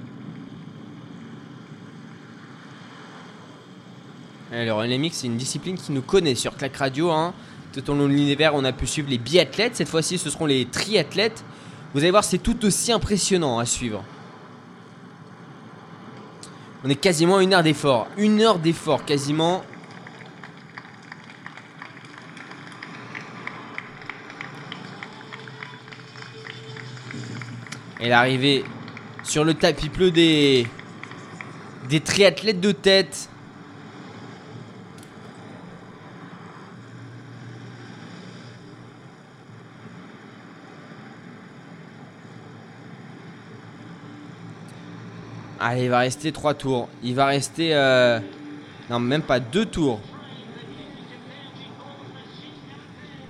Ouais, 4.53 4.65
Le 4.65 4.73
relais 4.73 4.99
mixte, 4.99 5.21
c'est 5.21 5.27
une 5.29 5.37
discipline 5.37 5.77
qui 5.77 5.93
nous 5.93 6.03
connaît 6.03 6.35
sur 6.35 6.57
Clac 6.57 6.77
Radio. 6.77 7.11
hein. 7.11 7.33
Tout 7.73 7.89
au 7.91 7.95
long 7.95 8.05
de 8.07 8.13
l'univers, 8.13 8.55
on 8.55 8.65
a 8.65 8.73
pu 8.73 8.87
suivre 8.87 9.09
les 9.09 9.17
biathlètes. 9.19 9.77
Cette 9.77 9.89
fois-ci, 9.89 10.19
ce 10.19 10.29
seront 10.29 10.45
les 10.47 10.67
triathlètes. 10.67 11.43
Vous 11.95 12.01
allez 12.01 12.11
voir, 12.11 12.25
c'est 12.25 12.39
tout 12.39 12.65
aussi 12.67 12.93
impressionnant 12.93 13.59
à 13.59 13.65
suivre. 13.65 14.05
On 16.85 16.91
est 16.91 16.97
quasiment 16.97 17.37
à 17.39 17.43
une 17.43 17.55
heure 17.55 17.63
d'effort. 17.63 18.09
Une 18.19 18.41
heure 18.43 18.59
d'effort, 18.59 19.05
quasiment. 19.05 19.63
Et 28.03 28.09
l'arrivée 28.09 28.65
sur 29.23 29.45
le 29.45 29.55
tapis 29.55 29.89
bleu 29.89 30.11
des, 30.11 30.67
triathlètes 32.05 32.61
de 32.61 32.73
tête. 32.73 33.29
Allez, 45.61 45.85
il 45.85 45.91
va 45.91 46.01
rester 46.01 46.33
3 46.33 46.55
tours. 46.55 46.89
Il 47.05 47.15
va 47.15 47.27
rester... 47.27 47.73
euh, 47.73 48.19
Non, 48.91 48.99
même 48.99 49.23
pas 49.23 49.39
2 49.39 49.65
tours. 49.67 50.01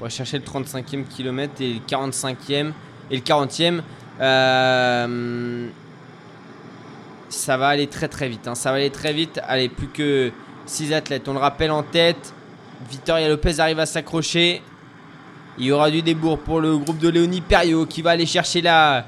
On 0.01 0.05
va 0.05 0.09
chercher 0.09 0.39
le 0.39 0.45
35e 0.45 1.05
kilomètre 1.05 1.61
et 1.61 1.75
le 1.75 1.81
45e 1.81 2.73
et 3.11 3.17
le 3.17 3.23
40e. 3.23 3.83
Euh, 4.21 5.69
Ça 7.29 7.57
va 7.57 7.69
aller 7.69 7.87
très 7.87 8.09
très 8.09 8.29
vite. 8.29 8.47
hein. 8.47 8.55
Ça 8.55 8.71
va 8.71 8.77
aller 8.77 8.91
très 8.91 9.13
vite. 9.13 9.41
Allez, 9.49 9.69
plus 9.69 9.89
que 9.89 10.31
6 10.67 10.93
athlètes. 10.93 11.29
On 11.29 11.33
le 11.33 11.39
rappelle 11.39 11.71
en 11.71 11.83
tête. 11.83 12.33
Victoria 12.91 13.29
Lopez 13.29 13.59
arrive 13.61 13.79
à 13.79 13.87
s'accrocher. 13.87 14.63
Il 15.59 15.65
y 15.67 15.73
aura 15.73 15.91
du 15.91 16.03
débours 16.03 16.39
pour 16.39 16.61
le 16.61 16.77
groupe 16.79 16.99
de 16.99 17.09
Léonie 17.09 17.41
Perriot 17.41 17.87
qui 17.87 18.03
va 18.03 18.11
aller 18.11 18.27
chercher 18.27 18.61
la, 18.63 19.07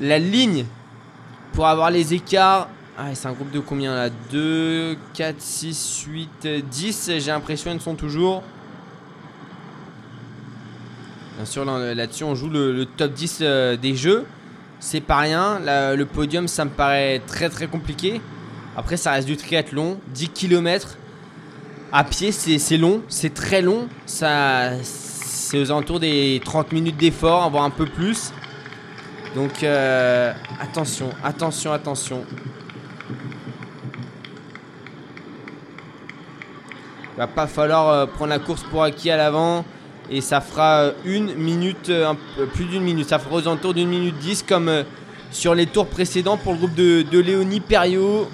la 0.00 0.18
ligne 0.18 0.66
pour 1.52 1.66
avoir 1.66 1.90
les 1.90 2.14
écarts. 2.14 2.68
Ah, 2.98 3.12
c'est 3.14 3.26
un 3.26 3.32
groupe 3.32 3.50
de 3.50 3.58
combien 3.60 3.94
là? 3.94 4.08
2, 4.30 4.96
4, 5.14 5.40
6, 5.40 6.04
8, 6.08 6.46
10. 6.70 7.10
J'ai 7.18 7.30
l'impression 7.30 7.72
ils 7.72 7.80
sont 7.80 7.94
toujours. 7.96 8.42
Bien 11.36 11.44
sûr, 11.44 11.64
là- 11.64 11.94
là-dessus, 11.94 12.24
on 12.24 12.34
joue 12.34 12.48
le, 12.48 12.72
le 12.72 12.86
top 12.86 13.12
10 13.12 13.38
euh, 13.40 13.76
des 13.76 13.96
jeux. 13.96 14.24
C'est 14.86 15.00
pas 15.00 15.16
rien. 15.16 15.60
Le 15.96 16.04
podium, 16.04 16.46
ça 16.46 16.66
me 16.66 16.70
paraît 16.70 17.22
très 17.26 17.48
très 17.48 17.68
compliqué. 17.68 18.20
Après, 18.76 18.98
ça 18.98 19.12
reste 19.12 19.26
du 19.26 19.38
triathlon. 19.38 19.98
10 20.08 20.28
km. 20.28 20.98
À 21.90 22.04
pied, 22.04 22.32
c'est 22.32 22.76
long. 22.76 23.00
C'est 23.08 23.32
très 23.32 23.62
long. 23.62 23.88
C'est 24.04 25.58
aux 25.58 25.70
alentours 25.70 26.00
des 26.00 26.42
30 26.44 26.72
minutes 26.72 26.98
d'effort, 26.98 27.48
voire 27.48 27.64
un 27.64 27.70
peu 27.70 27.86
plus. 27.86 28.30
Donc, 29.34 29.62
euh, 29.62 30.34
attention, 30.60 31.08
attention, 31.24 31.72
attention. 31.72 32.22
Il 37.14 37.16
va 37.16 37.26
pas 37.26 37.46
falloir 37.46 37.88
euh, 37.88 38.06
prendre 38.06 38.30
la 38.30 38.38
course 38.38 38.64
pour 38.64 38.82
acquis 38.82 39.10
à 39.10 39.16
l'avant. 39.16 39.64
Et 40.10 40.20
ça 40.20 40.40
fera 40.40 40.80
euh, 40.80 40.92
une 41.04 41.34
minute, 41.34 41.88
euh, 41.88 42.10
un 42.10 42.46
plus 42.46 42.66
d'une 42.66 42.82
minute. 42.82 43.08
Ça 43.08 43.18
fera 43.18 43.36
aux 43.36 43.48
alentours 43.48 43.74
d'une 43.74 43.88
minute 43.88 44.18
10 44.18 44.42
comme 44.42 44.68
euh, 44.68 44.82
sur 45.30 45.54
les 45.54 45.66
tours 45.66 45.86
précédents 45.86 46.36
pour 46.36 46.52
le 46.52 46.58
groupe 46.58 46.74
de, 46.74 47.02
de 47.02 47.18
Léonie 47.18 47.60
Perriot. 47.60 48.28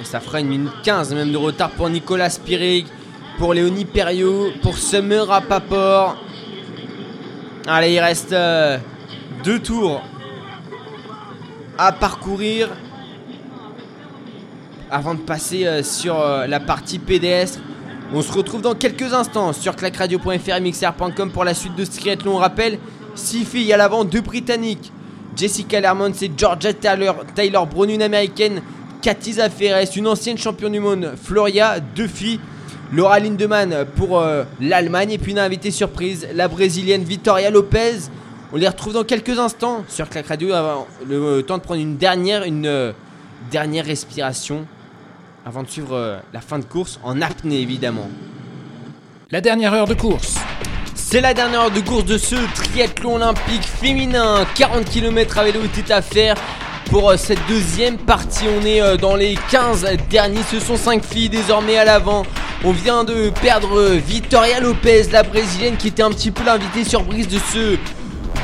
Et 0.00 0.04
ça 0.04 0.20
fera 0.20 0.40
une 0.40 0.48
minute 0.48 0.72
15 0.82 1.14
même 1.14 1.32
de 1.32 1.36
retard 1.36 1.70
pour 1.70 1.88
Nicolas 1.88 2.30
Spirig, 2.30 2.86
pour 3.38 3.54
Léonie 3.54 3.84
Perriot, 3.84 4.50
pour 4.60 4.76
Summer 4.76 5.26
Rapaport. 5.26 6.16
Allez, 7.68 7.94
il 7.94 8.00
reste 8.00 8.34
deux 9.44 9.58
tours 9.58 10.02
à 11.78 11.92
parcourir 11.92 12.68
avant 14.90 15.14
de 15.14 15.20
passer 15.20 15.66
euh, 15.66 15.82
sur 15.82 16.20
euh, 16.20 16.46
la 16.46 16.60
partie 16.60 16.98
pédestre. 16.98 17.60
On 18.12 18.22
se 18.22 18.32
retrouve 18.32 18.62
dans 18.62 18.74
quelques 18.74 19.12
instants 19.12 19.52
sur 19.52 19.74
clacradio.fr 19.74 20.56
et 20.56 20.60
mixer.com 20.60 21.30
pour 21.32 21.44
la 21.44 21.54
suite 21.54 21.74
de 21.74 21.84
ce 21.84 21.90
triathlon. 21.90 22.36
On 22.36 22.38
rappelle, 22.38 22.78
6 23.14 23.44
filles 23.44 23.72
à 23.72 23.76
l'avant, 23.76 24.04
2 24.04 24.20
britanniques. 24.20 24.92
Jessica 25.34 25.80
Lermont, 25.80 26.12
c'est 26.14 26.30
Georgia 26.36 26.72
Taylor, 26.72 27.16
Taylor 27.34 27.66
Brown, 27.66 27.90
une 27.90 28.02
américaine. 28.02 28.62
Katiza 29.02 29.50
Ferres, 29.50 29.86
une 29.96 30.08
ancienne 30.08 30.38
championne 30.38 30.72
du 30.72 30.80
monde. 30.80 31.12
Floria, 31.22 31.80
deux 31.80 32.06
filles. 32.06 32.40
Laura 32.92 33.18
Lindemann 33.18 33.84
pour 33.96 34.20
euh, 34.20 34.44
l'Allemagne. 34.60 35.10
Et 35.10 35.18
puis 35.18 35.32
une 35.32 35.38
invitée 35.40 35.72
surprise, 35.72 36.28
la 36.32 36.46
brésilienne 36.48 37.02
Victoria 37.02 37.50
Lopez. 37.50 38.08
On 38.52 38.56
les 38.56 38.68
retrouve 38.68 38.94
dans 38.94 39.04
quelques 39.04 39.38
instants 39.38 39.84
sur 39.88 40.08
Clac 40.08 40.28
Radio. 40.28 40.52
Avant 40.52 40.86
le 41.06 41.42
temps 41.42 41.58
de 41.58 41.62
prendre 41.62 41.80
une 41.80 41.96
dernière, 41.96 42.44
une 42.44 42.94
dernière 43.50 43.84
respiration 43.84 44.66
avant 45.46 45.62
de 45.62 45.68
suivre 45.68 45.96
euh, 45.96 46.18
la 46.32 46.40
fin 46.40 46.58
de 46.58 46.64
course 46.64 46.98
en 47.04 47.22
apnée 47.22 47.60
évidemment. 47.60 48.10
La 49.30 49.40
dernière 49.40 49.72
heure 49.72 49.86
de 49.86 49.94
course. 49.94 50.34
C'est 50.96 51.20
la 51.20 51.34
dernière 51.34 51.60
heure 51.60 51.70
de 51.70 51.80
course 51.80 52.04
de 52.04 52.18
ce 52.18 52.34
triathlon 52.54 53.14
olympique 53.14 53.62
féminin. 53.62 54.44
40 54.56 54.84
km 54.86 55.38
à 55.38 55.44
vélo 55.44 55.60
était 55.62 55.92
à 55.92 56.02
faire 56.02 56.34
pour 56.86 57.10
euh, 57.10 57.16
cette 57.16 57.38
deuxième 57.46 57.96
partie. 57.96 58.46
On 58.60 58.66
est 58.66 58.82
euh, 58.82 58.96
dans 58.96 59.14
les 59.14 59.36
15 59.50 59.86
derniers. 60.10 60.42
Ce 60.50 60.58
sont 60.58 60.76
5 60.76 61.04
filles 61.04 61.28
désormais 61.28 61.78
à 61.78 61.84
l'avant. 61.84 62.24
On 62.64 62.72
vient 62.72 63.04
de 63.04 63.30
perdre 63.30 63.92
Victoria 63.92 64.58
Lopez, 64.58 65.04
la 65.12 65.22
brésilienne, 65.22 65.76
qui 65.76 65.88
était 65.88 66.02
un 66.02 66.10
petit 66.10 66.32
peu 66.32 66.42
l'invitée 66.44 66.82
surprise 66.82 67.28
de 67.28 67.38
ce 67.38 67.76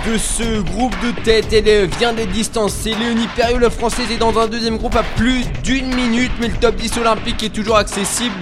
de 0.07 0.19
ce 0.19 0.61
groupe 0.61 0.95
de 1.03 1.13
tête. 1.23 1.53
Elle 1.53 1.87
vient 1.99 2.13
d'être 2.13 2.33
distancée. 2.33 2.95
Léonie 2.95 3.29
Perriot, 3.37 3.59
la 3.59 3.71
française, 3.71 4.11
est 4.11 4.17
dans 4.17 4.37
un 4.39 4.47
deuxième 4.47 4.77
groupe 4.77 4.97
à 4.97 5.03
plus 5.03 5.45
d'une 5.63 5.95
minute. 5.95 6.33
Mais 6.41 6.49
le 6.49 6.55
top 6.55 6.77
10 6.77 6.99
olympique 6.99 7.43
est 7.43 7.53
toujours 7.53 7.77
accessible. 7.77 8.35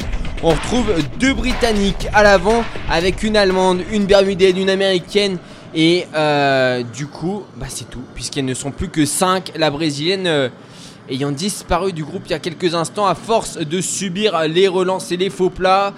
On 0.42 0.50
retrouve 0.50 0.86
deux 1.18 1.34
Britanniques 1.34 2.08
à 2.14 2.22
l'avant 2.22 2.64
avec 2.90 3.22
une 3.22 3.36
Allemande, 3.36 3.82
une 3.92 4.06
Bermudaine, 4.06 4.56
une 4.56 4.70
Américaine. 4.70 5.38
Et 5.74 6.06
euh, 6.14 6.82
du 6.82 7.06
coup, 7.06 7.44
bah 7.56 7.66
c'est 7.68 7.88
tout. 7.90 8.02
Puisqu'elles 8.14 8.46
ne 8.46 8.54
sont 8.54 8.70
plus 8.70 8.88
que 8.88 9.04
5. 9.04 9.52
La 9.56 9.70
Brésilienne 9.70 10.26
euh, 10.26 10.48
ayant 11.10 11.30
disparu 11.30 11.92
du 11.92 12.04
groupe 12.04 12.22
il 12.26 12.30
y 12.30 12.34
a 12.34 12.38
quelques 12.38 12.74
instants 12.74 13.06
à 13.06 13.14
force 13.14 13.58
de 13.58 13.80
subir 13.80 14.48
les 14.48 14.68
relances 14.68 15.12
et 15.12 15.16
les 15.16 15.30
faux 15.30 15.50
plats. 15.50 15.92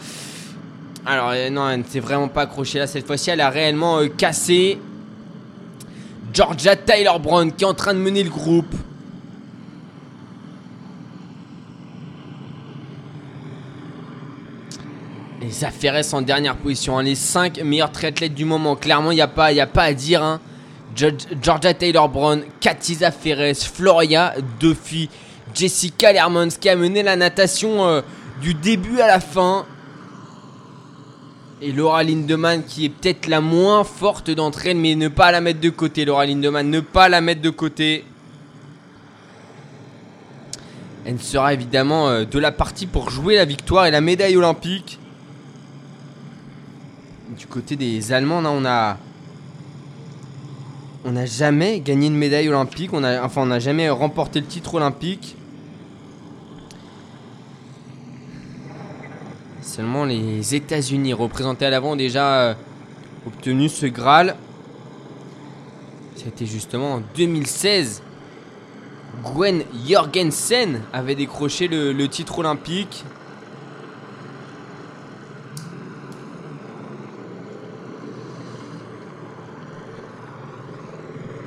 Alors 1.06 1.30
euh, 1.32 1.50
non, 1.50 1.68
elle 1.70 1.80
ne 1.80 1.84
s'est 1.84 2.00
vraiment 2.00 2.28
pas 2.28 2.42
accrochée 2.42 2.78
là 2.80 2.86
cette 2.86 3.06
fois-ci. 3.06 3.30
Elle 3.30 3.40
a 3.40 3.50
réellement 3.50 4.00
cassé. 4.16 4.78
Georgia 6.32 6.76
Tyler 6.76 7.18
Brown 7.20 7.52
qui 7.52 7.64
est 7.64 7.66
en 7.66 7.74
train 7.74 7.94
de 7.94 7.98
mener 7.98 8.22
le 8.22 8.30
groupe. 8.30 8.74
Et 15.40 15.50
Zaferes 15.50 16.14
en 16.14 16.22
dernière 16.22 16.56
position. 16.56 16.98
hein. 16.98 17.02
Les 17.02 17.14
5 17.16 17.60
meilleurs 17.62 17.90
triathlètes 17.90 18.34
du 18.34 18.44
moment. 18.44 18.76
Clairement, 18.76 19.10
il 19.10 19.16
n'y 19.16 19.20
a, 19.20 19.28
pas- 19.28 19.46
a 19.48 19.66
pas 19.66 19.84
à 19.84 19.92
dire. 19.92 20.22
hein. 20.22 20.40
Georgia 20.94 21.72
Taylor 21.72 22.08
Brown, 22.08 22.42
Cathy 22.60 22.96
Zaferes, 22.96 23.56
Floria 23.56 24.34
Duffy, 24.60 25.08
Jessica 25.54 26.12
Lermans 26.12 26.48
qui 26.60 26.68
a 26.68 26.76
mené 26.76 27.02
la 27.02 27.16
natation 27.16 27.86
euh, 27.86 28.02
du 28.42 28.52
début 28.52 29.00
à 29.00 29.06
la 29.06 29.18
fin. 29.20 29.64
Et 31.64 31.70
Laura 31.70 32.02
Lindemann 32.02 32.64
qui 32.64 32.86
est 32.86 32.88
peut-être 32.88 33.28
la 33.28 33.40
moins 33.40 33.84
forte 33.84 34.32
d'entre 34.32 34.66
elles, 34.66 34.76
mais 34.76 34.96
ne 34.96 35.06
pas 35.06 35.30
la 35.30 35.40
mettre 35.40 35.60
de 35.60 35.70
côté, 35.70 36.04
Laura 36.04 36.26
Lindemann, 36.26 36.68
ne 36.68 36.80
pas 36.80 37.08
la 37.08 37.20
mettre 37.20 37.40
de 37.40 37.50
côté. 37.50 38.04
Elle 41.04 41.20
sera 41.20 41.54
évidemment 41.54 42.08
euh, 42.08 42.24
de 42.24 42.38
la 42.40 42.50
partie 42.50 42.86
pour 42.86 43.10
jouer 43.10 43.36
la 43.36 43.44
victoire 43.44 43.86
et 43.86 43.92
la 43.92 44.00
médaille 44.00 44.36
olympique. 44.36 44.98
Du 47.38 47.46
côté 47.46 47.76
des 47.76 48.12
Allemands, 48.12 48.42
on 48.44 48.64
a. 48.64 48.98
On 51.04 51.12
n'a 51.12 51.26
jamais 51.26 51.78
gagné 51.78 52.08
une 52.08 52.16
médaille 52.16 52.48
olympique. 52.48 52.90
Enfin, 52.92 53.42
on 53.42 53.46
n'a 53.46 53.60
jamais 53.60 53.88
remporté 53.88 54.40
le 54.40 54.46
titre 54.46 54.74
olympique. 54.74 55.36
Seulement 59.74 60.04
les 60.04 60.54
États-Unis, 60.54 61.14
représentés 61.14 61.64
à 61.64 61.70
l'avant, 61.70 61.92
ont 61.92 61.96
déjà 61.96 62.42
euh, 62.42 62.54
obtenu 63.26 63.70
ce 63.70 63.86
Graal. 63.86 64.36
C'était 66.14 66.44
justement 66.44 66.96
en 66.96 67.02
2016. 67.16 68.02
Gwen 69.24 69.64
Jorgensen 69.88 70.82
avait 70.92 71.14
décroché 71.14 71.68
le, 71.68 72.06
titre 72.06 72.40
olympique. 72.40 73.02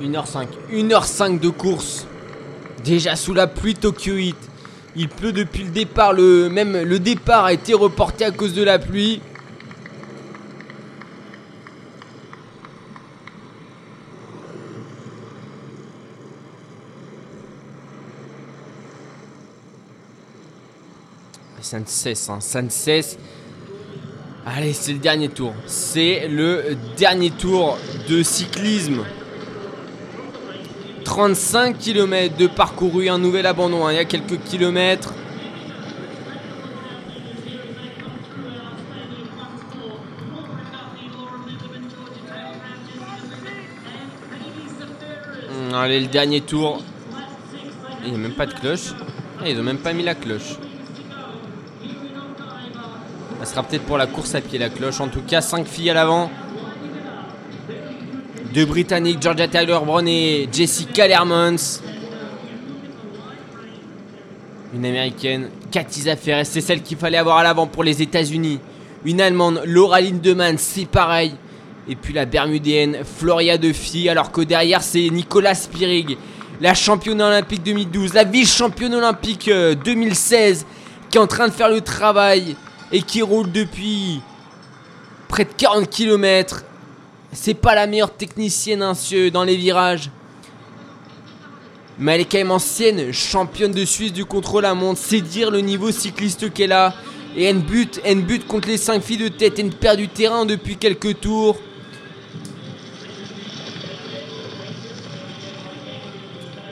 1h05. 0.02 0.48
1h05 0.72 1.38
de 1.38 1.48
course. 1.48 2.08
Déjà 2.82 3.14
sous 3.14 3.34
la 3.34 3.46
pluie 3.46 3.74
Tokyo 3.74 4.16
Heat. 4.16 4.34
Il 4.98 5.10
pleut 5.10 5.32
depuis 5.32 5.62
le 5.62 5.70
départ. 5.70 6.14
Le, 6.14 6.48
même 6.48 6.82
le 6.82 6.98
départ 6.98 7.44
a 7.44 7.52
été 7.52 7.74
reporté 7.74 8.24
à 8.24 8.30
cause 8.30 8.54
de 8.54 8.62
la 8.62 8.78
pluie. 8.78 9.20
Ça 21.60 21.80
ne 21.80 21.84
cesse, 21.84 22.30
hein, 22.30 22.38
ça 22.40 22.62
ne 22.62 22.70
cesse. 22.70 23.18
Allez, 24.46 24.72
c'est 24.72 24.92
le 24.92 25.00
dernier 25.00 25.28
tour. 25.28 25.52
C'est 25.66 26.28
le 26.28 26.76
dernier 26.96 27.32
tour 27.32 27.76
de 28.08 28.22
cyclisme. 28.22 29.02
35 31.06 31.78
km 31.78 32.36
de 32.36 32.48
parcouru, 32.48 33.08
un 33.08 33.18
nouvel 33.18 33.46
abandon. 33.46 33.86
hein, 33.86 33.92
Il 33.92 33.96
y 33.96 33.98
a 34.00 34.04
quelques 34.04 34.40
kilomètres. 34.42 35.14
Hum, 45.50 45.74
Allez, 45.74 46.00
le 46.00 46.06
dernier 46.06 46.40
tour. 46.40 46.82
Il 48.04 48.10
n'y 48.10 48.14
a 48.16 48.18
même 48.18 48.32
pas 48.34 48.46
de 48.46 48.54
cloche. 48.54 48.92
Ah, 49.40 49.48
ils 49.48 49.58
ont 49.58 49.62
même 49.62 49.78
pas 49.78 49.92
mis 49.92 50.02
la 50.02 50.14
cloche. 50.14 50.56
Ça 53.40 53.44
sera 53.46 53.62
peut-être 53.62 53.84
pour 53.84 53.98
la 53.98 54.06
course 54.06 54.34
à 54.34 54.40
pied 54.40 54.58
la 54.58 54.68
cloche. 54.70 55.00
En 55.00 55.08
tout 55.08 55.22
cas, 55.22 55.40
5 55.40 55.66
filles 55.66 55.90
à 55.90 55.94
l'avant. 55.94 56.30
Deux 58.56 58.64
Britanniques, 58.64 59.20
Georgia 59.20 59.48
Taylor 59.48 59.84
Brown 59.84 60.08
et 60.08 60.48
Jessica 60.50 61.06
Lermans. 61.06 61.82
Une 64.74 64.86
américaine, 64.86 65.50
Cathy 65.70 66.00
Zaferes, 66.00 66.46
c'est 66.46 66.62
celle 66.62 66.80
qu'il 66.80 66.96
fallait 66.96 67.18
avoir 67.18 67.36
à 67.36 67.42
l'avant 67.42 67.66
pour 67.66 67.84
les 67.84 68.00
États-Unis. 68.00 68.58
Une 69.04 69.20
Allemande, 69.20 69.60
Laura 69.66 70.00
Lindemann, 70.00 70.56
c'est 70.56 70.86
pareil. 70.86 71.34
Et 71.86 71.96
puis 71.96 72.14
la 72.14 72.24
Bermudienne, 72.24 73.00
Floria 73.04 73.58
De 73.58 73.74
Fie, 73.74 74.08
alors 74.08 74.32
que 74.32 74.40
derrière 74.40 74.82
c'est 74.82 75.06
Nicolas 75.10 75.54
Spirig, 75.54 76.16
la 76.62 76.72
championne 76.72 77.20
olympique 77.20 77.62
2012, 77.62 78.14
la 78.14 78.24
vice-championne 78.24 78.94
olympique 78.94 79.48
euh, 79.48 79.74
2016, 79.74 80.64
qui 81.10 81.18
est 81.18 81.20
en 81.20 81.26
train 81.26 81.48
de 81.48 81.52
faire 81.52 81.68
le 81.68 81.82
travail 81.82 82.56
et 82.90 83.02
qui 83.02 83.20
roule 83.20 83.52
depuis 83.52 84.22
près 85.28 85.44
de 85.44 85.52
40 85.58 85.90
km. 85.90 86.64
C'est 87.38 87.52
pas 87.54 87.74
la 87.74 87.86
meilleure 87.86 88.14
technicienne 88.14 88.82
hein, 88.82 88.94
dans 89.30 89.44
les 89.44 89.56
virages. 89.56 90.10
Mais 91.98 92.14
elle 92.14 92.22
est 92.22 92.24
quand 92.24 92.38
même 92.38 92.50
ancienne 92.50 93.12
championne 93.12 93.72
de 93.72 93.84
Suisse 93.84 94.12
du 94.12 94.24
contrôle 94.24 94.64
à 94.64 94.74
montre. 94.74 95.00
C'est 95.02 95.20
dire 95.20 95.50
le 95.50 95.60
niveau 95.60 95.90
cycliste 95.90 96.52
qu'elle 96.52 96.72
a. 96.72 96.94
Et 97.36 97.44
elle 97.44 97.58
bute, 97.58 98.00
contre 98.48 98.68
les 98.68 98.78
5 98.78 99.02
filles 99.02 99.18
de 99.18 99.28
tête. 99.28 99.58
Elle 99.58 99.68
perd 99.68 99.98
du 99.98 100.08
terrain 100.08 100.46
depuis 100.46 100.76
quelques 100.76 101.20
tours. 101.20 101.58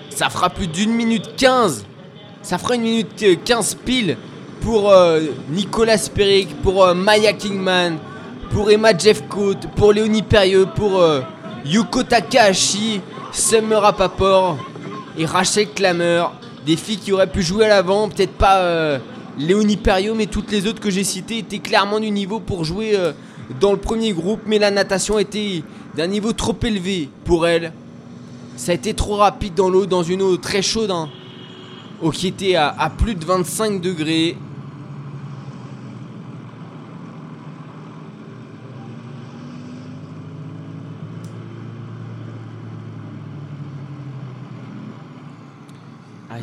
Ça 0.09 0.31
fera 0.31 0.49
plus 0.49 0.67
d'une 0.67 0.95
minute 0.95 1.37
15. 1.37 1.85
Ça 2.43 2.57
fera 2.57 2.77
une 2.77 2.83
minute 2.83 3.23
euh, 3.23 3.37
15 3.45 3.77
pile 3.85 4.17
pour 4.63 4.91
euh, 4.91 5.21
Nicolas 5.51 6.09
Peric, 6.13 6.63
pour 6.63 6.85
euh, 6.85 6.95
Maya 6.95 7.35
Kingman, 7.35 7.99
pour 8.51 8.71
Emma 8.71 8.97
Jeffcoat, 8.97 9.57
pour 9.77 9.93
Léonie 9.93 10.23
Perrieux, 10.23 10.67
pour 10.75 11.01
euh, 11.01 11.21
Yuko 11.65 12.03
Takahashi, 12.03 13.01
Summer 13.33 13.81
Rapaport 13.81 14.59
et 15.19 15.27
Rachel 15.27 15.69
Klammer. 15.69 16.25
Des 16.67 16.77
filles 16.77 16.99
qui 16.99 17.13
auraient 17.13 17.31
pu 17.31 17.43
jouer 17.43 17.67
à 17.67 17.69
l'avant, 17.69 18.09
peut-être 18.09 18.33
pas 18.33 18.59
euh, 18.59 18.99
Léonie 19.39 19.77
Perrieux, 19.77 20.15
mais 20.15 20.27
toutes 20.27 20.51
les 20.51 20.67
autres 20.67 20.81
que 20.81 20.91
j'ai 20.91 21.05
citées 21.05 21.39
étaient 21.39 21.59
clairement 21.59 22.01
du 22.01 22.11
niveau 22.11 22.41
pour 22.41 22.65
jouer 22.65 22.93
euh, 22.97 23.13
dans 23.61 23.73
le 23.73 23.79
premier 23.79 24.13
groupe. 24.13 24.41
Mais 24.47 24.59
la 24.59 24.71
natation 24.71 25.19
était 25.19 25.63
d'un 25.97 26.07
niveau 26.07 26.33
trop 26.33 26.57
élevé 26.63 27.09
pour 27.25 27.47
elle. 27.47 27.73
Ça 28.57 28.73
a 28.73 28.75
été 28.75 28.95
trop 28.95 29.17
rapide 29.17 29.55
dans 29.55 29.69
l'eau, 29.69 29.87
dans 29.87 30.03
une 30.03 30.23
eau 30.23 30.37
très 30.37 30.63
chaude, 30.63 30.91
hein. 30.91 31.09
qui 32.13 32.29
était 32.29 32.55
à 32.55 32.91
plus 32.97 33.15
de 33.15 33.25
25 33.25 33.81
degrés. 33.81 34.37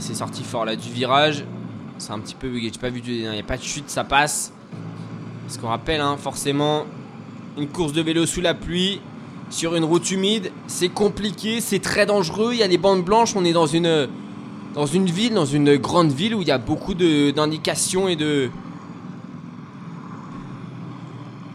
C'est 0.02 0.16
sorti 0.16 0.44
fort 0.44 0.66
là 0.66 0.76
du 0.76 0.90
virage. 0.90 1.46
C'est 2.00 2.12
un 2.12 2.20
petit 2.20 2.34
peu 2.34 2.50
bugué. 2.50 2.72
J'ai 2.74 2.80
pas 2.80 2.90
vu, 2.90 3.02
du- 3.02 3.12
il 3.14 3.30
n'y 3.30 3.40
a 3.40 3.44
pas 3.44 3.58
de 3.58 3.62
chute, 3.62 3.88
ça 3.88 4.04
passe. 4.04 4.52
Parce 5.46 5.58
qu'on 5.60 5.68
rappelle, 5.68 6.02
hein, 6.02 6.18
forcément, 6.18 6.86
une 7.58 7.68
course 7.68 7.94
de 7.94 8.02
vélo 8.02 8.26
sous 8.26 8.42
la 8.42 8.56
pluie, 8.56 9.00
sur 9.52 9.76
une 9.76 9.84
route 9.84 10.10
humide, 10.10 10.52
c'est 10.66 10.90
compliqué, 10.90 11.62
c'est 11.62 11.80
très 11.80 12.06
dangereux. 12.08 12.54
Il 12.54 12.60
y 12.60 12.64
a 12.64 12.68
des 12.68 12.80
bandes 12.80 13.04
blanches. 13.06 13.36
On 13.36 13.46
est 13.46 13.54
dans 13.54 13.68
une, 13.68 14.08
dans 14.74 14.88
une 14.88 15.06
ville, 15.06 15.36
dans 15.36 15.46
une 15.46 15.76
grande 15.78 16.12
ville 16.12 16.34
où 16.34 16.42
il 16.42 16.48
y 16.48 16.52
a 16.52 16.58
beaucoup 16.58 16.96
d'indications 16.96 18.08
et 18.08 18.16
de. 18.16 18.50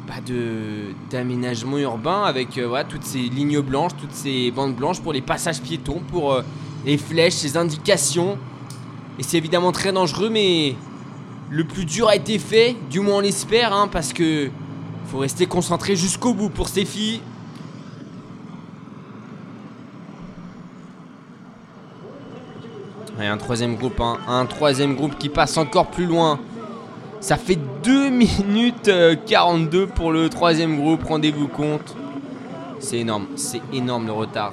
Bah 0.07 0.21
de 0.25 0.93
d'aménagement 1.11 1.79
urbain 1.79 2.23
avec 2.23 2.59
euh, 2.59 2.69
voilà, 2.69 2.85
toutes 2.85 3.03
ces 3.03 3.19
lignes 3.19 3.61
blanches, 3.61 3.93
toutes 3.99 4.13
ces 4.15 4.53
bandes 4.53 4.77
blanches 4.77 5.01
pour 5.01 5.13
les 5.13 5.21
passages 5.21 5.61
piétons, 5.61 6.01
pour 6.13 6.33
euh, 6.33 6.43
les 6.87 6.97
flèches, 6.97 7.35
ces 7.35 7.57
indications. 7.57 8.39
Et 9.19 9.23
c'est 9.23 9.37
évidemment 9.37 9.73
très 9.73 9.93
dangereux, 9.93 10.31
mais 10.31 10.77
le 11.51 11.65
plus 11.65 11.85
dur 11.85 12.09
a 12.09 12.17
été 12.17 12.39
fait, 12.39 12.77
du 12.89 13.01
moins 13.01 13.17
on 13.17 13.21
l'espère, 13.21 13.73
hein, 13.75 13.89
parce 13.89 14.13
que 14.13 14.49
faut 15.07 15.19
rester 15.19 15.47
concentré 15.47 15.97
jusqu'au 15.97 16.33
bout 16.33 16.49
pour 16.49 16.69
ces 16.69 16.85
filles. 16.85 17.21
Et 23.21 23.27
un 23.27 23.39
troisième 23.39 23.77
groupe, 23.77 24.01
hein, 24.01 24.19
un 24.29 24.45
troisième 24.47 24.95
groupe 24.95 25.17
qui 25.19 25.29
passe 25.29 25.57
encore 25.57 25.87
plus 25.87 26.07
loin. 26.07 26.39
Ça 27.21 27.37
fait 27.37 27.59
2 27.83 28.11
minutes 28.11 28.89
euh, 28.89 29.17
42 29.27 29.87
pour 29.87 30.13
le 30.13 30.29
troisième 30.29 30.77
groupe, 30.77 31.05
rendez-vous 31.05 31.49
compte. 31.49 31.97
C'est 32.79 32.99
énorme, 32.99 33.27
c'est 33.37 33.63
énorme 33.73 34.07
le 34.07 34.13
retard. 34.13 34.53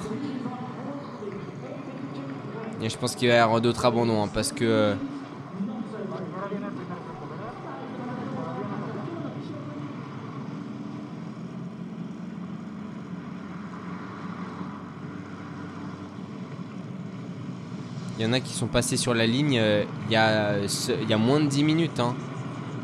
Et 2.82 2.88
je 2.90 2.98
pense 2.98 3.14
qu'il 3.14 3.28
va 3.28 3.34
y 3.34 3.38
avoir 3.38 3.60
d'autres 3.60 3.84
abandons 3.86 4.22
hein, 4.24 4.28
parce 4.32 4.52
que. 4.52 4.64
euh, 4.64 4.94
Il 18.18 18.24
y 18.24 18.26
en 18.28 18.32
a 18.32 18.40
qui 18.40 18.52
sont 18.52 18.66
passés 18.68 18.96
sur 18.96 19.12
la 19.12 19.26
ligne 19.26 19.58
euh, 19.58 19.84
il 20.08 20.12
y, 20.12 20.16
a, 20.16 20.58
y 21.08 21.12
a 21.12 21.18
moins 21.18 21.40
de 21.40 21.46
10 21.46 21.64
minutes. 21.64 21.98
hein. 21.98 22.14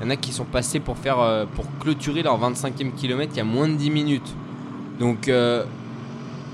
Il 0.00 0.04
y 0.04 0.06
en 0.06 0.10
a 0.10 0.16
qui 0.16 0.32
sont 0.32 0.44
passés 0.44 0.80
pour, 0.80 0.96
faire, 0.98 1.20
euh, 1.20 1.44
pour 1.54 1.66
clôturer 1.78 2.22
leur 2.22 2.38
25e 2.40 2.92
kilomètre 2.92 3.32
il 3.34 3.38
y 3.38 3.40
a 3.40 3.44
moins 3.44 3.68
de 3.68 3.74
10 3.74 3.90
minutes. 3.90 4.34
Donc 4.98 5.30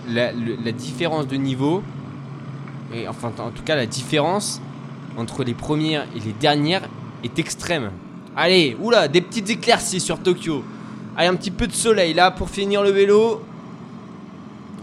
la 0.09 0.72
différence 0.72 1.26
de 1.26 1.37
niveau, 1.37 1.82
et 2.95 3.09
enfin 3.09 3.32
en 3.39 3.51
tout 3.51 3.62
cas 3.64 3.76
la 3.76 3.87
différence 3.87 4.61
entre 5.16 5.45
les 5.45 5.55
premières 5.55 6.07
et 6.16 6.20
les 6.20 6.32
dernières 6.32 6.82
est 7.24 7.39
extrême. 7.39 7.91
Allez, 8.37 8.76
oula, 8.80 9.09
des 9.09 9.20
petites 9.22 9.49
éclaircies 9.51 10.01
sur 10.01 10.18
Tokyo. 10.20 10.62
Allez, 11.16 11.28
un 11.28 11.34
petit 11.37 11.51
peu 11.51 11.66
de 11.66 11.72
soleil 11.72 12.12
là 12.14 12.30
pour 12.30 12.51
finir 12.51 12.82
le 12.82 12.91
vélo. 12.91 13.43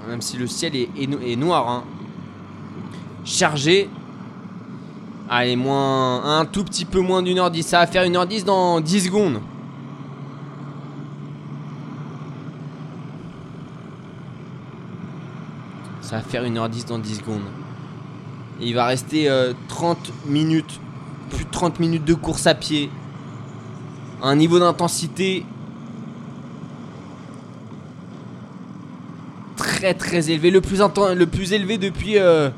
Même 0.09 0.21
si 0.21 0.37
le 0.37 0.47
ciel 0.47 0.75
est, 0.75 0.89
est 0.99 1.07
no- 1.07 1.19
est 1.19 1.35
noir. 1.35 1.69
hein. 1.69 1.83
Chargé. 3.23 3.89
Allez, 5.29 5.55
moins 5.55 6.39
un 6.39 6.45
tout 6.45 6.63
petit 6.63 6.83
peu 6.85 6.99
moins 6.99 7.21
d'une 7.21 7.39
heure 7.39 7.51
10. 7.51 7.63
Ça 7.63 7.79
va 7.79 7.87
faire 7.87 8.03
une 8.03 8.15
heure 8.17 8.27
10 8.27 8.43
dans 8.43 8.81
10 8.81 9.05
secondes. 9.05 9.39
Ça 16.01 16.17
va 16.17 16.21
faire 16.21 16.43
une 16.43 16.57
heure 16.57 16.69
10 16.69 16.85
dans 16.85 16.99
10 16.99 17.15
secondes. 17.17 17.41
Il 18.61 18.73
va 18.75 18.85
rester 18.85 19.29
euh, 19.29 19.53
30 19.67 20.11
minutes. 20.27 20.79
Plus 21.29 21.45
de 21.45 21.49
30 21.49 21.79
minutes 21.79 22.05
de 22.05 22.13
course 22.13 22.45
à 22.47 22.53
pied. 22.55 22.89
Un 24.21 24.35
niveau 24.35 24.59
d'intensité 24.59 25.45
très 29.57 29.93
très 29.93 30.29
élevé. 30.31 30.51
Le 30.51 30.61
plus, 30.61 30.79
inten- 30.81 31.13
le 31.13 31.25
plus 31.25 31.53
élevé 31.53 31.77
depuis. 31.77 32.17
euh, 32.17 32.49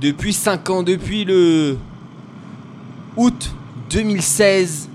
depuis 0.00 0.32
5 0.32 0.70
ans, 0.70 0.82
depuis 0.84 1.24
le 1.24 1.76
août 3.16 3.50
2016, 3.90 4.88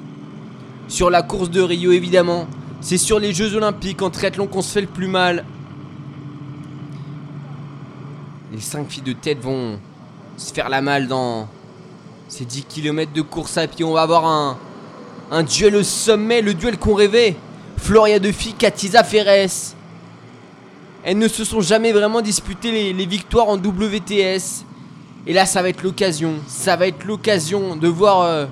sur 0.88 1.10
la 1.10 1.22
course 1.22 1.50
de 1.50 1.60
Rio 1.62 1.92
évidemment. 1.92 2.48
C'est 2.80 2.98
sur 2.98 3.20
les 3.20 3.34
Jeux 3.34 3.54
Olympiques 3.56 4.02
en 4.02 4.10
triathlon 4.10 4.48
qu'on 4.48 4.62
se 4.62 4.72
fait 4.72 4.82
le 4.82 4.88
plus 4.88 5.08
mal. 5.08 5.44
Les 8.54 8.62
5 8.62 8.88
filles 8.88 9.02
de 9.02 9.14
tête 9.14 9.40
vont 9.40 9.80
se 10.38 10.54
faire 10.54 10.70
la 10.70 10.80
malle 10.80 11.08
dans 11.08 11.48
ces 12.28 12.46
10 12.46 12.66
km 12.66 13.12
de 13.12 13.24
course 13.24 13.58
à 13.58 13.66
pied. 13.66 13.84
On 13.84 13.94
va 13.94 14.04
avoir 14.04 14.28
un, 15.32 15.44
duel 15.44 15.76
au 15.78 15.82
sommet, 15.82 16.40
le 16.40 16.54
duel 16.54 16.78
qu'on 16.78 16.94
rêvait. 16.94 17.36
Floria 17.78 18.20
de 18.20 18.32
filles, 18.32 18.54
Katiza 18.54 19.04
Ferres. 19.04 19.50
Elles 21.04 21.18
ne 21.18 21.28
se 21.28 21.44
sont 21.44 21.62
jamais 21.62 21.94
vraiment 21.94 22.22
disputées 22.22 22.94
les, 22.94 23.06
victoires 23.08 23.50
en 23.50 23.58
WTS. 23.58 24.66
Et 25.26 25.34
là, 25.34 25.48
ça 25.48 25.64
va 25.64 25.70
être 25.70 25.82
l'occasion. 25.82 26.36
Ça 26.46 26.76
va 26.76 26.86
être 26.86 27.06
l'occasion 27.06 27.76
de 27.76 27.88
voir 27.88 28.22
euh, 28.22 28.46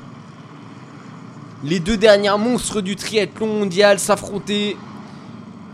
les 1.64 1.80
deux 1.80 1.98
derniers 1.98 2.36
monstres 2.40 2.82
du 2.82 2.96
triathlon 2.96 3.46
mondial 3.46 4.00
s'affronter. 4.00 4.78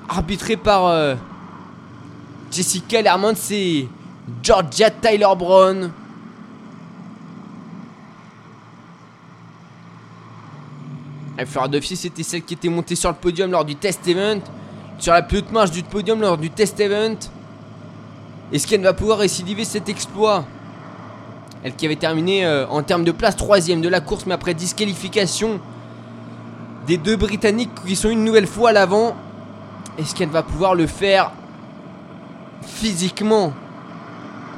Arbitré 0.09 0.57
par 0.57 0.87
euh, 0.87 1.15
Jessica 2.51 3.01
Lermont, 3.01 3.33
c'est 3.33 3.87
Georgia 4.43 4.89
Tyler 4.89 5.27
Brown. 5.37 5.91
Et 11.39 11.45
Fleur 11.45 11.69
c'était 11.83 12.23
celle 12.23 12.43
qui 12.43 12.55
était 12.55 12.69
montée 12.69 12.95
sur 12.95 13.09
le 13.09 13.15
podium 13.15 13.51
lors 13.51 13.63
du 13.63 13.75
test 13.75 14.07
event. 14.07 14.41
Sur 14.97 15.13
la 15.13 15.21
plus 15.21 15.39
haute 15.39 15.51
marche 15.51 15.71
du 15.71 15.83
podium 15.83 16.19
lors 16.19 16.37
du 16.37 16.49
test 16.49 16.79
event. 16.79 17.17
Est-ce 18.51 18.65
qu'elle 18.65 18.81
va 18.81 18.93
pouvoir 18.93 19.19
récidiver 19.19 19.63
cet 19.63 19.87
exploit? 19.87 20.45
Elle 21.63 21.75
qui 21.75 21.85
avait 21.85 21.95
terminé 21.95 22.45
euh, 22.45 22.67
en 22.67 22.81
termes 22.81 23.03
de 23.03 23.11
place 23.11 23.35
troisième 23.35 23.81
de 23.81 23.89
la 23.89 23.99
course, 23.99 24.25
mais 24.25 24.33
après 24.33 24.53
disqualification 24.53 25.59
des 26.87 26.97
deux 26.97 27.17
Britanniques 27.17 27.71
qui 27.85 27.95
sont 27.95 28.09
une 28.09 28.23
nouvelle 28.23 28.47
fois 28.47 28.69
à 28.69 28.73
l'avant. 28.73 29.15
Est-ce 29.97 30.15
qu'elle 30.15 30.29
va 30.29 30.43
pouvoir 30.43 30.75
le 30.75 30.87
faire 30.87 31.31
physiquement? 32.61 33.53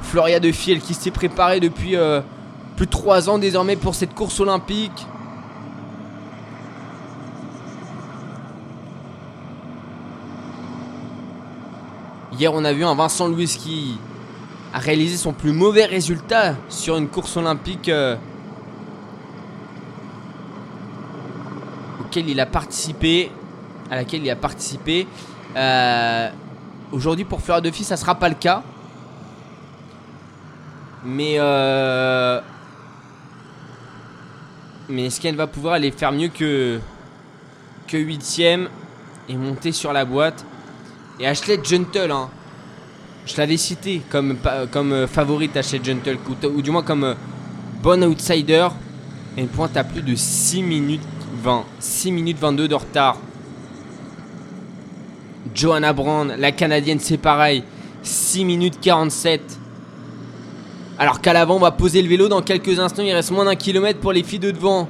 Floria 0.02 0.40
de 0.40 0.50
Fiel 0.52 0.80
qui 0.80 0.94
s'est 0.94 1.10
préparée 1.10 1.60
depuis 1.60 1.96
euh, 1.96 2.20
plus 2.76 2.86
de 2.86 2.90
3 2.90 3.30
ans 3.30 3.38
désormais 3.38 3.76
pour 3.76 3.94
cette 3.94 4.14
course 4.14 4.40
olympique. 4.40 5.06
Hier, 12.38 12.52
on 12.54 12.64
a 12.64 12.72
vu 12.72 12.84
un 12.84 12.94
Vincent 12.94 13.28
Louis 13.28 13.46
qui 13.46 13.98
a 14.72 14.78
réalisé 14.78 15.16
son 15.16 15.32
plus 15.32 15.52
mauvais 15.52 15.84
résultat 15.84 16.54
sur 16.68 16.96
une 16.96 17.08
course 17.08 17.36
olympique 17.36 17.88
euh, 17.88 18.16
auquel 22.00 22.28
il 22.28 22.40
a 22.40 22.46
participé, 22.46 23.30
à 23.90 23.96
laquelle 23.96 24.24
il 24.24 24.30
a 24.30 24.36
participé. 24.36 25.06
Euh, 25.56 26.30
aujourd'hui, 26.92 27.24
pour 27.24 27.40
Fleur 27.40 27.60
de 27.60 27.70
Fille, 27.70 27.84
ça 27.84 27.96
ne 27.96 28.00
sera 28.00 28.14
pas 28.14 28.28
le 28.28 28.36
cas. 28.36 28.62
Mais 31.04 31.36
euh, 31.38 32.40
mais 34.88 35.06
est-ce 35.06 35.20
qu'elle 35.20 35.36
va 35.36 35.46
pouvoir 35.46 35.74
aller 35.74 35.90
faire 35.90 36.12
mieux 36.12 36.28
que 36.28 36.78
que 37.86 37.96
huitième 37.96 38.68
et 39.28 39.36
monter 39.36 39.72
sur 39.72 39.92
la 39.92 40.04
boîte? 40.04 40.44
Et 41.18 41.26
Ashley 41.26 41.58
Gentle, 41.62 42.10
hein, 42.10 42.28
je 43.26 43.36
l'avais 43.36 43.56
cité 43.56 44.02
comme, 44.10 44.36
euh, 44.46 45.06
favorite 45.06 45.56
Ashley 45.56 45.80
Gentle, 45.82 46.18
ou, 46.54 46.62
du 46.62 46.70
moins 46.70 46.82
comme 46.82 47.04
euh, 47.04 47.14
bon 47.82 48.02
outsider. 48.04 48.68
Elle 49.36 49.46
pointe 49.46 49.76
à 49.76 49.84
plus 49.84 50.02
de 50.02 50.14
6 50.14 50.62
minutes 50.62 51.02
20, 51.42 51.64
6 51.78 52.12
minutes 52.12 52.38
22 52.38 52.68
de 52.68 52.74
retard. 52.74 53.16
Johanna 55.54 55.92
Brand, 55.92 56.34
la 56.36 56.52
canadienne, 56.52 56.98
c'est 57.00 57.16
pareil, 57.16 57.62
6 58.02 58.44
minutes 58.44 58.78
47. 58.80 59.59
Alors 61.00 61.22
qu'à 61.22 61.32
l'avant, 61.32 61.56
on 61.56 61.60
va 61.60 61.70
poser 61.70 62.02
le 62.02 62.08
vélo 62.10 62.28
dans 62.28 62.42
quelques 62.42 62.78
instants. 62.78 63.02
Il 63.02 63.10
reste 63.10 63.30
moins 63.30 63.46
d'un 63.46 63.56
kilomètre 63.56 64.00
pour 64.00 64.12
les 64.12 64.22
filles 64.22 64.38
de 64.38 64.50
devant. 64.50 64.86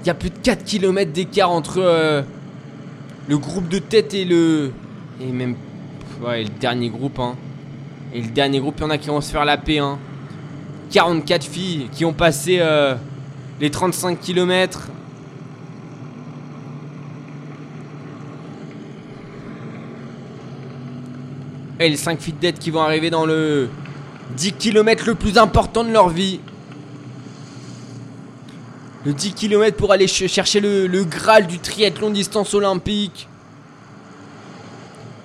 Il 0.00 0.06
y 0.06 0.10
a 0.10 0.14
plus 0.14 0.30
de 0.30 0.38
4 0.38 0.64
km 0.64 1.10
d'écart 1.10 1.50
entre 1.50 1.78
euh, 1.78 2.22
le 3.26 3.38
groupe 3.38 3.68
de 3.68 3.80
tête 3.80 4.14
et 4.14 4.24
le. 4.24 4.70
Et 5.20 5.32
même. 5.32 5.56
Ouais, 6.24 6.44
le 6.44 6.48
dernier 6.60 6.88
groupe. 6.88 7.18
Hein. 7.18 7.34
Et 8.14 8.22
le 8.22 8.28
dernier 8.28 8.60
groupe, 8.60 8.76
il 8.78 8.82
y 8.82 8.84
en 8.84 8.90
a 8.90 8.98
qui 8.98 9.08
vont 9.08 9.20
se 9.20 9.32
faire 9.32 9.44
la 9.44 9.58
paix. 9.58 9.78
Hein. 9.78 9.98
44 10.92 11.44
filles 11.44 11.88
qui 11.90 12.04
ont 12.04 12.12
passé 12.12 12.58
euh, 12.60 12.94
les 13.60 13.72
35 13.72 14.20
km. 14.20 14.90
Et 21.78 21.88
les 21.90 21.96
5 21.96 22.20
filles 22.20 22.32
de 22.34 22.38
tête 22.40 22.58
qui 22.58 22.70
vont 22.70 22.80
arriver 22.80 23.10
dans 23.10 23.26
le 23.26 23.68
10 24.36 24.52
km 24.54 25.04
le 25.06 25.14
plus 25.14 25.36
important 25.38 25.84
de 25.84 25.90
leur 25.90 26.08
vie. 26.08 26.40
Le 29.04 29.12
10 29.12 29.34
km 29.34 29.76
pour 29.76 29.92
aller 29.92 30.08
ch- 30.08 30.30
chercher 30.30 30.60
le, 30.60 30.86
le 30.86 31.04
Graal 31.04 31.46
du 31.46 31.58
triathlon 31.58 32.10
distance 32.10 32.54
olympique. 32.54 33.28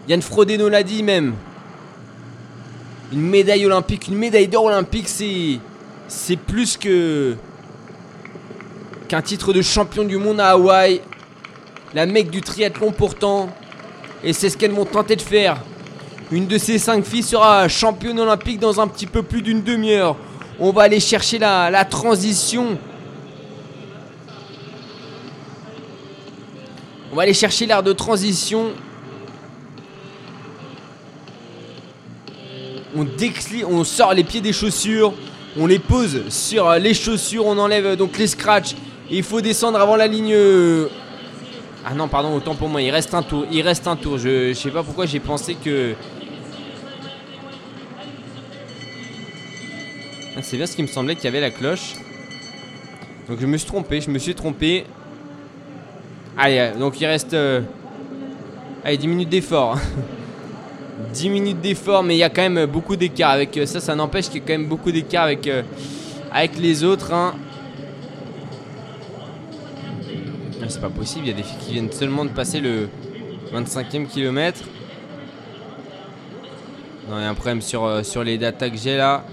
Yann 0.07 0.21
Frodeno 0.21 0.67
l'a 0.69 0.83
dit 0.83 1.03
même. 1.03 1.33
Une 3.13 3.21
médaille 3.21 3.65
olympique, 3.65 4.07
une 4.07 4.15
médaille 4.17 4.47
d'or 4.47 4.65
olympique, 4.65 5.07
c'est. 5.07 5.59
C'est 6.07 6.35
plus 6.35 6.75
que. 6.75 7.35
qu'un 9.07 9.21
titre 9.21 9.53
de 9.53 9.61
champion 9.61 10.03
du 10.03 10.17
monde 10.17 10.41
à 10.41 10.49
Hawaï. 10.49 11.01
La 11.93 12.05
mec 12.05 12.29
du 12.29 12.41
triathlon 12.41 12.91
pourtant. 12.91 13.49
Et 14.23 14.33
c'est 14.33 14.49
ce 14.49 14.57
qu'elles 14.57 14.71
vont 14.73 14.85
tenter 14.85 15.15
de 15.15 15.21
faire. 15.21 15.57
Une 16.31 16.47
de 16.47 16.57
ces 16.57 16.79
cinq 16.79 17.03
filles 17.03 17.23
sera 17.23 17.67
championne 17.67 18.17
olympique 18.17 18.57
dans 18.57 18.79
un 18.79 18.87
petit 18.87 19.05
peu 19.05 19.21
plus 19.21 19.41
d'une 19.41 19.63
demi-heure. 19.63 20.15
On 20.61 20.71
va 20.71 20.83
aller 20.83 21.01
chercher 21.01 21.37
la, 21.39 21.83
transition. 21.83 22.77
On 27.11 27.17
va 27.17 27.23
aller 27.23 27.33
chercher 27.33 27.65
l'air 27.65 27.83
de 27.83 27.91
transition. 27.91 28.67
On 32.95 33.05
on 33.67 33.83
sort 33.83 34.13
les 34.13 34.23
pieds 34.23 34.39
des 34.39 34.53
chaussures. 34.53 35.13
On 35.59 35.65
les 35.65 35.79
pose 35.79 36.29
sur 36.29 36.71
les 36.75 36.93
chaussures. 36.93 37.45
On 37.45 37.57
enlève 37.57 37.97
donc 37.97 38.17
les 38.17 38.27
scratchs. 38.27 38.71
Et 39.09 39.17
il 39.17 39.23
faut 39.23 39.41
descendre 39.41 39.81
avant 39.81 39.97
la 39.97 40.07
ligne. 40.07 40.31
euh, 40.31 40.87
Ah 41.85 41.93
non, 41.93 42.07
pardon, 42.07 42.33
autant 42.33 42.55
pour 42.55 42.69
moi. 42.69 42.81
Il 42.81 42.91
reste 42.91 43.13
un 43.13 43.21
tour. 43.21 43.45
Il 43.51 43.63
reste 43.63 43.85
un 43.85 43.97
tour. 43.97 44.17
Je, 44.17 44.49
je 44.49 44.53
sais 44.53 44.71
pas 44.71 44.83
pourquoi 44.83 45.05
j'ai 45.05 45.19
pensé 45.19 45.55
que. 45.55 45.93
C'est 50.43 50.57
bien 50.57 50.65
ce 50.65 50.75
qui 50.75 50.81
me 50.81 50.87
semblait 50.87 51.15
qu'il 51.15 51.25
y 51.25 51.27
avait 51.27 51.41
la 51.41 51.51
cloche. 51.51 51.95
Donc 53.27 53.39
je 53.39 53.45
me 53.45 53.57
suis 53.57 53.67
trompé, 53.67 54.01
je 54.01 54.09
me 54.09 54.19
suis 54.19 54.35
trompé. 54.35 54.85
Allez, 56.37 56.57
euh, 56.59 56.75
donc 56.77 56.99
il 56.99 57.05
reste... 57.05 57.33
euh, 57.33 57.61
Allez, 58.83 58.97
10 58.97 59.07
minutes 59.07 59.29
d'effort. 59.29 59.77
10 61.13 61.29
minutes 61.29 61.61
d'effort, 61.61 62.03
mais 62.03 62.15
il 62.15 62.19
y 62.19 62.23
a 62.23 62.29
quand 62.29 62.47
même 62.47 62.65
beaucoup 62.65 62.95
d'écart. 62.95 63.31
Avec 63.31 63.55
euh, 63.57 63.65
ça, 63.65 63.79
ça 63.79 63.95
n'empêche 63.95 64.25
qu'il 64.29 64.41
y 64.41 64.43
a 64.43 64.47
quand 64.47 64.53
même 64.53 64.67
beaucoup 64.67 64.91
d'écart 64.91 65.25
avec, 65.25 65.47
euh, 65.47 65.61
avec 66.31 66.57
les 66.57 66.83
autres. 66.83 67.13
hein. 67.13 67.35
Ah, 70.61 70.65
C'est 70.67 70.81
pas 70.81 70.89
possible, 70.89 71.25
il 71.25 71.31
y 71.31 71.33
a 71.33 71.37
des 71.37 71.43
filles 71.43 71.57
qui 71.65 71.73
viennent 71.73 71.91
seulement 71.91 72.25
de 72.25 72.29
passer 72.29 72.59
le 72.59 72.89
25e 73.53 74.07
kilomètre. 74.07 74.61
Non, 77.09 77.17
il 77.19 77.23
y 77.23 77.25
a 77.25 77.29
un 77.29 77.33
problème 77.33 77.61
sur, 77.61 77.83
euh, 77.83 78.03
sur 78.03 78.23
les 78.23 78.37
datas 78.37 78.69
que 78.69 78.77
j'ai 78.77 78.95
là. 78.97 79.25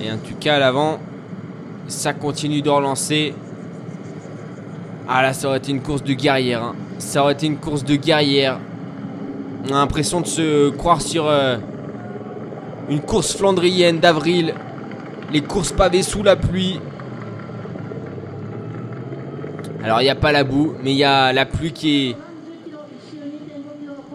Et 0.00 0.10
en 0.10 0.16
tout 0.18 0.34
cas 0.38 0.56
à 0.56 0.58
l'avant, 0.58 0.98
ça 1.88 2.12
continue 2.12 2.62
de 2.62 2.70
relancer. 2.70 3.34
Ah 5.08 5.22
là, 5.22 5.32
ça 5.32 5.48
aurait 5.48 5.58
été 5.58 5.72
une 5.72 5.80
course 5.80 6.04
de 6.04 6.12
guerrière. 6.12 6.62
hein. 6.62 6.74
Ça 6.98 7.22
aurait 7.22 7.32
été 7.32 7.46
une 7.46 7.56
course 7.56 7.84
de 7.84 7.96
guerrière. 7.96 8.58
On 9.64 9.74
a 9.74 9.78
l'impression 9.78 10.20
de 10.20 10.26
se 10.26 10.70
croire 10.70 11.00
sur 11.00 11.26
euh, 11.26 11.56
une 12.88 13.00
course 13.00 13.34
flandrienne 13.36 13.98
d'avril. 13.98 14.54
Les 15.32 15.40
courses 15.40 15.72
pavées 15.72 16.02
sous 16.02 16.22
la 16.22 16.36
pluie. 16.36 16.80
Alors 19.82 20.00
il 20.00 20.04
n'y 20.04 20.10
a 20.10 20.14
pas 20.14 20.32
la 20.32 20.44
boue, 20.44 20.74
mais 20.82 20.92
il 20.92 20.98
y 20.98 21.04
a 21.04 21.32
la 21.32 21.46
pluie 21.46 21.72
qui 21.72 22.10
est 22.10 22.16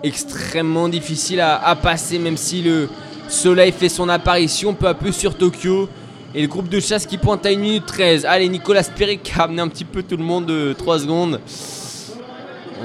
extrêmement 0.03 0.89
difficile 0.89 1.39
à 1.39 1.76
passer, 1.81 2.19
même 2.19 2.38
si 2.38 2.61
le 2.61 2.89
soleil 3.34 3.72
fait 3.72 3.89
son 3.89 4.07
apparition 4.10 4.73
peu 4.73 4.88
à 4.88 4.93
peu 4.93 5.11
sur 5.11 5.35
Tokyo. 5.35 5.89
Et 6.35 6.41
le 6.41 6.47
groupe 6.47 6.69
de 6.69 6.80
chasse 6.80 7.05
qui 7.05 7.18
pointe 7.18 7.45
à 7.45 7.49
1 7.49 7.55
minute 7.57 7.85
13. 7.85 8.26
Allez, 8.26 8.49
Nicolas 8.49 8.84
Peric 8.84 9.34
a 9.38 9.43
amené 9.43 9.61
un 9.61 9.68
petit 9.68 9.85
peu 9.85 10.01
tout 10.01 10.18
le 10.18 10.23
monde 10.23 10.45
de 10.45 10.73
3 10.73 10.99
secondes. 10.99 11.39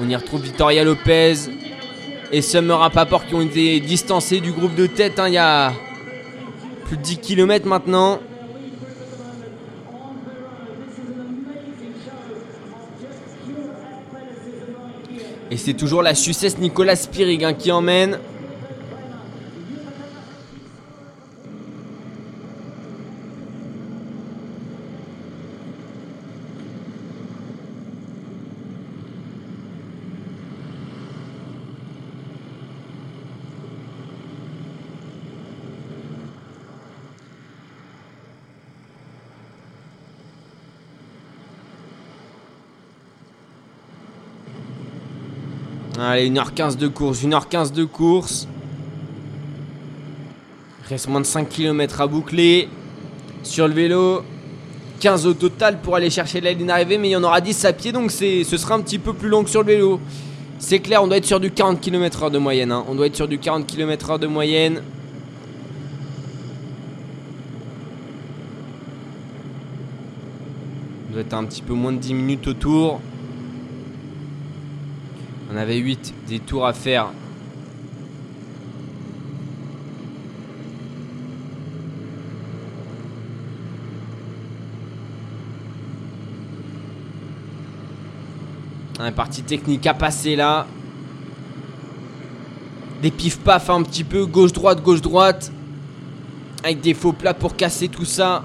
On 0.01 0.09
y 0.09 0.15
retrouve 0.15 0.43
Victoria 0.43 0.85
Lopez 0.85 1.35
et 2.31 2.43
Summer 2.43 2.79
Rapaport 2.79 3.27
qui 3.27 3.35
ont 3.35 3.41
été 3.41 3.81
distancés 3.81 4.41
du 4.41 4.53
groupe 4.53 4.75
de 4.75 4.87
tête. 4.87 5.19
hein. 5.19 5.29
Il 5.29 5.35
y 5.35 5.39
a 5.39 5.73
plus 6.85 6.97
de 6.97 7.03
10 7.03 7.19
km 7.19 7.67
maintenant. 7.67 8.21
Et 15.51 15.57
c'est 15.57 15.73
toujours 15.73 16.03
la 16.03 16.15
Sucesse 16.15 16.59
Nicolas 16.59 16.97
Spirig 16.97 17.43
hein, 17.45 17.55
qui 17.55 17.73
emmène. 17.73 18.19
Allez, 46.19 46.31
1h15 46.31 46.77
de 46.77 46.89
course, 46.89 47.23
1h15 47.23 47.73
de 47.73 47.85
course. 47.85 48.49
Reste 50.89 51.07
moins 51.07 51.21
de 51.21 51.27
5 51.27 51.49
km 51.49 52.01
à 52.01 52.09
boucler. 52.09 52.69
Sur 53.45 53.69
le 53.69 53.75
vélo, 53.75 54.23
15 54.99 55.27
au 55.29 55.35
total 55.35 55.81
pour 55.81 55.95
aller 55.95 56.11
chercher 56.11 56.41
la 56.41 56.53
ligne 56.53 56.67
d'arrivée, 56.67 56.99
mais 56.99 57.11
il 57.11 57.13
y 57.13 57.17
en 57.17 57.23
aura 57.23 57.41
10 57.41 57.65
à 57.67 57.73
pied, 57.73 57.93
donc 57.93 58.11
ce 58.11 58.43
sera 58.43 58.75
un 58.75 58.81
petit 58.81 58.99
peu 58.99 59.13
plus 59.13 59.29
long 59.29 59.45
que 59.45 59.51
sur 59.51 59.63
le 59.63 59.69
vélo. 59.69 60.01
C'est 60.59 60.81
clair, 60.81 61.05
on 61.05 61.07
doit 61.07 61.19
être 61.19 61.25
sur 61.25 61.39
du 61.39 61.53
40 61.53 61.81
km/h 61.81 62.33
de 62.33 62.39
moyenne. 62.39 62.73
hein. 62.73 62.85
On 62.89 62.97
doit 62.97 63.07
être 63.07 63.15
sur 63.15 63.29
du 63.29 63.39
40 63.39 63.65
km/h 63.65 64.19
de 64.19 64.27
moyenne. 64.27 64.83
On 71.09 71.13
doit 71.13 71.21
être 71.21 71.35
un 71.35 71.45
petit 71.45 71.63
peu 71.63 71.75
moins 71.75 71.93
de 71.93 71.99
10 71.99 72.13
minutes 72.15 72.49
autour. 72.49 73.01
On 75.51 75.57
avait 75.57 75.79
8 75.79 76.15
des 76.29 76.41
tours 76.41 76.67
à 76.67 76.75
faire. 76.75 77.09
Un 89.01 89.13
parti 89.13 89.43
technique 89.43 89.87
à 89.87 89.95
passer 89.95 90.37
là. 90.37 90.67
Des 93.01 93.11
pif-paf 93.11 93.71
un 93.71 93.83
petit 93.83 94.05
peu, 94.05 94.27
gauche-droite, 94.27 94.83
gauche-droite. 94.83 95.51
Avec 96.63 96.81
des 96.83 96.93
faux 96.93 97.13
plats 97.13 97.33
pour 97.33 97.57
casser 97.57 97.89
tout 97.89 98.05
ça. 98.05 98.43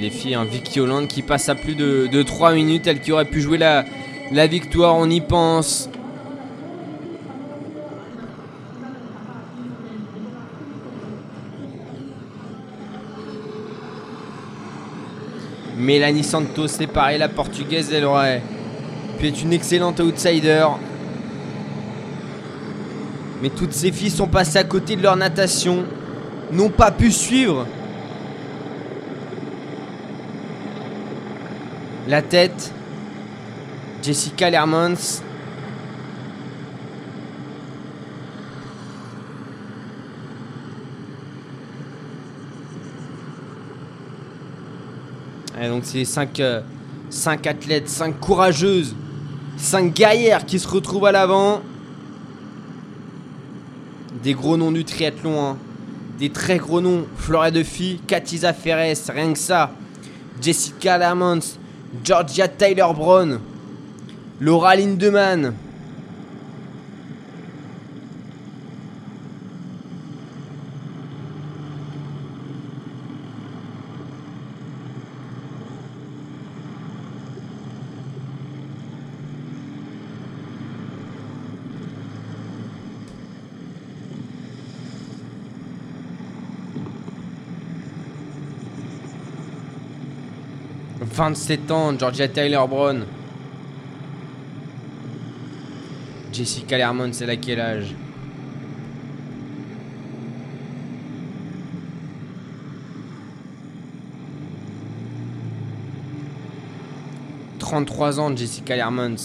Des 0.00 0.10
filles, 0.10 0.34
un 0.36 0.44
Vicky 0.44 0.78
Hollande 0.78 1.08
qui 1.08 1.22
passe 1.22 1.48
à 1.48 1.56
plus 1.56 1.74
de, 1.74 2.06
de 2.06 2.22
3 2.22 2.54
minutes, 2.54 2.86
elle 2.86 3.00
qui 3.00 3.10
aurait 3.10 3.24
pu 3.24 3.40
jouer 3.40 3.58
la, 3.58 3.84
la 4.30 4.46
victoire, 4.46 4.94
on 4.94 5.10
y 5.10 5.20
pense. 5.20 5.90
Mélanie 15.76 16.22
Santos, 16.22 16.68
c'est 16.68 16.86
pareil, 16.86 17.18
la 17.18 17.28
portugaise, 17.28 17.92
elle 17.92 18.04
aurait 18.04 18.42
pu 19.18 19.26
être 19.26 19.42
une 19.42 19.52
excellente 19.52 19.98
outsider. 19.98 20.66
Mais 23.42 23.50
toutes 23.50 23.72
ces 23.72 23.90
filles 23.90 24.10
sont 24.10 24.28
passées 24.28 24.58
à 24.58 24.64
côté 24.64 24.94
de 24.94 25.02
leur 25.02 25.16
natation, 25.16 25.84
n'ont 26.52 26.70
pas 26.70 26.92
pu 26.92 27.10
suivre. 27.10 27.66
La 32.08 32.22
tête, 32.22 32.72
Jessica 34.02 34.48
Lermans. 34.48 35.20
Et 45.60 45.68
donc 45.68 45.82
c'est 45.84 46.06
5 46.06 46.40
athlètes, 47.46 47.90
5 47.90 48.18
courageuses, 48.18 48.96
5 49.58 49.92
guerrières 49.92 50.46
qui 50.46 50.58
se 50.58 50.66
retrouvent 50.66 51.04
à 51.04 51.12
l'avant. 51.12 51.60
Des 54.22 54.32
gros 54.32 54.56
noms 54.56 54.72
du 54.72 54.86
triathlon, 54.86 55.44
hein. 55.44 55.58
des 56.18 56.30
très 56.30 56.56
gros 56.56 56.80
noms. 56.80 57.04
Florette 57.18 57.52
de 57.52 57.62
filles, 57.62 58.00
Katiza 58.06 58.54
Ferres, 58.54 58.96
rien 59.10 59.34
que 59.34 59.38
ça. 59.38 59.72
Jessica 60.40 60.96
Lermans, 60.96 61.58
Georgia 62.04 62.48
Tyler 62.48 62.92
Brown, 62.92 63.40
Laura 64.40 64.74
Lindemann. 64.74 65.54
«27 91.18 91.70
ans, 91.72 91.98
Georgia 91.98 92.28
Tyler 92.28 92.62
Brown. 92.68 93.04
Jessica 96.32 96.78
Lermont, 96.78 97.08
c'est 97.10 97.28
à 97.28 97.34
quel 97.34 97.58
âge 97.58 97.86
«33 107.58 108.20
ans, 108.20 108.36
Jessica 108.36 108.76
Lermont. 108.76 109.16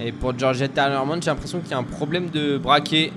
Et 0.00 0.12
pour 0.12 0.38
Georgia 0.38 0.68
Lermont, 0.74 1.20
j'ai 1.20 1.28
l'impression 1.28 1.60
qu'il 1.60 1.72
y 1.72 1.74
a 1.74 1.78
un 1.78 1.82
problème 1.82 2.30
de 2.30 2.56
braquet. 2.56 3.12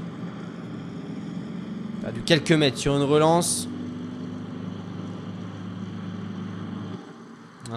Perdu 2.01 2.19
quelques 2.25 2.51
mètres 2.51 2.77
sur 2.77 2.97
une 2.97 3.03
relance. 3.03 3.69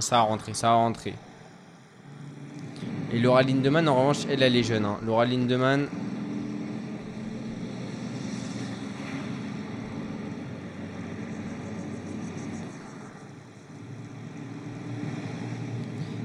Ça 0.01 0.17
va 0.17 0.23
rentrer, 0.23 0.55
ça 0.55 0.69
va 0.69 0.75
rentrer. 0.75 1.15
Et 3.13 3.19
Laura 3.19 3.43
Lindemann, 3.43 3.89
en 3.89 3.99
revanche, 3.99 4.27
elle, 4.31 4.43
elle 4.43 4.57
est 4.57 4.63
jeune. 4.63 4.85
hein. 4.85 4.99
Laura 5.05 5.25
Lindemann. 5.25 5.89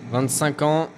«25 0.12 0.62
ans. 0.62 0.90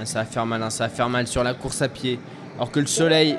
Ah, 0.00 0.04
ça 0.04 0.20
va 0.20 0.24
faire 0.26 0.46
mal, 0.46 0.62
hein, 0.62 0.70
ça 0.70 0.84
va 0.84 0.90
faire 0.90 1.08
mal 1.08 1.26
sur 1.26 1.42
la 1.42 1.54
course 1.54 1.82
à 1.82 1.88
pied. 1.88 2.20
Alors 2.54 2.70
que 2.70 2.78
le 2.78 2.86
soleil 2.86 3.36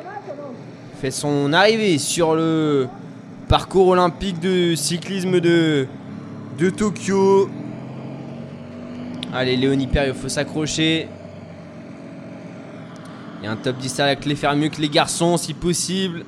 fait 0.99 1.11
son 1.11 1.53
arrivée 1.53 1.97
sur 1.97 2.35
le 2.35 2.89
parcours 3.47 3.87
olympique 3.87 4.41
de 4.41 4.75
cyclisme 4.75 5.39
de, 5.39 5.87
Tokyo. 6.75 7.49
Allez, 9.33 9.55
Léonie 9.55 9.87
Perriot, 9.87 10.13
faut 10.13 10.27
s'accrocher. 10.27 11.07
Il 13.39 13.45
y 13.45 13.47
a 13.47 13.51
un 13.51 13.55
top 13.55 13.77
10 13.77 13.99
à 14.01 14.15
clé, 14.17 14.35
faire 14.35 14.53
mieux 14.57 14.67
que 14.67 14.81
les 14.81 14.89
garçons 14.89 15.37
si 15.37 15.53
possible. 15.53 16.25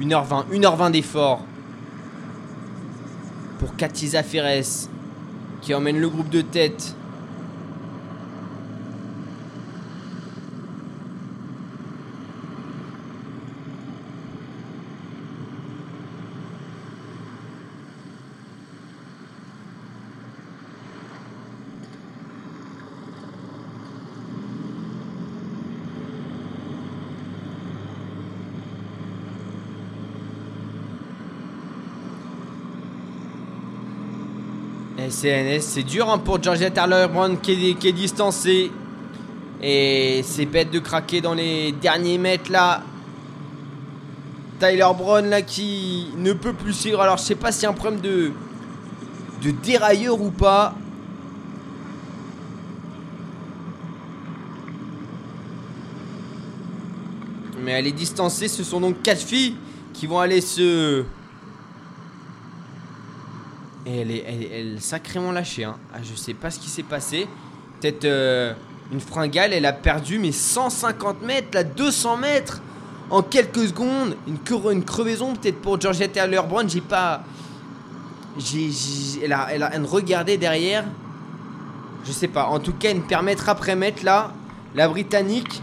1h20, 0.00 0.44
1h20 0.52 0.92
d'effort 0.92 1.40
pour 3.58 3.74
Katiza 3.74 4.22
Ferres 4.22 4.62
qui 5.62 5.74
emmène 5.74 5.98
le 5.98 6.08
groupe 6.08 6.30
de 6.30 6.42
tête. 6.42 6.94
CNS, 35.10 35.60
c'est 35.60 35.82
dur 35.82 36.08
hein, 36.08 36.18
pour 36.18 36.42
Georgia 36.42 36.70
Tyler 36.70 37.06
Brown 37.12 37.38
qui 37.40 37.70
est, 37.70 37.74
qui 37.74 37.88
est 37.88 37.92
distancé. 37.92 38.70
Et 39.62 40.22
c'est 40.24 40.46
bête 40.46 40.70
de 40.70 40.78
craquer 40.78 41.20
dans 41.20 41.34
les 41.34 41.72
derniers 41.72 42.18
mètres 42.18 42.50
là. 42.50 42.82
Tyler 44.58 44.88
Brown 44.96 45.28
là 45.28 45.42
qui 45.42 46.08
ne 46.16 46.32
peut 46.32 46.52
plus 46.52 46.72
suivre. 46.72 47.00
Alors 47.00 47.18
je 47.18 47.24
sais 47.24 47.34
pas 47.34 47.50
y 47.50 47.66
a 47.66 47.70
un 47.70 47.72
problème 47.72 48.00
de, 48.00 48.32
de 49.42 49.50
dérailleur 49.50 50.20
ou 50.20 50.30
pas. 50.30 50.74
Mais 57.62 57.72
elle 57.72 57.86
est 57.86 57.92
distancée. 57.92 58.48
Ce 58.48 58.64
sont 58.64 58.80
donc 58.80 59.02
quatre 59.02 59.20
filles 59.20 59.56
qui 59.92 60.06
vont 60.06 60.18
aller 60.18 60.40
se 60.40 61.04
et 63.96 64.00
elle 64.00 64.10
est, 64.76 64.80
sacrément 64.80 65.32
lâchée. 65.32 65.64
Hein. 65.64 65.76
Ah, 65.94 65.98
je 66.02 66.14
sais 66.14 66.34
pas 66.34 66.50
ce 66.50 66.58
qui 66.58 66.68
s'est 66.68 66.82
passé. 66.82 67.26
Peut-être 67.80 68.04
euh, 68.04 68.52
une 68.92 69.00
fringale, 69.00 69.52
elle 69.52 69.66
a 69.66 69.72
perdu 69.72 70.18
mais 70.18 70.32
150 70.32 71.22
mètres, 71.22 71.48
là 71.52 71.64
200 71.64 72.16
mètres 72.18 72.60
en 73.10 73.22
quelques 73.22 73.68
secondes. 73.68 74.16
Une, 74.28 74.36
cre- 74.36 74.72
une 74.72 74.84
crevaison 74.84 75.34
peut-être 75.34 75.60
pour 75.60 75.80
Georgia 75.80 76.08
Taylor 76.08 76.46
Brown. 76.46 76.68
J'ai 76.68 76.80
pas. 76.80 77.22
J'ai, 78.38 78.70
j'ai- 78.70 79.24
elle, 79.24 79.32
a, 79.32 79.48
elle 79.52 79.62
a 79.62 79.70
regardé 79.84 80.36
derrière. 80.36 80.84
Je 82.04 82.12
sais 82.12 82.28
pas. 82.28 82.46
En 82.46 82.58
tout 82.60 82.72
cas, 82.74 82.90
une 82.90 83.02
permettre 83.02 83.48
après 83.48 83.76
mettre 83.76 84.04
là. 84.04 84.32
La 84.74 84.88
Britannique. 84.88 85.60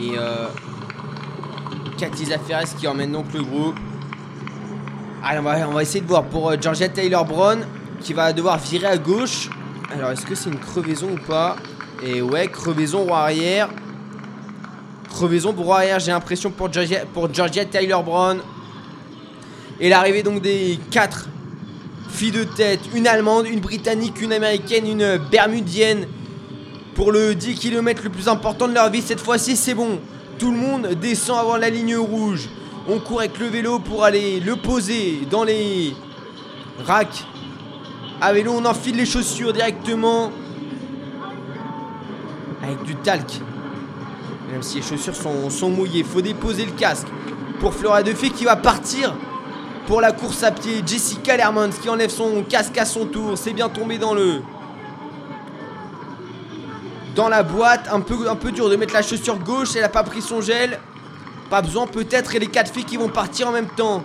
Et 0.00 0.16
euh, 0.16 0.46
Katiza 1.98 2.38
Ferres 2.38 2.76
qui 2.78 2.86
emmène 2.86 3.12
donc 3.12 3.26
le 3.34 3.42
groupe. 3.42 3.76
Allez, 5.24 5.40
on 5.40 5.42
va, 5.42 5.68
on 5.68 5.72
va 5.72 5.82
essayer 5.82 6.00
de 6.00 6.06
voir 6.06 6.24
pour 6.24 6.48
euh, 6.48 6.56
Georgia 6.60 6.88
Taylor 6.88 7.24
Brown 7.24 7.66
qui 8.00 8.12
va 8.12 8.32
devoir 8.32 8.56
virer 8.58 8.86
à 8.86 8.96
gauche. 8.96 9.50
Alors, 9.92 10.10
est-ce 10.10 10.24
que 10.24 10.36
c'est 10.36 10.48
une 10.48 10.60
crevaison 10.60 11.08
ou 11.12 11.26
pas? 11.26 11.56
Et 12.02 12.22
ouais, 12.22 12.46
crevaison 12.46 13.04
roue 13.04 13.14
arrière. 13.14 13.68
Crevaison 15.08 15.52
pour 15.52 15.74
arrière, 15.74 15.98
j'ai 15.98 16.12
l'impression 16.12 16.50
pour 16.50 16.72
Georgia, 16.72 17.00
pour 17.12 17.34
Georgia 17.34 17.64
Tyler 17.64 17.96
Brown. 18.04 18.38
Et 19.80 19.88
l'arrivée 19.88 20.22
donc 20.22 20.40
des 20.40 20.78
quatre 20.92 21.28
filles 22.10 22.30
de 22.30 22.44
tête, 22.44 22.80
une 22.94 23.08
allemande, 23.08 23.46
une 23.48 23.60
britannique, 23.60 24.20
une 24.20 24.32
américaine, 24.32 24.86
une 24.86 25.18
bermudienne. 25.30 26.06
Pour 26.94 27.10
le 27.10 27.34
10 27.34 27.54
km 27.56 28.02
le 28.04 28.10
plus 28.10 28.28
important 28.28 28.68
de 28.68 28.74
leur 28.74 28.90
vie, 28.90 29.02
cette 29.02 29.20
fois-ci 29.20 29.56
c'est 29.56 29.74
bon. 29.74 30.00
Tout 30.38 30.52
le 30.52 30.56
monde 30.56 30.86
descend 31.00 31.38
avant 31.38 31.56
la 31.56 31.68
ligne 31.68 31.96
rouge. 31.96 32.48
On 32.88 33.00
court 33.00 33.20
avec 33.20 33.38
le 33.40 33.46
vélo 33.46 33.80
pour 33.80 34.04
aller 34.04 34.38
le 34.38 34.54
poser 34.54 35.26
dans 35.28 35.42
les 35.42 35.94
racks. 36.86 37.24
À 38.20 38.32
vélo, 38.32 38.52
on 38.54 38.64
enfile 38.64 38.96
les 38.96 39.06
chaussures 39.06 39.52
directement. 39.52 40.30
Avec 42.62 42.84
du 42.84 42.94
talc. 42.96 43.40
Même 44.52 44.62
si 44.62 44.76
les 44.76 44.82
chaussures 44.82 45.16
sont, 45.16 45.50
sont 45.50 45.70
mouillées, 45.70 46.04
faut 46.04 46.20
déposer 46.20 46.64
le 46.64 46.72
casque. 46.72 47.08
Pour 47.58 47.74
Flora 47.74 48.04
Duffy 48.04 48.30
qui 48.30 48.44
va 48.44 48.54
partir 48.54 49.14
pour 49.88 50.00
la 50.00 50.12
course 50.12 50.44
à 50.44 50.52
pied. 50.52 50.82
Jessica 50.86 51.36
Lermans 51.36 51.70
qui 51.70 51.88
enlève 51.88 52.10
son 52.10 52.44
casque 52.44 52.78
à 52.78 52.84
son 52.84 53.06
tour. 53.06 53.36
C'est 53.36 53.52
bien 53.52 53.68
tombé 53.68 53.98
dans 53.98 54.14
le. 54.14 54.42
Dans 57.18 57.28
la 57.28 57.42
boîte. 57.42 57.88
Un 57.90 57.98
peu, 57.98 58.14
un 58.30 58.50
dur 58.52 58.70
de 58.70 58.76
mettre 58.76 58.94
la 58.94 59.02
chaussure 59.02 59.40
gauche. 59.40 59.74
Elle 59.74 59.82
a 59.82 59.88
pas 59.88 60.04
pris 60.04 60.22
son 60.22 60.40
gel. 60.40 60.78
Pas 61.50 61.62
besoin 61.62 61.88
peut-être. 61.88 62.36
Et 62.36 62.38
les 62.38 62.46
quatre 62.46 62.72
filles 62.72 62.84
qui 62.84 62.96
vont 62.96 63.08
partir 63.08 63.48
en 63.48 63.50
même 63.50 63.66
temps. 63.66 64.04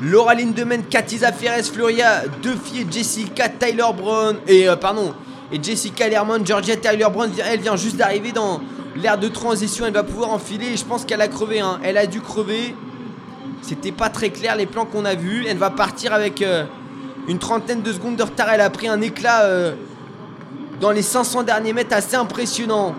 Laura 0.00 0.34
Lindemann, 0.34 0.82
Katiza 0.82 1.30
Ferres, 1.30 1.62
Floria, 1.66 2.22
deux 2.42 2.56
filles, 2.56 2.86
Jessica 2.90 3.50
Tyler 3.50 3.84
Brown. 3.94 4.38
Et 4.46 4.66
euh, 4.66 4.76
pardon. 4.76 5.12
Et 5.52 5.62
Jessica 5.62 6.08
Lerman, 6.08 6.46
Georgia 6.46 6.74
Tyler 6.76 7.08
Brown, 7.12 7.30
elle 7.44 7.60
vient 7.60 7.76
juste 7.76 7.96
d'arriver 7.96 8.32
dans 8.32 8.62
l'air 8.96 9.18
de 9.18 9.28
transition. 9.28 9.84
Elle 9.84 9.92
va 9.92 10.04
pouvoir 10.04 10.30
enfiler. 10.30 10.74
Je 10.74 10.86
pense 10.86 11.04
qu'elle 11.04 11.20
a 11.20 11.28
crevé. 11.28 11.60
Hein. 11.60 11.80
Elle 11.82 11.98
a 11.98 12.06
dû 12.06 12.22
crever. 12.22 12.74
C'était 13.60 13.92
pas 13.92 14.08
très 14.08 14.30
clair 14.30 14.56
les 14.56 14.64
plans 14.64 14.86
qu'on 14.86 15.04
a 15.04 15.16
vus. 15.16 15.44
Elle 15.46 15.58
va 15.58 15.68
partir 15.68 16.14
avec 16.14 16.40
euh, 16.40 16.64
une 17.28 17.38
trentaine 17.38 17.82
de 17.82 17.92
secondes 17.92 18.16
de 18.16 18.22
retard. 18.22 18.48
Elle 18.50 18.62
a 18.62 18.70
pris 18.70 18.88
un 18.88 19.02
éclat 19.02 19.42
euh, 19.42 19.74
dans 20.80 20.90
les 20.90 21.02
500 21.02 21.42
derniers 21.42 21.72
mètres 21.72 21.94
assez 21.94 22.16
impressionnant. 22.16 22.94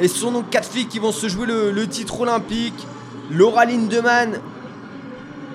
Et 0.00 0.08
ce 0.08 0.18
sont 0.18 0.32
donc 0.32 0.50
quatre 0.50 0.68
filles 0.68 0.86
qui 0.86 0.98
vont 0.98 1.12
se 1.12 1.28
jouer 1.28 1.46
le, 1.46 1.86
titre 1.86 2.20
olympique. 2.20 2.86
Laura 3.30 3.64
Lindemann 3.64 4.40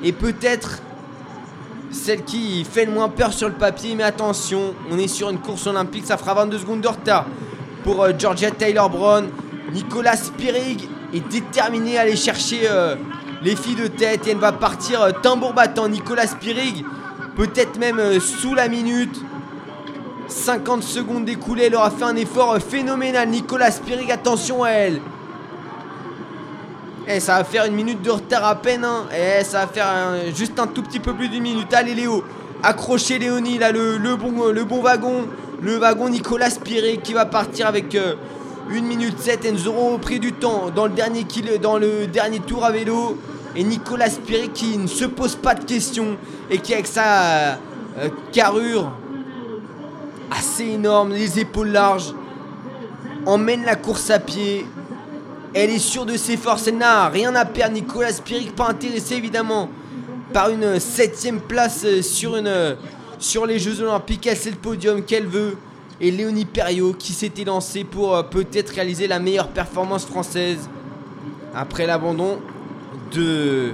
et 0.04 0.12
peut-être 0.12 0.80
celle 1.92 2.24
qui 2.24 2.64
fait 2.66 2.86
le 2.86 2.92
moins 2.92 3.10
peur 3.10 3.34
sur 3.34 3.48
le 3.48 3.56
papier. 3.56 3.96
Mais 3.96 4.04
attention, 4.04 4.74
on 4.92 4.98
est 4.98 5.08
sur 5.08 5.30
une 5.30 5.40
course 5.40 5.68
olympique. 5.68 6.06
Ça 6.06 6.18
fera 6.18 6.34
22 6.34 6.58
secondes 6.60 6.82
de 6.82 6.88
retard 6.88 7.26
pour 7.84 8.04
euh, 8.04 8.12
Georgia 8.18 8.52
Taylor 8.52 8.90
Brown. 8.90 9.30
Nicolas 9.72 10.16
Spirig 10.16 10.88
est 11.14 11.28
déterminé 11.32 11.98
à 11.98 12.02
aller 12.02 12.16
chercher 12.16 12.62
euh, 12.70 12.96
les 13.44 13.56
filles 13.56 13.76
de 13.76 13.88
tête 13.88 14.28
et 14.28 14.32
elle 14.32 14.38
va 14.38 14.52
partir 14.52 15.02
euh, 15.02 15.12
tambour 15.12 15.54
battant. 15.54 15.88
Nicolas 15.90 16.28
Spirig, 16.28 16.86
peut-être 17.36 17.78
même 17.78 18.00
euh, 18.00 18.20
sous 18.20 18.56
la 18.56 18.68
minute. 18.68 19.22
50 20.34 20.84
secondes 20.84 21.30
écoulées, 21.30 21.66
elle 21.66 21.76
aura 21.76 21.92
fait 21.92 22.04
un 22.04 22.16
effort 22.16 22.54
euh, 22.54 22.60
phénoménal. 22.60 23.30
Nicolas 23.30 23.72
Spirig, 23.72 24.12
attention 24.12 24.64
à 24.64 24.70
elle. 24.72 25.00
Eh, 27.08 27.20
ça 27.20 27.38
va 27.38 27.44
faire 27.44 27.66
une 27.66 27.76
minute 27.76 28.02
de 28.02 28.10
retard 28.10 28.46
à 28.46 28.56
peine. 28.56 28.84
Hein. 28.84 29.06
Eh, 29.16 29.44
ça 29.44 29.62
va 29.62 29.68
faire 29.68 29.88
euh, 29.90 30.32
juste 30.36 30.58
un 30.60 30.68
tout 30.68 30.82
petit 30.82 31.00
peu 31.00 31.14
plus 31.14 31.30
d'une 31.30 31.44
minute. 31.44 31.72
Allez, 31.74 31.94
Léo, 31.94 32.24
accrochez 32.64 33.20
Léonie, 33.20 33.58
là, 33.58 33.72
le, 33.72 33.98
le 33.98 34.16
bon, 34.16 34.82
wagon. 34.82 35.28
Le 35.62 35.78
wagon 35.78 36.10
Nicolas 36.10 36.50
Spirig 36.50 37.02
qui 37.02 37.14
va 37.14 37.26
partir 37.26 37.68
avec 37.68 37.94
euh, 37.96 38.16
1 38.70 38.82
minute 38.82 39.20
7. 39.20 39.46
Et 39.46 39.52
nous 39.52 39.68
aurons 39.68 39.98
pris 40.00 40.20
du 40.20 40.34
temps 40.34 40.72
dans 40.76 40.86
le 40.86 40.94
dernier, 40.94 41.24
kil- 41.26 41.60
dans 41.62 41.78
le 41.78 42.08
dernier 42.08 42.40
tour 42.40 42.66
à 42.66 42.72
vélo. 42.72 43.18
Et 43.56 43.64
Nicolas 43.64 44.10
Spirig 44.10 44.52
qui 44.52 44.78
ne 44.78 44.88
se 44.88 45.06
pose 45.06 45.36
pas 45.36 45.54
de 45.54 45.64
questions 45.64 46.18
et 46.50 46.58
qui, 46.58 46.74
avec 46.74 46.88
sa 46.88 47.04
euh, 47.04 47.56
euh, 48.00 48.10
carrure 48.32 48.92
assez 50.38 50.66
énorme, 50.66 51.12
les 51.12 51.40
épaules 51.40 51.70
larges, 51.70 52.14
emmène 53.26 53.64
la 53.64 53.76
course 53.76 54.10
à 54.10 54.20
pied. 54.20 54.66
Elle 55.54 55.70
est 55.70 55.80
sûre 55.80 56.06
de 56.06 56.18
ses 56.18 56.38
forces, 56.38 56.68
elle 56.68 56.78
n'a 56.78 57.10
rien 57.10 57.36
à 57.36 57.46
perdre. 57.46 57.76
Nicolas 57.76 58.12
Spirig, 58.12 58.52
pas 58.54 58.70
intéressé 58.70 59.16
évidemment 59.16 59.70
par 60.34 60.50
une 60.50 60.80
septième 60.80 61.40
place 61.40 61.86
sur, 62.02 62.36
sur 63.20 63.46
les 63.46 63.60
Jeux 63.60 63.82
Olympiques. 63.82 64.26
Elle, 64.26 64.38
c'est 64.38 64.50
le 64.50 64.56
podium 64.58 65.04
qu'elle 65.04 65.28
veut. 65.28 65.56
Et 66.02 66.10
Léonie 66.10 66.46
Perriot 66.46 66.94
qui 66.94 67.14
s'était 67.14 67.44
lancée 67.44 67.84
pour 67.84 68.16
euh, 68.16 68.24
peut-être 68.24 68.72
réaliser 68.72 69.08
la 69.08 69.20
meilleure 69.20 69.48
performance 69.48 70.06
française 70.06 70.68
après 71.56 71.86
l'abandon 71.86 72.40
de 73.14 73.74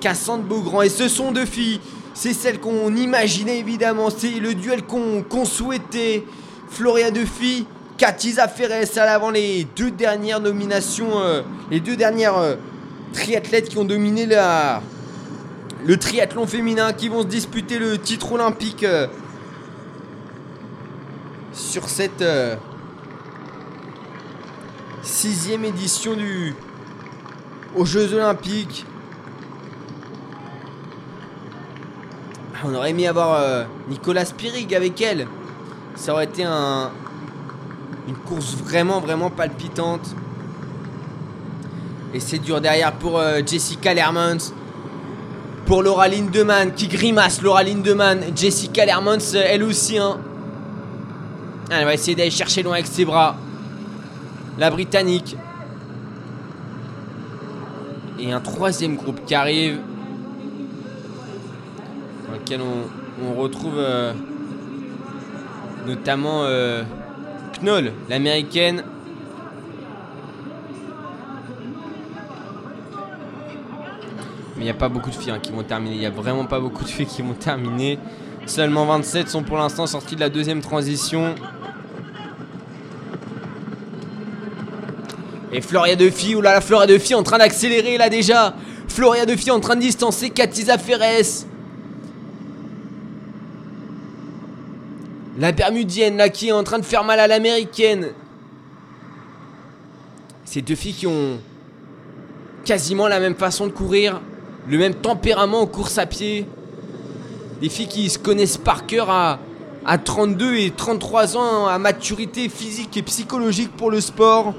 Cassandre 0.00 0.42
Beaugrand. 0.42 0.82
Et 0.82 0.88
ce 0.88 1.08
sont 1.08 1.30
deux 1.30 1.46
filles. 1.46 1.80
C'est 2.14 2.34
celles 2.34 2.60
qu'on 2.60 2.94
imaginait 2.94 3.58
évidemment. 3.58 4.10
C'est 4.10 4.40
le 4.40 4.54
duel 4.54 4.82
qu'on 4.82 5.44
souhaitait. 5.44 6.24
Floria 6.68 7.10
de 7.10 7.24
filles, 7.26 7.66
Katiza 7.98 8.48
Ferres 8.48 8.88
à 8.96 9.04
l'avant 9.04 9.30
les 9.30 9.66
deux 9.76 9.90
dernières 9.90 10.40
nominations, 10.40 11.20
euh, 11.20 11.42
les 11.70 11.80
deux 11.80 11.96
dernières 11.96 12.38
euh, 12.38 12.56
triathlètes 13.12 13.68
qui 13.68 13.76
ont 13.76 13.84
dominé 13.84 14.24
la, 14.24 14.82
le 15.84 15.98
triathlon 15.98 16.46
féminin, 16.46 16.94
qui 16.94 17.10
vont 17.10 17.22
se 17.22 17.26
disputer 17.26 17.78
le 17.78 17.98
titre 17.98 18.32
olympique 18.32 18.84
euh, 18.84 19.06
sur 21.52 21.90
cette 21.90 22.24
sixième 25.02 25.66
édition 25.66 26.14
du 26.14 26.54
aux 27.76 27.84
Jeux 27.84 28.14
Olympiques. 28.14 28.86
On 32.64 32.74
aurait 32.74 32.90
aimé 32.90 33.08
avoir 33.08 33.34
euh, 33.34 33.64
Nicolas 33.88 34.24
Spirig 34.24 34.72
avec 34.74 35.00
elle. 35.00 35.26
Ça 35.96 36.12
aurait 36.12 36.24
été 36.24 36.44
un, 36.44 36.90
une 38.06 38.14
course 38.14 38.54
vraiment, 38.54 39.00
vraiment 39.00 39.30
palpitante. 39.30 40.14
Et 42.14 42.20
c'est 42.20 42.38
dur 42.38 42.60
derrière 42.60 42.92
pour 42.92 43.18
euh, 43.18 43.40
Jessica 43.44 43.94
Lermans. 43.94 44.52
Pour 45.66 45.82
Laura 45.82 46.06
Lindemann 46.06 46.72
qui 46.72 46.86
grimace. 46.86 47.42
Laura 47.42 47.64
Lindemann. 47.64 48.20
Jessica 48.36 48.86
Lermans, 48.86 49.34
euh, 49.34 49.42
elle 49.44 49.64
aussi. 49.64 49.98
Hein. 49.98 50.18
Elle 51.70 51.84
va 51.84 51.94
essayer 51.94 52.14
d'aller 52.14 52.30
chercher 52.30 52.62
loin 52.62 52.74
avec 52.74 52.86
ses 52.86 53.04
bras. 53.04 53.36
La 54.58 54.70
Britannique. 54.70 55.36
Et 58.20 58.30
un 58.30 58.40
troisième 58.40 58.94
groupe 58.94 59.24
qui 59.26 59.34
arrive. 59.34 59.80
On, 62.50 63.24
on 63.24 63.34
retrouve 63.34 63.76
euh, 63.78 64.12
notamment 65.86 66.44
euh, 66.44 66.82
Knoll, 67.62 67.92
l'américaine. 68.08 68.84
Mais 74.56 74.62
il 74.62 74.64
n'y 74.64 74.70
a 74.70 74.74
pas 74.74 74.88
beaucoup 74.88 75.10
de 75.10 75.14
filles 75.14 75.30
hein, 75.30 75.38
qui 75.40 75.52
vont 75.52 75.62
terminer. 75.62 75.94
Il 75.94 76.00
n'y 76.00 76.06
a 76.06 76.10
vraiment 76.10 76.44
pas 76.44 76.60
beaucoup 76.60 76.84
de 76.84 76.88
filles 76.88 77.06
qui 77.06 77.22
vont 77.22 77.34
terminer. 77.34 77.98
Seulement 78.46 78.84
27 78.86 79.28
sont 79.28 79.44
pour 79.44 79.56
l'instant 79.56 79.86
sorties 79.86 80.16
de 80.16 80.20
la 80.20 80.28
deuxième 80.28 80.60
transition. 80.60 81.34
Et 85.52 85.60
Floria 85.60 85.96
de 85.96 86.10
filles, 86.10 86.34
oulala, 86.34 86.60
Floria 86.60 86.86
de 86.86 86.98
filles 86.98 87.14
en 87.14 87.22
train 87.22 87.38
d'accélérer 87.38 87.98
là 87.98 88.08
déjà. 88.08 88.54
Floria 88.88 89.24
de 89.24 89.50
en 89.50 89.60
train 89.60 89.76
de 89.76 89.80
distancer 89.80 90.30
Katiza 90.30 90.76
Ferres. 90.76 91.46
La 95.42 95.50
Bermudienne 95.50 96.18
là 96.18 96.28
qui 96.28 96.50
est 96.50 96.52
en 96.52 96.62
train 96.62 96.78
de 96.78 96.84
faire 96.84 97.02
mal 97.02 97.18
à 97.18 97.26
l'américaine. 97.26 98.12
Ces 100.44 100.62
deux 100.62 100.76
filles 100.76 100.94
qui 100.94 101.08
ont 101.08 101.40
quasiment 102.64 103.08
la 103.08 103.18
même 103.18 103.34
façon 103.34 103.66
de 103.66 103.72
courir, 103.72 104.20
le 104.68 104.78
même 104.78 104.94
tempérament 104.94 105.62
en 105.62 105.66
course 105.66 105.98
à 105.98 106.06
pied. 106.06 106.46
Des 107.60 107.68
filles 107.68 107.88
qui 107.88 108.08
se 108.08 108.20
connaissent 108.20 108.56
par 108.56 108.86
cœur 108.86 109.10
à, 109.10 109.40
à 109.84 109.98
32 109.98 110.58
et 110.58 110.70
33 110.70 111.36
ans 111.36 111.66
à 111.66 111.76
maturité 111.76 112.48
physique 112.48 112.96
et 112.96 113.02
psychologique 113.02 113.76
pour 113.76 113.90
le 113.90 114.00
sport. 114.00 114.54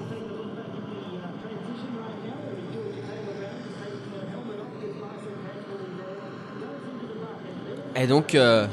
Et 7.96 8.06
donc, 8.06 8.36
euh, 8.36 8.68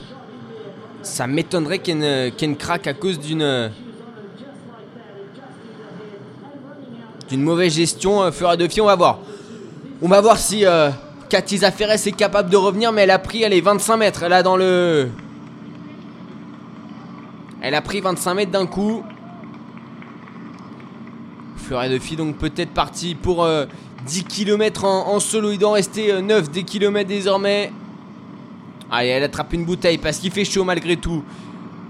ça 1.03 1.27
m'étonnerait 1.27 1.79
qu'elle 1.79 1.99
ne 1.99 2.55
craque 2.55 2.87
à 2.87 2.95
cause 2.95 3.19
d'une 3.19 3.43
euh, 3.43 3.69
d'une 7.29 7.43
mauvaise 7.43 7.75
gestion. 7.75 8.23
Euh, 8.23 8.31
Flora 8.31 8.57
de 8.57 8.67
Fille, 8.69 8.81
on 8.81 8.87
va 8.87 8.97
voir. 8.97 9.19
On 10.03 10.09
va 10.09 10.21
voir 10.21 10.39
si 10.39 10.65
euh, 10.65 10.91
Ferres 11.31 11.93
est 11.93 12.17
capable 12.17 12.51
de 12.51 12.57
revenir, 12.57 12.93
mais 12.93 13.03
elle 13.03 13.11
a 13.11 13.19
pris, 13.19 13.43
elle 13.43 13.53
est 13.53 13.61
25 13.61 13.97
mètres, 13.97 14.27
là 14.27 14.43
dans 14.43 14.57
le 14.57 15.09
Elle 17.63 17.75
a 17.75 17.83
pris 17.83 18.01
25 18.01 18.35
mètres 18.35 18.51
d'un 18.51 18.67
coup. 18.67 19.05
Fleuret 21.57 21.91
de 21.91 21.99
Fille 21.99 22.17
donc 22.17 22.37
peut-être 22.37 22.71
parti 22.71 23.15
pour 23.15 23.45
euh, 23.45 23.67
10 24.07 24.25
km 24.25 24.85
en, 24.85 25.21
solo. 25.21 25.53
Il 25.53 25.59
doit 25.59 25.75
rester 25.75 26.13
euh, 26.13 26.21
9 26.21 26.51
des 26.51 26.65
kilomètres 26.65 27.09
désormais. 27.09 27.73
Allez, 28.91 29.11
elle 29.11 29.23
attrape 29.23 29.53
une 29.53 29.65
bouteille 29.65 29.99
parce 29.99 30.19
qu'il 30.19 30.33
fait 30.33 30.45
chaud 30.45 30.65
malgré 30.65 30.97
tout. 30.97 31.23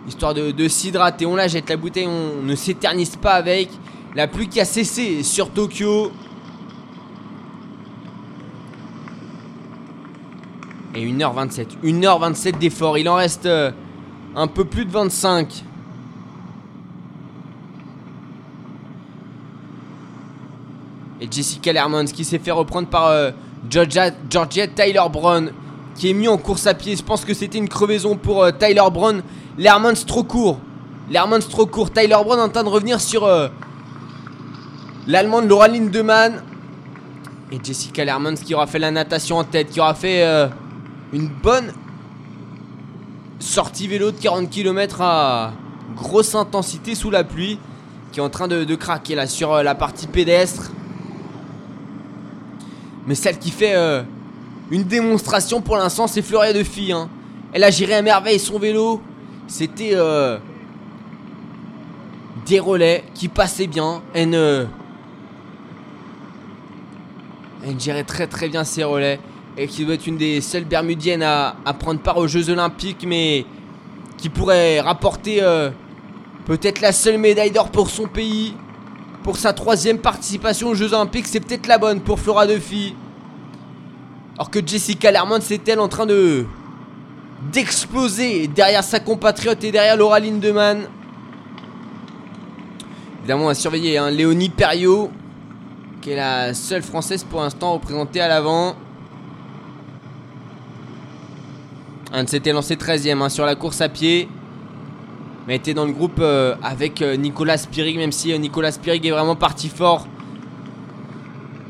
Histoire 0.06 0.34
de, 0.34 0.68
s'hydrater. 0.68 1.24
On 1.24 1.36
la 1.36 1.48
jette 1.48 1.68
la 1.70 1.76
bouteille, 1.76 2.06
on 2.06 2.42
ne 2.42 2.54
s'éternise 2.54 3.16
pas 3.16 3.34
avec. 3.34 3.70
La 4.14 4.26
pluie 4.26 4.48
qui 4.48 4.60
a 4.60 4.64
cessé 4.64 5.22
sur 5.22 5.50
Tokyo. 5.50 6.10
Et 10.94 11.06
1h27. 11.06 11.66
1h27 11.84 12.58
d'effort. 12.58 12.98
Il 12.98 13.08
en 13.08 13.14
reste 13.14 13.46
euh, 13.46 13.70
un 14.34 14.46
peu 14.46 14.64
plus 14.64 14.84
de 14.84 14.90
25. 14.90 15.64
Et 21.20 21.28
Jessica 21.30 21.72
Lermans 21.72 22.06
qui 22.06 22.24
s'est 22.24 22.38
fait 22.38 22.50
reprendre 22.50 22.88
par 22.88 23.06
euh, 23.06 23.30
Georgia, 23.68 24.10
Georgette 24.28 24.74
Tyler 24.74 25.02
Brown 25.12 25.52
qui 26.00 26.08
est 26.08 26.14
mis 26.14 26.28
en 26.28 26.38
course 26.38 26.66
à 26.66 26.72
pied. 26.72 26.96
Je 26.96 27.02
pense 27.02 27.26
que 27.26 27.34
c'était 27.34 27.58
une 27.58 27.68
crevaison 27.68 28.16
pour 28.16 28.42
euh, 28.42 28.52
Tyler 28.52 28.80
Brown. 28.90 29.22
Lermans 29.58 30.06
trop 30.06 30.24
court. 30.24 30.58
Lermans 31.10 31.40
trop 31.40 31.66
court. 31.66 31.92
Tyler 31.92 32.16
Brown 32.24 32.40
en 32.40 32.48
train 32.48 32.64
de 32.64 32.70
revenir 32.70 33.02
sur 33.02 33.26
euh, 33.26 33.48
l'allemande 35.06 35.46
Laura 35.46 35.68
Lindemann. 35.68 36.42
Et 37.52 37.58
Jessica 37.62 38.02
Lermans 38.02 38.36
qui 38.36 38.54
aura 38.54 38.66
fait 38.66 38.78
la 38.78 38.90
natation 38.90 39.36
en 39.36 39.44
tête, 39.44 39.68
qui 39.68 39.78
aura 39.78 39.92
fait 39.92 40.24
euh, 40.24 40.48
une 41.12 41.28
bonne 41.28 41.70
sortie 43.38 43.86
vélo 43.86 44.10
de 44.10 44.16
40 44.18 44.48
km 44.48 45.02
à 45.02 45.52
grosse 45.96 46.34
intensité 46.34 46.94
sous 46.94 47.10
la 47.10 47.24
pluie. 47.24 47.58
Qui 48.10 48.20
est 48.20 48.22
en 48.22 48.30
train 48.30 48.48
de, 48.48 48.64
de 48.64 48.74
craquer 48.74 49.14
là 49.14 49.26
sur 49.26 49.62
la 49.62 49.74
partie 49.74 50.06
pédestre. 50.06 50.70
Mais 53.06 53.14
celle 53.14 53.38
qui 53.38 53.50
fait 53.50 53.74
une 54.70 54.84
démonstration 54.84 55.60
pour 55.60 55.76
l'instant, 55.76 56.06
c'est 56.06 56.22
Fleuria 56.22 56.52
de 56.52 56.62
Fille. 56.62 56.92
hein. 56.92 57.08
Elle 57.52 57.64
a 57.64 57.70
géré 57.70 57.94
à 57.94 58.02
merveille 58.02 58.38
son 58.38 58.58
vélo. 58.58 59.00
C'était 59.48 59.90
euh, 59.94 60.38
des 62.46 62.60
relais 62.60 63.04
qui 63.14 63.26
passaient 63.28 63.66
bien. 63.66 64.02
Elle, 64.14 64.30
ne- 64.30 64.66
elle 67.66 67.78
gérait 67.80 68.04
très 68.04 68.26
très 68.28 68.48
bien 68.48 68.62
ses 68.64 68.84
relais. 68.84 69.18
Et 69.56 69.66
qui 69.66 69.84
doit 69.84 69.94
être 69.94 70.06
une 70.06 70.16
des 70.16 70.40
seules 70.40 70.64
Bermudiennes 70.64 71.24
à, 71.24 71.56
prendre 71.78 72.00
part 72.00 72.18
aux 72.18 72.28
Jeux 72.28 72.48
Olympiques. 72.50 73.04
Mais 73.06 73.44
qui 74.16 74.28
pourrait 74.28 74.78
rapporter 74.80 75.42
euh, 75.42 75.70
peut-être 76.46 76.80
la 76.80 76.92
seule 76.92 77.18
médaille 77.18 77.50
d'or 77.50 77.70
pour 77.70 77.90
son 77.90 78.06
pays. 78.06 78.54
Pour 79.24 79.36
sa 79.36 79.52
troisième 79.52 79.98
participation 79.98 80.68
aux 80.68 80.74
Jeux 80.74 80.94
Olympiques, 80.94 81.26
c'est 81.26 81.40
peut-être 81.40 81.66
la 81.66 81.78
bonne 81.78 82.00
pour 82.00 82.20
Flora 82.20 82.46
Fille. 82.46 82.94
Alors 84.40 84.50
que 84.50 84.66
Jessica 84.66 85.10
Lermont, 85.10 85.40
c'est 85.42 85.68
elle 85.68 85.80
en 85.80 85.88
train 85.88 86.06
de 86.06 86.46
d'exploser 87.52 88.46
derrière 88.46 88.82
sa 88.82 88.98
compatriote 88.98 89.62
et 89.64 89.70
derrière 89.70 89.98
Laura 89.98 90.18
Lindemann. 90.18 90.88
Évidemment, 93.18 93.44
on 93.44 93.48
va 93.48 93.54
surveiller 93.54 93.98
hein, 93.98 94.10
Léonie 94.10 94.48
Perriot, 94.48 95.10
qui 96.00 96.12
est 96.12 96.16
la 96.16 96.54
seule 96.54 96.80
française 96.80 97.22
pour 97.22 97.42
l'instant 97.42 97.74
représentée 97.74 98.22
à 98.22 98.28
l'avant. 98.28 98.76
Elle 102.14 102.26
s'était 102.26 102.52
lancé 102.52 102.76
13ème 102.76 103.28
sur 103.28 103.44
la 103.44 103.56
course 103.56 103.82
à 103.82 103.90
pied. 103.90 104.26
Mais 105.46 105.56
était 105.56 105.74
dans 105.74 105.84
le 105.84 105.92
groupe 105.92 106.18
euh, 106.18 106.54
avec 106.62 107.02
euh, 107.02 107.14
Nicolas 107.16 107.58
Spirig, 107.58 107.98
même 107.98 108.12
si 108.12 108.32
euh, 108.32 108.38
Nicolas 108.38 108.72
Spirig 108.72 109.04
est 109.04 109.10
vraiment 109.10 109.36
parti 109.36 109.68
fort. 109.68 110.06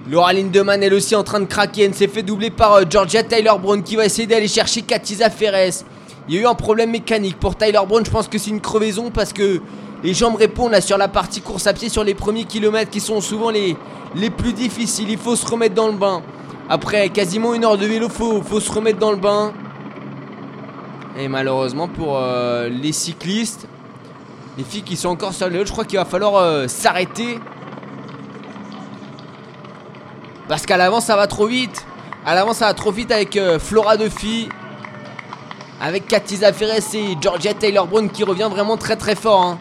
Laura 0.09 0.33
Lindemann, 0.33 0.83
elle 0.83 0.95
aussi 0.95 1.15
en 1.15 1.23
train 1.23 1.41
de 1.41 1.45
craquer. 1.45 1.85
Elle 1.85 1.95
s'est 1.95 2.09
fait 2.09 2.23
doubler 2.23 2.51
par 2.51 2.75
euh, 2.75 2.83
Georgia 2.89 3.23
Tyler 3.23 3.53
Brown 3.61 3.83
qui 3.83 3.97
va 3.97 4.07
essayer 4.07 4.27
d'aller 4.27 4.49
chercher 4.49 4.83
Katiza 4.83 5.31
Ferres. 5.31 5.85
Il 6.29 6.35
y 6.35 6.39
a 6.39 6.43
eu 6.43 6.47
un 6.47 6.55
problème 6.55 6.91
mécanique 6.91 7.39
pour 7.39 7.57
Tyler 7.57 7.81
Brown. 7.87 8.05
Je 8.05 8.11
pense 8.11 8.29
que 8.29 8.39
c'est 8.39 8.51
une 8.51 8.61
crevaison 8.61 9.11
parce 9.11 9.33
que 9.33 9.61
les 10.03 10.15
jambes 10.15 10.37
répondent 10.37 10.73
là 10.73 10.81
sur 10.81 10.97
la 10.97 11.09
partie 11.09 11.41
course 11.43 11.67
à 11.67 11.73
pied 11.73 11.89
sur 11.89 12.05
les 12.05 12.15
premiers 12.15 12.45
kilomètres 12.45 12.91
qui 12.91 13.01
sont 13.01 13.21
souvent 13.21 13.51
les, 13.51 13.77
plus 14.31 14.53
difficiles. 14.53 15.11
Il 15.11 15.19
faut 15.19 15.37
se 15.37 15.47
remettre 15.47 15.75
dans 15.75 15.89
le 15.89 15.97
bain. 15.97 16.23
Après 16.69 17.09
quasiment 17.11 17.53
une 17.53 17.65
heure 17.65 17.77
de 17.77 17.85
vélo, 17.85 18.09
faut, 18.09 18.43
faut 18.43 18.61
se 18.61 18.73
remettre 18.73 18.99
dans 18.99 19.11
le 19.11 19.19
bain. 19.19 19.53
Et 21.19 21.29
malheureusement 21.29 21.89
pour 21.89 22.17
euh, 22.17 22.69
les 22.69 22.93
cyclistes, 22.93 23.67
les 24.57 24.65
filles 24.65 24.83
qui 24.83 24.97
sont 24.97 25.09
encore 25.09 25.35
sur 25.35 25.47
le 25.47 25.53
vélo, 25.53 25.67
je 25.67 25.73
crois 25.73 25.85
qu'il 25.85 25.99
va 25.99 26.05
falloir 26.05 26.37
euh, 26.37 26.69
s'arrêter. 26.69 27.39
Parce 30.51 30.67
qu'à 30.67 30.77
l'avant 30.77 31.01
ça 31.01 31.15
va 31.15 31.29
trop 31.29 31.47
vite. 31.47 31.87
À 32.27 32.35
l'avant 32.35 32.55
ça 32.55 32.67
va 32.67 32.75
trop 32.75 32.91
vite 32.91 33.13
avec 33.13 33.37
euh, 33.37 33.61
Flora 33.61 33.97
filles. 34.09 34.49
Avec 35.81 36.09
Katiza 36.09 36.53
Ferres 36.53 36.75
et 36.93 37.17
Georgia 37.21 37.55
Taylor 37.55 37.87
Brown 37.87 38.11
qui 38.11 38.25
revient 38.25 38.49
vraiment 38.51 38.77
très 38.77 38.97
très 38.97 39.15
fort. 39.15 39.45
hein. 39.45 39.61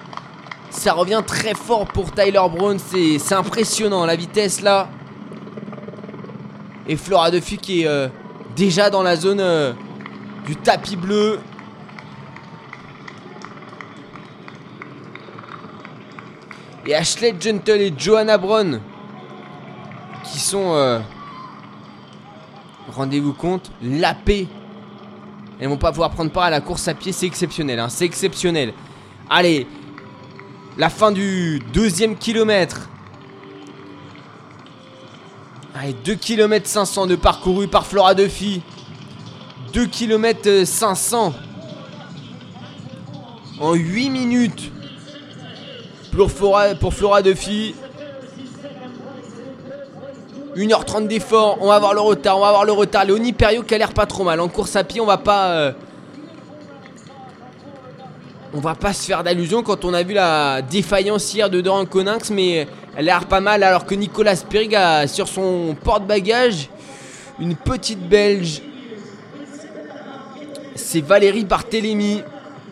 Ça 0.72 0.94
revient 0.94 1.22
très 1.24 1.53
fort 1.53 1.86
pour 1.86 2.11
Tyler 2.11 2.41
Brown. 2.52 2.80
C'est 2.80 3.36
impressionnant 3.36 4.03
la 4.03 4.16
vitesse 4.16 4.61
là. 4.61 4.90
Et 6.88 6.95
Flora 6.95 7.30
filles 7.40 7.60
qui 7.60 7.84
est 7.84 7.88
euh, 7.88 8.07
déjà 8.56 8.90
dans 8.90 9.03
la 9.03 9.16
zone 9.16 9.41
euh, 9.41 9.74
du 10.48 10.56
tapis 10.56 10.95
bleu. 10.95 11.40
Et 16.88 16.95
Ashley 16.95 17.36
Gentle 17.40 17.80
et 17.80 17.94
Johanna 17.95 18.40
Brown 18.40 18.82
qui 20.31 20.39
sont, 20.39 20.73
euh, 20.73 20.99
rendez-vous 22.91 23.34
compte, 23.34 23.72
la 23.81 24.14
paix. 24.14 24.47
Elles 25.60 25.68
vont 25.68 25.77
pas 25.77 25.91
pouvoir 25.91 26.11
prendre 26.11 26.31
part 26.31 26.43
à 26.43 26.49
la 26.49 26.61
course 26.61 26.88
à 26.88 26.93
pied, 26.93 27.11
c'est 27.11 27.26
exceptionnel, 27.26 27.80
hein, 27.80 27.89
c'est 27.89 28.06
exceptionnel. 28.06 28.73
Allez, 29.30 29.68
la 30.77 30.89
fin 30.89 31.11
du 31.11 31.60
deuxième 31.73 32.15
kilomètre. 32.15 32.89
Allez, 35.76 35.93
2 36.06 36.15
km 36.15 36.68
500 36.68 37.07
de 37.07 37.15
parcouru 37.15 37.68
par 37.68 37.85
Flora 37.85 38.15
Duffy. 38.15 38.61
2 39.73 39.85
km 39.85 40.65
500 40.65 41.34
en 43.60 43.73
8 43.73 44.10
minutes 44.10 44.72
pour 46.11 46.31
Flora, 46.31 46.76
pour 46.76 46.93
Flora. 46.93 47.22
1h30 50.60 51.07
d'effort, 51.07 51.57
on 51.61 51.68
va 51.68 51.76
avoir 51.76 51.94
le 51.94 52.02
retard, 52.02 52.38
on 52.38 52.41
va 52.41 52.48
avoir 52.48 52.65
le 52.65 52.73
retard. 52.73 53.06
Léonie 53.06 53.34
Perriot 53.34 53.64
qui 53.64 53.73
a 53.73 53.77
l'air 53.77 53.94
pas 53.94 54.06
trop 54.06 54.23
mal. 54.23 54.40
En 54.40 54.49
course 54.49 54.76
à 54.76 54.84
pied, 54.84 54.99
on 54.99 55.06
va 55.06 55.18
pas. 55.18 55.52
euh, 55.52 55.72
on 58.53 58.60
va 58.60 58.76
pas 58.76 58.94
se 58.94 59.06
faire 59.06 59.23
d'allusion 59.23 59.61
quand 59.61 59.86
on 59.86 59.94
a 59.94 60.02
vu 60.02 60.14
la 60.15 60.61
défaillance 60.61 61.34
hier 61.34 61.49
de 61.49 61.61
Doran 61.61 61.86
Coninx, 61.86 62.31
mais 62.31 62.68
elle 62.95 63.10
a 63.10 63.19
l'air 63.19 63.26
pas 63.27 63.41
mal 63.41 63.61
alors 63.64 63.86
que 63.86 63.94
Nicolas 63.94 64.36
Spirig 64.36 64.76
a 64.76 65.07
sur 65.07 65.27
son 65.27 65.76
porte-bagages 65.84 66.68
une 67.40 67.56
petite 67.56 68.10
belge. 68.10 68.61
C'est 70.76 71.02
Valérie 71.02 71.45
Barthélémy. 71.45 72.23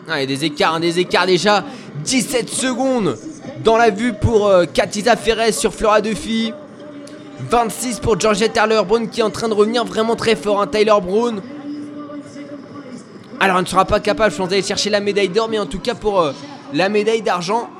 Ah, 0.08 0.22
il 0.22 0.26
des 0.26 0.44
écarts, 0.44 0.74
hein, 0.74 0.80
des 0.80 0.98
écarts 0.98 1.26
déjà. 1.26 1.64
17 2.04 2.48
secondes 2.48 3.16
dans 3.62 3.76
la 3.76 3.90
vue 3.90 4.14
pour 4.14 4.46
euh, 4.46 4.64
Katiza 4.64 5.16
Ferres 5.16 5.54
sur 5.54 5.72
Flora 5.72 6.00
Duffy. 6.00 6.52
26 7.40 8.00
pour 8.00 8.18
Georgette 8.18 8.52
Tyler 8.52 8.80
Brown 8.86 9.08
qui 9.08 9.20
est 9.20 9.22
en 9.24 9.30
train 9.30 9.48
de 9.48 9.54
revenir 9.54 9.84
vraiment 9.84 10.16
très 10.16 10.36
fort. 10.36 10.60
Hein, 10.60 10.66
Tyler 10.66 10.94
Brown. 11.02 11.40
Alors, 13.40 13.56
elle 13.58 13.62
ne 13.62 13.68
sera 13.68 13.84
pas 13.84 14.00
capable, 14.00 14.32
je 14.32 14.36
pense, 14.38 14.48
d'aller 14.48 14.62
chercher 14.62 14.90
la 14.90 15.00
médaille 15.00 15.28
d'or, 15.28 15.48
mais 15.48 15.58
en 15.60 15.66
tout 15.66 15.78
cas 15.78 15.94
pour 15.94 16.20
euh, 16.20 16.32
la 16.74 16.88
médaille 16.88 17.22
d'argent, 17.22 17.70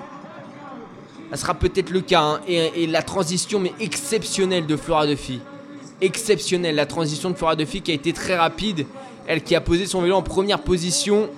ça 1.33 1.37
sera 1.37 1.55
peut-être 1.55 1.91
le 1.91 2.01
cas. 2.01 2.21
hein. 2.21 2.41
Et, 2.47 2.85
et 2.85 2.87
la 2.87 3.03
transition, 3.03 3.59
mais 3.59 3.73
exceptionnelle 3.81 4.67
de 4.67 4.77
Flora 4.77 5.07
Duffy. 5.07 5.41
Exceptionnelle, 6.01 6.77
la 6.77 6.87
transition 6.87 7.31
de 7.31 7.35
Flora 7.35 7.57
Duffy 7.57 7.83
qui 7.83 7.91
a 7.91 7.95
été 7.95 8.13
très 8.13 8.37
rapide. 8.37 8.87
Elle 9.27 9.43
qui 9.43 9.57
a 9.57 9.61
posé 9.61 9.87
son 9.87 10.01
vélo 10.01 10.15
en 10.15 10.23
première 10.23 10.61
position. 10.61 11.29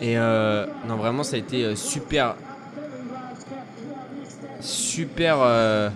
Et 0.00 0.16
euh, 0.16 0.66
non, 0.86 0.96
vraiment, 0.96 1.22
ça 1.22 1.36
a 1.36 1.38
été 1.38 1.64
euh, 1.64 1.74
super. 1.74 2.36
Super. 4.60 5.38
euh, 5.40 5.88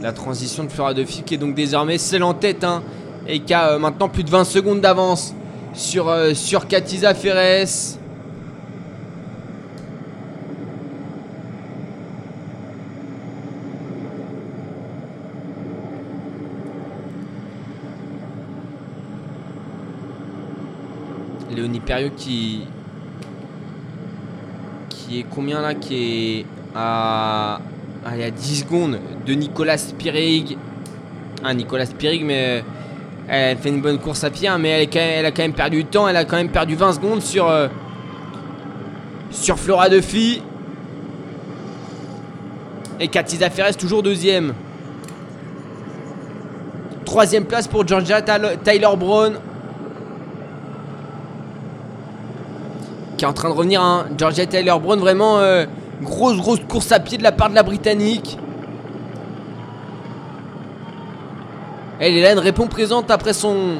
la 0.00 0.12
transition 0.12 0.64
de 0.64 0.68
Flora 0.68 0.94
de 0.94 1.04
Fille 1.04 1.22
qui 1.22 1.34
est 1.34 1.38
donc 1.38 1.54
désormais 1.54 1.96
celle 1.96 2.22
en 2.22 2.34
tête 2.34 2.64
hein, 2.64 2.82
et 3.26 3.40
qui 3.40 3.54
a 3.54 3.78
maintenant 3.78 4.08
plus 4.08 4.24
de 4.24 4.30
20 4.30 4.44
secondes 4.44 4.80
d'avance 4.80 5.34
sur, 5.72 6.14
sur 6.34 6.66
Ferres. 6.68 7.66
Léonie 21.56 21.80
Perriot 21.80 22.10
qui. 22.16 22.64
Qui 24.90 25.20
est 25.20 25.26
combien 25.28 25.62
là 25.62 25.74
Qui 25.74 25.94
est 26.40 26.46
à. 26.74 27.60
Ah, 28.04 28.10
il 28.14 28.20
y 28.20 28.24
a 28.24 28.30
10 28.30 28.60
secondes 28.60 28.98
de 29.26 29.32
Nicolas 29.32 29.78
Spirig. 29.78 30.58
Ah, 31.42 31.54
Nicolas 31.54 31.86
Spirig, 31.86 32.24
mais. 32.24 32.62
Elle 33.28 33.56
fait 33.56 33.70
une 33.70 33.80
bonne 33.80 33.98
course 33.98 34.22
à 34.22 34.30
pied, 34.30 34.46
hein, 34.46 34.58
mais 34.58 34.88
elle, 34.94 35.26
a 35.26 35.32
quand 35.32 35.42
même 35.42 35.52
perdu 35.52 35.78
du 35.78 35.84
temps. 35.86 36.06
Elle 36.06 36.16
a 36.16 36.24
quand 36.24 36.36
même 36.36 36.50
perdu 36.50 36.76
20 36.76 36.92
secondes 36.92 37.22
sur. 37.22 37.48
euh, 37.48 37.66
sur 39.30 39.58
Flora 39.58 39.88
Duffy. 39.88 40.42
Et 43.00 43.08
Katiza 43.08 43.50
Ferres 43.50 43.76
toujours 43.76 44.02
deuxième. 44.02 44.54
Troisième 47.04 47.44
place 47.44 47.66
pour 47.66 47.86
Georgia 47.86 48.22
Tyler 48.22 48.88
Brown. 48.96 49.38
Qui 53.16 53.24
est 53.24 53.28
en 53.28 53.32
train 53.32 53.48
de 53.48 53.54
revenir. 53.54 53.80
Hein. 53.80 54.06
Georgia 54.18 54.46
Tyler 54.46 54.74
Brown, 54.80 54.98
vraiment 54.98 55.38
euh, 55.38 55.64
grosse, 56.02 56.36
grosse 56.36 56.60
course 56.68 56.92
à 56.92 57.00
pied 57.00 57.16
de 57.18 57.22
la 57.22 57.32
part 57.32 57.48
de 57.48 57.54
la 57.54 57.62
Britannique. 57.62 58.38
Elle 61.98 62.16
est 62.16 62.22
là, 62.22 62.32
une 62.32 62.38
réponse 62.38 62.68
présente 62.68 63.10
après 63.10 63.32
son 63.32 63.76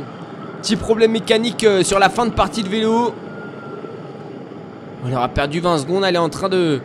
petit 0.63 0.77
problème 0.77 1.13
mécanique 1.13 1.65
euh, 1.65 1.85
sur 1.85 1.99
la 1.99 2.09
fin 2.09 2.25
de 2.25 2.31
partie 2.31 2.63
de 2.63 2.69
vélo. 2.69 3.13
Elle 5.07 5.15
aura 5.15 5.29
perdu 5.29 5.61
20 5.61 5.79
secondes. 5.79 6.05
Elle 6.05 6.15
est 6.15 6.19
en 6.19 6.31
train 6.31 6.49
de, 6.49 6.81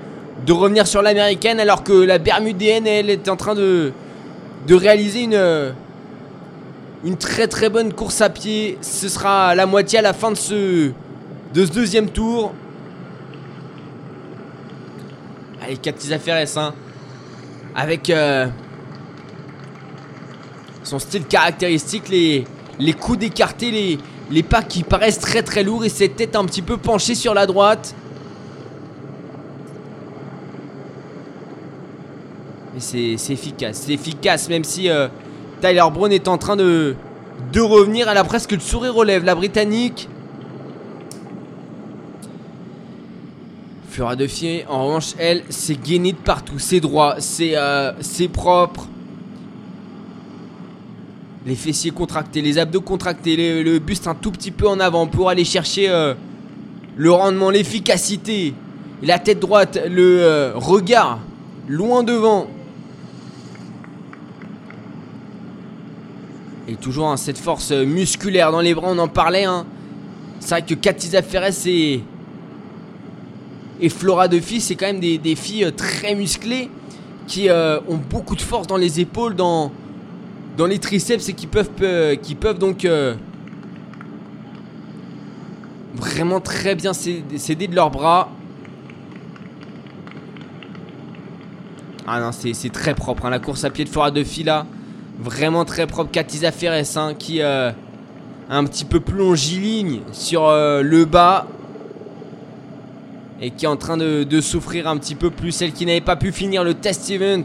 de 0.45 0.53
revenir 0.53 0.85
sur 0.87 1.01
l'américaine 1.01 1.59
alors 1.59 1.83
que 1.83 1.93
la 1.93 2.17
bermudéenne, 2.17 2.85
elle 2.85 3.09
est 3.09 3.29
en 3.29 3.37
train 3.37 3.55
de, 3.55 3.93
de 4.67 4.75
réaliser 4.75 5.21
une, 5.21 5.35
euh, 5.35 5.71
une 7.05 7.15
très 7.15 7.47
très 7.47 7.69
bonne 7.69 7.93
course 7.93 8.19
à 8.19 8.29
pied. 8.29 8.77
Ce 8.81 9.07
sera 9.07 9.55
la 9.55 9.65
moitié 9.65 9.99
à 9.99 10.01
la 10.01 10.13
fin 10.13 10.31
de 10.31 10.37
ce, 10.37 10.91
de 11.53 11.65
ce 11.65 11.71
deuxième 11.71 12.09
tour. 12.09 12.53
Allez, 15.61 15.77
Katiza 15.77 16.19
Ferres, 16.19 16.57
hein. 16.57 16.73
Avec 17.75 18.09
euh, 18.09 18.47
son 20.83 20.99
style 20.99 21.25
caractéristique, 21.25 22.09
les, 22.09 22.45
coups 22.93 23.19
d'écarté, 23.19 23.71
les, 23.71 23.97
les 24.29 24.43
pas 24.43 24.61
qui 24.61 24.83
paraissent 24.83 25.19
très 25.19 25.43
très 25.43 25.63
lourds 25.63 25.85
et 25.85 25.89
cette 25.89 26.15
tête 26.15 26.35
un 26.35 26.45
petit 26.45 26.61
peu 26.61 26.77
penchée 26.77 27.15
sur 27.15 27.33
la 27.33 27.45
droite. 27.45 27.95
Mais 32.73 32.79
c'est 32.79 33.33
efficace, 33.33 33.83
c'est 33.85 33.93
efficace 33.93 34.49
même 34.49 34.63
si 34.63 34.89
euh, 34.89 35.07
Tyler 35.61 35.83
Brown 35.93 36.11
est 36.11 36.27
en 36.27 36.37
train 36.37 36.55
de, 36.55 36.95
de 37.53 37.61
revenir. 37.61 38.09
Elle 38.09 38.17
a 38.17 38.23
presque 38.23 38.51
le 38.51 38.59
sourire 38.59 39.01
lèvres, 39.03 39.25
la 39.25 39.35
Britannique. 39.35 40.09
Flora 43.91 44.15
de 44.15 44.25
Fier, 44.25 44.65
en 44.69 44.85
revanche, 44.85 45.15
elle, 45.17 45.43
c'est 45.49 45.75
gainé 45.75 46.13
de 46.13 46.17
partout. 46.17 46.59
C'est 46.59 46.79
droit, 46.79 47.15
c'est 47.19 47.57
euh, 47.57 47.91
c'est 47.99 48.29
propre. 48.29 48.87
Les 51.45 51.55
fessiers 51.55 51.91
contractés, 51.91 52.41
les 52.41 52.57
abdos 52.57 52.79
contractés, 52.79 53.61
le 53.61 53.79
buste 53.79 54.07
un 54.07 54.15
tout 54.15 54.31
petit 54.31 54.51
peu 54.51 54.65
en 54.65 54.79
avant 54.79 55.07
pour 55.07 55.27
aller 55.27 55.43
chercher 55.43 55.89
euh, 55.89 56.13
le 56.95 57.11
rendement, 57.11 57.49
l'efficacité. 57.49 58.53
La 59.03 59.19
tête 59.19 59.41
droite, 59.41 59.77
le 59.89 60.21
euh, 60.21 60.51
regard 60.55 61.19
loin 61.67 62.03
devant. 62.03 62.47
Et 66.69 66.75
toujours 66.75 67.09
hein, 67.09 67.17
cette 67.17 67.39
force 67.39 67.71
musculaire 67.71 68.53
dans 68.53 68.61
les 68.61 68.73
bras, 68.73 68.87
on 68.89 68.99
en 68.99 69.09
parlait. 69.09 69.43
hein. 69.43 69.65
C'est 70.39 70.51
vrai 70.51 70.61
que 70.61 70.75
Katiza 70.75 71.21
Ferres 71.21 71.49
et, 71.65 72.03
et 73.81 73.89
Flora 73.89 74.27
de 74.27 74.39
filles, 74.39 74.61
c'est 74.61 74.75
quand 74.75 74.85
même 74.85 74.99
des, 74.99 75.35
filles 75.35 75.65
euh, 75.65 75.71
très 75.71 76.13
musclées 76.13 76.69
qui 77.27 77.49
euh, 77.49 77.79
ont 77.87 77.97
beaucoup 77.97 78.35
de 78.35 78.41
force 78.41 78.67
dans 78.67 78.77
les 78.77 78.99
épaules, 78.99 79.35
dans, 79.35 79.71
les 80.67 80.77
triceps 80.77 81.27
et 81.27 81.33
qui 81.33 81.47
peuvent, 81.47 81.69
euh, 81.81 82.15
qui 82.15 82.35
peuvent 82.35 82.59
donc 82.59 82.87
vraiment 85.95 86.39
très 86.39 86.75
bien 86.75 86.93
s'aider 86.93 87.67
de 87.67 87.75
leurs 87.75 87.89
bras. 87.89 88.29
Ah 92.05 92.19
non, 92.19 92.31
c'est 92.31 92.71
très 92.71 92.93
propre. 92.93 93.25
hein, 93.25 93.29
La 93.31 93.39
course 93.39 93.63
à 93.63 93.71
pied 93.71 93.85
de 93.85 93.89
Flora 93.89 94.11
de 94.11 94.23
filles 94.23 94.43
là, 94.43 94.67
vraiment 95.19 95.65
très 95.65 95.87
propre. 95.87 96.11
Katiza 96.11 96.51
Ferres 96.51 96.83
hein, 96.97 97.13
qui 97.17 97.41
un 97.41 98.63
petit 98.65 98.85
peu 98.85 98.99
plus 98.99 99.17
longiligne 99.17 100.01
sur 100.11 100.43
le 100.51 101.05
bas 101.05 101.47
et 103.41 103.49
qui 103.49 103.65
est 103.65 103.67
en 103.67 103.75
train 103.75 103.97
de, 103.97 104.41
souffrir 104.41 104.87
un 104.87 104.97
petit 104.97 105.15
peu 105.15 105.31
plus. 105.31 105.51
Celle 105.51 105.73
qui 105.73 105.85
n'avait 105.85 105.99
pas 105.99 106.15
pu 106.15 106.31
finir 106.31 106.63
le 106.63 106.75
test 106.75 107.09
event 107.09 107.43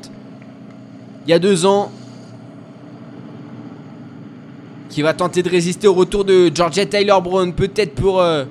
il 1.27 1.31
y 1.31 1.33
a 1.33 1.39
deux 1.39 1.65
ans. 1.67 1.91
Qui 4.91 5.03
va 5.03 5.15
tenter 5.15 5.43
de 5.43 5.49
résister 5.49 5.89
au 5.89 5.95
retour 5.95 6.25
de 6.25 6.51
Georgia 6.55 6.87
Tyler 6.87 7.17
Brown. 7.23 7.53
Peut-être 7.53 7.95
pour 7.95 8.21
euh, 8.21 8.45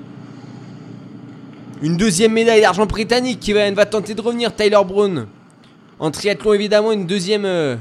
une 1.82 1.96
deuxième 1.96 2.32
médaille 2.32 2.60
d'argent 2.60 2.84
britannique. 2.84 3.40
Qui 3.40 3.52
va, 3.52 3.60
elle 3.60 3.74
va 3.74 3.86
tenter 3.86 4.14
de 4.14 4.20
revenir, 4.20 4.54
Tyler 4.54 4.78
Brown. 4.86 5.26
En 5.98 6.10
triathlon, 6.10 6.52
évidemment, 6.52 6.92
une 6.92 7.06
deuxième. 7.06 7.44
euh, 7.46 7.76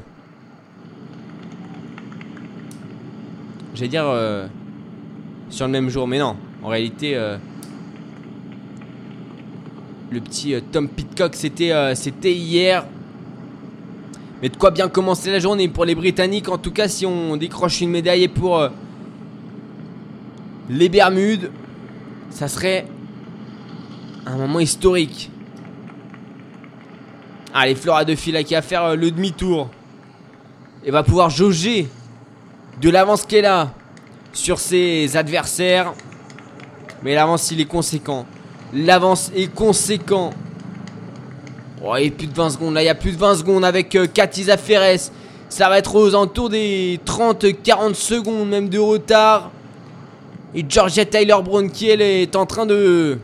J'allais 3.74 3.90
dire. 3.90 4.06
euh, 4.08 4.48
sur 5.50 5.66
le 5.66 5.72
même 5.72 5.90
jour, 5.90 6.08
mais 6.08 6.20
non. 6.20 6.38
En 6.64 6.70
réalité. 6.70 7.20
Le 10.12 10.22
petit 10.22 10.54
euh, 10.54 10.62
Tom 10.72 10.88
Pitcock, 10.88 11.36
c'était 11.36 11.72
euh, 11.72 11.96
c'était 11.96 12.34
hier. 12.34 12.86
Mais 14.42 14.50
de 14.50 14.58
quoi 14.58 14.72
bien 14.72 14.88
commencer 14.90 15.32
la 15.32 15.40
journée 15.40 15.68
pour 15.68 15.86
les 15.86 15.96
Britanniques, 15.96 16.50
en 16.50 16.58
tout 16.58 16.72
cas 16.72 16.88
si 16.88 17.06
on 17.06 17.38
décroche 17.38 17.82
une 17.82 17.90
médaille 17.90 18.28
pour 18.28 18.60
euh, 18.60 18.70
les 20.70 20.90
Bermudes, 20.90 21.52
ça 22.30 22.48
serait 22.48 22.86
un 24.26 24.38
moment 24.38 24.60
historique. 24.60 25.32
Allez, 27.54 27.76
Flora 27.76 28.04
de 28.04 28.16
Fila 28.16 28.44
qui 28.44 28.54
va 28.54 28.62
faire 28.62 28.96
le 28.96 29.12
demi-tour. 29.12 29.70
Et 30.84 30.92
va 30.92 31.02
pouvoir 31.02 31.30
jauger 31.30 31.88
de 32.82 32.90
l'avance 32.90 33.26
qu'elle 33.26 33.46
a 33.46 33.74
sur 34.34 34.60
ses 34.60 35.16
adversaires. 35.18 35.94
Mais 37.02 37.16
l'avance, 37.16 37.50
il 37.52 37.62
est 37.62 37.66
conséquent. 37.66 38.26
L'avance 38.74 39.32
est 39.36 39.54
conséquent. 39.54 40.32
Oh, 41.84 41.94
a 41.94 42.00
plus 42.10 42.28
de 42.28 42.34
20 42.34 42.50
secondes. 42.52 42.74
Là, 42.74 42.84
il 42.84 42.86
y 42.86 42.90
a 42.90 42.96
plus 42.96 43.12
de 43.12 43.18
20 43.18 43.36
secondes 43.36 43.64
avec 43.64 43.96
euh, 43.96 44.08
Katiza 44.08 44.58
Ferres. 44.58 45.12
Ça 45.50 45.70
va 45.70 45.78
être 45.78 45.96
aux 45.96 46.10
alentours 46.10 46.50
des 46.50 47.00
30-40 47.06 47.94
secondes 47.94 48.50
même 48.50 48.70
de 48.70 48.80
retard. 48.80 49.52
Et 50.56 50.66
Georgia 50.68 51.06
Tyler 51.06 51.36
Brown 51.44 51.70
qui 51.70 51.90
est 51.90 52.36
en 52.36 52.46
train 52.46 52.66
de 52.66 53.20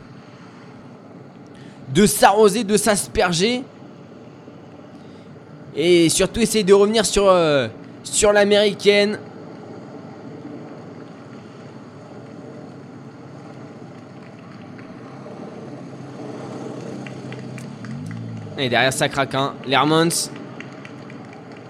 de 1.93 2.05
s'arroser, 2.05 2.63
de 2.63 2.77
s'asperger. 2.77 3.63
Et 5.76 6.09
surtout 6.09 6.41
essayer 6.41 6.63
de 6.63 6.73
revenir 6.73 7.05
sur, 7.05 7.30
euh, 7.30 7.68
sur 8.03 8.31
l'américaine. 8.31 9.19
Et 18.62 18.70
derrière 18.70 18.94
ça 18.94 19.10
craque 19.10 19.34
hein. 19.34 19.56
Lermans 19.68 20.30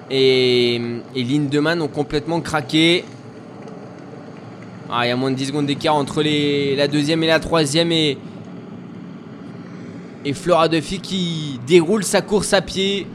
et, 0.10 0.76
et 1.16 1.24
Lindemann 1.24 1.82
ont 1.82 1.88
complètement 1.88 2.42
craqué. 2.42 3.06
Ah, 4.90 5.06
il 5.06 5.08
y 5.08 5.12
a 5.12 5.16
moins 5.16 5.32
de 5.32 5.38
10 5.38 5.46
secondes 5.46 5.68
d'écart 5.68 5.96
entre 5.96 6.22
les, 6.22 6.76
la 6.76 6.90
deuxième 6.90 7.24
et 7.24 7.28
la 7.28 7.40
troisième 7.40 7.94
et, 7.94 8.18
et 10.26 10.34
Flora 10.34 10.68
Duffy 10.68 11.00
qui 11.00 11.62
déroule 11.66 12.04
sa 12.04 12.22
course 12.22 12.52
à 12.52 12.62
pied. 12.62 13.08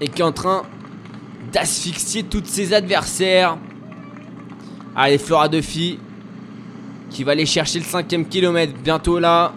Et 0.00 0.08
qui 0.08 0.22
est 0.22 0.24
en 0.24 0.32
train 0.32 0.64
d'asphyxier 1.52 2.24
tous 2.24 2.42
ses 2.46 2.74
adversaires. 2.74 3.58
Allez, 4.96 5.18
Flora 5.18 5.48
Duffy 5.48 6.00
qui 7.12 7.24
va 7.24 7.32
aller 7.32 7.46
chercher 7.46 7.78
le 7.78 7.84
cinquième 7.84 8.26
kilomètre 8.26 8.72
bientôt 8.82 9.18
là. 9.18 9.52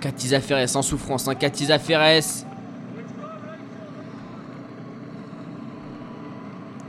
Katiza 0.00 0.40
Ferres 0.40 0.76
en 0.76 0.82
souffrance, 0.82 1.28
hein. 1.28 1.34
Katiza. 1.34 1.78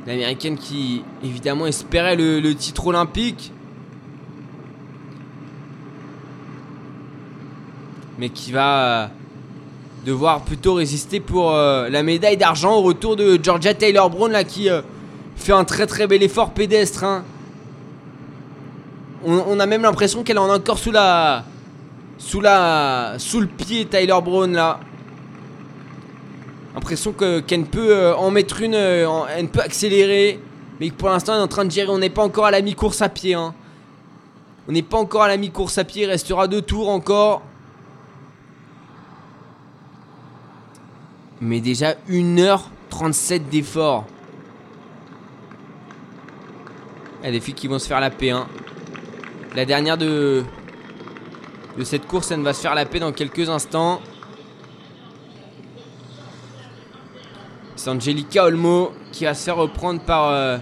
L'américaine 0.05 0.57
qui 0.57 1.03
évidemment 1.23 1.65
espérait 1.65 2.15
le, 2.15 2.39
le 2.39 2.55
titre 2.55 2.87
olympique. 2.87 3.51
Mais 8.19 8.29
qui 8.29 8.51
va 8.51 9.03
euh, 9.03 9.07
devoir 10.05 10.41
plutôt 10.41 10.75
résister 10.75 11.19
pour 11.19 11.51
euh, 11.51 11.89
la 11.89 12.03
médaille 12.03 12.37
d'argent 12.37 12.75
au 12.75 12.81
retour 12.81 13.15
de 13.15 13.39
Georgia 13.41 13.73
Taylor 13.73 14.09
Brown 14.09 14.31
là 14.31 14.43
qui 14.43 14.69
euh, 14.69 14.81
fait 15.35 15.51
un 15.53 15.65
très 15.65 15.87
très 15.87 16.07
bel 16.07 16.23
effort 16.23 16.51
pédestre. 16.51 17.03
hein. 17.03 17.23
On, 19.25 19.57
a 19.59 19.65
même 19.65 19.83
l'impression 19.83 20.23
qu'elle 20.23 20.37
en 20.37 20.49
a 20.49 20.57
encore 20.57 20.77
sous 20.77 20.91
la 20.91 21.45
sous 22.17 22.41
la 22.41 23.15
sous 23.19 23.39
le 23.39 23.47
pied 23.47 23.85
Tyler 23.85 24.17
Brown 24.21 24.51
là. 24.51 24.79
Impression 26.75 27.13
que 27.13 27.39
qu'elle 27.39 27.63
peut 27.65 27.95
euh, 27.95 28.15
en 28.15 28.31
mettre 28.31 28.61
une, 28.61 28.75
euh, 28.75 29.07
elle 29.37 29.47
peut 29.47 29.61
accélérer, 29.61 30.39
mais 30.79 30.91
pour 30.91 31.09
l'instant 31.09 31.33
elle 31.33 31.39
est 31.39 31.43
en 31.43 31.47
train 31.47 31.63
de 31.65 31.71
gérer. 31.71 31.89
On 31.89 31.99
n'est 31.99 32.09
pas 32.09 32.23
encore 32.23 32.45
à 32.45 32.51
la 32.51 32.61
mi-course 32.61 33.01
à 33.01 33.09
pied. 33.09 33.33
hein. 33.33 33.53
On 34.67 34.71
n'est 34.71 34.81
pas 34.81 34.97
encore 34.97 35.23
à 35.23 35.27
la 35.27 35.37
mi-course 35.37 35.77
à 35.77 35.83
pied. 35.83 36.03
Il 36.03 36.09
restera 36.09 36.47
deux 36.47 36.61
tours 36.61 36.89
encore. 36.89 37.43
Mais 41.39 41.59
déjà 41.61 41.93
1h37 42.09 43.49
d'effort. 43.49 44.05
Il 47.23 47.27
y 47.27 47.29
a 47.29 47.31
des 47.31 47.39
filles 47.39 47.53
qui 47.53 47.67
vont 47.67 47.79
se 47.79 47.87
faire 47.87 48.01
la 48.01 48.09
paix. 48.09 48.31
hein. 48.31 48.47
La 49.55 49.65
dernière 49.65 49.97
de, 49.97 50.43
de 51.77 51.83
cette 51.85 52.05
course, 52.05 52.31
elle 52.31 52.41
va 52.41 52.53
se 52.53 52.61
faire 52.61 52.75
la 52.75 52.85
paix 52.85 52.99
dans 52.99 53.13
quelques 53.13 53.49
instants. 53.49 54.01
C'est 57.75 57.89
Angelica 57.89 58.45
Olmo 58.45 58.91
qui 59.11 59.23
va 59.25 59.33
se 59.33 59.43
faire 59.45 59.55
reprendre 59.57 60.01
par 60.01 60.29
euh, 60.29 60.57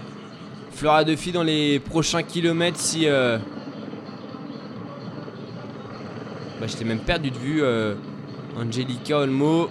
Flora 0.72 1.04
Duffy 1.04 1.32
dans 1.32 1.42
les 1.42 1.78
prochains 1.80 2.22
kilomètres 2.22 2.78
si... 2.78 3.06
euh, 3.06 3.38
Bah, 6.60 6.66
je 6.68 6.76
t'ai 6.76 6.84
même 6.84 7.00
perdu 7.00 7.30
de 7.30 7.38
vue. 7.38 7.62
euh, 7.62 7.94
Angelica 8.56 9.18
Olmo, 9.18 9.68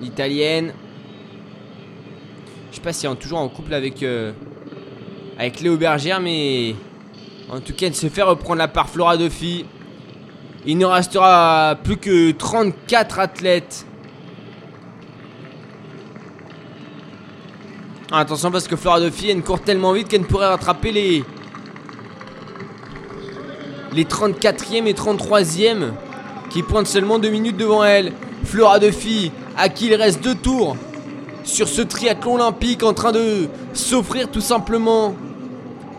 l'italienne. 0.00 0.72
Je 2.70 2.76
sais 2.76 2.82
pas 2.82 2.92
si 2.92 3.06
elle 3.06 3.12
est 3.12 3.16
toujours 3.16 3.38
en 3.38 3.48
couple 3.48 3.74
avec, 3.74 4.02
euh, 4.02 4.32
avec 5.38 5.60
Léo 5.60 5.76
Bergère, 5.76 6.20
mais 6.20 6.74
en 7.50 7.60
tout 7.60 7.72
cas, 7.74 7.86
elle 7.86 7.94
se 7.94 8.08
fait 8.08 8.22
reprendre 8.22 8.58
la 8.58 8.68
part 8.68 8.88
Flora 8.88 9.16
Duffy. 9.16 9.64
Il 10.66 10.78
ne 10.78 10.86
restera 10.86 11.76
plus 11.82 11.96
que 11.96 12.30
34 12.30 13.18
athlètes. 13.18 13.86
Ah, 18.10 18.20
attention 18.20 18.50
parce 18.50 18.68
que 18.68 18.76
Flora 18.76 19.00
Duffy 19.00 19.30
elle 19.30 19.42
court 19.42 19.60
tellement 19.60 19.92
vite 19.92 20.08
qu'elle 20.08 20.20
ne 20.20 20.26
pourrait 20.26 20.46
rattraper 20.46 20.92
les 20.92 21.24
les 23.92 24.04
34e 24.04 24.86
et 24.86 24.92
33e 24.92 25.92
qui 26.50 26.62
pointent 26.62 26.86
seulement 26.86 27.18
2 27.18 27.28
minutes 27.28 27.56
devant 27.56 27.82
elle. 27.82 28.12
Flora 28.44 28.78
Duffy 28.78 29.32
à 29.56 29.68
qui 29.68 29.86
il 29.86 29.94
reste 29.94 30.22
deux 30.22 30.34
tours 30.34 30.76
sur 31.44 31.68
ce 31.68 31.82
triathlon 31.82 32.34
olympique 32.34 32.82
en 32.82 32.92
train 32.94 33.12
de 33.12 33.48
s'offrir 33.74 34.30
tout 34.30 34.40
simplement 34.40 35.14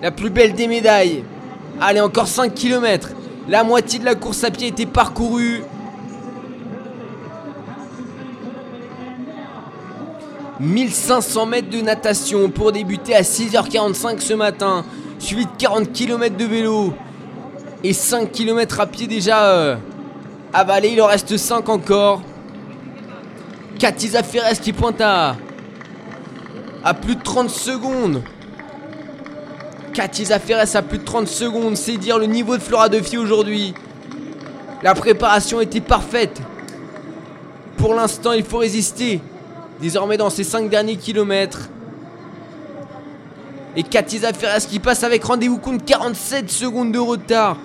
la 0.02 0.12
plus 0.12 0.30
belle 0.30 0.54
des 0.54 0.68
médailles. 0.68 1.24
Allez, 1.80 2.02
encore 2.02 2.28
5 2.28 2.54
km. 2.54 3.12
La 3.48 3.64
moitié 3.64 4.00
de 4.00 4.06
la 4.06 4.16
course 4.16 4.44
à 4.44 4.52
pied 4.52 4.68
était 4.68 4.86
parcourue. 4.86 5.64
«1500 10.60 11.46
mètres 11.48 11.70
de 11.70 11.82
natation 11.82 12.50
pour 12.50 12.72
débuter 12.72 13.14
à 13.14 13.24
6h45 13.24 14.22
ce 14.22 14.34
matin, 14.34 14.86
suivi 15.20 15.46
de 15.46 15.52
40 15.58 15.92
km 15.92 16.38
de 16.38 16.46
vélo 16.46 16.94
et 17.84 17.92
5 17.92 18.32
km 18.32 18.80
à 18.80 18.88
pied 18.88 19.06
déjà 19.06 19.50
euh, 19.50 19.76
avalés, 20.54 20.92
il 20.94 21.02
en 21.02 21.08
reste 21.08 21.36
5 21.36 21.68
encore. 21.68 22.22
Katiza 23.80 24.24
Ferres 24.24 24.60
qui 24.62 24.72
pointe 24.72 25.02
à, 25.02 25.36
plus 27.02 27.16
de 27.16 27.22
30 27.22 27.50
secondes. 27.50 28.24
Katiza 29.94 30.40
Ferres 30.40 30.76
à 30.76 30.82
plus 30.82 31.00
de 31.00 31.04
30 31.04 31.28
secondes, 31.28 31.76
c'est 31.76 31.98
dire 31.98 32.18
le 32.18 32.26
niveau 32.26 32.58
de 32.58 32.62
Flora 32.62 32.88
Duffy 32.90 33.18
aujourd'hui. 33.18 33.74
La 34.82 34.94
préparation 34.94 35.60
était 35.62 35.82
parfaite. 35.82 36.42
Pour 37.78 37.94
l'instant, 37.94 38.32
il 38.32 38.46
faut 38.46 38.60
résister. 38.60 39.22
Désormais 39.82 40.16
dans 40.16 40.30
ces 40.30 40.46
5 40.46 40.70
derniers 40.70 40.96
kilomètres. 40.96 41.70
Et 43.76 43.84
Katiza 43.84 44.32
Ferres 44.32 44.66
qui 44.66 44.80
passe 44.80 45.04
avec 45.04 45.24
rendez-vous 45.26 45.58
compte 45.58 45.84
47 45.84 46.50
secondes 46.50 46.94
de 46.94 47.00
retard. 47.00 47.58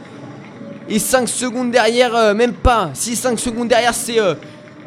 Et 0.88 0.98
5 0.98 1.28
secondes 1.28 1.70
derrière, 1.70 2.16
euh, 2.16 2.34
même 2.34 2.54
pas. 2.54 2.90
Si 2.94 3.14
5 3.14 3.38
secondes 3.38 3.68
derrière, 3.68 3.94
c'est 3.94 4.18
euh, 4.18 4.34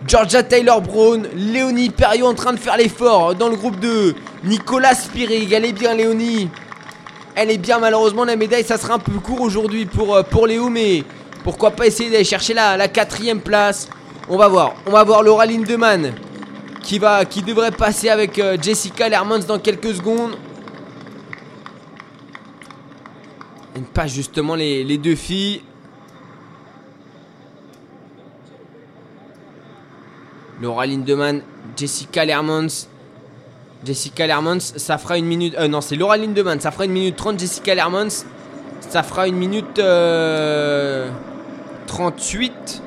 Georgia 0.05 0.43
Taylor 0.43 0.81
Brown, 0.81 1.27
Léonie 1.35 1.89
Perriot 1.89 2.27
en 2.27 2.33
train 2.33 2.53
de 2.53 2.59
faire 2.59 2.75
l'effort 2.77 3.35
dans 3.35 3.47
le 3.47 3.55
groupe 3.55 3.79
de 3.79 4.15
Nicolas 4.43 4.95
Spirig. 4.95 5.51
Elle 5.53 5.65
est 5.65 5.71
bien, 5.73 5.93
Léonie. 5.93 6.49
Elle 7.35 7.49
est 7.49 7.57
bien, 7.57 7.79
malheureusement, 7.79 8.25
la 8.25 8.35
médaille, 8.35 8.63
ça 8.63 8.77
sera 8.77 8.95
un 8.95 8.99
peu 8.99 9.13
court 9.13 9.41
aujourd'hui 9.41 9.85
pour, 9.85 10.15
euh, 10.15 10.23
pour 10.23 10.45
Léo, 10.45 10.69
mais 10.69 11.03
pourquoi 11.43 11.71
pas 11.71 11.87
essayer 11.87 12.09
d'aller 12.09 12.23
chercher 12.23 12.53
la, 12.53 12.77
la 12.77 12.87
quatrième 12.87 13.39
place. 13.39 13.87
On 14.29 14.37
va 14.37 14.47
voir. 14.47 14.75
On 14.85 14.91
va 14.91 15.03
voir 15.03 15.23
Laura 15.23 15.45
Lindemann 15.45 16.13
qui, 16.81 16.99
va, 16.99 17.25
qui 17.25 17.41
devrait 17.41 17.71
passer 17.71 18.09
avec 18.09 18.37
euh, 18.39 18.57
Jessica 18.61 19.07
Lermans 19.07 19.39
dans 19.39 19.59
quelques 19.59 19.95
secondes. 19.95 20.35
Et 23.75 23.81
pas 23.81 24.05
justement 24.05 24.55
les 24.55 24.97
deux 24.97 25.15
filles. 25.15 25.61
Laura 30.63 30.85
Lindemann, 30.85 31.41
Jessica 31.75 32.23
Lermans. 32.23 32.87
Jessica 33.83 34.25
Lermans, 34.25 34.61
ça 34.61 34.97
fera 34.97 35.17
une 35.17 35.25
minute. 35.25 35.55
Euh, 35.59 35.67
non, 35.67 35.81
c'est 35.81 35.97
Laura 35.97 36.15
Lindemann, 36.15 36.61
ça 36.61 36.71
fera 36.71 36.85
une 36.85 36.93
minute 36.93 37.17
30. 37.17 37.37
Jessica 37.37 37.75
Lermans, 37.75 38.23
ça 38.79 39.03
fera 39.03 39.27
une 39.27 39.35
minute 39.35 39.77
euh, 39.79 41.09
38. 41.87 42.81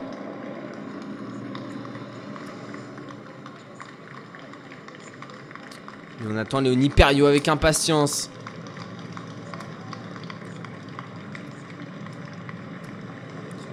Et 6.23 6.29
on 6.33 6.37
attend 6.39 6.61
Léonie 6.61 6.89
Perriot 6.89 7.27
avec 7.27 7.47
impatience. 7.47 8.31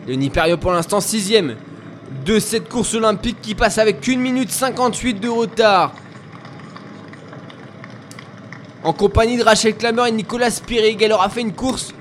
Léonie 0.05 0.30
Perriot 0.30 0.57
pour 0.57 0.73
l'instant 0.73 0.99
sixième 0.99 1.55
de 2.25 2.39
cette 2.39 2.69
course 2.69 2.93
olympique 2.93 3.37
qui 3.41 3.55
passe 3.55 3.77
avec 3.77 4.07
1 4.07 4.17
minute 4.17 4.51
58 4.51 5.15
de 5.15 5.29
retard. 5.29 5.93
En 8.83 8.93
compagnie 8.93 9.37
de 9.37 9.43
Rachel 9.43 9.75
Klammer 9.75 10.09
et 10.09 10.11
Nicolas 10.11 10.51
Spirig, 10.51 11.01
elle 11.01 11.13
aura 11.13 11.29
fait 11.29 11.41
une 11.41 11.53
course 11.53 11.93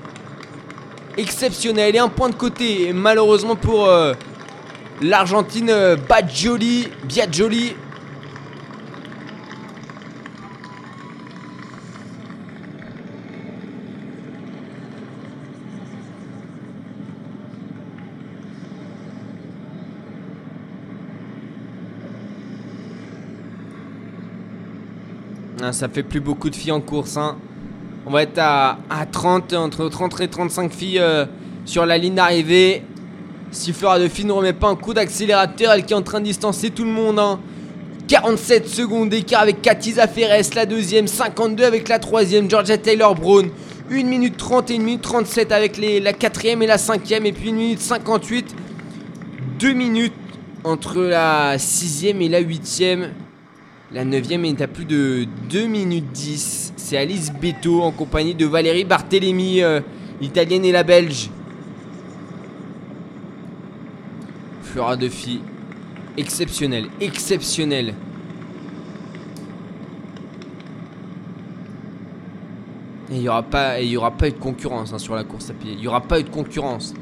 exceptionnelle 1.17 1.95
et 1.95 1.99
un 1.99 2.09
point 2.09 2.29
de 2.29 2.35
côté. 2.35 2.87
Et 2.87 2.93
malheureusement 2.93 3.55
pour 3.55 3.87
euh, 3.87 4.13
l'Argentine 5.01 5.69
euh, 5.69 5.95
Badjoli, 5.95 6.89
Biaggioli. 7.05 7.75
Ça 25.73 25.89
fait 25.89 26.03
plus 26.03 26.19
beaucoup 26.19 26.49
de 26.49 26.55
filles 26.55 26.71
en 26.71 26.81
course. 26.81 27.17
Hein. 27.17 27.35
On 28.05 28.11
va 28.11 28.23
être 28.23 28.37
à, 28.37 28.77
à 28.89 29.05
30, 29.05 29.53
entre 29.53 29.89
30 29.89 30.21
et 30.21 30.27
35 30.27 30.71
filles 30.71 30.99
euh, 30.99 31.25
sur 31.65 31.85
la 31.85 31.97
ligne 31.97 32.15
d'arrivée. 32.15 32.83
Si 33.51 33.73
Flora 33.73 33.99
de 33.99 34.07
Fille 34.07 34.25
ne 34.25 34.31
remet 34.31 34.53
pas 34.53 34.67
un 34.69 34.75
coup 34.75 34.93
d'accélérateur, 34.93 35.71
elle 35.73 35.85
qui 35.85 35.93
est 35.93 35.95
en 35.95 36.01
train 36.01 36.19
de 36.19 36.25
distancer 36.25 36.69
tout 36.69 36.83
le 36.83 36.91
monde. 36.91 37.19
hein. 37.19 37.39
47 38.07 38.67
secondes 38.67 39.09
d'écart 39.09 39.41
avec 39.41 39.61
Katiza 39.61 40.07
Ferres, 40.07 40.41
la 40.55 40.65
deuxième. 40.65 41.07
52 41.07 41.63
avec 41.63 41.87
la 41.87 41.99
troisième, 41.99 42.49
Georgia 42.49 42.77
Taylor 42.77 43.15
Brown. 43.15 43.49
1 43.91 44.03
minute 44.03 44.37
30 44.37 44.71
et 44.71 44.75
1 44.75 44.79
minute 44.79 45.01
37 45.01 45.51
avec 45.51 45.77
la 45.77 46.13
quatrième 46.13 46.61
et 46.61 46.67
la 46.67 46.77
cinquième. 46.77 47.25
Et 47.25 47.31
puis 47.31 47.49
1 47.49 47.53
minute 47.53 47.79
58. 47.79 48.55
2 49.59 49.73
minutes 49.73 50.13
entre 50.63 51.01
la 51.01 51.57
sixième 51.57 52.21
et 52.21 52.29
la 52.29 52.39
huitième. 52.39 53.09
La 53.93 54.03
9 54.05 54.31
est 54.31 54.61
à 54.61 54.67
plus 54.67 54.85
de 54.85 55.27
2 55.49 55.67
minutes 55.67 56.11
10. 56.11 56.73
C'est 56.75 56.97
Alice 56.97 57.31
Beto 57.31 57.81
en 57.83 57.91
compagnie 57.91 58.33
de 58.33 58.45
Valérie 58.45 58.85
Barthélémy, 58.85 59.61
euh, 59.61 59.81
l'italienne 60.19 60.65
et 60.65 60.71
la 60.71 60.83
belge. 60.83 61.29
Flora 64.63 64.97
Duffy, 64.97 65.41
exceptionnel, 66.17 66.85
exceptionnel. 66.99 67.93
Et 73.11 73.17
il 73.17 73.19
n'y 73.21 73.29
aura, 73.29 73.43
pas- 73.43 73.75
aura 73.95 74.09
pas 74.09 74.27
eu 74.27 74.31
de 74.31 74.37
concurrence 74.39 74.91
hein, 74.91 74.97
sur 74.97 75.13
la 75.13 75.23
course 75.23 75.51
à 75.51 75.53
pied. 75.53 75.73
Il 75.73 75.81
n'y 75.81 75.87
aura 75.87 76.01
pas 76.01 76.19
eu 76.19 76.23
de 76.23 76.29
concurrence. 76.29 76.95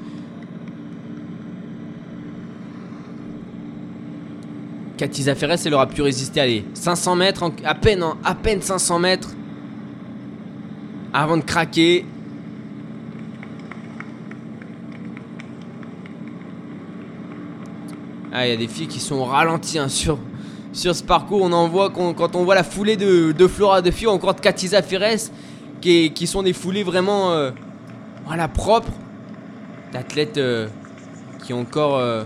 Cathy 5.01 5.23
Zaferes, 5.23 5.57
elle 5.65 5.73
aura 5.73 5.87
pu 5.87 6.03
résister. 6.03 6.39
Allez, 6.41 6.63
500 6.75 7.15
mètres, 7.15 7.41
en- 7.41 7.51
à 7.65 7.73
peine, 7.73 8.03
hein, 8.03 8.17
à 8.23 8.35
peine 8.35 8.61
500 8.61 8.99
mètres. 8.99 9.29
Avant 11.11 11.37
de 11.37 11.41
craquer. 11.41 12.05
Ah, 18.31 18.45
il 18.45 18.51
y 18.51 18.53
a 18.53 18.57
des 18.57 18.67
filles 18.67 18.85
qui 18.87 18.99
sont 18.99 19.15
au 19.15 19.23
ralenti 19.23 19.79
hein, 19.79 19.89
sur, 19.89 20.19
ce 20.71 21.03
parcours. 21.03 21.41
On 21.41 21.51
en 21.51 21.67
voit 21.67 21.89
quand 21.89 22.35
on 22.35 22.43
voit 22.43 22.53
la 22.53 22.63
foulée 22.63 22.95
de, 22.95 23.47
Flora 23.47 23.81
de 23.81 23.89
filles, 23.89 24.05
encore 24.05 24.35
de 24.35 24.39
Katiza 24.39 24.83
Ferres, 24.83 25.31
qui 25.81 26.27
sont 26.27 26.43
des 26.43 26.53
foulées 26.53 26.83
vraiment 26.83 27.31
euh, 27.31 27.49
voilà, 28.27 28.47
propres. 28.47 28.93
D'athlètes 29.93 30.37
euh, 30.37 30.67
qui 31.43 31.53
ont 31.53 31.61
encore 31.61 31.97
euh, 31.97 32.23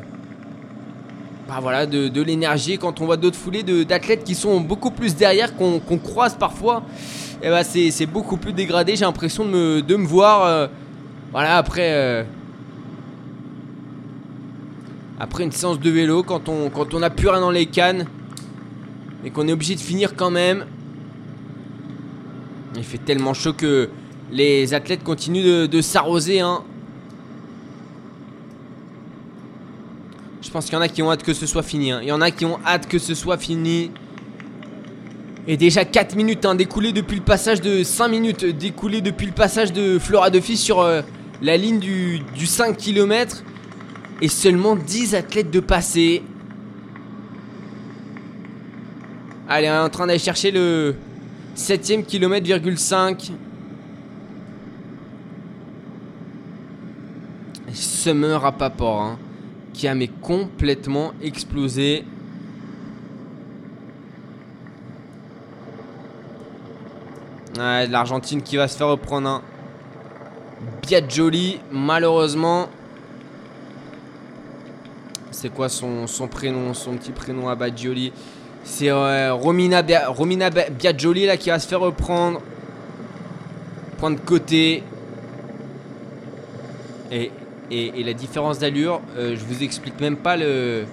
bah 1.47 1.59
voilà, 1.61 1.85
de, 1.85 2.21
l'énergie. 2.21 2.77
Quand 2.77 3.01
on 3.01 3.05
voit 3.05 3.17
d'autres 3.17 3.37
foulées 3.37 3.63
d'athlètes 3.63 4.23
qui 4.23 4.35
sont 4.35 4.59
beaucoup 4.61 4.91
plus 4.91 5.15
derrière, 5.15 5.55
qu'on 5.55 5.79
croise 5.97 6.35
parfois, 6.35 6.83
et 7.43 7.49
bah 7.49 7.63
c'est 7.63 8.05
beaucoup 8.07 8.37
plus 8.37 8.53
dégradé. 8.53 8.95
J'ai 8.95 9.05
l'impression 9.05 9.45
de 9.45 9.51
me, 9.95 10.05
voir. 10.05 10.45
euh, 10.45 10.67
voilà, 11.31 11.57
après. 11.57 11.91
euh, 11.93 12.23
après 15.17 15.43
une 15.45 15.51
séance 15.51 15.79
de 15.79 15.89
vélo, 15.89 16.23
quand 16.23 16.49
on 16.49 16.69
quand 16.69 16.93
on 16.93 16.99
n'a 16.99 17.09
plus 17.09 17.29
rien 17.29 17.39
dans 17.39 17.51
les 17.51 17.67
cannes, 17.67 18.05
et 19.23 19.29
qu'on 19.29 19.47
est 19.47 19.53
obligé 19.53 19.75
de 19.75 19.79
finir 19.79 20.15
quand 20.15 20.31
même. 20.31 20.65
Il 22.75 22.83
fait 22.83 22.97
tellement 22.97 23.33
chaud 23.33 23.53
que 23.53 23.89
les 24.31 24.73
athlètes 24.73 25.03
continuent 25.03 25.45
de, 25.45 25.65
de 25.67 25.81
s'arroser. 25.81 26.41
Hein. 26.41 26.63
Pense 30.55 30.67
qu'il 30.67 30.75
y 30.75 30.77
en 30.77 30.81
a 30.81 30.87
qui 30.87 31.01
ont 31.03 31.11
hâte 31.11 31.21
que 31.21 31.33
ce 31.33 31.45
soit 31.45 31.63
fini. 31.63 31.91
hein. 31.91 31.99
Il 32.01 32.07
y 32.07 32.13
en 32.13 32.21
a 32.21 32.31
qui 32.31 32.45
ont 32.45 32.59
hâte 32.65 32.87
que 32.87 32.97
ce 32.97 33.13
soit 33.13 33.37
fini. 33.37 33.91
Et 35.49 35.57
déjà 35.57 35.83
4 35.83 36.15
minutes 36.15 36.45
hein, 36.45 36.55
découlées 36.55 36.93
depuis 36.93 37.17
le 37.17 37.23
passage 37.23 37.59
de 37.59 37.83
5 37.83 38.07
minutes 38.07 38.45
découlées 38.45 39.01
depuis 39.01 39.25
le 39.25 39.33
passage 39.33 39.73
de 39.73 39.99
Flora 39.99 40.31
Fils 40.31 40.61
sur 40.61 40.79
euh, 40.79 41.01
la 41.41 41.57
ligne 41.57 41.79
du, 41.79 42.21
du 42.37 42.45
5 42.45 42.77
km. 42.77 43.43
Et 44.21 44.29
seulement 44.29 44.77
10 44.77 45.15
athlètes 45.15 45.51
de 45.51 45.59
passer. 45.59 46.23
Allez, 49.49 49.69
on 49.69 49.73
est 49.73 49.77
en 49.77 49.89
train 49.89 50.07
d'aller 50.07 50.19
chercher 50.19 50.51
le 50.51 50.95
7ème 51.57 52.05
kilomètre, 52.05 52.47
5. 52.77 53.33
Summer 57.73 58.45
à 58.45 58.53
Paport, 58.53 59.01
hein, 59.01 59.19
qui 59.75 59.87
a 59.89 59.93
mais 59.93 60.07
complètement 60.07 61.11
explosé. 61.21 62.05
Ouais, 67.57 67.87
l'Argentine 67.87 68.41
qui 68.41 68.57
va 68.57 68.67
se 68.67 68.77
faire 68.77 68.87
reprendre 68.87 69.27
un 69.27 69.41
Biaggioli, 70.81 71.59
malheureusement. 71.71 72.69
C'est 75.31 75.49
quoi 75.49 75.67
son, 75.67 76.07
son 76.07 76.27
prénom, 76.27 76.73
son 76.73 76.95
petit 76.95 77.11
prénom 77.11 77.49
à 77.49 77.57
C'est 78.63 78.89
euh, 78.89 79.33
Romina, 79.33 79.83
Romina 80.07 80.49
là 80.49 81.37
qui 81.37 81.49
va 81.49 81.59
se 81.59 81.67
faire 81.67 81.81
reprendre. 81.81 82.41
Point 83.97 84.11
de 84.11 84.19
côté. 84.19 84.83
Et, 87.11 87.31
et, 87.71 88.03
la 88.03 88.13
différence 88.13 88.59
d'allure, 88.59 89.01
euh, 89.17 89.35
je 89.35 89.43
vous 89.43 89.63
explique 89.63 89.99
même 89.99 90.17
pas 90.17 90.37
le, 90.37 90.85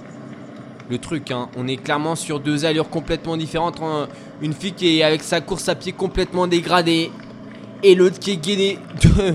le 0.89 0.99
truc. 0.99 1.31
hein. 1.31 1.49
On 1.57 1.69
est 1.69 1.77
clairement 1.77 2.17
sur 2.17 2.41
deux 2.41 2.65
allures 2.65 2.89
complètement 2.89 3.37
différentes. 3.37 3.81
Une 4.41 4.53
fille 4.53 4.73
qui 4.73 4.99
est 4.99 5.03
avec 5.03 5.23
sa 5.23 5.41
course 5.41 5.69
à 5.69 5.75
pied 5.75 5.93
complètement 5.93 6.47
dégradée. 6.47 7.11
Et 7.83 7.95
l'autre 7.95 8.19
qui 8.19 8.33
est 8.33 8.37
gainée 8.37 8.79
de, 9.03 9.35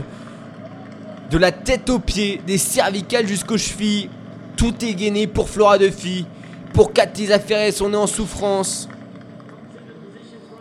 de 1.31 1.37
la 1.37 1.51
tête 1.51 1.89
aux 1.89 1.99
pieds, 1.99 2.41
des 2.45 2.57
cervicales 2.57 3.27
jusqu'aux 3.27 3.57
chevilles. 3.57 4.09
Tout 4.55 4.73
est 4.83 4.93
gainé 4.93 5.27
pour 5.27 5.49
Flora 5.49 5.77
de 5.77 5.89
Fille. 5.89 6.25
Pour 6.73 6.93
Cathy 6.93 7.27
Zaferes, 7.27 7.73
on 7.81 7.93
est 7.93 7.97
en 7.97 8.07
souffrance. 8.07 8.89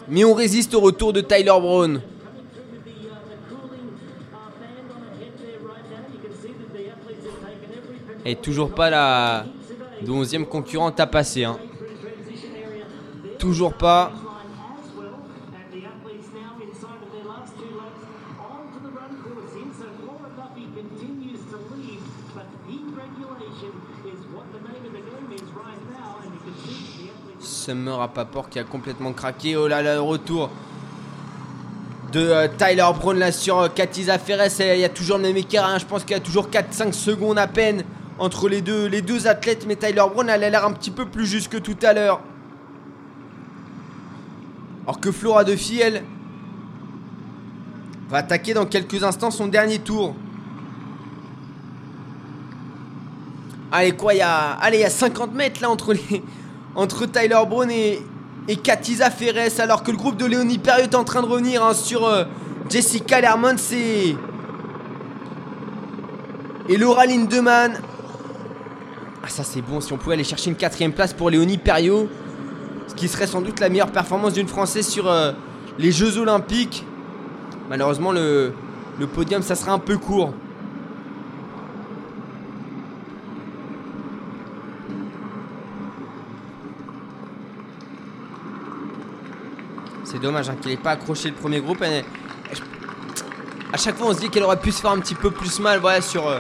Mais 0.08 0.24
on 0.24 0.34
résiste 0.34 0.74
au 0.74 0.80
retour 0.80 1.12
de 1.12 1.20
Tyler 1.20 1.44
Brown. 1.46 2.00
Et 8.28 8.34
toujours 8.34 8.74
pas 8.74 8.90
la 8.90 9.46
11e 10.04 10.44
concurrente 10.46 10.98
à 10.98 11.06
passer. 11.06 11.44
hein. 11.44 11.58
Toujours 13.38 13.74
pas. 13.74 14.10
Summer 27.40 28.00
à 28.00 28.08
Paport 28.08 28.48
qui 28.48 28.58
a 28.58 28.64
complètement 28.64 29.12
craqué. 29.12 29.56
Oh 29.56 29.68
là 29.68 29.82
là, 29.82 29.94
le 29.94 30.00
retour 30.00 30.50
de 32.12 32.20
euh, 32.20 32.48
Tyler 32.56 32.86
Brown 32.98 33.18
là 33.18 33.32
sur 33.32 33.58
euh, 33.58 33.68
Katiza 33.68 34.18
Ferres. 34.18 34.48
Il 34.60 34.80
y 34.80 34.84
a 34.84 34.88
toujours 34.88 35.18
le 35.18 35.24
même 35.24 35.36
écart. 35.36 35.66
hein. 35.68 35.78
Je 35.78 35.84
pense 35.84 36.02
qu'il 36.02 36.12
y 36.12 36.18
a 36.18 36.20
toujours 36.20 36.48
4-5 36.48 36.92
secondes 36.92 37.38
à 37.38 37.46
peine 37.46 37.84
entre 38.18 38.48
les 38.48 38.60
deux, 38.60 38.86
les 38.86 39.02
deux 39.02 39.26
athlètes. 39.26 39.64
Mais 39.66 39.76
Tyler 39.76 40.02
Brown, 40.12 40.28
elle 40.28 40.44
a 40.44 40.50
l'air 40.50 40.64
un 40.64 40.72
petit 40.72 40.90
peu 40.90 41.06
plus 41.06 41.26
juste 41.26 41.48
que 41.48 41.58
tout 41.58 41.76
à 41.82 41.92
l'heure. 41.92 42.20
Alors 44.84 45.00
que 45.00 45.10
Flora 45.10 45.44
de 45.44 45.56
elle, 45.80 46.04
va 48.08 48.18
attaquer 48.18 48.54
dans 48.54 48.66
quelques 48.66 49.02
instants 49.02 49.30
son 49.30 49.48
dernier 49.48 49.80
tour. 49.80 50.14
Allez 53.72 53.92
quoi, 53.92 54.14
il 54.14 54.18
y 54.18 54.22
a, 54.22 54.52
allez, 54.52 54.78
y 54.78 54.84
a 54.84 54.90
50 54.90 55.34
mètres 55.34 55.60
là 55.60 55.70
entre 55.70 55.94
entre 56.76 57.06
Tyler 57.06 57.40
Brown 57.48 57.70
et, 57.70 58.00
et 58.46 58.56
Katiza 58.56 59.10
Ferres, 59.10 59.58
alors 59.58 59.82
que 59.82 59.90
le 59.90 59.96
groupe 59.96 60.16
de 60.16 60.26
Léonie 60.26 60.58
Perriot 60.58 60.84
est 60.84 60.94
en 60.94 61.04
train 61.04 61.22
de 61.22 61.26
revenir 61.26 61.64
hein, 61.64 61.74
sur 61.74 62.06
euh, 62.06 62.24
Jessica 62.68 63.20
Lermont 63.20 63.56
et 63.72 64.14
et 66.68 66.76
Laura 66.76 67.06
Lindemann. 67.06 67.80
Ah 69.26 69.28
ça 69.28 69.42
c'est 69.42 69.60
bon, 69.60 69.80
si 69.80 69.92
on 69.92 69.96
pouvait 69.96 70.14
aller 70.14 70.22
chercher 70.22 70.50
une 70.50 70.56
quatrième 70.56 70.92
place 70.92 71.12
pour 71.12 71.30
Léonie 71.30 71.58
Perriot, 71.58 72.08
ce 72.86 72.94
qui 72.94 73.08
serait 73.08 73.26
sans 73.26 73.40
doute 73.40 73.58
la 73.58 73.68
meilleure 73.68 73.90
performance 73.90 74.34
d'une 74.34 74.46
Française 74.46 74.86
sur 74.86 75.08
euh, 75.10 75.32
les 75.80 75.90
Jeux 75.90 76.16
Olympiques. 76.18 76.84
Malheureusement 77.68 78.12
le, 78.12 78.52
podium 79.12 79.42
ça 79.42 79.56
sera 79.56 79.72
un 79.72 79.80
peu 79.80 79.98
court. 79.98 80.32
C'est 90.04 90.20
dommage 90.20 90.48
hein, 90.48 90.54
qu'elle 90.62 90.70
n'ait 90.70 90.76
pas 90.78 90.92
accroché 90.92 91.30
le 91.30 91.34
premier 91.34 91.60
groupe. 91.60 91.82
Elle- 91.82 92.04
elle- 92.50 92.58
à 93.72 93.76
chaque 93.76 93.96
fois, 93.96 94.06
on 94.06 94.14
se 94.14 94.20
dit 94.20 94.30
qu'elle 94.30 94.44
aurait 94.44 94.60
pu 94.60 94.70
se 94.70 94.80
faire 94.80 94.92
un 94.92 95.00
petit 95.00 95.16
peu 95.16 95.32
plus 95.32 95.58
mal 95.58 95.80
voilà, 95.80 96.00
sur, 96.00 96.28
euh, 96.28 96.38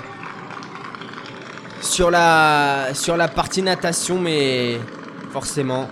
sur, 1.86 2.10
la, 2.10 2.88
sur 2.92 3.16
la 3.16 3.28
partie 3.28 3.62
natation, 3.62 4.18
mais 4.18 4.78
forcément, 5.32 5.88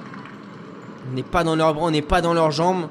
on 1.10 1.14
n'est 1.14 1.22
pas 1.22 1.44
dans 1.44 1.56
leurs 1.56 1.74
bras, 1.74 1.86
on 1.86 1.90
n'est 1.90 2.02
pas 2.02 2.20
dans 2.20 2.34
leurs 2.34 2.50
jambes. 2.50 2.88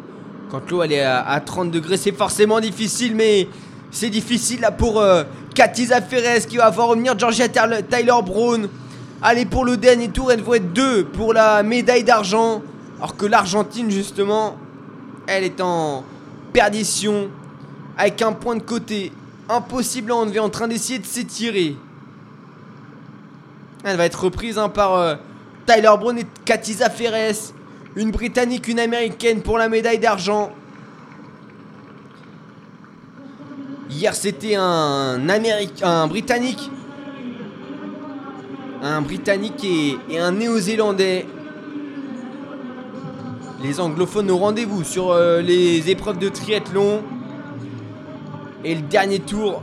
Quand 0.50 0.70
l'eau 0.72 0.84
elle 0.84 0.94
est 0.94 1.04
à, 1.04 1.22
à 1.22 1.40
30 1.40 1.72
degrés, 1.72 1.98
c'est 1.98 2.12
forcément 2.12 2.60
difficile, 2.60 3.16
mais 3.16 3.48
c'est 3.92 4.10
difficile 4.10 4.62
là 4.62 4.72
pour 4.72 5.00
euh, 5.00 5.24
Katiza 5.54 6.02
Ferres 6.02 6.48
qui 6.48 6.58
va 6.58 6.70
voir 6.70 6.88
revenir 6.90 7.18
Georgia 7.18 7.48
Tyler 7.48 8.14
Brown. 8.26 8.68
Allez, 9.22 9.46
pour 9.46 9.66
le 9.66 9.78
dernier 9.78 10.10
tour, 10.10 10.32
elle 10.32 10.42
va 10.42 10.58
être 10.58 10.74
deux 10.74 11.06
pour 11.06 11.34
la 11.34 11.64
médaille 11.64 12.04
d'argent. 12.04 12.62
Alors 12.98 13.16
que 13.16 13.26
l'Argentine, 13.26 13.90
justement, 13.90 14.58
elle 15.28 15.44
est 15.44 15.62
en 15.62 16.04
perdition. 16.52 17.30
Avec 17.98 18.22
un 18.22 18.34
point 18.34 18.56
de 18.56 18.64
côté. 18.64 19.12
Impossible 19.50 20.12
à 20.12 20.16
enlever, 20.16 20.40
en 20.40 20.50
train 20.50 20.68
d'essayer 20.68 21.00
de 21.00 21.06
s'étirer. 21.06 21.76
Elle 23.84 23.98
va 23.98 24.06
être 24.06 24.24
reprise 24.24 24.58
hein, 24.58 24.70
par 24.70 24.96
euh, 24.96 25.16
Tyler 25.66 25.92
Brown 26.00 26.18
et 26.18 26.26
Katiza 26.46 26.90
Ferres. 26.90 27.54
Une 27.96 28.12
Britannique, 28.12 28.68
une 28.68 28.80
Américaine 28.80 29.42
pour 29.42 29.58
la 29.58 29.70
médaille 29.70 30.00
d'argent. 30.00 30.52
Hier, 33.90 34.16
c'était 34.16 34.56
un 34.56 36.08
Britannique. 36.08 36.72
Un 38.82 39.02
Britannique 39.02 39.64
et, 39.64 39.98
et 40.10 40.20
un 40.20 40.32
Néo-Zélandais. 40.32 41.28
Les 43.62 43.80
anglophones 43.80 44.32
au 44.32 44.38
rendez-vous 44.38 44.84
sur 44.84 45.12
euh, 45.12 45.42
les 45.42 45.90
épreuves 45.90 46.18
de 46.18 46.30
triathlon. 46.30 47.04
Et 48.64 48.76
le 48.76 48.82
dernier 48.82 49.20
tour. 49.20 49.62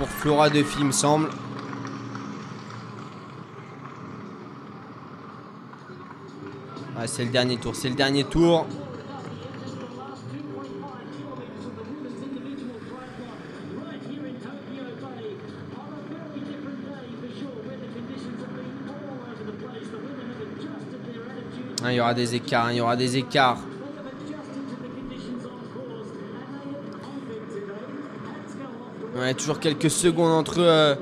Pour 0.00 0.08
Flora 0.08 0.48
de 0.48 0.64
il 0.78 0.84
me 0.86 0.92
semble. 0.92 1.28
C'est 7.04 7.26
le 7.26 7.30
dernier 7.30 7.58
tour, 7.58 7.76
c'est 7.76 7.90
le 7.90 7.96
dernier 7.96 8.24
tour. 8.24 8.66
right 13.76 14.00
here 14.08 14.24
in 14.24 14.36
Tokyo 14.40 14.88
Bay 15.18 15.36
on 15.76 15.92
a 15.92 16.08
very 16.08 16.40
different 16.48 16.80
day 16.82 17.12
for 17.20 17.28
sure 17.38 17.60
where 17.66 17.76
the 17.76 17.88
conditions 17.92 18.40
have 18.40 18.56
been 18.56 18.88
all 18.88 19.20
over 19.20 19.44
the 19.44 19.52
place. 19.52 19.88
The 19.90 19.98
women 19.98 20.30
have 20.32 20.40
adjusted 20.48 21.04
their 21.04 21.28
attitude. 21.28 21.84
Ah, 21.84 21.92
il 21.92 21.96
y 21.96 22.00
aura 22.00 22.14
des 22.14 22.34
écarts, 22.34 22.66
hein, 22.66 22.72
il 22.72 22.76
y 22.78 22.80
aura 22.80 22.96
des 22.96 23.18
écarts. 23.18 23.58
Ouais, 29.16 29.34
toujours 29.34 29.58
quelques 29.58 29.90
secondes 29.90 30.30
entre 30.30 30.60
euh. 30.60 30.94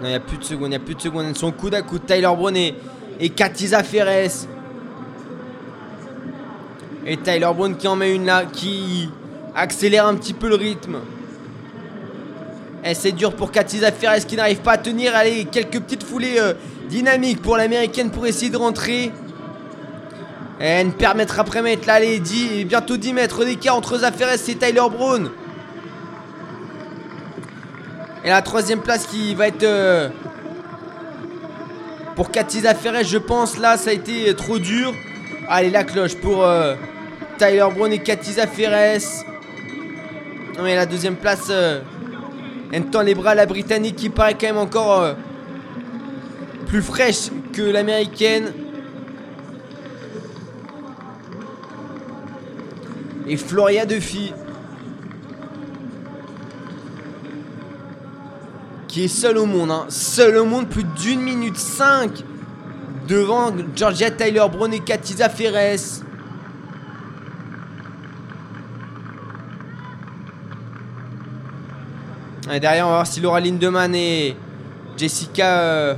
Non, 0.00 0.04
il 0.04 0.08
n'y 0.08 0.14
a 0.14 0.20
plus 0.20 0.36
de 0.36 0.44
secondes, 0.44 0.66
il 0.66 0.70
n'y 0.70 0.76
a 0.76 0.80
plus 0.80 0.94
de 0.94 1.00
secondes. 1.00 1.24
Elles 1.26 1.36
sont 1.36 1.52
coude 1.52 1.74
à 1.74 1.80
coude. 1.80 2.04
Tyler 2.04 2.28
Brown 2.36 2.54
et, 2.54 2.74
et 3.18 3.30
Katiza. 3.30 3.80
Et 7.06 7.16
Tyler 7.16 7.50
Brown 7.54 7.76
qui 7.76 7.88
en 7.88 7.96
met 7.96 8.14
une 8.14 8.26
là, 8.26 8.44
qui 8.44 9.08
accélère 9.54 10.06
un 10.06 10.14
petit 10.16 10.34
peu 10.34 10.48
le 10.48 10.56
rythme. 10.56 10.98
Et 12.84 12.92
c'est 12.92 13.12
dur 13.12 13.34
pour 13.34 13.50
Katiza 13.50 13.90
Ferres 13.90 14.26
qui 14.26 14.36
n'arrive 14.36 14.60
pas 14.60 14.72
à 14.72 14.78
tenir. 14.78 15.16
Allez, 15.16 15.46
quelques 15.46 15.80
petites 15.80 16.02
foulées 16.02 16.36
euh, 16.38 16.52
dynamiques 16.90 17.40
pour 17.40 17.56
l'américaine 17.56 18.10
pour 18.10 18.26
essayer 18.26 18.50
de 18.50 18.58
rentrer. 18.58 19.10
Et 20.60 20.84
ne 20.84 20.90
permettre 20.90 21.40
après 21.40 21.62
mettre 21.62 21.86
là, 21.86 21.98
10, 22.00 22.66
bientôt 22.66 22.98
10 22.98 23.12
mètres 23.14 23.44
d'écart 23.44 23.76
entre 23.76 23.98
Zaferes 23.98 24.34
et 24.48 24.54
Tyler 24.54 24.82
Brown. 24.90 25.30
Et 28.24 28.28
la 28.28 28.40
troisième 28.40 28.80
place 28.80 29.06
qui 29.06 29.34
va 29.34 29.48
être 29.48 29.62
euh, 29.64 30.08
pour 32.16 32.30
Katiza 32.30 32.74
Ferres, 32.74 33.04
je 33.04 33.18
pense. 33.18 33.58
Là, 33.58 33.76
ça 33.76 33.90
a 33.90 33.92
été 33.92 34.34
trop 34.34 34.58
dur. 34.58 34.94
Allez, 35.48 35.70
la 35.70 35.84
cloche 35.84 36.14
pour 36.14 36.44
euh, 36.44 36.74
Tyler 37.38 37.66
Brown 37.74 37.92
et 37.92 37.98
Katiza 37.98 38.46
Ferres. 38.46 39.24
Mais 40.62 40.76
la 40.76 40.86
deuxième 40.86 41.16
place, 41.16 41.48
euh, 41.50 41.80
elle 42.72 42.86
tend 42.86 43.02
les 43.02 43.14
bras 43.14 43.30
à 43.30 43.34
la 43.34 43.46
Britannique 43.46 43.96
qui 43.96 44.08
paraît 44.08 44.34
quand 44.34 44.46
même 44.46 44.58
encore 44.58 45.02
euh, 45.02 45.14
plus 46.66 46.82
fraîche 46.82 47.30
que 47.52 47.62
l'américaine. 47.62 48.52
Et 53.26 53.36
Floria 53.36 53.84
Duffy. 53.84 54.32
Qui 58.94 59.06
est 59.06 59.08
seul 59.08 59.38
au 59.38 59.44
monde, 59.44 59.72
hein. 59.72 59.86
Seul 59.88 60.36
au 60.36 60.44
monde, 60.44 60.68
plus 60.68 60.84
d'une 60.84 61.20
minute 61.20 61.56
5 61.56 62.12
devant 63.08 63.52
Georgia 63.74 64.08
Tyler 64.08 64.44
Brown 64.48 64.72
et 64.72 64.78
Katiza 64.78 65.28
Ferres. 65.28 65.80
Et 72.52 72.60
derrière, 72.60 72.86
on 72.86 72.90
va 72.90 72.94
voir 72.98 73.06
si 73.08 73.20
Laura 73.20 73.40
Lindemann 73.40 73.92
et 73.96 74.36
Jessica. 74.96 75.58
euh, 75.58 75.94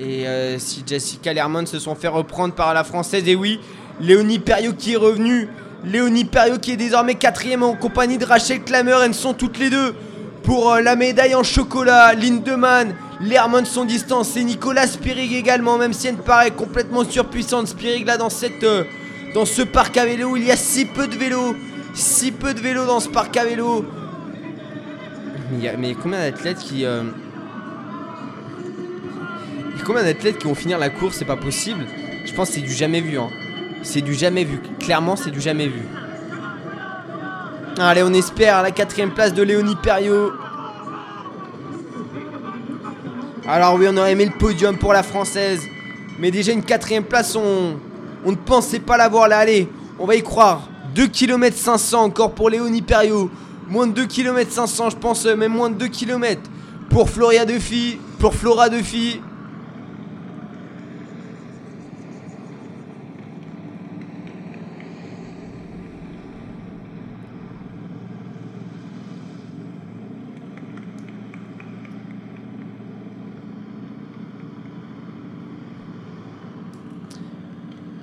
Et 0.00 0.26
euh, 0.26 0.58
si 0.58 0.82
Jessica 0.86 1.34
Lerman 1.34 1.66
se 1.66 1.78
sont 1.78 1.94
fait 1.94 2.08
reprendre 2.08 2.54
par 2.54 2.72
la 2.72 2.82
française, 2.82 3.28
et 3.28 3.36
oui, 3.36 3.60
Léonie 4.00 4.38
Perriot 4.38 4.72
qui 4.72 4.94
est 4.94 4.96
revenue. 4.96 5.48
Léonie 5.84 6.24
Perriot 6.24 6.58
qui 6.58 6.72
est 6.72 6.76
désormais 6.76 7.14
quatrième 7.14 7.62
en 7.62 7.74
compagnie 7.74 8.18
de 8.18 8.24
Rachel 8.24 8.62
Klammer. 8.62 8.96
Elles 9.04 9.14
sont 9.14 9.34
toutes 9.34 9.58
les 9.58 9.70
deux 9.70 9.94
pour 10.42 10.72
euh, 10.72 10.80
la 10.80 10.96
médaille 10.96 11.34
en 11.34 11.42
chocolat. 11.42 12.14
Lindemann, 12.14 12.94
Lerman 13.20 13.64
sont 13.64 13.84
distance 13.84 14.36
et 14.36 14.44
Nicolas 14.44 14.86
Spirig 14.86 15.34
également, 15.34 15.78
même 15.78 15.92
si 15.92 16.08
elle 16.08 16.16
paraît 16.16 16.50
complètement 16.50 17.04
surpuissante. 17.04 17.68
Spirig 17.68 18.06
là 18.06 18.16
euh, 18.62 18.84
dans 19.34 19.44
ce 19.44 19.62
parc 19.62 19.96
à 19.96 20.04
vélo, 20.04 20.36
il 20.36 20.44
y 20.44 20.50
a 20.50 20.56
si 20.56 20.84
peu 20.84 21.06
de 21.06 21.16
vélos, 21.16 21.54
si 21.94 22.32
peu 22.32 22.54
de 22.54 22.60
vélos 22.60 22.86
dans 22.86 23.00
ce 23.00 23.08
parc 23.08 23.36
à 23.36 23.44
vélo. 23.44 23.84
Mais 25.50 25.58
il 25.58 25.64
y 25.64 25.68
a, 25.68 25.94
combien 25.94 26.18
d'athlètes 26.18 26.58
qui 26.58 26.84
euh, 26.84 27.02
combien 29.84 30.02
d'athlètes 30.02 30.38
qui 30.38 30.46
vont 30.46 30.54
finir 30.54 30.78
la 30.78 30.90
course? 30.90 31.16
C'est 31.18 31.24
pas 31.24 31.36
possible. 31.36 31.86
Je 32.24 32.32
pense 32.34 32.48
que 32.48 32.54
c'est 32.54 32.60
du 32.60 32.72
jamais 32.72 33.00
vu. 33.00 33.18
Hein 33.18 33.28
c'est 33.82 34.00
du 34.00 34.14
jamais 34.14 34.44
vu. 34.44 34.60
Clairement, 34.78 35.16
c'est 35.16 35.30
du 35.30 35.40
jamais 35.40 35.68
vu. 35.68 35.82
Allez, 37.78 38.02
on 38.02 38.12
espère 38.12 38.62
la 38.62 38.70
quatrième 38.70 39.12
place 39.12 39.32
de 39.32 39.42
Léonie 39.42 39.76
Perriot. 39.76 40.32
Alors 43.46 43.74
oui, 43.74 43.86
on 43.88 43.96
aurait 43.96 44.12
aimé 44.12 44.26
le 44.26 44.38
podium 44.38 44.76
pour 44.76 44.92
la 44.92 45.02
française. 45.02 45.60
Mais 46.18 46.30
déjà 46.30 46.52
une 46.52 46.62
quatrième 46.62 47.04
place, 47.04 47.34
on, 47.34 47.76
on 48.24 48.30
ne 48.30 48.36
pensait 48.36 48.78
pas 48.78 48.96
l'avoir 48.96 49.28
là. 49.28 49.38
Allez, 49.38 49.68
on 49.98 50.06
va 50.06 50.14
y 50.14 50.22
croire. 50.22 50.68
2 50.94 51.06
km 51.06 51.56
500 51.56 52.02
encore 52.02 52.32
pour 52.32 52.50
Léonie 52.50 52.82
Perriot. 52.82 53.30
Moins 53.68 53.86
de 53.86 53.92
2 53.92 54.06
km 54.06 54.50
500, 54.50 54.90
je 54.90 54.96
pense, 54.96 55.24
euh, 55.24 55.34
même 55.34 55.52
moins 55.52 55.70
de 55.70 55.76
2 55.76 55.88
km 55.88 56.42
pour 56.90 57.08
Floria 57.08 57.46
Defi, 57.46 57.98
pour 58.18 58.34
Flora 58.34 58.68
Defi. 58.68 59.20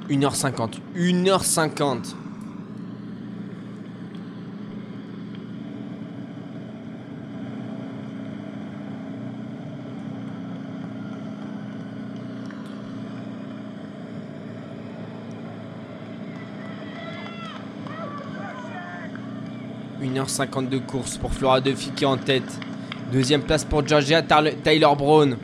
1h50. 0.09 0.79
1h50. 0.95 2.15
Une 20.01 20.17
heure 20.17 20.29
cinquante 20.29 20.69
de 20.69 20.79
course 20.79 21.17
pour 21.17 21.31
Flora 21.33 21.61
Duffy 21.61 21.91
qui 21.91 22.03
est 22.03 22.07
en 22.07 22.17
tête. 22.17 22.59
Deuxième 23.11 23.41
place 23.43 23.63
pour 23.63 23.85
Georgia 23.87 24.23
Taylor 24.23 24.95
Brown. 24.95 25.37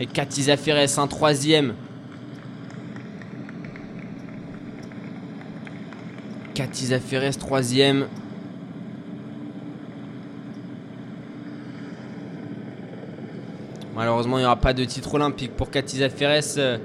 Et 0.00 0.06
Ferres, 0.56 0.98
un 0.98 1.06
troisième. 1.08 1.74
Ferres, 7.00 7.36
troisième. 7.36 8.06
Malheureusement, 13.96 14.38
il 14.38 14.42
n'y 14.42 14.46
aura 14.46 14.56
pas 14.56 14.72
de 14.72 14.84
titre 14.84 15.14
olympique 15.14 15.56
pour 15.56 15.70
Katiza 15.70 16.08
Ferres. 16.08 16.42
euh, 16.58 16.78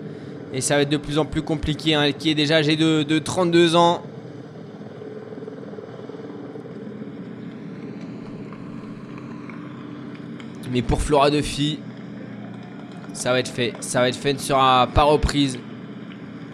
Et 0.51 0.61
ça 0.61 0.75
va 0.75 0.81
être 0.81 0.89
de 0.89 0.97
plus 0.97 1.19
en 1.19 1.25
plus 1.25 1.43
compliqué. 1.43 1.93
hein, 1.93 2.11
qui 2.11 2.31
est 2.31 2.35
déjà 2.35 2.55
âgée 2.57 2.75
de, 2.75 3.03
de 3.03 3.19
32 3.19 3.75
ans. 3.75 4.01
Mais 10.71 10.81
pour 10.81 11.01
Flora 11.01 11.29
Duffy, 11.29 11.79
ça 13.13 13.31
va 13.31 13.39
être 13.39 13.47
fait. 13.47 13.73
Ça 13.79 14.01
va 14.01 14.09
être 14.09 14.17
fait. 14.17 14.33
Ne 14.33 14.39
sera 14.39 14.87
pas 14.87 15.03
reprise. 15.03 15.57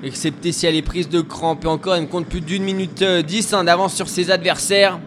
Excepté 0.03 0.51
si 0.51 0.65
elle 0.65 0.75
est 0.75 0.81
prise 0.81 1.09
de 1.09 1.21
crampe. 1.21 1.65
Et 1.65 1.67
encore, 1.67 1.95
elle 1.95 2.03
ne 2.03 2.07
compte 2.07 2.27
plus 2.27 2.41
d'une 2.41 2.63
minute 2.63 3.01
euh, 3.01 3.21
10 3.21 3.53
hein, 3.53 3.63
d'avance 3.63 3.95
sur 3.95 4.07
ses 4.07 4.29
adversaires. 4.29 4.99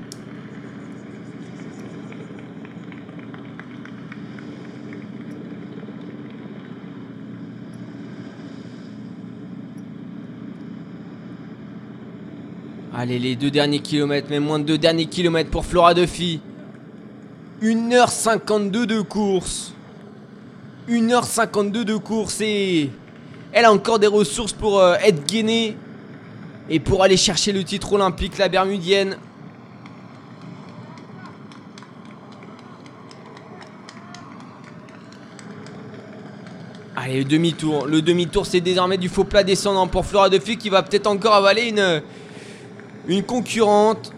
Allez, 12.94 13.18
les 13.18 13.36
deux 13.36 13.50
derniers 13.50 13.80
kilomètres, 13.80 14.30
même 14.30 14.44
moins 14.44 14.58
de 14.58 14.64
deux 14.64 14.78
derniers 14.78 15.06
kilomètres 15.06 15.50
pour 15.50 15.64
Flora 15.64 15.94
Duffy. 15.94 16.40
1h52 17.62 18.86
de 18.86 19.00
course. 19.00 19.74
1h52 20.88 21.84
de 21.84 21.96
course 21.96 22.40
et 22.40 22.90
elle 23.52 23.64
a 23.64 23.72
encore 23.72 23.98
des 23.98 24.06
ressources 24.06 24.52
pour 24.52 24.80
euh, 24.80 24.94
être 25.02 25.26
gainée 25.26 25.76
et 26.68 26.80
pour 26.80 27.02
aller 27.02 27.16
chercher 27.16 27.52
le 27.52 27.62
titre 27.64 27.92
olympique, 27.92 28.38
la 28.38 28.48
Bermudienne. 28.48 29.16
Allez, 36.96 37.18
le 37.18 37.24
demi-tour. 37.24 37.86
Le 37.86 38.00
demi-tour, 38.00 38.46
c'est 38.46 38.60
désormais 38.60 38.96
du 38.96 39.08
faux 39.08 39.24
plat 39.24 39.42
descendant 39.42 39.86
pour 39.88 40.06
Flora 40.06 40.30
Duffy 40.30 40.56
qui 40.56 40.70
va 40.70 40.82
peut-être 40.82 41.06
encore 41.06 41.34
avaler 41.34 41.68
une, 41.68 42.02
une 43.08 43.22
concurrente. 43.24 44.12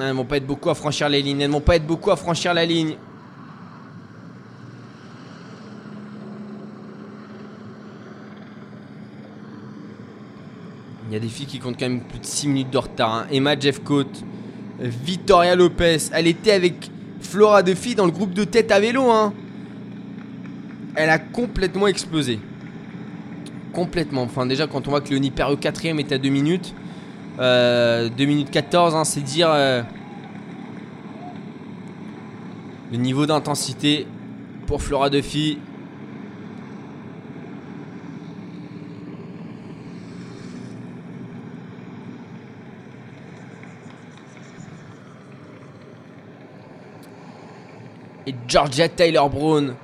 Elles 0.00 0.12
vont 0.14 0.24
pas 0.24 0.38
être 0.38 0.46
beaucoup 0.46 0.70
à 0.70 0.74
franchir 0.74 1.08
les 1.08 1.22
lignes. 1.22 1.40
Elles 1.40 1.50
vont 1.50 1.60
pas 1.60 1.76
être 1.76 1.86
beaucoup 1.86 2.10
à 2.10 2.16
franchir 2.16 2.54
la 2.54 2.64
ligne. 2.64 2.96
Il 11.08 11.12
y 11.12 11.16
a 11.16 11.20
des 11.20 11.28
filles 11.28 11.46
qui 11.46 11.58
comptent 11.58 11.78
quand 11.78 11.88
même 11.88 12.00
plus 12.00 12.18
de 12.18 12.26
6 12.26 12.48
minutes 12.48 12.70
de 12.70 12.78
retard. 12.78 13.14
hein. 13.14 13.26
Emma 13.30 13.58
Jeffcoat, 13.58 14.06
Victoria 14.80 15.54
Lopez. 15.54 15.98
Elle 16.12 16.26
était 16.26 16.52
avec 16.52 16.90
Flora 17.20 17.62
Duffy 17.62 17.94
dans 17.94 18.06
le 18.06 18.10
groupe 18.10 18.32
de 18.34 18.44
tête 18.44 18.72
à 18.72 18.80
vélo. 18.80 19.10
hein. 19.10 19.32
Elle 20.96 21.10
a 21.10 21.18
complètement 21.18 21.86
explosé. 21.86 22.40
Complètement. 23.72 24.22
Enfin, 24.22 24.46
déjà, 24.46 24.66
quand 24.66 24.86
on 24.86 24.90
voit 24.90 25.00
que 25.00 25.10
Léonie 25.10 25.30
Perreux 25.30 25.56
4ème 25.56 25.98
est 25.98 26.12
à 26.12 26.18
2 26.18 26.28
minutes. 26.30 26.74
Euh, 27.38 28.08
2 28.10 28.24
minutes 28.26 28.50
14, 28.50 28.94
hein, 28.94 29.04
c'est 29.04 29.20
dire 29.20 29.50
euh, 29.50 29.82
le 32.92 32.96
niveau 32.96 33.26
d'intensité 33.26 34.06
pour 34.66 34.82
Flora 34.82 35.10
Duffy. 35.10 35.58
Et 48.26 48.34
Georgia 48.48 48.88
Taylor 48.88 49.28
Brown 49.28 49.74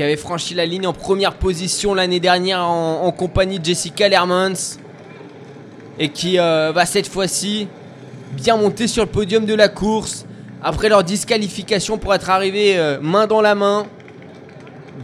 qui 0.00 0.04
avait 0.04 0.16
franchi 0.16 0.54
la 0.54 0.64
ligne 0.64 0.86
en 0.86 0.94
première 0.94 1.34
position 1.34 1.92
l'année 1.92 2.20
dernière 2.20 2.62
en, 2.66 3.12
compagnie 3.12 3.58
de 3.58 3.64
Jessica 3.66 4.08
Lermans 4.08 4.78
et 5.98 6.08
qui 6.08 6.38
euh, 6.38 6.72
va 6.74 6.86
cette 6.86 7.06
fois-ci 7.06 7.68
bien 8.32 8.56
monter 8.56 8.86
sur 8.86 9.04
le 9.04 9.10
podium 9.10 9.44
de 9.44 9.52
la 9.52 9.68
course 9.68 10.24
après 10.62 10.88
leur 10.88 11.04
disqualification 11.04 11.98
pour 11.98 12.14
être 12.14 12.30
arrivé 12.30 12.78
euh, 12.78 12.96
main 13.02 13.26
dans 13.26 13.42
la 13.42 13.54
main. 13.54 13.84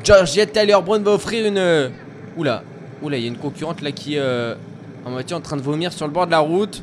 Georgette 0.02 0.52
Tyler 0.52 0.78
Brown 0.82 1.02
va 1.02 1.10
offrir 1.10 1.44
une. 1.46 1.58
euh, 1.58 1.90
Oula, 2.38 2.62
oula, 3.02 3.18
il 3.18 3.22
y 3.22 3.26
a 3.26 3.28
une 3.28 3.36
concurrente 3.36 3.82
là 3.82 3.92
qui 3.92 4.16
en 4.18 5.10
voiture 5.10 5.36
en 5.36 5.42
train 5.42 5.58
de 5.58 5.62
vomir 5.62 5.92
sur 5.92 6.06
le 6.06 6.12
bord 6.14 6.24
de 6.24 6.30
la 6.30 6.38
route. 6.38 6.82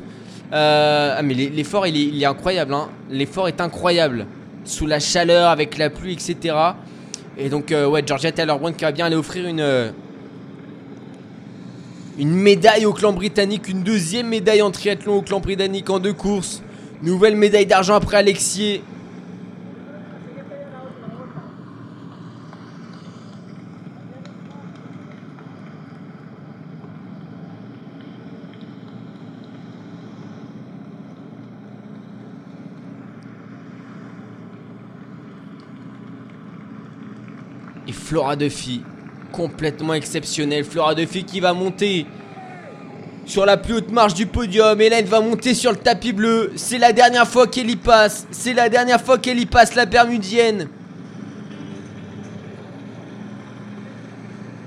Ah 0.52 1.20
mais 1.24 1.34
l'e- 1.34 1.50
l'effort 1.52 1.84
il 1.88 1.96
est, 1.96 2.14
il 2.14 2.22
est 2.22 2.26
incroyable, 2.26 2.74
hein. 2.74 2.90
l'effort 3.10 3.48
est 3.48 3.60
incroyable 3.60 4.26
sous 4.64 4.86
la 4.86 5.00
chaleur 5.00 5.48
avec 5.50 5.78
la 5.78 5.90
pluie 5.90 6.12
etc. 6.12 6.54
Et 7.36 7.48
donc, 7.48 7.72
euh, 7.72 7.86
ouais, 7.86 8.02
Georgia 8.06 8.30
Taylor 8.30 8.60
qui 8.76 8.84
va 8.84 8.92
bien 8.92 9.06
aller 9.06 9.16
offrir 9.16 9.46
une, 9.46 9.60
euh, 9.60 9.90
une 12.18 12.32
médaille 12.32 12.86
au 12.86 12.92
clan 12.92 13.12
britannique, 13.12 13.68
une 13.68 13.82
deuxième 13.82 14.28
médaille 14.28 14.62
en 14.62 14.70
triathlon 14.70 15.16
au 15.16 15.22
clan 15.22 15.40
britannique 15.40 15.90
en 15.90 15.98
deux 15.98 16.12
courses. 16.12 16.62
Nouvelle 17.02 17.36
médaille 17.36 17.66
d'argent 17.66 17.94
après 17.94 18.16
Alexier. 18.16 18.82
Flora 38.04 38.36
Duffy, 38.36 38.82
complètement 39.32 39.94
exceptionnelle. 39.94 40.64
Flora 40.64 40.94
Duffy 40.94 41.24
qui 41.24 41.40
va 41.40 41.54
monter 41.54 42.04
sur 43.24 43.46
la 43.46 43.56
plus 43.56 43.76
haute 43.76 43.90
marche 43.90 44.12
du 44.12 44.26
podium. 44.26 44.78
Hélène 44.78 45.06
va 45.06 45.22
monter 45.22 45.54
sur 45.54 45.70
le 45.70 45.78
tapis 45.78 46.12
bleu. 46.12 46.52
C'est 46.54 46.76
la 46.76 46.92
dernière 46.92 47.26
fois 47.26 47.46
qu'elle 47.46 47.70
y 47.70 47.76
passe. 47.76 48.26
C'est 48.30 48.52
la 48.52 48.68
dernière 48.68 49.00
fois 49.00 49.16
qu'elle 49.16 49.40
y 49.40 49.46
passe, 49.46 49.74
la 49.74 49.86
Bermudienne. 49.86 50.68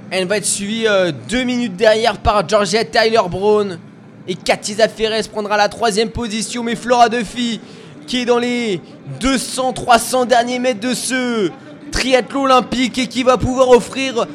Elle 0.10 0.26
va 0.26 0.38
être 0.38 0.46
suivie 0.46 0.88
euh, 0.88 1.12
deux 1.30 1.44
minutes 1.44 1.76
derrière 1.76 2.18
par 2.18 2.50
Georgia 2.50 2.84
Tyler 2.86 3.22
Brown. 3.30 3.78
Et 4.28 4.34
Katiza 4.34 4.88
Ferres 4.88 5.30
prendra 5.32 5.58
la 5.58 5.70
troisième 5.70 6.10
position. 6.10 6.64
Mais 6.64 6.76
Flora 6.76 7.08
Duffy, 7.08 7.62
qui 8.08 8.22
est 8.22 8.26
dans 8.26 8.40
les 8.40 8.82
200-300 9.22 10.26
derniers 10.26 10.58
mètres 10.58 10.80
de 10.80 10.96
ce 10.96 11.52
triathlon 11.98 12.44
olympique 12.44 13.00
et 13.00 13.08
qui 13.08 13.24
va 13.24 13.38
pouvoir 13.38 13.70
offrir 13.70 14.28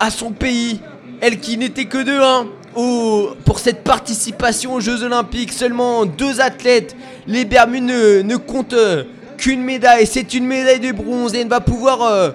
à 0.00 0.10
son 0.10 0.30
pays, 0.30 0.80
elle 1.20 1.38
qui 1.38 1.58
n'était 1.58 1.84
que 1.84 1.98
de 1.98 2.12
1 2.12 2.46
au, 2.74 3.28
pour 3.44 3.58
cette 3.58 3.84
participation 3.84 4.72
aux 4.72 4.80
Jeux 4.80 5.02
Olympiques, 5.02 5.52
seulement 5.52 6.06
deux 6.06 6.40
athlètes. 6.40 6.96
Les 7.26 7.44
Bermudes 7.44 7.84
ne, 7.84 8.36
comptent 8.36 8.72
euh, 8.72 9.04
qu'une 9.36 9.60
médaille, 9.62 10.06
c'est 10.06 10.32
une 10.32 10.46
médaille 10.46 10.80
de 10.80 10.92
bronze 10.92 11.34
et 11.34 11.40
elle 11.40 11.48
va 11.48 11.60
pouvoir 11.60 12.00
euh, 12.00 12.30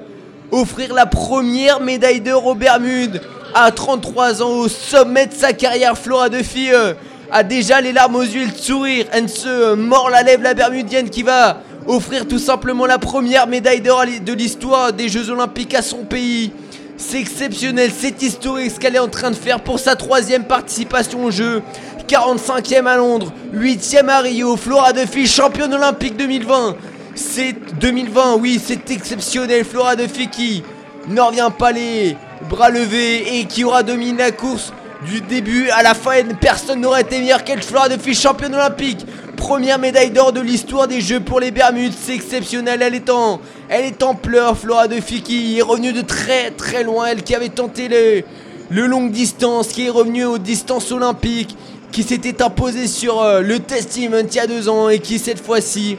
offrir 0.51 0.93
la 0.93 1.07
première 1.07 1.80
médaille 1.80 2.22
d'or 2.22 2.45
aux 2.45 2.56
Bermudes 2.56 3.22
à 3.56 3.72
33 3.72 4.43
ans 4.43 4.51
au 4.51 4.68
sommet 4.68 5.26
de 5.26 5.34
sa 5.34 5.53
carrière. 5.53 5.97
Flora 5.97 6.30
Duffy 6.30 6.72
euh, 6.72 6.93
a 7.31 7.41
déjà 7.41 7.81
les 7.81 7.93
larmes 7.93 8.15
aux 8.15 8.22
yeux 8.22 8.43
et 8.43 8.45
le 8.45 8.56
sourire. 8.56 9.07
Elle 9.11 9.27
se 9.27 9.73
mord 9.73 10.11
la 10.11 10.22
lèvre, 10.22 10.43
la 10.43 10.53
Bermudienne 10.53 11.10
qui 11.10 11.23
va 11.23 11.64
offrir 11.90 12.28
tout 12.28 12.40
simplement 12.40 12.86
la 12.86 12.99
première 12.99 13.48
médaille 13.48 13.82
d'or 13.82 14.06
de 14.24 14.34
l'histoire 14.34 14.94
des 14.94 15.10
Jeux 15.10 15.30
Olympiques 15.32 15.74
à 15.74 15.82
son 15.82 16.06
pays. 16.06 16.52
C'est 16.98 17.20
exceptionnel, 17.20 17.91
c'est 17.98 18.22
historique 18.22 18.72
ce 18.72 18.80
qu'elle 18.80 18.95
est 18.95 18.99
en 18.99 19.07
train 19.07 19.32
de 19.32 19.36
faire 19.36 19.61
pour 19.61 19.80
sa 19.80 19.95
troisième 19.95 20.44
participation 20.44 21.26
au 21.26 21.32
jeu. 21.32 21.64
45e 22.07 22.86
à 22.86 22.98
Londres, 22.98 23.34
8e 23.53 24.07
à 24.07 24.20
Rio, 24.20 24.56
Flora 24.56 24.94
Duffy, 24.94 25.26
championne 25.28 25.74
olympique 25.74 26.16
2020. 26.18 26.76
C'est 27.16 27.56
2020, 27.80 28.36
oui, 28.36 28.61
c'est 28.64 28.91
exceptionnel. 28.91 29.66
Flora 29.66 29.95
Duffy 29.95 30.28
qui 30.28 30.64
n'en 31.07 31.28
revient 31.28 31.49
pas 31.57 31.72
les 31.72 32.16
bras 32.49 32.70
levés 32.70 33.40
et 33.40 33.45
qui 33.45 33.64
aura 33.64 33.82
dominé 33.82 34.18
la 34.18 34.32
course 34.32 34.74
du 35.07 35.22
début 35.22 35.70
à 35.70 35.82
la 35.82 35.94
fin. 35.94 36.24
Personne 36.40 36.82
n'aurait 36.82 37.02
été 37.02 37.20
meilleur 37.20 37.44
qu'elle. 37.44 37.64
Flora 37.64 37.90
Duffy, 37.90 38.14
championne 38.14 38.53
olympique. 38.53 39.06
Première 39.40 39.80
médaille 39.80 40.11
d'or 40.11 40.34
de 40.34 40.41
l'histoire 40.41 40.90
des 40.90 40.99
Jeux 40.99 41.22
pour 41.22 41.40
les 41.40 41.52
Bermudes, 41.52 41.94
c'est 41.98 42.14
exceptionnel. 42.14 42.82
Elle 42.82 42.94
est 42.94 43.10
en, 43.10 43.40
elle 43.70 43.86
est 43.86 44.03
en 44.03 44.14
pleurs. 44.14 44.57
Flora 44.57 44.90
Duffy 44.90 45.22
qui 45.24 45.57
est 45.57 45.61
revenue 45.61 45.94
de 45.94 46.02
très 46.02 46.52
très 46.52 46.84
loin. 46.84 47.06
Elle 47.06 47.24
qui 47.24 47.34
avait 47.34 47.48
tenté 47.48 47.88
le, 47.88 48.86
longue 48.86 49.11
distance, 49.11 49.70
qui 49.70 49.88
est 49.88 49.90
revenue 49.90 50.26
aux 50.26 50.40
distances 50.40 50.91
olympiques, 50.91 51.56
qui 51.94 52.03
s'était 52.03 52.44
imposée 52.44 52.88
sur 52.88 53.22
euh, 53.22 53.40
le 53.40 53.60
test 53.60 53.98
event 53.98 54.28
il 54.30 54.36
y 54.36 54.40
a 54.40 54.45
deux 54.45 54.68
ans 54.68 54.90
et 54.90 54.99
qui 54.99 55.18
cette 55.18 55.41
fois-ci 55.41 55.98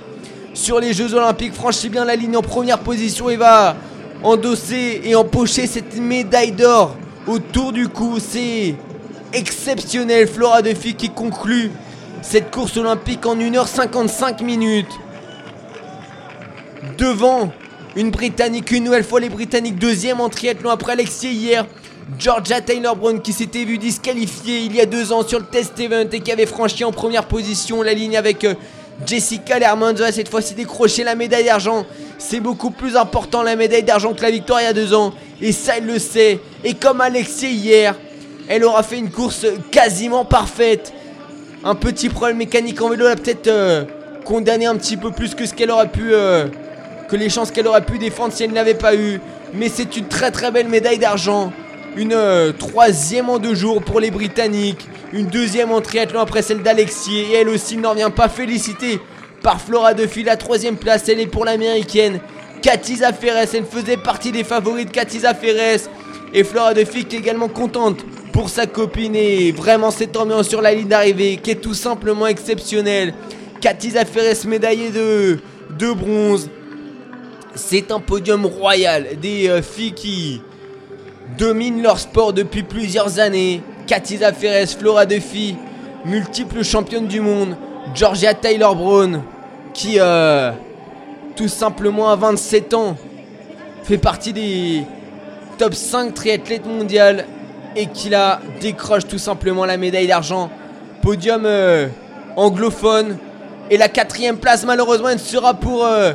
sur 0.52 0.78
les 0.78 0.92
Jeux 0.92 1.14
Olympiques 1.14 1.54
franchit 1.54 1.88
bien 1.88 2.04
la 2.04 2.16
ligne 2.16 2.36
en 2.36 2.42
première 2.42 2.80
position 2.80 3.30
et 3.30 3.36
va 3.36 3.74
endosser 4.22 5.00
et 5.02 5.14
empocher 5.14 5.66
cette 5.66 5.96
médaille 5.96 6.52
d'or 6.52 6.94
autour 7.26 7.72
du 7.72 7.88
cou. 7.88 8.18
C'est 8.20 8.74
exceptionnel. 9.32 10.28
Flora 10.28 10.60
Duffy 10.60 10.94
qui 10.94 11.08
conclut 11.08 11.70
cette 12.22 12.50
course 12.50 12.76
olympique 12.76 13.26
en 13.26 13.36
1h55 13.36 14.42
minutes. 14.42 14.90
Devant 16.98 17.52
une 17.96 18.10
Britannique, 18.10 18.70
une 18.70 18.84
nouvelle 18.84 19.04
fois 19.04 19.20
les 19.20 19.28
Britanniques, 19.28 19.78
deuxième 19.78 20.20
en 20.20 20.28
triathlon 20.28 20.70
après 20.70 20.92
Alexis 20.92 21.32
hier. 21.32 21.66
Georgia 22.18 22.60
Taylor 22.60 22.96
Brown 22.96 23.20
qui 23.20 23.32
s'était 23.32 23.64
vu 23.64 23.78
disqualifiée 23.78 24.60
il 24.60 24.74
y 24.74 24.80
a 24.80 24.86
deux 24.86 25.12
ans 25.12 25.26
sur 25.26 25.38
le 25.38 25.44
test 25.44 25.78
event 25.78 26.08
et 26.10 26.20
qui 26.20 26.32
avait 26.32 26.46
franchi 26.46 26.82
en 26.82 26.90
première 26.90 27.26
position 27.26 27.82
la 27.82 27.94
ligne 27.94 28.16
avec 28.16 28.42
euh, 28.42 28.54
Jessica 29.06 29.58
Lermans 29.58 29.94
va 29.94 30.10
cette 30.10 30.28
fois-ci 30.28 30.54
décrocher 30.54 31.04
la 31.04 31.14
médaille 31.14 31.44
d'argent. 31.44 31.86
C'est 32.18 32.40
beaucoup 32.40 32.70
plus 32.70 32.96
important 32.96 33.42
la 33.42 33.56
médaille 33.56 33.82
d'argent 33.82 34.12
que 34.12 34.22
la 34.22 34.30
victoire 34.30 34.60
il 34.60 34.64
y 34.64 34.66
a 34.66 34.72
deux 34.72 34.92
ans. 34.92 35.14
Et 35.40 35.52
ça, 35.52 35.78
elle 35.78 35.86
le 35.86 35.98
sait. 35.98 36.40
Et 36.64 36.74
comme 36.74 37.00
Alexis 37.00 37.52
hier, 37.52 37.94
elle 38.48 38.64
aura 38.64 38.82
fait 38.82 38.98
une 38.98 39.10
course 39.10 39.46
quasiment 39.70 40.24
parfaite. 40.24 40.92
Un 41.62 41.74
petit 41.74 42.08
problème 42.08 42.38
mécanique 42.38 42.80
en 42.80 42.88
vélo 42.88 43.06
l'a 43.06 43.16
peut-être 43.16 43.48
euh, 43.48 43.84
condamné 44.24 44.66
un 44.66 44.76
petit 44.76 44.96
peu 44.96 45.10
plus 45.10 45.34
que 45.34 45.44
ce 45.44 45.52
qu'elle 45.52 45.70
aurait 45.70 45.88
pu. 45.88 46.12
euh, 46.12 46.46
que 47.10 47.16
les 47.16 47.28
chances 47.28 47.50
qu'elle 47.50 47.66
aurait 47.66 47.84
pu 47.84 47.98
défendre 47.98 48.32
si 48.32 48.44
elle 48.44 48.50
ne 48.50 48.54
l'avait 48.54 48.74
pas 48.74 48.94
eu. 48.94 49.20
Mais 49.52 49.68
c'est 49.68 49.96
une 49.96 50.06
très 50.06 50.30
très 50.30 50.50
belle 50.50 50.68
médaille 50.68 50.98
d'argent. 50.98 51.52
Une 51.96 52.14
euh, 52.14 52.52
troisième 52.52 53.28
en 53.28 53.38
deux 53.38 53.54
jours 53.54 53.82
pour 53.82 54.00
les 54.00 54.10
Britanniques. 54.10 54.88
Une 55.12 55.26
deuxième 55.26 55.72
en 55.72 55.80
triathlon 55.80 56.20
après 56.20 56.40
celle 56.40 56.62
d'Alexis. 56.62 57.18
Et 57.18 57.32
elle 57.34 57.48
aussi 57.48 57.76
n'en 57.76 57.94
vient 57.94 58.10
pas 58.10 58.28
féliciter 58.28 59.00
par 59.42 59.60
Flora 59.60 59.92
Duffy. 59.92 60.22
La 60.22 60.36
troisième 60.36 60.76
place, 60.76 61.08
elle 61.08 61.20
est 61.20 61.26
pour 61.26 61.44
l'américaine. 61.44 62.20
Katiza 62.62 63.12
Ferres, 63.12 63.48
elle 63.52 63.64
faisait 63.64 63.96
partie 63.96 64.30
des 64.30 64.44
favoris 64.44 64.86
de 64.86 64.90
Katiza 64.90 65.34
Ferres. 65.34 65.80
Et 66.32 66.44
Flora 66.44 66.74
Duffy 66.74 67.04
qui 67.04 67.16
est 67.16 67.18
également 67.18 67.48
contente 67.48 67.98
pour 68.32 68.48
sa 68.48 68.66
copine. 68.66 69.14
Et 69.14 69.52
vraiment 69.52 69.90
cette 69.90 70.16
ambiance 70.16 70.48
sur 70.48 70.62
la 70.62 70.74
ligne 70.74 70.88
d'arrivée 70.88 71.38
qui 71.42 71.50
est 71.50 71.60
tout 71.60 71.74
simplement 71.74 72.26
exceptionnelle. 72.26 73.14
Katiza 73.60 74.04
Ferres 74.04 74.46
médaillée 74.46 74.90
de, 74.90 75.92
bronze. 75.92 76.48
C'est 77.54 77.90
un 77.90 78.00
podium 78.00 78.46
royal 78.46 79.18
des 79.20 79.48
euh, 79.48 79.60
filles 79.60 79.92
qui 79.92 80.40
dominent 81.36 81.82
leur 81.82 81.98
sport 81.98 82.32
depuis 82.32 82.62
plusieurs 82.62 83.18
années. 83.18 83.62
Katiza 83.86 84.32
Ferres, 84.32 84.68
Flora 84.68 85.04
Duffy, 85.04 85.56
multiple 86.04 86.62
championne 86.62 87.06
du 87.06 87.20
monde. 87.20 87.56
Georgia 87.94 88.34
Taylor 88.34 88.76
Brown, 88.76 89.22
qui 89.74 89.96
euh, 89.98 90.52
tout 91.34 91.48
simplement 91.48 92.10
à 92.10 92.16
27 92.16 92.74
ans 92.74 92.96
fait 93.82 93.98
partie 93.98 94.32
des 94.32 94.82
top 95.58 95.74
5 95.74 96.14
triathlètes 96.14 96.66
mondiales 96.66 97.26
et 97.76 97.86
qui 97.86 98.08
la 98.08 98.40
décroche 98.60 99.06
tout 99.06 99.18
simplement 99.18 99.64
la 99.64 99.76
médaille 99.76 100.06
d'argent. 100.06 100.50
Podium 101.02 101.44
euh, 101.46 101.88
anglophone. 102.36 103.16
Et 103.70 103.76
la 103.76 103.88
quatrième 103.88 104.38
place, 104.38 104.64
malheureusement, 104.64 105.10
elle 105.10 105.20
sera 105.20 105.54
pour, 105.54 105.84
euh, 105.84 106.12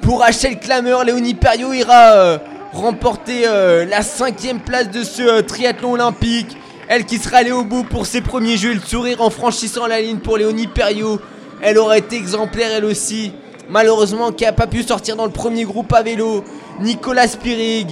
pour 0.00 0.20
Rachel 0.20 0.60
Clameur. 0.60 1.04
Léonie 1.04 1.34
Perriot 1.34 1.72
ira 1.72 2.12
euh, 2.12 2.38
remporter 2.72 3.42
euh, 3.46 3.84
la 3.84 4.02
cinquième 4.02 4.60
place 4.60 4.90
de 4.90 5.02
ce 5.02 5.40
triathlon 5.40 5.94
olympique. 5.94 6.56
Elle 6.88 7.04
qui 7.04 7.18
sera 7.18 7.38
allée 7.38 7.52
au 7.52 7.64
bout 7.64 7.82
pour 7.82 8.06
ses 8.06 8.20
premiers 8.20 8.56
jeux. 8.56 8.74
Le 8.74 8.80
sourire 8.80 9.20
en 9.20 9.30
franchissant 9.30 9.86
la 9.86 10.00
ligne 10.00 10.18
pour 10.18 10.38
Léonie 10.38 10.68
Perriot. 10.68 11.20
Elle 11.60 11.78
aurait 11.78 11.98
été 11.98 12.16
exemplaire, 12.16 12.70
elle 12.72 12.84
aussi. 12.84 13.32
Malheureusement, 13.68 14.30
qui 14.30 14.44
n'a 14.44 14.52
pas 14.52 14.68
pu 14.68 14.82
sortir 14.84 15.16
dans 15.16 15.26
le 15.26 15.32
premier 15.32 15.64
groupe 15.64 15.92
à 15.92 16.02
vélo. 16.02 16.44
Nicolas 16.80 17.26
Spirig 17.26 17.88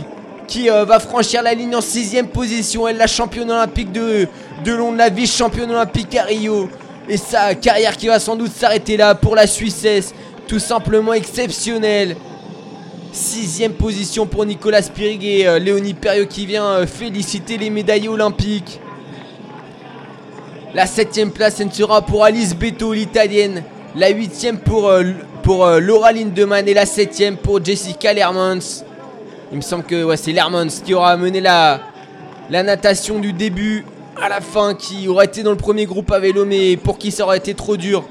qui 0.47 0.71
euh, 0.71 0.85
va 0.85 1.01
franchir 1.01 1.43
la 1.43 1.55
ligne 1.55 1.75
en 1.75 1.81
sixième 1.81 2.29
position. 2.29 2.87
Elle, 2.87 2.97
la 2.97 3.07
championne 3.07 3.51
olympique 3.51 3.93
de, 3.93 4.29
de 4.65 4.73
Londres, 4.73 4.97
la 4.97 5.09
vice-championne 5.09 5.71
olympique 5.71 6.15
à 6.17 6.25
Rio. 6.25 6.69
Et 7.09 7.17
sa 7.17 7.55
carrière 7.55 7.97
qui 7.97 8.09
va 8.09 8.19
sans 8.19 8.37
doute 8.37 8.53
s'arrêter 8.53 8.97
là 8.97 9.15
pour 9.15 9.37
la 9.37 9.47
Suissesse. 9.47 10.15
Tout 10.49 10.59
simplement 10.59 11.13
exceptionnelle. 11.13 12.17
Sixième 13.13 13.73
position 13.73 14.27
pour 14.27 14.45
Nicolas 14.45 14.83
Spirig 14.83 15.25
et 15.25 15.47
euh, 15.47 15.59
Léonie 15.59 15.95
Perriot 15.95 16.27
qui 16.27 16.47
vient 16.47 16.67
euh, 16.67 16.87
féliciter 16.87 17.59
les 17.59 17.71
médaillés 17.71 18.09
olympiques. 18.09 18.81
La 20.75 20.87
septième 20.87 21.31
place, 21.31 21.59
elle 21.61 21.73
sera 21.73 22.03
pour 22.03 22.25
Alice 22.25 22.55
Beto, 22.55 22.93
l'italienne. 22.93 23.63
La 23.95 24.11
huitième 24.11 24.59
pour, 24.59 24.93
pour 25.43 25.67
Laura 25.67 26.13
Lindemann 26.13 26.69
et 26.69 26.75
la 26.75 26.85
septième 26.85 27.39
pour 27.39 27.65
Jessica 27.65 28.13
Lermans. 28.13 28.85
Il 29.53 29.59
me 29.59 29.63
semble 29.63 29.85
que 29.85 30.17
c'est 30.17 30.33
Lermans 30.33 30.67
qui 30.85 30.93
aura 30.93 31.17
mené 31.17 31.41
la, 31.41 31.81
natation 32.51 33.21
du 33.21 33.33
début 33.33 33.85
à 34.21 34.29
la 34.29 34.41
fin, 34.41 34.75
qui 34.75 35.07
aurait 35.07 35.27
été 35.27 35.45
dans 35.45 35.53
le 35.53 35.57
premier 35.57 35.87
groupe 35.87 36.11
à 36.11 36.19
vélo, 36.19 36.45
mais 36.45 36.77
pour 36.77 36.99
qui 36.99 37.13
ça 37.13 37.25
aurait 37.25 37.39
été 37.39 37.55
trop 37.55 37.77
dur. 37.77 38.05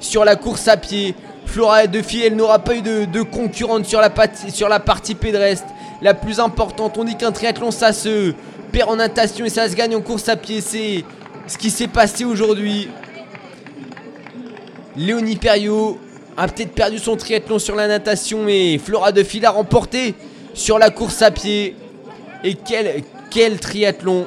Sur 0.00 0.24
la 0.24 0.34
course 0.34 0.66
à 0.66 0.76
pied, 0.76 1.14
Flora 1.46 1.86
Duffy, 1.86 2.22
elle 2.22 2.34
n'aura 2.34 2.58
pas 2.58 2.74
eu 2.74 2.82
de, 2.82 3.22
concurrente 3.22 3.84
sur 3.84 4.00
la, 4.00 4.10
partie, 4.10 4.50
sur 4.50 4.68
la 4.68 4.80
partie 4.80 5.14
pédestre. 5.14 5.68
La 6.02 6.14
plus 6.14 6.40
importante, 6.40 6.98
on 6.98 7.04
dit 7.04 7.16
qu'un 7.16 7.30
triathlon 7.30 7.70
ça 7.70 7.92
se 7.92 8.32
perd 8.72 8.90
en 8.90 8.96
natation 8.96 9.44
et 9.44 9.50
ça 9.50 9.68
se 9.68 9.76
gagne 9.76 9.94
en 9.94 10.00
course 10.00 10.28
à 10.28 10.36
pied. 10.36 10.60
C'est 10.60 11.04
ce 11.46 11.56
qui 11.56 11.70
s'est 11.70 11.88
passé 11.88 12.24
aujourd'hui. 12.24 12.88
Léonie 14.96 15.36
Perriot 15.36 16.00
a 16.36 16.48
peut-être 16.48 16.72
perdu 16.72 16.98
son 16.98 17.16
triathlon 17.16 17.60
sur 17.60 17.76
la 17.76 17.86
natation, 17.86 18.42
mais 18.42 18.78
Flora 18.78 19.12
Duffy 19.12 19.38
l'a 19.38 19.50
remporté 19.50 20.16
sur 20.60 20.78
la 20.78 20.90
course 20.90 21.22
à 21.22 21.30
pied. 21.30 21.74
Et 22.44 22.54
quel, 22.54 23.58
triathlon 23.58 24.26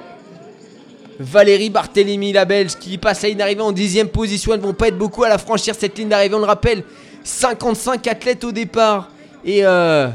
Valérie 1.19 1.69
Barthélémy, 1.69 2.33
la 2.33 2.45
Belge, 2.45 2.75
qui 2.79 2.97
passe 2.97 3.23
à 3.23 3.27
une 3.27 3.39
arrivée 3.39 3.61
en 3.61 3.71
dixième 3.71 4.09
position. 4.09 4.53
Elles 4.53 4.59
vont 4.59 4.73
pas 4.73 4.87
être 4.87 4.97
beaucoup 4.97 5.23
à 5.23 5.29
la 5.29 5.37
franchir 5.37 5.75
cette 5.77 5.97
ligne 5.97 6.09
d'arrivée. 6.09 6.35
On 6.35 6.39
le 6.39 6.45
rappelle, 6.45 6.83
55 7.23 8.07
athlètes 8.07 8.43
au 8.43 8.51
départ. 8.51 9.09
Et 9.45 9.63
euh, 9.63 10.07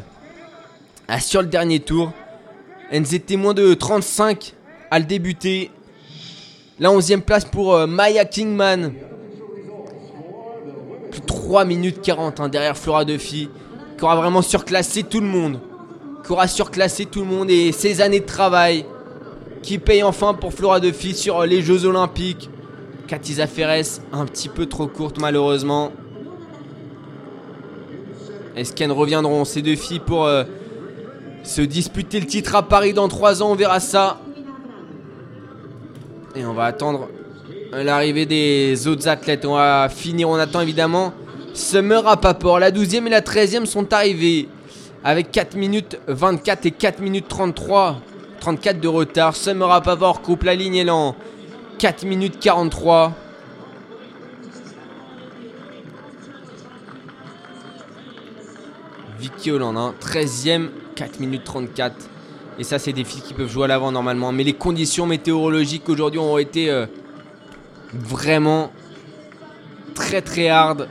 ah, 1.07 1.21
sur 1.21 1.41
le 1.41 1.49
dernier 1.49 1.81
tour, 1.81 2.13
elles 2.91 3.15
étaient 3.15 3.37
moins 3.37 3.55
de 3.55 3.75
35 3.75 4.55
à 4.91 4.99
le 4.99 5.05
débuter. 5.05 5.71
La 6.81 6.91
onzième 6.91 7.23
place 7.23 7.45
pour 7.45 7.75
euh, 7.75 7.87
Maya 7.87 8.25
Kingman. 8.25 8.93
Plus 11.13 11.21
de 11.21 11.27
3 11.27 11.65
minutes 11.65 12.03
40 12.03 12.41
hein, 12.41 12.49
derrière 12.49 12.77
Flora 12.77 13.05
Duffy. 13.05 13.49
Qui 13.97 14.05
aura 14.05 14.17
vraiment 14.17 14.43
surclassé 14.43 15.05
tout 15.05 15.21
le 15.21 15.27
monde. 15.27 15.61
Qui 16.29 16.33
aura 16.33 16.47
surclassé 16.47 17.07
tout 17.07 17.21
le 17.21 17.25
monde 17.25 17.51
et 17.51 17.73
ses 17.73 18.03
années 18.03 18.21
de 18.21 18.27
travail 18.27 18.85
qui 19.63 19.79
paye 19.79 20.03
enfin 20.03 20.35
pour 20.35 20.53
Flora 20.53 20.79
Duffy 20.79 21.15
sur 21.15 21.41
euh, 21.41 21.47
les 21.47 21.63
Jeux 21.63 21.87
Olympiques. 21.87 22.51
Katiza 23.07 23.47
Ferres, 23.47 24.03
un 24.13 24.27
petit 24.27 24.51
peu 24.51 24.67
trop 24.67 24.89
courte 24.89 25.19
malheureusement. 25.19 25.91
Est-ce 28.55 28.75
qu'elles 28.75 28.93
reviendront 28.93 29.47
ces 29.47 29.63
deux 29.63 29.75
filles 29.75 30.01
pour 30.01 30.27
euh, 30.27 30.45
se 31.45 31.63
disputer 31.63 32.21
le 32.21 32.27
titre 32.27 32.55
à 32.57 32.63
Paris 32.63 32.93
dans 32.93 33.09
3 33.09 33.43
ans? 33.43 33.53
On 33.53 33.55
verra 33.55 33.81
ça. 33.81 34.21
Et 36.37 36.45
on 36.45 36.53
va 36.53 36.67
attendre 36.67 37.09
l'arrivée 37.73 38.27
des 38.27 38.87
autres 38.87 39.09
athlètes. 39.09 39.47
On 39.47 39.55
va 39.55 39.89
finir, 39.89 40.29
on 40.29 40.35
attend 40.35 40.61
évidemment 40.61 41.15
Summer 41.55 42.05
Rappaport. 42.05 42.59
La 42.59 42.71
12e 42.71 43.07
et 43.07 43.11
la 43.11 43.23
13e 43.23 43.65
sont 43.65 43.95
arrivées 43.95 44.47
avec 45.05 45.31
4 45.31 45.55
minutes 45.57 45.99
24 46.07 46.67
et 46.67 46.71
4 46.71 47.01
minutes 47.01 47.29
33. 47.29 48.01
34 48.41 48.81
de 48.81 48.89
retard. 48.89 49.37
Summer 49.37 49.69
Rappaport 49.69 50.23
coupe 50.23 50.45
la 50.45 50.55
ligne 50.55 50.77
élan. 50.77 51.15
4 51.79 52.05
minutes 52.05 52.39
43. 52.41 53.13
Vicky 59.19 59.51
Holland, 59.51 59.77
hein, 59.77 59.95
13ème, 60.01 60.69
4 60.95 61.21
minutes 61.21 61.45
34. 61.45 61.95
Et 62.59 62.65
ça, 62.65 62.79
c'est 62.79 62.93
des 62.93 63.05
filles 63.05 63.23
qui 63.23 63.35
peuvent 63.35 63.51
jouer 63.51 63.65
à 63.65 63.67
l'avant 63.69 63.93
normalement. 63.93 64.33
Mais 64.33 64.45
les 64.45 64.53
conditions 64.53 65.07
météorologiques 65.07 65.89
aujourd'hui 65.89 66.21
ont 66.21 66.39
été 66.39 66.71
euh, 66.71 66.87
vraiment 67.93 68.73
très 69.95 70.23
très 70.23 70.49
hard. 70.49 70.89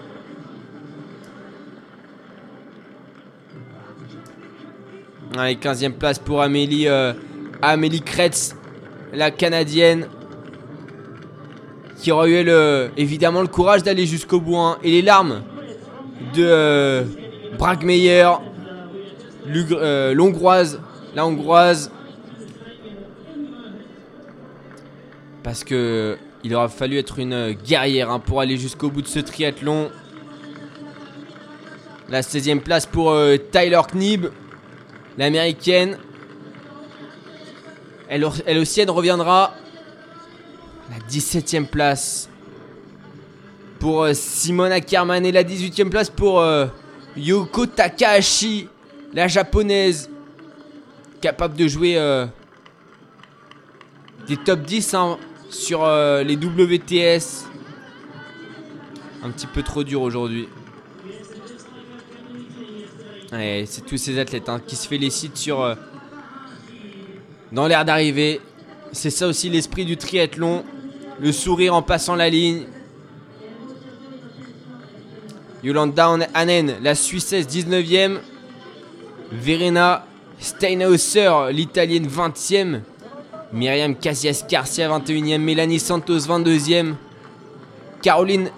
Allez, 5.35 5.55
15ème 5.55 5.93
place 5.93 6.19
pour 6.19 6.41
Amélie, 6.41 6.87
euh, 6.87 7.13
Amélie 7.61 8.01
Kretz, 8.01 8.55
la 9.13 9.31
canadienne. 9.31 10.07
Qui 11.99 12.11
aura 12.11 12.27
eu 12.27 12.43
le, 12.43 12.91
évidemment 12.95 13.41
le 13.41 13.47
courage 13.47 13.81
d'aller 13.83 14.05
jusqu'au 14.05 14.39
bout. 14.39 14.55
hein, 14.57 14.77
et 14.83 14.91
les 14.91 15.01
larmes 15.01 15.41
de 16.35 16.43
euh, 16.45 17.03
Bragmeyer, 17.57 18.29
Lugr- 19.47 19.77
euh, 19.81 20.13
l'hongroise. 20.13 20.79
La 21.15 21.25
hongroise. 21.25 21.91
Parce 25.43 25.63
que 25.63 26.17
il 26.43 26.53
aura 26.53 26.69
fallu 26.69 26.97
être 26.97 27.17
une 27.19 27.53
guerrière 27.53 28.11
hein, 28.11 28.19
pour 28.19 28.41
aller 28.41 28.57
jusqu'au 28.57 28.89
bout 28.91 29.01
de 29.01 29.07
ce 29.07 29.19
triathlon. 29.19 29.89
La 32.09 32.21
16ème 32.21 32.59
place 32.59 32.85
pour 32.85 33.09
euh, 33.11 33.37
Tyler 33.37 33.81
Knibb, 33.93 34.27
l'américaine. 35.17 35.97
Elle, 38.09 38.27
elle 38.45 38.57
aussi, 38.57 38.81
elle 38.81 38.89
reviendra. 38.89 39.53
La 40.89 41.05
17ème 41.09 41.65
place 41.65 42.29
pour 43.79 44.03
euh, 44.03 44.13
Simone 44.13 44.71
Ackerman 44.71 45.25
et 45.25 45.31
la 45.31 45.43
18ème 45.43 45.89
place 45.89 46.09
pour 46.09 46.39
euh, 46.39 46.67
Yoko 47.17 47.65
Takahashi, 47.65 48.69
la 49.13 49.27
japonaise, 49.27 50.09
capable 51.21 51.55
de 51.57 51.67
jouer 51.67 51.97
euh, 51.97 52.25
des 54.27 54.37
top 54.37 54.61
10 54.61 54.93
hein, 54.93 55.17
sur 55.49 55.83
euh, 55.83 56.23
les 56.23 56.35
WTS. 56.35 57.45
Un 59.23 59.31
petit 59.31 59.47
peu 59.47 59.63
trop 59.63 59.83
dur 59.83 60.01
aujourd'hui. 60.01 60.47
C'est 63.29 63.85
tous 63.85 63.97
ces 63.97 64.19
athlètes 64.19 64.47
hein, 64.47 64.61
qui 64.65 64.75
se 64.75 64.87
félicitent 64.87 65.35
sur 65.35 65.61
euh, 65.61 65.75
dans 67.51 67.67
l'air 67.67 67.83
d'arrivée. 67.83 68.39
C'est 68.93 69.09
ça 69.09 69.27
aussi 69.27 69.49
l'esprit 69.49 69.85
du 69.85 69.97
triathlon. 69.97 70.63
Le 71.19 71.31
sourire 71.31 71.75
en 71.75 71.81
passant 71.81 72.15
la 72.15 72.29
ligne. 72.29 72.63
Yolanda 75.63 76.17
Hanen, 76.33 76.75
la 76.81 76.95
Suissesse 76.95 77.47
19ème. 77.47 78.19
Verena 79.31 80.05
Steinhauser, 80.39 81.51
l'italienne 81.51 82.07
20e. 82.07 82.81
Myriam 83.51 83.95
Casillas 83.95 84.45
Garcia 84.49 84.87
21e. 84.87 85.39
Mélanie 85.39 85.79
Santos 85.79 86.19
22e. 86.19 86.93
Caroline 88.01 88.51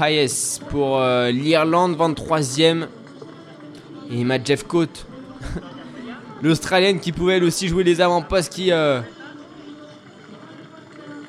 Hayes 0.00 0.60
pour 0.70 0.98
euh, 0.98 1.30
l'Irlande 1.30 1.96
23e. 1.96 2.86
Et 4.10 4.20
Emma 4.20 4.42
Jeffcoat, 4.42 4.86
l'Australienne 6.42 6.98
qui 6.98 7.12
pouvait 7.12 7.36
elle 7.36 7.44
aussi 7.44 7.68
jouer 7.68 7.84
les 7.84 8.00
avant-postes 8.00 8.52
qui 8.52 8.72
euh, 8.72 9.00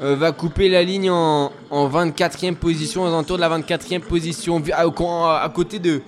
euh, 0.01 0.15
va 0.15 0.31
couper 0.31 0.67
la 0.67 0.81
ligne 0.81 1.11
en, 1.11 1.51
en 1.69 1.89
24e 1.89 2.55
position, 2.55 3.03
aux 3.03 3.07
alentours 3.07 3.37
de 3.37 3.41
la 3.41 3.59
24e 3.59 3.99
position, 3.99 4.63
à, 4.73 5.49
côté 5.49 5.77
de, 5.77 6.01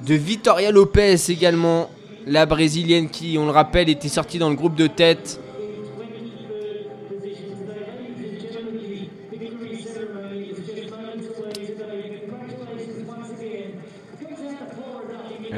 de 0.00 0.14
Victoria 0.14 0.70
Lopez 0.70 1.16
également, 1.28 1.90
la 2.26 2.46
brésilienne 2.46 3.10
qui, 3.10 3.36
on 3.38 3.44
le 3.44 3.50
rappelle, 3.52 3.90
était 3.90 4.08
sortie 4.08 4.38
dans 4.38 4.48
le 4.48 4.56
groupe 4.56 4.76
de 4.76 4.86
tête. 4.86 5.41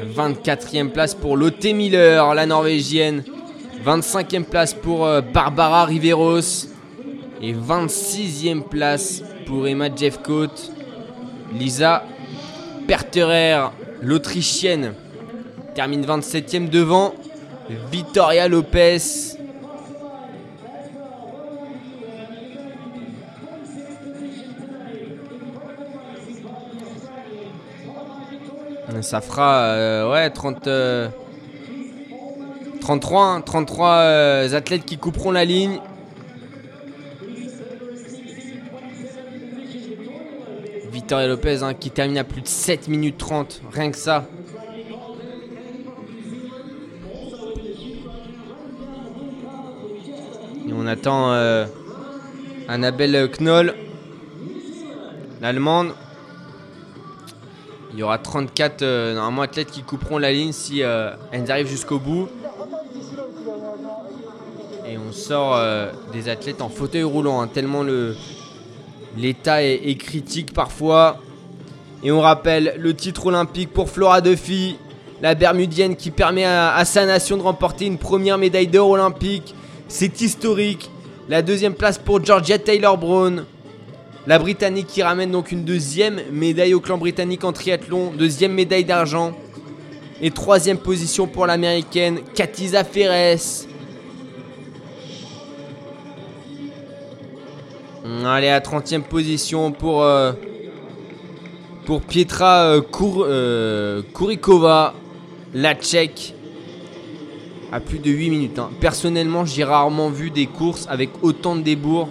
24e 0.05 0.89
place 0.89 1.15
pour 1.15 1.37
Lotte 1.37 1.65
Miller, 1.65 2.33
la 2.33 2.45
norvégienne. 2.45 3.23
25e 3.85 4.43
place 4.43 4.73
pour 4.73 5.05
euh, 5.05 5.21
Barbara 5.21 5.85
Riveros. 5.85 6.67
Et 7.41 7.53
26e 7.53 8.63
place 8.63 9.23
pour 9.45 9.67
Emma 9.67 9.93
Jeffcoat. 9.93 10.71
Lisa 11.53 12.03
Perterer, 12.87 13.71
l'Autrichienne, 14.01 14.93
termine 15.73 16.05
27e 16.05 16.69
devant 16.69 17.13
Victoria 17.91 18.47
Lopez. 18.47 19.37
Ça 29.01 29.19
fera 29.19 29.63
euh, 29.63 30.11
ouais, 30.11 30.29
30, 30.29 30.67
euh, 30.67 31.09
33, 32.81 33.25
hein, 33.25 33.41
33 33.41 33.89
euh, 33.89 34.53
athlètes 34.53 34.85
qui 34.85 34.97
couperont 34.97 35.31
la 35.31 35.43
ligne. 35.43 35.79
Victoria 40.91 41.27
Lopez 41.27 41.61
hein, 41.61 41.73
qui 41.73 41.91
termine 41.91 42.17
à 42.17 42.23
plus 42.23 42.41
de 42.41 42.47
7 42.47 42.87
minutes 42.87 43.17
30, 43.17 43.61
rien 43.73 43.91
que 43.91 43.97
ça. 43.97 44.25
Et 50.67 50.73
on 50.73 50.87
attend 50.87 51.33
euh, 51.33 51.65
Annabelle 52.67 53.29
Knoll, 53.39 53.75
l'allemande. 55.41 55.93
Il 57.95 57.99
y 57.99 58.03
aura 58.03 58.17
34 58.17 58.81
euh, 58.81 59.15
normalement 59.15 59.43
athlètes 59.43 59.71
qui 59.71 59.81
couperont 59.81 60.17
la 60.17 60.33
ligne 60.33 60.51
si 60.51 60.83
euh, 60.83 61.11
elles 61.31 61.49
arrivent 61.49 61.69
jusqu'au 61.69 61.97
bout. 61.97 62.27
Et 64.85 64.97
on 64.97 65.13
sort 65.13 65.55
euh, 65.55 65.89
des 66.11 66.27
athlètes 66.27 66.61
en 66.61 66.67
fauteuil 66.67 67.03
roulant, 67.03 67.39
hein, 67.39 67.47
tellement 67.47 67.83
le, 67.83 68.17
l'état 69.17 69.63
est, 69.63 69.97
critique 69.97 70.53
parfois. 70.53 71.19
Et 72.03 72.11
on 72.11 72.19
rappelle 72.19 72.75
le 72.77 72.93
titre 72.93 73.27
olympique 73.27 73.71
pour 73.71 73.89
Flora 73.89 74.19
Duffy, 74.19 74.75
la 75.21 75.33
Bermudienne 75.33 75.95
qui 75.95 76.11
permet 76.11 76.43
à 76.43 76.83
sa 76.83 77.05
nation 77.05 77.37
de 77.37 77.43
remporter 77.43 77.85
une 77.85 77.97
première 77.97 78.37
médaille 78.37 78.67
d'or 78.67 78.89
olympique. 78.89 79.55
C'est 79.87 80.19
historique. 80.19 80.91
La 81.29 81.41
deuxième 81.41 81.75
place 81.75 81.97
pour 81.97 82.21
Georgia 82.21 82.59
Taylor 82.59 82.97
Brown. 82.97 83.45
La 84.27 84.39
Britannique 84.39 84.87
qui 84.87 85.03
ramène 85.03 85.31
donc 85.31 85.51
une 85.51 85.63
deuxième 85.63 86.19
médaille 86.31 86.73
au 86.73 86.79
clan 86.79 86.97
britannique 86.97 87.43
en 87.43 87.53
triathlon, 87.53 88.11
deuxième 88.17 88.53
médaille 88.53 88.85
d'argent. 88.85 89.33
Et 90.21 90.31
troisième 90.31 90.77
position 90.77 91.27
pour 91.27 91.45
l'américaine 91.45 92.19
Katiza 92.33 92.83
Ferres. 92.83 93.37
Allez, 98.25 98.47
à 98.49 98.59
30e 98.61 99.01
position 99.03 99.71
pour, 99.71 100.03
euh, 100.03 100.31
pour 101.85 102.01
Pietra 102.01 102.63
euh, 102.65 102.81
Kour- 102.81 103.25
euh, 103.27 104.01
la 105.53 105.75
Tchèque, 105.75 106.33
à 107.71 107.79
plus 107.79 107.99
de 107.99 108.09
8 108.09 108.29
minutes. 108.29 108.59
hein. 108.59 108.69
Personnellement, 108.79 109.45
j'ai 109.45 109.63
rarement 109.63 110.09
vu 110.09 110.29
des 110.31 110.45
courses 110.47 110.85
avec 110.89 111.09
autant 111.21 111.55
de 111.55 111.61
débours 111.61 112.09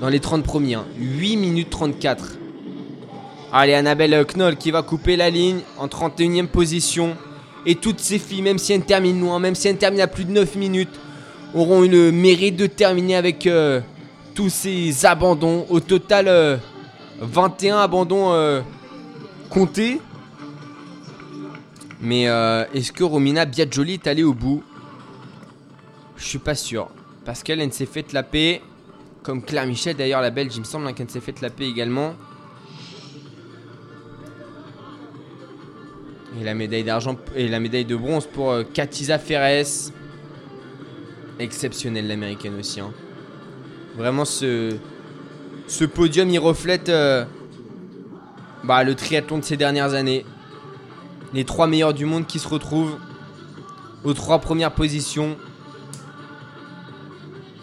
dans 0.00 0.08
les 0.08 0.20
30 0.20 0.42
premiers. 0.44 0.74
hein. 0.74 0.84
8 0.98 1.36
minutes 1.36 1.70
34. 1.70 2.36
Allez, 3.52 3.74
Annabelle 3.74 4.24
Knoll 4.26 4.56
qui 4.56 4.70
va 4.70 4.82
couper 4.82 5.16
la 5.16 5.30
ligne 5.30 5.60
en 5.78 5.86
31e 5.86 6.46
position. 6.46 7.16
Et 7.64 7.74
toutes 7.74 8.00
ces 8.00 8.18
filles, 8.18 8.42
même 8.42 8.58
si 8.58 8.72
elles 8.72 8.84
terminent 8.84 9.20
loin, 9.20 9.38
même 9.38 9.54
si 9.54 9.68
elles 9.68 9.76
terminent 9.76 10.04
à 10.04 10.06
plus 10.08 10.24
de 10.24 10.30
9 10.32 10.54
minutes, 10.56 11.00
auront 11.54 11.82
eu 11.84 11.88
le 11.88 12.12
mérite 12.12 12.56
de 12.56 12.66
terminer 12.66 13.16
avec 13.16 13.46
euh, 13.46 13.80
tous 14.34 14.50
ces 14.50 15.04
abandons. 15.06 15.66
Au 15.68 15.80
total, 15.80 16.28
euh, 16.28 16.56
21 17.20 17.78
abandons 17.78 18.32
euh, 18.32 18.60
comptés. 19.50 20.00
Mais 22.00 22.28
euh, 22.28 22.64
est-ce 22.74 22.92
que 22.92 23.02
Romina 23.02 23.46
Biaggioli 23.46 23.94
est 23.94 24.06
allée 24.06 24.22
au 24.22 24.34
bout? 24.34 24.62
Je 26.16 26.24
suis 26.24 26.38
pas 26.38 26.54
sûr. 26.54 26.88
Parce 27.24 27.42
qu'elle 27.42 27.60
elle 27.60 27.72
s'est 27.72 27.86
fait 27.86 28.12
laper. 28.12 28.60
Comme 29.26 29.42
Claire 29.42 29.66
Michel, 29.66 29.96
d'ailleurs, 29.96 30.20
la 30.20 30.30
belge, 30.30 30.54
il 30.54 30.60
me 30.60 30.64
semble 30.64 30.86
hein, 30.86 30.92
qu'elle 30.92 31.10
s'est 31.10 31.18
fait 31.18 31.40
laper 31.40 31.66
également. 31.66 32.14
Et 36.40 36.44
la 36.44 36.54
médaille 36.54 36.84
d'argent 36.84 37.16
et 37.34 37.48
la 37.48 37.58
médaille 37.58 37.84
de 37.84 37.96
bronze 37.96 38.26
pour 38.26 38.52
euh, 38.52 38.62
Katiza 38.62 39.18
Ferres. 39.18 39.66
Exceptionnelle 41.40 42.06
l'américaine 42.06 42.54
aussi. 42.56 42.78
hein. 42.78 42.92
Vraiment 43.96 44.24
ce, 44.24 44.76
ce 45.66 45.84
podium 45.84 46.30
il 46.30 46.38
reflète 46.38 46.88
euh, 46.88 47.24
bah, 48.62 48.84
le 48.84 48.94
triathlon 48.94 49.38
de 49.38 49.44
ces 49.44 49.56
dernières 49.56 49.94
années. 49.94 50.24
Les 51.34 51.44
trois 51.44 51.66
meilleurs 51.66 51.94
du 51.94 52.04
monde 52.04 52.28
qui 52.28 52.38
se 52.38 52.46
retrouvent 52.46 52.96
aux 54.04 54.14
trois 54.14 54.38
premières 54.38 54.72
positions. 54.72 55.36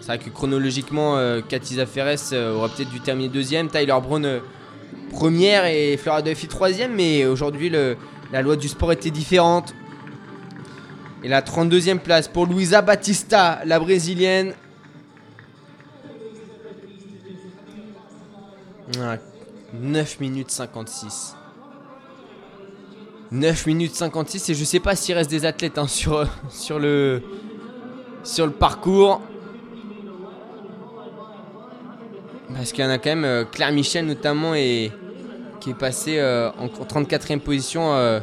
C'est 0.04 0.08
vrai 0.08 0.20
que 0.20 0.30
chronologiquement, 0.30 1.16
euh, 1.16 1.40
Katiza 1.40 1.86
Ferres 1.86 2.18
euh, 2.34 2.58
aurait 2.58 2.68
peut-être 2.68 2.90
dû 2.90 3.00
terminer 3.00 3.30
deuxième, 3.30 3.70
Tyler 3.70 3.96
Brown 4.04 4.26
euh, 4.26 4.40
première 5.12 5.66
et 5.66 5.96
Flora 5.96 6.22
Duffy 6.22 6.50
troisième, 6.50 6.94
mais 6.94 7.26
aujourd'hui 7.26 7.70
la 7.70 8.42
loi 8.42 8.58
du 8.58 8.68
sport 8.68 8.92
était 8.92 9.12
différente. 9.12 9.74
Et 11.24 11.30
la 11.30 11.42
32e 11.42 12.00
place 12.00 12.28
pour 12.28 12.48
Luisa 12.48 12.82
Batista, 12.82 13.62
la 13.64 13.80
brésilienne. 13.80 14.56
Ah, 19.00 19.16
9 19.74 20.20
minutes 20.20 20.52
56. 20.52 21.38
9 23.32 23.66
minutes 23.68 23.96
56 23.96 24.50
et 24.50 24.54
je 24.54 24.66
sais 24.66 24.82
pas 24.82 24.98
s'il 24.98 25.16
reste 25.16 25.30
des 25.30 25.46
athlètes 25.46 25.78
hein, 25.78 25.88
sur 25.88 26.28
le 26.78 27.22
parcours. 28.60 29.22
Parce 32.56 32.72
qu'il 32.72 32.84
y 32.84 32.88
en 32.88 32.92
a 32.92 32.98
quand 32.98 33.10
même 33.10 33.26
euh, 33.26 33.46
Claire 33.46 33.72
Michel 33.72 34.06
notamment 34.06 34.54
et 34.56 34.92
qui 35.60 35.72
est 35.72 35.78
passé 35.78 36.20
euh, 36.20 36.52
en 36.58 36.68
34e 36.68 37.40
position 37.40 37.94
euh, 37.94 38.20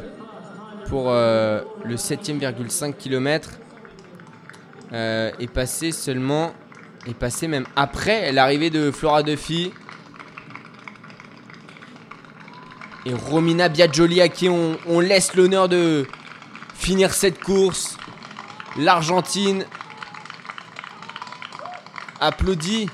pour 0.87 1.05
euh, 1.07 1.61
le 1.83 1.95
7e,5 1.95 2.93
km. 2.95 3.51
Euh, 4.93 5.31
est 5.39 5.47
passé 5.47 5.93
seulement 5.93 6.51
est 7.07 7.13
passé 7.13 7.47
même 7.47 7.65
après 7.77 8.31
l'arrivée 8.33 8.69
de 8.69 8.91
Flora 8.91 9.23
Duffy. 9.23 9.71
Et 13.05 13.13
Romina 13.13 13.69
Biaggioli 13.69 14.21
à 14.21 14.29
qui 14.29 14.49
on, 14.49 14.77
on 14.87 14.99
laisse 14.99 15.33
l'honneur 15.33 15.67
de 15.67 16.05
finir 16.75 17.13
cette 17.13 17.39
course. 17.41 17.97
L'Argentine 18.77 19.65
applaudit 22.19 22.87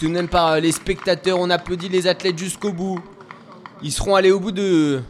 tout 0.00 0.06
de 0.06 0.12
même 0.12 0.28
par 0.28 0.58
les 0.58 0.72
spectateurs. 0.72 1.38
On 1.38 1.50
applaudit 1.50 1.90
les 1.90 2.06
athlètes 2.06 2.38
jusqu'au 2.38 2.72
bout. 2.72 2.98
Ils 3.82 3.92
seront 3.92 4.14
allés 4.14 4.30
au 4.30 4.40
bout 4.40 4.50
de 4.50 5.02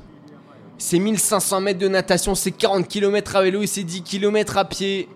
ces 0.78 0.98
1500 0.98 1.60
mètres 1.60 1.78
de 1.78 1.86
natation, 1.86 2.34
ces 2.34 2.50
40 2.50 2.88
km 2.88 3.36
à 3.36 3.42
vélo 3.42 3.62
et 3.62 3.68
ces 3.68 3.84
10 3.84 4.02
km 4.02 4.58
à 4.58 4.64
pied. 4.64 5.08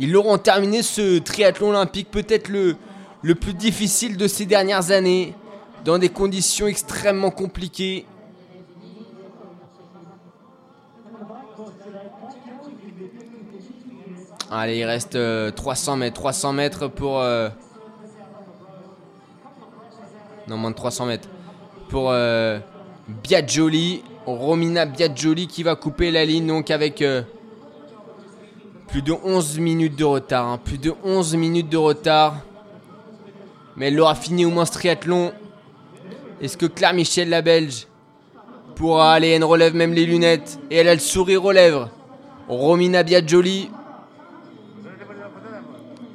Ils 0.00 0.10
l'auront 0.10 0.36
terminé 0.36 0.82
ce 0.82 1.20
triathlon 1.20 1.70
olympique, 1.70 2.10
peut-être 2.10 2.48
le 2.48 3.34
plus 3.36 3.54
difficile 3.54 4.16
de 4.16 4.26
ces 4.26 4.46
dernières 4.46 4.90
années, 4.90 5.32
dans 5.84 5.98
des 5.98 6.08
conditions 6.08 6.66
extrêmement 6.66 7.30
compliquées. 7.30 8.04
Allez, 14.54 14.76
il 14.78 14.84
reste 14.84 15.16
euh, 15.16 15.50
300 15.50 15.96
mètres. 15.96 16.14
300 16.20 16.52
mètres 16.52 16.86
pour. 16.88 17.20
euh, 17.20 17.48
Non, 20.46 20.58
moins 20.58 20.70
de 20.70 20.76
300 20.76 21.06
mètres. 21.06 21.28
Pour 21.88 22.10
euh, 22.10 22.58
Biaggioli. 23.08 24.02
Romina 24.26 24.84
Biaggioli 24.86 25.48
qui 25.48 25.62
va 25.64 25.74
couper 25.74 26.12
la 26.12 26.24
ligne 26.24 26.46
donc 26.46 26.70
avec 26.70 27.02
euh, 27.02 27.22
plus 28.86 29.02
de 29.02 29.12
11 29.12 29.58
minutes 29.58 29.96
de 29.96 30.04
retard. 30.04 30.46
hein. 30.46 30.60
Plus 30.62 30.78
de 30.78 30.92
11 31.02 31.34
minutes 31.34 31.68
de 31.68 31.76
retard. 31.78 32.36
Mais 33.76 33.88
elle 33.88 33.98
aura 33.98 34.14
fini 34.14 34.44
au 34.44 34.50
moins 34.50 34.66
ce 34.66 34.72
triathlon. 34.72 35.32
Est-ce 36.42 36.56
que 36.58 36.66
Claire 36.66 36.92
Michel, 36.92 37.30
la 37.30 37.40
Belge, 37.42 37.86
pourra 38.76 39.14
aller 39.14 39.28
Elle 39.30 39.44
relève 39.44 39.74
même 39.74 39.94
les 39.94 40.04
lunettes? 40.04 40.58
Et 40.70 40.76
elle 40.76 40.88
a 40.88 40.94
le 40.94 41.00
sourire 41.00 41.44
aux 41.44 41.52
lèvres. 41.52 41.88
Romina 42.48 43.02
Biaggioli. 43.02 43.70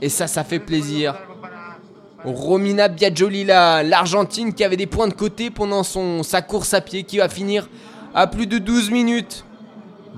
Et 0.01 0.09
ça, 0.09 0.27
ça 0.27 0.43
fait 0.43 0.59
plaisir. 0.59 1.15
Romina 2.23 2.87
Biaggioli, 2.87 3.43
la- 3.45 3.83
l'Argentine, 3.83 4.53
qui 4.53 4.63
avait 4.63 4.77
des 4.77 4.85
points 4.87 5.07
de 5.07 5.13
côté 5.13 5.49
pendant 5.49 5.83
son, 5.83 6.23
sa 6.23 6.41
course 6.41 6.73
à 6.73 6.81
pied, 6.81 7.03
qui 7.03 7.17
va 7.17 7.29
finir 7.29 7.69
à 8.13 8.27
plus 8.27 8.47
de 8.47 8.57
12 8.57 8.91
minutes. 8.91 9.43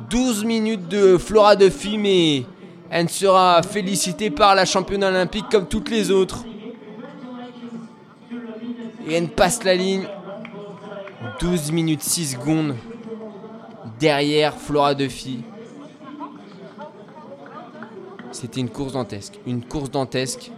12 0.10 0.44
minutes 0.44 0.88
de 0.88 1.18
Flora 1.18 1.56
de 1.56 1.70
film 1.70 2.06
et 2.06 2.46
elle 2.90 3.10
sera 3.10 3.62
félicitée 3.62 4.32
par 4.32 4.56
la 4.56 4.66
championne 4.66 5.04
olympique 5.04 5.46
comme 5.52 5.68
toutes 5.68 5.90
les 5.92 6.10
autres. 6.10 6.46
Et 9.08 9.14
elle 9.14 9.28
passe 9.30 9.64
la 9.64 9.76
ligne. 9.76 10.08
12 11.40 11.72
minutes 11.72 12.02
6 12.02 12.32
secondes 12.34 12.76
derrière 14.00 14.56
Flora 14.56 14.96
filles. 15.08 15.44
C'était 18.32 18.60
une 18.60 18.70
course 18.70 18.94
dantesque. 18.94 19.40
Une 19.46 19.64
course 19.64 19.90
dantesque. 19.90 20.52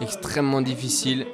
Extrêmement 0.00 0.60
difficile. 0.60 1.26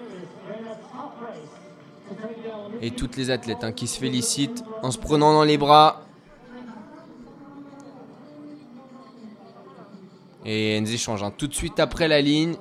Et 2.83 2.93
toutes 2.93 3.17
les 3.17 3.31
athlètes 3.31 3.63
hein, 3.63 3.73
qui 3.73 3.87
se 3.87 3.99
félicitent 3.99 4.65
en 4.83 4.91
se 4.91 4.99
prenant 4.99 5.33
dans 5.33 5.45
les 5.45 5.59
bras. 5.59 6.03
Et 10.45 10.77
elles 10.77 10.95
échangent 10.95 11.23
hein, 11.23 11.33
tout 11.37 11.47
de 11.47 11.55
suite 11.55 11.79
après 11.81 12.09
la 12.09 12.21
ligne. 12.21 12.55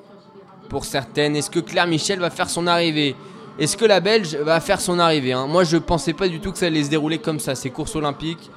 Pour 0.67 0.85
certaines, 0.85 1.35
est-ce 1.35 1.49
que 1.49 1.59
Claire 1.59 1.87
Michel 1.87 2.19
va 2.19 2.29
faire 2.29 2.49
son 2.49 2.67
arrivée? 2.67 3.15
Est-ce 3.57 3.75
que 3.77 3.85
la 3.85 3.99
Belge 3.99 4.35
va 4.35 4.59
faire 4.59 4.81
son 4.81 4.99
arrivée 4.99 5.33
hein? 5.33 5.47
Moi, 5.47 5.63
je 5.63 5.77
pensais 5.77 6.13
pas 6.13 6.27
du 6.27 6.39
tout 6.39 6.51
que 6.51 6.57
ça 6.57 6.67
allait 6.67 6.83
se 6.83 6.89
dérouler 6.89 7.19
comme 7.19 7.39
ça, 7.39 7.55
ces 7.55 7.69
courses 7.69 7.95
olympiques. 7.95 8.49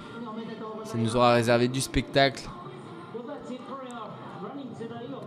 Ça 0.92 0.98
nous 0.98 1.16
aura 1.16 1.34
réservé 1.34 1.68
du 1.68 1.80
spectacle. 1.80 2.42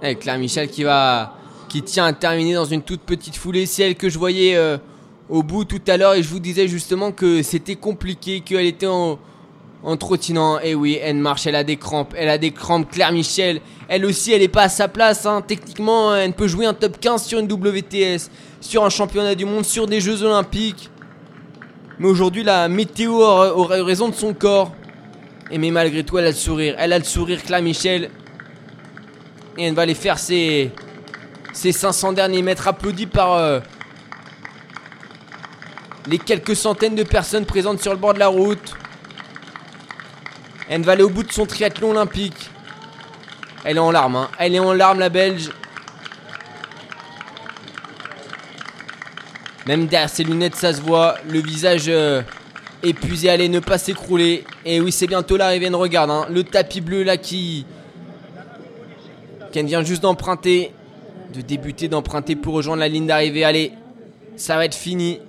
Et 0.04 0.16
Claire 0.16 0.38
Michel 0.38 0.70
qui 0.70 0.84
va 0.84 1.34
qui 1.70 1.82
tient 1.82 2.06
à 2.06 2.14
terminer 2.14 2.54
dans 2.54 2.66
une 2.66 2.84
toute 2.84 3.02
petite 3.02 3.36
foulée. 3.36 3.66
C'est 3.66 3.84
elle 3.84 3.96
que 3.96 4.08
je 4.08 4.20
voyais 4.20 4.56
euh, 4.56 4.78
au 5.30 5.42
bout 5.42 5.66
tout 5.66 5.82
à 5.88 5.98
l'heure 5.98 6.14
et 6.14 6.22
je 6.24 6.30
vous 6.30 6.40
disais 6.40 6.68
justement 6.68 7.12
que 7.12 7.42
c'était 7.42 7.76
compliqué, 7.76 8.42
qu'elle 8.42 8.66
était 8.68 8.86
en, 8.88 9.18
en 9.84 9.98
trottinant. 9.98 10.60
Et 10.60 10.76
oui, 10.76 11.00
elle 11.02 11.16
marche, 11.18 11.48
elle 11.48 11.56
a 11.56 11.64
des 11.64 11.78
crampes, 11.78 12.14
elle 12.16 12.30
a 12.30 12.38
des 12.38 12.52
crampes. 12.52 12.90
Claire 12.92 13.12
Michel, 13.12 13.62
elle 13.88 14.06
aussi, 14.06 14.32
elle 14.32 14.44
est 14.44 14.48
pas 14.48 14.64
à 14.64 14.70
sa 14.70 14.88
place. 14.88 15.26
hein. 15.26 15.42
Techniquement, 15.46 16.14
elle 16.16 16.34
peut 16.34 16.48
jouer 16.48 16.66
un 16.68 16.74
top 16.76 17.00
15 17.00 17.24
sur 17.26 17.40
une 17.40 17.52
WTS, 17.52 18.30
sur 18.62 18.86
un 18.86 18.90
championnat 18.90 19.34
du 19.36 19.46
monde, 19.46 19.66
sur 19.66 19.88
des 19.88 20.00
Jeux 20.00 20.22
Olympiques. 20.24 20.92
Mais 21.98 22.08
aujourd'hui, 22.08 22.44
la 22.44 22.68
météo 22.68 23.14
aura- 23.16 23.56
aurait 23.56 23.82
raison 23.82 24.08
de 24.10 24.14
son 24.16 24.34
corps. 24.34 24.72
Et 25.52 25.58
mais 25.58 25.72
malgré 25.72 26.04
tout, 26.04 26.18
elle 26.18 26.26
a 26.26 26.30
le 26.30 26.36
sourire. 26.36 26.76
Elle 26.78 26.94
a 26.94 26.98
le 26.98 27.04
sourire, 27.04 27.42
Claire 27.44 27.62
Michel. 27.62 28.10
Et 29.58 29.66
elle 29.66 29.74
va 29.74 29.84
aller 29.84 29.96
faire 29.96 30.18
ses, 30.18 30.72
ses 31.54 31.72
500 31.72 32.14
derniers 32.14 32.42
mètres 32.42 32.68
applaudis 32.68 33.06
par 33.06 33.34
euh, 33.34 33.60
les 36.08 36.18
quelques 36.18 36.56
centaines 36.56 36.96
de 36.96 37.04
personnes 37.04 37.46
présentes 37.46 37.82
sur 37.82 37.92
le 37.92 37.98
bord 37.98 38.14
de 38.14 38.20
la 38.20 38.28
route. 38.28 38.76
Elle 40.68 40.82
va 40.82 40.94
aller 40.94 41.04
au 41.04 41.10
bout 41.10 41.24
de 41.24 41.32
son 41.32 41.46
triathlon 41.46 41.92
olympique. 41.92 42.50
Elle 43.64 43.78
est 43.78 43.80
en 43.80 43.92
larmes, 43.92 44.16
hein. 44.16 44.30
Elle 44.40 44.56
est 44.56 44.60
en 44.60 44.74
larmes, 44.74 45.00
la 45.00 45.10
Belge. 45.10 45.50
Même 49.68 49.88
derrière 49.88 50.10
ses 50.10 50.24
lunettes, 50.24 50.56
ça 50.56 50.74
se 50.74 50.82
voit. 50.82 51.16
Le 51.28 51.40
visage 51.40 51.86
euh, 51.88 52.22
épuisé. 52.86 53.30
Allez, 53.30 53.50
ne 53.50 53.60
pas 53.60 53.78
s'écrouler. 53.78 54.44
Et 54.66 54.80
oui, 54.80 54.92
c'est 54.92 55.08
bientôt 55.08 55.38
l'arrivée. 55.38 55.70
Regarde, 55.70 56.12
hein. 56.12 56.26
Le 56.30 56.44
tapis 56.44 56.82
bleu 56.82 57.04
là 57.04 57.18
qui. 57.18 57.66
Qu'elle 59.52 59.66
vient 59.66 59.84
juste 59.84 60.04
d'emprunter. 60.04 60.72
De 61.34 61.42
débuter, 61.42 61.88
d'emprunter 61.88 62.36
pour 62.36 62.54
rejoindre 62.54 62.80
la 62.80 62.88
ligne 62.88 63.08
d'arrivée. 63.08 63.44
Allez, 63.44 63.74
ça 64.36 64.56
va 64.56 64.66
être 64.66 64.76
fini. 64.76 65.20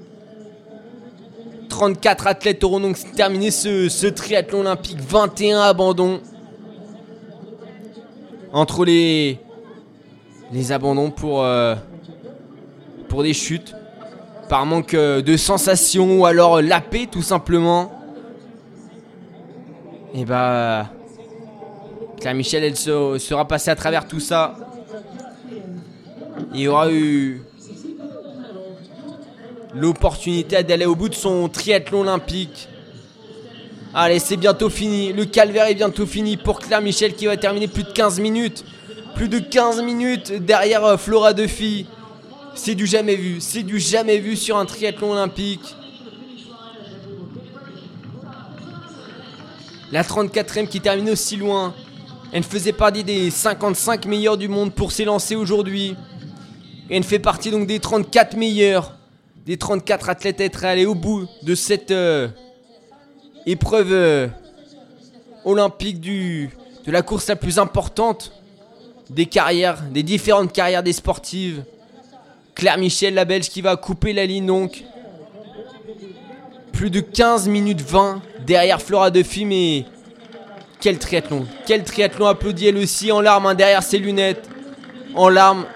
34 1.68 2.26
athlètes 2.26 2.62
auront 2.64 2.80
donc 2.80 2.96
terminé 3.14 3.50
ce, 3.50 3.88
ce 3.88 4.06
triathlon 4.06 4.60
olympique. 4.60 4.98
21 5.00 5.60
abandons. 5.60 6.20
Entre 8.52 8.84
les, 8.84 9.38
les 10.52 10.72
abandons 10.72 11.10
pour, 11.10 11.42
euh, 11.42 11.74
pour 13.08 13.22
des 13.22 13.34
chutes. 13.34 13.74
Par 14.48 14.64
manque 14.66 14.94
euh, 14.94 15.23
de 15.23 15.36
sensation 15.36 16.20
ou 16.20 16.27
alors 16.27 16.62
la 16.62 16.81
paix 16.81 17.09
tout 17.10 17.23
simplement. 17.23 17.93
Et 20.14 20.24
bah. 20.24 20.86
Claire 22.20 22.35
Michel, 22.35 22.64
elle 22.64 22.77
se- 22.77 23.18
sera 23.18 23.47
passée 23.47 23.70
à 23.70 23.77
travers 23.77 24.06
tout 24.06 24.20
ça. 24.20 24.55
Il 26.55 26.60
y 26.60 26.68
aura 26.68 26.90
eu 26.90 27.43
l'opportunité 29.74 30.62
d'aller 30.62 30.86
au 30.86 30.94
bout 30.94 31.09
de 31.09 31.14
son 31.14 31.48
triathlon 31.48 32.01
olympique. 32.01 32.68
Allez, 33.94 34.18
c'est 34.18 34.36
bientôt 34.36 34.70
fini. 34.70 35.12
Le 35.12 35.24
calvaire 35.27 35.66
est 35.66 35.74
bientôt 35.74 36.06
fini 36.06 36.36
pour 36.36 36.60
Claire 36.60 36.81
Michel 36.81 37.14
qui 37.14 37.27
va 37.27 37.36
terminer 37.36 37.68
plus 37.68 37.82
de 37.85 37.90
15 37.93 38.20
minutes. 38.20 38.64
Plus 39.14 39.28
de 39.28 39.39
15 39.39 39.82
minutes 39.82 40.32
derrière 40.44 40.85
euh, 40.85 40.97
Flora 40.97 41.32
Duffy. 41.32 41.86
C'est 42.56 42.74
du 42.74 42.86
jamais 42.86 43.16
vu. 43.16 43.40
C'est 43.40 43.62
du 43.62 43.78
jamais 43.78 44.18
vu 44.18 44.34
sur 44.34 44.56
un 44.56 44.64
triathlon 44.64 45.12
olympique. 45.12 45.76
La 49.92 50.02
34e 50.02 50.66
qui 50.66 50.80
termine 50.80 51.10
aussi 51.10 51.36
loin. 51.36 51.74
Elle 52.32 52.42
faisait 52.42 52.72
partie 52.72 53.04
des 53.04 53.30
55 53.30 54.06
meilleurs 54.06 54.38
du 54.38 54.48
monde 54.48 54.72
pour 54.72 54.90
s'élancer 54.90 55.36
aujourd'hui. 55.36 55.94
Elle 56.90 57.04
fait 57.04 57.18
partie 57.18 57.50
donc 57.50 57.66
des 57.66 57.78
34 57.78 58.36
meilleurs. 58.36 58.94
Des 59.44 59.58
34 59.58 60.08
athlètes 60.08 60.40
à 60.40 60.44
être 60.44 60.64
allés 60.64 60.86
au 60.86 60.94
bout 60.94 61.28
de 61.42 61.54
cette 61.54 61.92
euh, 61.92 62.26
épreuve 63.44 63.92
euh, 63.92 64.28
olympique 65.44 66.00
de 66.00 66.48
la 66.86 67.02
course 67.02 67.28
la 67.28 67.36
plus 67.36 67.58
importante 67.60 68.32
des 69.08 69.26
carrières, 69.26 69.82
des 69.82 70.02
différentes 70.02 70.52
carrières 70.52 70.82
des 70.82 70.94
sportives. 70.94 71.62
Claire 72.56 72.78
Michel, 72.78 73.12
la 73.12 73.26
Belge, 73.26 73.50
qui 73.50 73.60
va 73.60 73.76
couper 73.76 74.14
la 74.14 74.24
ligne 74.24 74.46
donc. 74.46 74.82
Plus 76.72 76.88
de 76.90 77.00
15 77.00 77.48
minutes 77.48 77.82
20 77.82 78.22
derrière 78.46 78.80
Flora 78.80 79.10
Duffy, 79.10 79.44
mais 79.44 79.84
quel 80.80 80.98
triathlon. 80.98 81.46
Quel 81.66 81.84
triathlon 81.84 82.26
applaudi 82.26 82.66
elle 82.66 82.78
aussi 82.78 83.12
en 83.12 83.20
larmes 83.20 83.46
hein, 83.46 83.54
derrière 83.54 83.82
ses 83.82 83.98
lunettes. 83.98 84.48
En 85.14 85.28
larmes. 85.28 85.66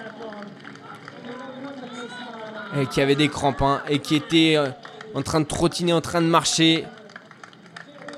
Et 2.79 2.87
qui 2.87 2.99
avait 2.99 3.15
des 3.15 3.27
crampes 3.27 3.61
hein, 3.61 3.83
et 3.87 3.99
qui 3.99 4.15
était 4.15 4.55
euh, 4.55 4.69
en 5.13 5.21
train 5.21 5.41
de 5.41 5.45
trottiner, 5.45 5.93
en 5.93 6.01
train 6.01 6.21
de 6.21 6.27
marcher 6.27 6.85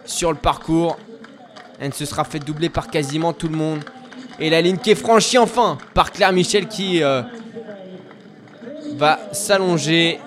sur 0.05 0.31
le 0.31 0.37
parcours. 0.37 0.97
Elle 1.81 1.93
se 1.93 2.05
sera 2.05 2.23
fait 2.23 2.39
doubler 2.39 2.69
par 2.69 2.89
quasiment 2.89 3.33
tout 3.33 3.49
le 3.49 3.57
monde. 3.57 3.83
Et 4.39 4.49
la 4.49 4.61
ligne 4.61 4.77
qui 4.77 4.91
est 4.91 4.95
franchie 4.95 5.37
enfin 5.37 5.77
par 5.93 6.11
Claire 6.11 6.31
Michel 6.31 6.67
qui 6.67 7.03
euh, 7.03 7.23
va 8.95 9.19
s'allonger 9.31 10.19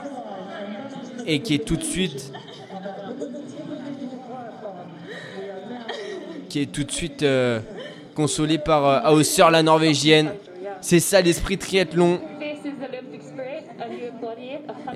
et 1.26 1.40
qui 1.40 1.54
est 1.54 1.64
tout 1.64 1.76
de 1.76 1.82
suite 1.84 2.32
qui 6.48 6.62
est 6.62 6.66
tout 6.72 6.84
de 6.84 6.90
suite 6.92 7.22
euh, 7.22 7.60
consolée 8.14 8.58
par 8.58 8.86
euh, 9.06 9.22
la 9.50 9.62
norvégienne. 9.62 10.30
C'est 10.80 11.00
ça 11.00 11.20
l'esprit 11.20 11.58
triathlon. 11.58 12.20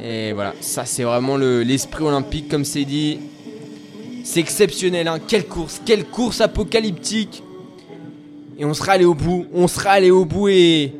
Et 0.02 0.32
voilà, 0.32 0.54
ça 0.60 0.84
c'est 0.84 1.02
vraiment 1.02 1.36
le- 1.36 1.62
l'esprit 1.62 2.04
olympique 2.04 2.48
comme 2.48 2.64
c'est 2.64 2.84
dit. 2.84 3.18
C'est 4.24 4.40
exceptionnel, 4.40 5.08
hein. 5.08 5.18
quelle 5.26 5.46
course, 5.46 5.82
quelle 5.84 6.04
course 6.04 6.40
apocalyptique. 6.40 7.42
Et 8.58 8.64
on 8.64 8.72
sera 8.74 8.92
allé 8.92 9.04
au 9.04 9.14
bout, 9.14 9.46
on 9.52 9.66
sera 9.66 9.90
allé 9.90 10.10
au 10.10 10.24
bout 10.24 10.48
et 10.48 10.92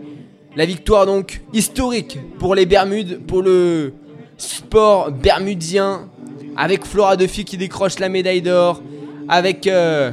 la 0.57 0.67
victoire 0.67 1.07
donc 1.07 1.41
historique 1.53 2.19
pour 2.39 2.55
les 2.55 2.67
Bermudes, 2.67 3.21
pour 3.27 3.43
le 3.43 3.93
sport 4.37 5.13
bermudien 5.13 6.09
avec 6.57 6.85
Flora 6.85 7.17
Duffy 7.17 7.45
qui 7.45 7.57
décroche 7.57 7.99
la 7.99 8.09
médaille 8.09 8.43
d'or, 8.43 8.83
avec 9.29 9.67
euh, 9.67 10.11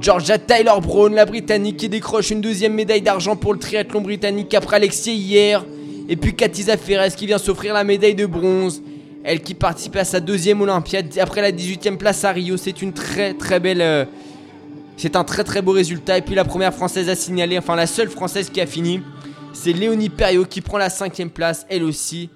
Georgia 0.00 0.38
Tyler 0.38 0.72
Brown, 0.82 1.14
la 1.14 1.26
Britannique, 1.26 1.76
qui 1.76 1.88
décroche 1.88 2.30
une 2.30 2.40
deuxième 2.40 2.74
médaille 2.74 3.02
d'argent 3.02 3.36
pour 3.36 3.52
le 3.52 3.58
triathlon 3.58 4.00
britannique 4.00 4.54
après 4.54 4.76
Alexia 4.76 5.12
hier, 5.12 5.64
et 6.08 6.16
puis 6.16 6.34
Katiza 6.34 6.76
Ferres 6.76 7.14
qui 7.14 7.26
vient 7.26 7.38
s'offrir 7.38 7.74
la 7.74 7.84
médaille 7.84 8.14
de 8.14 8.26
bronze. 8.26 8.82
Elle 9.24 9.40
qui 9.40 9.54
participe 9.54 9.96
à 9.96 10.04
sa 10.04 10.20
deuxième 10.20 10.60
Olympiade 10.60 11.06
après 11.20 11.42
la 11.42 11.50
18e 11.50 11.96
place 11.96 12.24
à 12.24 12.30
Rio. 12.30 12.56
C'est 12.56 12.80
une 12.80 12.92
très 12.92 13.34
très 13.34 13.58
belle. 13.58 13.80
euh, 13.80 14.04
c'est 14.96 15.16
un 15.16 15.24
très 15.24 15.42
très 15.42 15.62
beau 15.62 15.72
résultat. 15.72 16.16
Et 16.18 16.22
puis 16.22 16.36
la 16.36 16.44
première 16.44 16.72
française 16.72 17.08
à 17.08 17.16
signaler, 17.16 17.58
enfin 17.58 17.74
la 17.74 17.88
seule 17.88 18.08
française 18.08 18.50
qui 18.50 18.60
a 18.60 18.66
fini, 18.66 19.02
c'est 19.56 19.72
Léonie 19.72 20.10
Perriot 20.10 20.44
qui 20.44 20.60
prend 20.60 20.78
la 20.78 20.90
cinquième 20.90 21.30
place, 21.30 21.66
elle 21.68 21.82
aussi, 21.82 22.28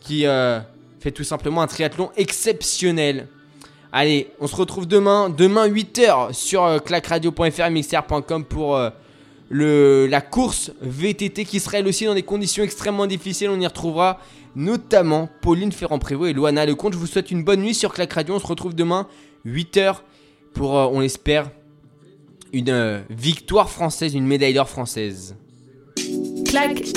qui 0.00 0.26
euh, 0.26 0.60
fait 1.00 1.10
tout 1.10 1.24
simplement 1.24 1.62
un 1.62 1.66
triathlon 1.66 2.10
exceptionnel. 2.16 3.28
Allez, 3.92 4.30
on 4.40 4.46
se 4.46 4.56
retrouve 4.56 4.86
demain, 4.86 5.28
demain 5.30 5.68
8h 5.68 6.32
sur 6.32 6.64
euh, 6.64 6.78
clacradio.fr, 6.78 8.42
pour 8.48 8.76
euh, 8.76 8.90
la 9.50 10.20
course 10.20 10.70
VTT 10.80 11.44
qui 11.44 11.60
sera 11.60 11.78
elle 11.78 11.88
aussi 11.88 12.06
dans 12.06 12.14
des 12.14 12.22
conditions 12.22 12.62
extrêmement 12.62 13.06
difficiles. 13.06 13.50
On 13.50 13.60
y 13.60 13.66
retrouvera 13.66 14.20
notamment 14.54 15.28
Pauline 15.42 15.72
Ferrand-Prévot 15.72 16.26
et 16.26 16.32
Loana 16.32 16.64
Lecomte. 16.66 16.92
Je 16.92 16.98
vous 16.98 17.06
souhaite 17.06 17.30
une 17.30 17.42
bonne 17.42 17.60
nuit 17.60 17.74
sur 17.74 17.92
Clac 17.92 18.12
Radio. 18.12 18.36
On 18.36 18.38
se 18.38 18.46
retrouve 18.46 18.74
demain 18.74 19.08
8h 19.44 19.96
pour, 20.54 20.78
euh, 20.78 20.86
on 20.86 21.00
l'espère, 21.00 21.50
une 22.52 23.02
victoire 23.10 23.68
française, 23.68 24.14
une 24.14 24.26
médaille 24.26 24.54
d'or 24.54 24.68
française. 24.68 25.34
Clac, 26.54 26.92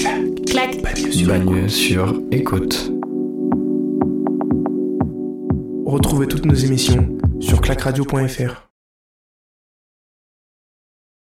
clac. 0.45 0.81
Bagneux 1.25 1.67
sur 1.67 2.21
écoute. 2.29 2.91
Retrouvez 5.83 6.27
toutes 6.27 6.45
nos 6.45 6.53
émissions 6.53 7.17
sur 7.39 7.59
clacradio.fr. 7.59 8.66